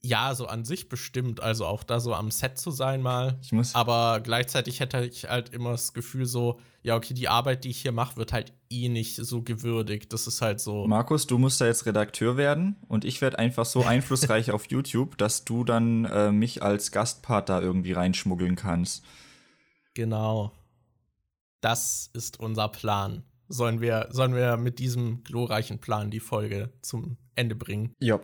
Ja, 0.02 0.34
so 0.34 0.48
an 0.48 0.64
sich 0.64 0.88
bestimmt. 0.88 1.42
Also 1.42 1.66
auch 1.66 1.84
da 1.84 2.00
so 2.00 2.14
am 2.14 2.32
Set 2.32 2.58
zu 2.58 2.72
sein 2.72 3.02
mal. 3.02 3.38
Ich 3.42 3.52
muss 3.52 3.76
aber 3.76 4.22
gleichzeitig 4.22 4.80
hätte 4.80 5.04
ich 5.04 5.26
halt 5.26 5.50
immer 5.50 5.72
das 5.72 5.94
Gefühl 5.94 6.26
so, 6.26 6.60
ja, 6.84 6.96
okay, 6.96 7.14
die 7.14 7.28
Arbeit, 7.28 7.66
die 7.66 7.70
ich 7.70 7.82
hier 7.82 7.92
mache, 7.92 8.16
wird 8.16 8.32
halt 8.32 8.54
eh 8.70 8.88
nicht 8.88 9.18
so 9.18 9.42
gewürdigt. 9.42 10.14
Das 10.14 10.26
ist 10.26 10.42
halt 10.42 10.62
so. 10.62 10.88
Markus, 10.88 11.28
du 11.28 11.38
musst 11.38 11.60
da 11.60 11.66
jetzt 11.66 11.86
Redakteur 11.86 12.38
werden 12.38 12.78
und 12.88 13.04
ich 13.04 13.20
werde 13.20 13.40
einfach 13.40 13.66
so 13.66 13.84
einflussreich 13.84 14.52
auf 14.54 14.68
YouTube, 14.70 15.18
dass 15.18 15.44
du 15.44 15.66
dann 15.66 16.06
äh, 16.06 16.32
mich 16.32 16.64
als 16.64 16.92
Gastpart 16.92 17.50
da 17.50 17.60
irgendwie 17.60 17.92
reinschmuggeln 17.92 18.56
kannst. 18.56 19.04
Genau. 19.96 20.54
Das 21.60 22.10
ist 22.14 22.40
unser 22.40 22.70
Plan 22.70 23.24
sollen 23.50 23.82
wir, 23.82 24.08
sollen 24.12 24.34
wir 24.34 24.56
mit 24.58 24.80
diesem 24.80 25.24
glorreichen 25.24 25.80
Plan 25.80 26.12
die 26.12 26.20
Folge 26.20 26.72
zum 26.82 27.18
Ende 27.36 27.56
bringen. 27.56 27.94
Ja, 28.00 28.20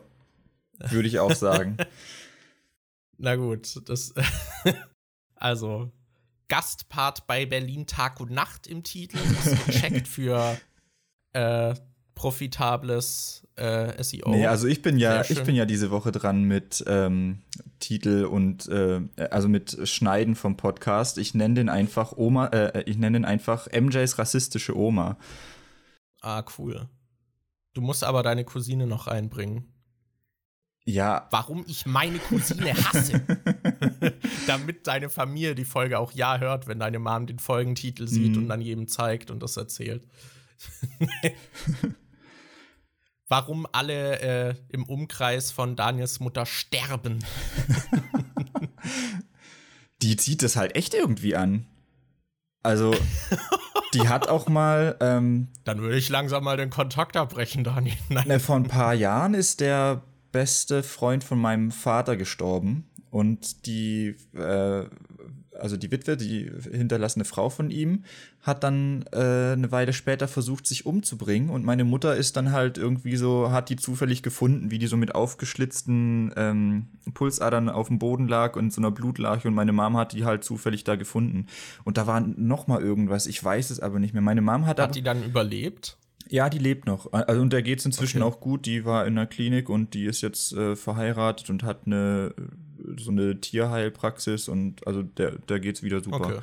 würde 0.78 1.08
ich 1.08 1.20
auch 1.20 1.34
sagen. 1.34 1.78
Na 3.18 3.36
gut, 3.36 3.82
das. 3.90 4.14
also, 5.36 5.92
Gastpart 6.48 7.28
bei 7.28 7.46
Berlin 7.46 7.88
Tag 7.88 8.20
und 8.20 8.32
Nacht 8.32 8.68
im 8.68 8.84
Titel. 8.84 9.18
Das 9.18 9.66
gecheckt 9.66 10.08
für 10.08 10.58
äh, 11.34 11.76
profitables 12.16 13.46
äh, 13.56 14.02
SEO. 14.04 14.30
Nee, 14.30 14.48
also 14.48 14.68
ich 14.68 14.82
bin 14.82 14.98
ja, 14.98 15.22
ich 15.22 15.44
bin 15.44 15.56
ja 15.56 15.66
diese 15.66 15.92
Woche 15.92 16.12
dran 16.12 16.44
mit 16.44 16.84
ähm, 16.88 17.40
Titel 17.80 18.26
und 18.26 18.68
äh, 18.70 19.02
also 19.30 19.48
mit 19.48 19.88
Schneiden 19.88 20.36
vom 20.36 20.58
Podcast. 20.58 21.18
Ich 21.18 21.34
nenne 21.34 21.56
den 21.56 21.70
einfach 21.70 22.14
Oma, 22.16 22.48
äh, 22.48 22.84
ich 22.86 22.98
nenne 22.98 23.20
den 23.20 23.26
einfach 23.26 23.68
MJs 23.72 24.18
rassistische 24.18 24.76
Oma. 24.76 25.18
Ah, 26.22 26.44
cool. 26.58 26.88
Du 27.74 27.82
musst 27.82 28.04
aber 28.04 28.24
deine 28.24 28.46
Cousine 28.46 28.88
noch 28.88 29.08
reinbringen. 29.08 29.66
Ja. 30.86 31.28
Warum 31.32 31.66
ich 31.68 31.86
meine 31.86 32.20
Cousine 32.20 32.74
hasse. 32.74 33.22
Damit 34.48 34.88
deine 34.88 35.10
Familie 35.10 35.56
die 35.56 35.66
Folge 35.66 36.00
auch 36.00 36.12
ja 36.12 36.38
hört, 36.38 36.68
wenn 36.68 36.80
deine 36.80 37.00
Mom 37.00 37.26
den 37.26 37.40
Folgentitel 37.40 38.08
sieht 38.08 38.36
mm. 38.36 38.40
und 38.40 38.48
dann 38.50 38.62
jedem 38.62 38.88
zeigt 38.88 39.32
und 39.32 39.42
das 39.42 39.58
erzählt 39.58 40.08
warum 43.28 43.68
alle 43.72 44.20
äh, 44.20 44.56
im 44.70 44.84
Umkreis 44.84 45.52
von 45.52 45.76
Daniels 45.76 46.20
Mutter 46.20 46.46
sterben. 46.46 47.24
die 50.02 50.16
zieht 50.18 50.44
das 50.44 50.56
halt 50.56 50.76
echt 50.76 50.94
irgendwie 50.94 51.36
an. 51.36 51.66
Also, 52.64 52.96
die 53.94 54.08
hat 54.08 54.28
auch 54.28 54.48
mal. 54.48 54.98
Ähm, 55.00 55.50
Dann 55.64 55.82
würde 55.82 55.98
ich 55.98 56.10
langsam 56.10 56.44
mal 56.44 56.58
den 56.58 56.70
Kontakt 56.70 57.18
abbrechen, 57.18 57.64
Daniel. 57.64 57.96
Nein. 58.10 58.28
Ne, 58.28 58.40
vor 58.40 58.56
ein 58.56 58.68
paar 58.68 58.94
Jahren 58.94 59.34
ist 59.34 59.60
der 59.60 60.02
beste 60.32 60.84
Freund 60.84 61.24
von 61.24 61.40
meinem 61.40 61.72
Vater 61.72 62.18
gestorben. 62.18 62.90
Und 63.12 63.66
die 63.66 64.16
äh, 64.34 64.86
also 65.60 65.78
die 65.78 65.92
Witwe, 65.92 66.18
die 66.18 66.52
hinterlassene 66.72 67.26
Frau 67.26 67.50
von 67.50 67.70
ihm, 67.70 68.04
hat 68.42 68.64
dann 68.64 69.06
äh, 69.12 69.54
eine 69.54 69.72
Weile 69.72 69.94
später 69.94 70.28
versucht, 70.28 70.68
sich 70.68 70.86
umzubringen. 70.86 71.50
Und 71.50 71.66
meine 71.66 71.84
Mutter 71.84 72.16
ist 72.16 72.38
dann 72.38 72.52
halt 72.52 72.78
irgendwie 72.78 73.16
so, 73.16 73.52
hat 73.52 73.70
die 73.70 73.76
zufällig 73.76 74.24
gefunden, 74.24 74.72
wie 74.72 74.80
die 74.80 74.88
so 74.88 74.98
mit 74.98 75.16
aufgeschlitzten 75.16 76.34
ähm, 76.36 76.88
Pulsadern 77.14 77.70
auf 77.70 77.88
dem 77.88 78.00
Boden 78.00 78.28
lag 78.28 78.56
und 78.56 78.74
so 78.74 78.82
einer 78.82 78.92
Blutlache. 78.92 79.48
Und 79.48 79.54
meine 79.54 79.74
Mom 79.74 79.98
hat 79.98 80.14
die 80.14 80.26
halt 80.26 80.44
zufällig 80.44 80.84
da 80.84 80.96
gefunden. 80.96 81.48
Und 81.84 81.98
da 81.98 82.08
war 82.08 82.22
noch 82.22 82.68
mal 82.68 82.82
irgendwas, 82.82 83.28
ich 83.28 83.44
weiß 83.44 83.70
es 83.70 83.80
aber 83.80 84.00
nicht 84.00 84.14
mehr. 84.14 84.22
Meine 84.22 84.42
Mom 84.42 84.66
hat. 84.66 84.80
Hat 84.80 84.96
die 84.96 85.04
dann 85.04 85.24
überlebt? 85.24 85.98
Ja, 86.28 86.50
die 86.50 86.58
lebt 86.58 86.88
noch. 86.88 87.14
Also, 87.14 87.42
und 87.42 87.54
der 87.54 87.62
geht 87.62 87.80
es 87.80 87.86
inzwischen 87.86 88.24
okay. 88.24 88.36
auch 88.36 88.40
gut. 88.40 88.66
Die 88.66 88.84
war 88.84 89.06
in 89.06 89.16
der 89.16 89.28
Klinik 89.28 89.70
und 89.70 89.94
die 89.94 90.06
ist 90.06 90.22
jetzt 90.22 90.54
äh, 90.54 90.76
verheiratet 90.76 91.50
und 91.50 91.64
hat 91.64 91.82
eine 91.86 92.34
so 92.98 93.12
eine 93.12 93.40
Tierheilpraxis 93.40 94.48
und 94.48 94.86
also 94.88 95.04
der, 95.04 95.38
der 95.38 95.60
geht's 95.60 95.84
wieder 95.84 96.02
super. 96.02 96.26
Okay. 96.26 96.40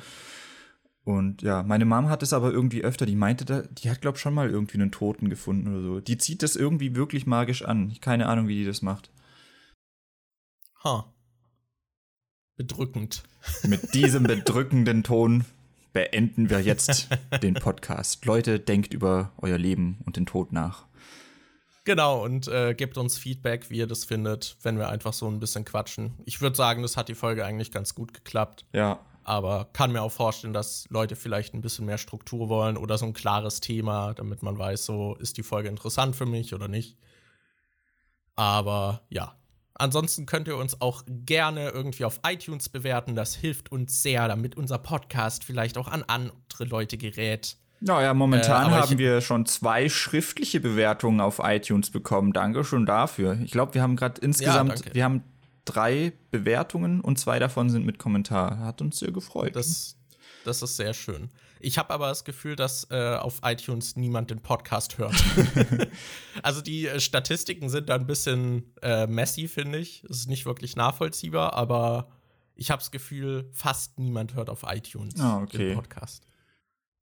Und 1.05 1.41
ja, 1.41 1.63
meine 1.63 1.85
Mom 1.85 2.09
hat 2.09 2.23
es 2.23 2.31
aber 2.31 2.51
irgendwie 2.51 2.83
öfter, 2.83 3.05
die 3.05 3.15
meinte, 3.15 3.43
da, 3.43 3.61
die 3.63 3.89
hat, 3.89 4.01
glaub 4.01 4.17
schon 4.17 4.33
mal 4.33 4.49
irgendwie 4.49 4.77
einen 4.77 4.91
Toten 4.91 5.29
gefunden 5.29 5.67
oder 5.67 5.81
so. 5.81 5.99
Die 5.99 6.17
zieht 6.17 6.41
das 6.43 6.55
irgendwie 6.55 6.95
wirklich 6.95 7.25
magisch 7.25 7.63
an. 7.63 7.93
Keine 7.99 8.27
Ahnung, 8.27 8.47
wie 8.47 8.55
die 8.55 8.65
das 8.65 8.81
macht. 8.81 9.11
Ha. 10.83 11.13
Bedrückend. 12.55 13.23
Mit 13.63 13.93
diesem 13.93 14.23
bedrückenden 14.23 15.03
Ton 15.03 15.43
beenden 15.91 16.49
wir 16.49 16.61
jetzt 16.61 17.09
den 17.43 17.55
Podcast. 17.55 18.25
Leute, 18.25 18.59
denkt 18.59 18.93
über 18.93 19.33
euer 19.37 19.57
Leben 19.57 19.99
und 20.05 20.15
den 20.15 20.25
Tod 20.25 20.53
nach. 20.53 20.85
Genau, 21.85 22.23
und 22.23 22.47
äh, 22.47 22.73
gebt 22.73 22.97
uns 22.97 23.17
Feedback, 23.17 23.69
wie 23.69 23.77
ihr 23.77 23.87
das 23.87 24.05
findet, 24.05 24.57
wenn 24.61 24.77
wir 24.77 24.87
einfach 24.87 25.11
so 25.11 25.27
ein 25.27 25.39
bisschen 25.39 25.65
quatschen. 25.65 26.13
Ich 26.25 26.39
würde 26.39 26.55
sagen, 26.55 26.81
das 26.81 26.95
hat 26.95 27.09
die 27.09 27.15
Folge 27.15 27.45
eigentlich 27.45 27.71
ganz 27.71 27.93
gut 27.93 28.13
geklappt. 28.13 28.65
Ja. 28.71 28.99
Aber 29.25 29.69
kann 29.73 29.91
mir 29.91 30.01
auch 30.01 30.11
vorstellen, 30.11 30.53
dass 30.53 30.85
Leute 30.89 31.15
vielleicht 31.15 31.53
ein 31.53 31.61
bisschen 31.61 31.85
mehr 31.85 31.97
Struktur 31.97 32.49
wollen 32.49 32.77
oder 32.77 32.97
so 32.97 33.05
ein 33.05 33.13
klares 33.13 33.59
Thema, 33.59 34.13
damit 34.13 34.43
man 34.43 34.57
weiß, 34.57 34.85
so 34.85 35.15
ist 35.15 35.37
die 35.37 35.43
Folge 35.43 35.69
interessant 35.69 36.15
für 36.15 36.25
mich 36.25 36.53
oder 36.53 36.67
nicht. 36.67 36.97
Aber 38.35 39.01
ja. 39.09 39.35
Ansonsten 39.75 40.25
könnt 40.25 40.47
ihr 40.47 40.55
uns 40.55 40.81
auch 40.81 41.03
gerne 41.07 41.69
irgendwie 41.69 42.05
auf 42.05 42.19
iTunes 42.25 42.69
bewerten. 42.69 43.15
Das 43.15 43.33
hilft 43.35 43.71
uns 43.71 44.03
sehr, 44.03 44.27
damit 44.27 44.55
unser 44.55 44.77
Podcast 44.77 45.43
vielleicht 45.43 45.77
auch 45.77 45.87
an 45.87 46.03
andere 46.03 46.65
Leute 46.65 46.97
gerät. 46.97 47.57
Naja, 47.85 48.13
momentan 48.13 48.71
äh, 48.71 48.75
haben 48.75 48.97
wir 48.97 49.19
schon 49.19 49.45
zwei 49.45 49.89
schriftliche 49.89 50.61
Bewertungen 50.61 51.19
auf 51.19 51.41
iTunes 51.43 51.89
bekommen. 51.89 52.31
Danke 52.31 52.63
schon 52.63 52.85
dafür. 52.85 53.37
Ich 53.43 53.51
glaube, 53.51 53.73
wir 53.73 53.81
haben 53.81 53.97
gerade 53.97 54.21
insgesamt, 54.21 54.85
ja, 54.85 54.93
wir 54.93 55.03
haben 55.03 55.23
drei 55.65 56.13
Bewertungen 56.31 57.01
und 57.01 57.19
zwei 57.19 57.39
davon 57.39 57.69
sind 57.69 57.85
mit 57.85 57.99
Kommentar. 57.99 58.59
Hat 58.59 58.81
uns 58.81 58.99
sehr 58.99 59.11
gefreut. 59.11 59.55
Das, 59.57 59.97
das 60.45 60.61
ist 60.61 60.77
sehr 60.77 60.93
schön. 60.93 61.29
Ich 61.59 61.77
habe 61.77 61.93
aber 61.93 62.07
das 62.07 62.23
Gefühl, 62.23 62.55
dass 62.55 62.87
äh, 62.89 63.15
auf 63.15 63.41
iTunes 63.43 63.97
niemand 63.97 64.31
den 64.31 64.39
Podcast 64.39 64.97
hört. 64.97 65.15
also 66.43 66.61
die 66.61 66.87
äh, 66.87 67.01
Statistiken 67.01 67.67
sind 67.67 67.89
da 67.89 67.95
ein 67.95 68.07
bisschen 68.07 68.63
äh, 68.81 69.07
messy, 69.07 69.49
finde 69.49 69.79
ich. 69.79 70.05
Es 70.09 70.19
ist 70.19 70.29
nicht 70.29 70.45
wirklich 70.45 70.77
nachvollziehbar, 70.77 71.53
aber 71.53 72.07
ich 72.55 72.71
habe 72.71 72.79
das 72.79 72.91
Gefühl, 72.91 73.49
fast 73.51 73.99
niemand 73.99 74.35
hört 74.35 74.49
auf 74.49 74.63
iTunes 74.67 75.19
ah, 75.19 75.41
okay. 75.41 75.69
den 75.69 75.75
Podcast. 75.75 76.23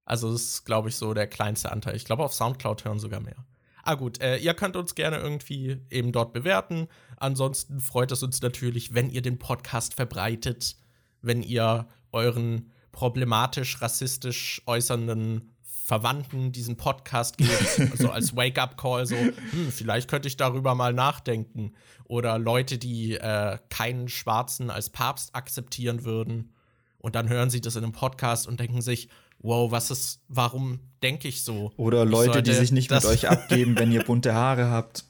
Also 0.05 0.31
das 0.31 0.41
ist, 0.41 0.65
glaube 0.65 0.89
ich, 0.89 0.95
so 0.95 1.13
der 1.13 1.27
kleinste 1.27 1.71
Anteil. 1.71 1.95
Ich 1.95 2.05
glaube, 2.05 2.23
auf 2.23 2.33
Soundcloud 2.33 2.85
hören 2.85 2.99
sogar 2.99 3.19
mehr. 3.19 3.45
Ah 3.83 3.95
gut, 3.95 4.21
äh, 4.21 4.37
ihr 4.37 4.53
könnt 4.53 4.75
uns 4.75 4.95
gerne 4.95 5.17
irgendwie 5.17 5.81
eben 5.89 6.11
dort 6.11 6.33
bewerten. 6.33 6.87
Ansonsten 7.17 7.79
freut 7.79 8.11
es 8.11 8.21
uns 8.21 8.41
natürlich, 8.41 8.93
wenn 8.93 9.09
ihr 9.09 9.21
den 9.21 9.39
Podcast 9.39 9.95
verbreitet, 9.95 10.75
wenn 11.21 11.41
ihr 11.41 11.87
euren 12.11 12.71
problematisch 12.91 13.81
rassistisch 13.81 14.61
äußernden 14.65 15.51
Verwandten 15.63 16.51
diesen 16.51 16.77
Podcast 16.77 17.37
gebt, 17.37 17.79
also 17.91 18.11
als 18.11 18.35
Wake-up-Call, 18.35 19.05
so, 19.07 19.15
hm, 19.15 19.71
vielleicht 19.71 20.09
könnte 20.09 20.27
ich 20.27 20.37
darüber 20.37 20.75
mal 20.75 20.93
nachdenken. 20.93 21.73
Oder 22.05 22.37
Leute, 22.37 22.77
die 22.77 23.15
äh, 23.15 23.57
keinen 23.69 24.07
Schwarzen 24.07 24.69
als 24.69 24.89
Papst 24.89 25.35
akzeptieren 25.35 26.05
würden. 26.05 26.53
Und 26.97 27.15
dann 27.15 27.29
hören 27.29 27.49
sie 27.49 27.61
das 27.61 27.75
in 27.75 27.83
einem 27.83 27.93
Podcast 27.93 28.47
und 28.47 28.59
denken 28.59 28.81
sich, 28.81 29.09
wow, 29.41 29.71
was 29.71 29.91
ist, 29.91 30.21
warum 30.27 30.79
denke 31.03 31.27
ich 31.27 31.43
so? 31.43 31.71
Oder 31.77 32.05
Leute, 32.05 32.43
die 32.43 32.53
sich 32.53 32.71
nicht 32.71 32.91
mit 32.91 33.05
euch 33.05 33.29
abgeben, 33.29 33.77
wenn 33.77 33.91
ihr 33.91 34.03
bunte 34.03 34.33
Haare 34.33 34.69
habt. 34.69 35.05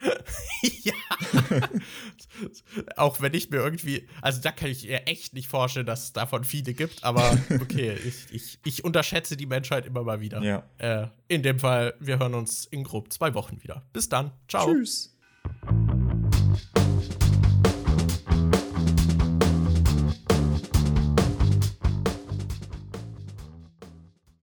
ja. 0.62 0.92
Auch 2.96 3.20
wenn 3.20 3.34
ich 3.34 3.50
mir 3.50 3.58
irgendwie, 3.58 4.08
also 4.22 4.40
da 4.40 4.50
kann 4.50 4.70
ich 4.70 4.86
mir 4.86 5.06
echt 5.06 5.34
nicht 5.34 5.46
vorstellen, 5.46 5.84
dass 5.84 6.04
es 6.04 6.12
davon 6.12 6.44
viele 6.44 6.72
gibt, 6.72 7.04
aber 7.04 7.38
okay, 7.60 7.96
ich, 8.04 8.32
ich, 8.32 8.58
ich 8.64 8.84
unterschätze 8.84 9.36
die 9.36 9.46
Menschheit 9.46 9.86
immer 9.86 10.02
mal 10.02 10.20
wieder. 10.20 10.42
Ja. 10.42 10.62
Äh, 10.78 11.08
in 11.28 11.42
dem 11.42 11.58
Fall, 11.58 11.94
wir 12.00 12.18
hören 12.18 12.34
uns 12.34 12.64
in 12.64 12.84
grob 12.84 13.12
zwei 13.12 13.34
Wochen 13.34 13.62
wieder. 13.62 13.82
Bis 13.92 14.08
dann. 14.08 14.32
Ciao. 14.48 14.72
Tschüss. 14.72 15.16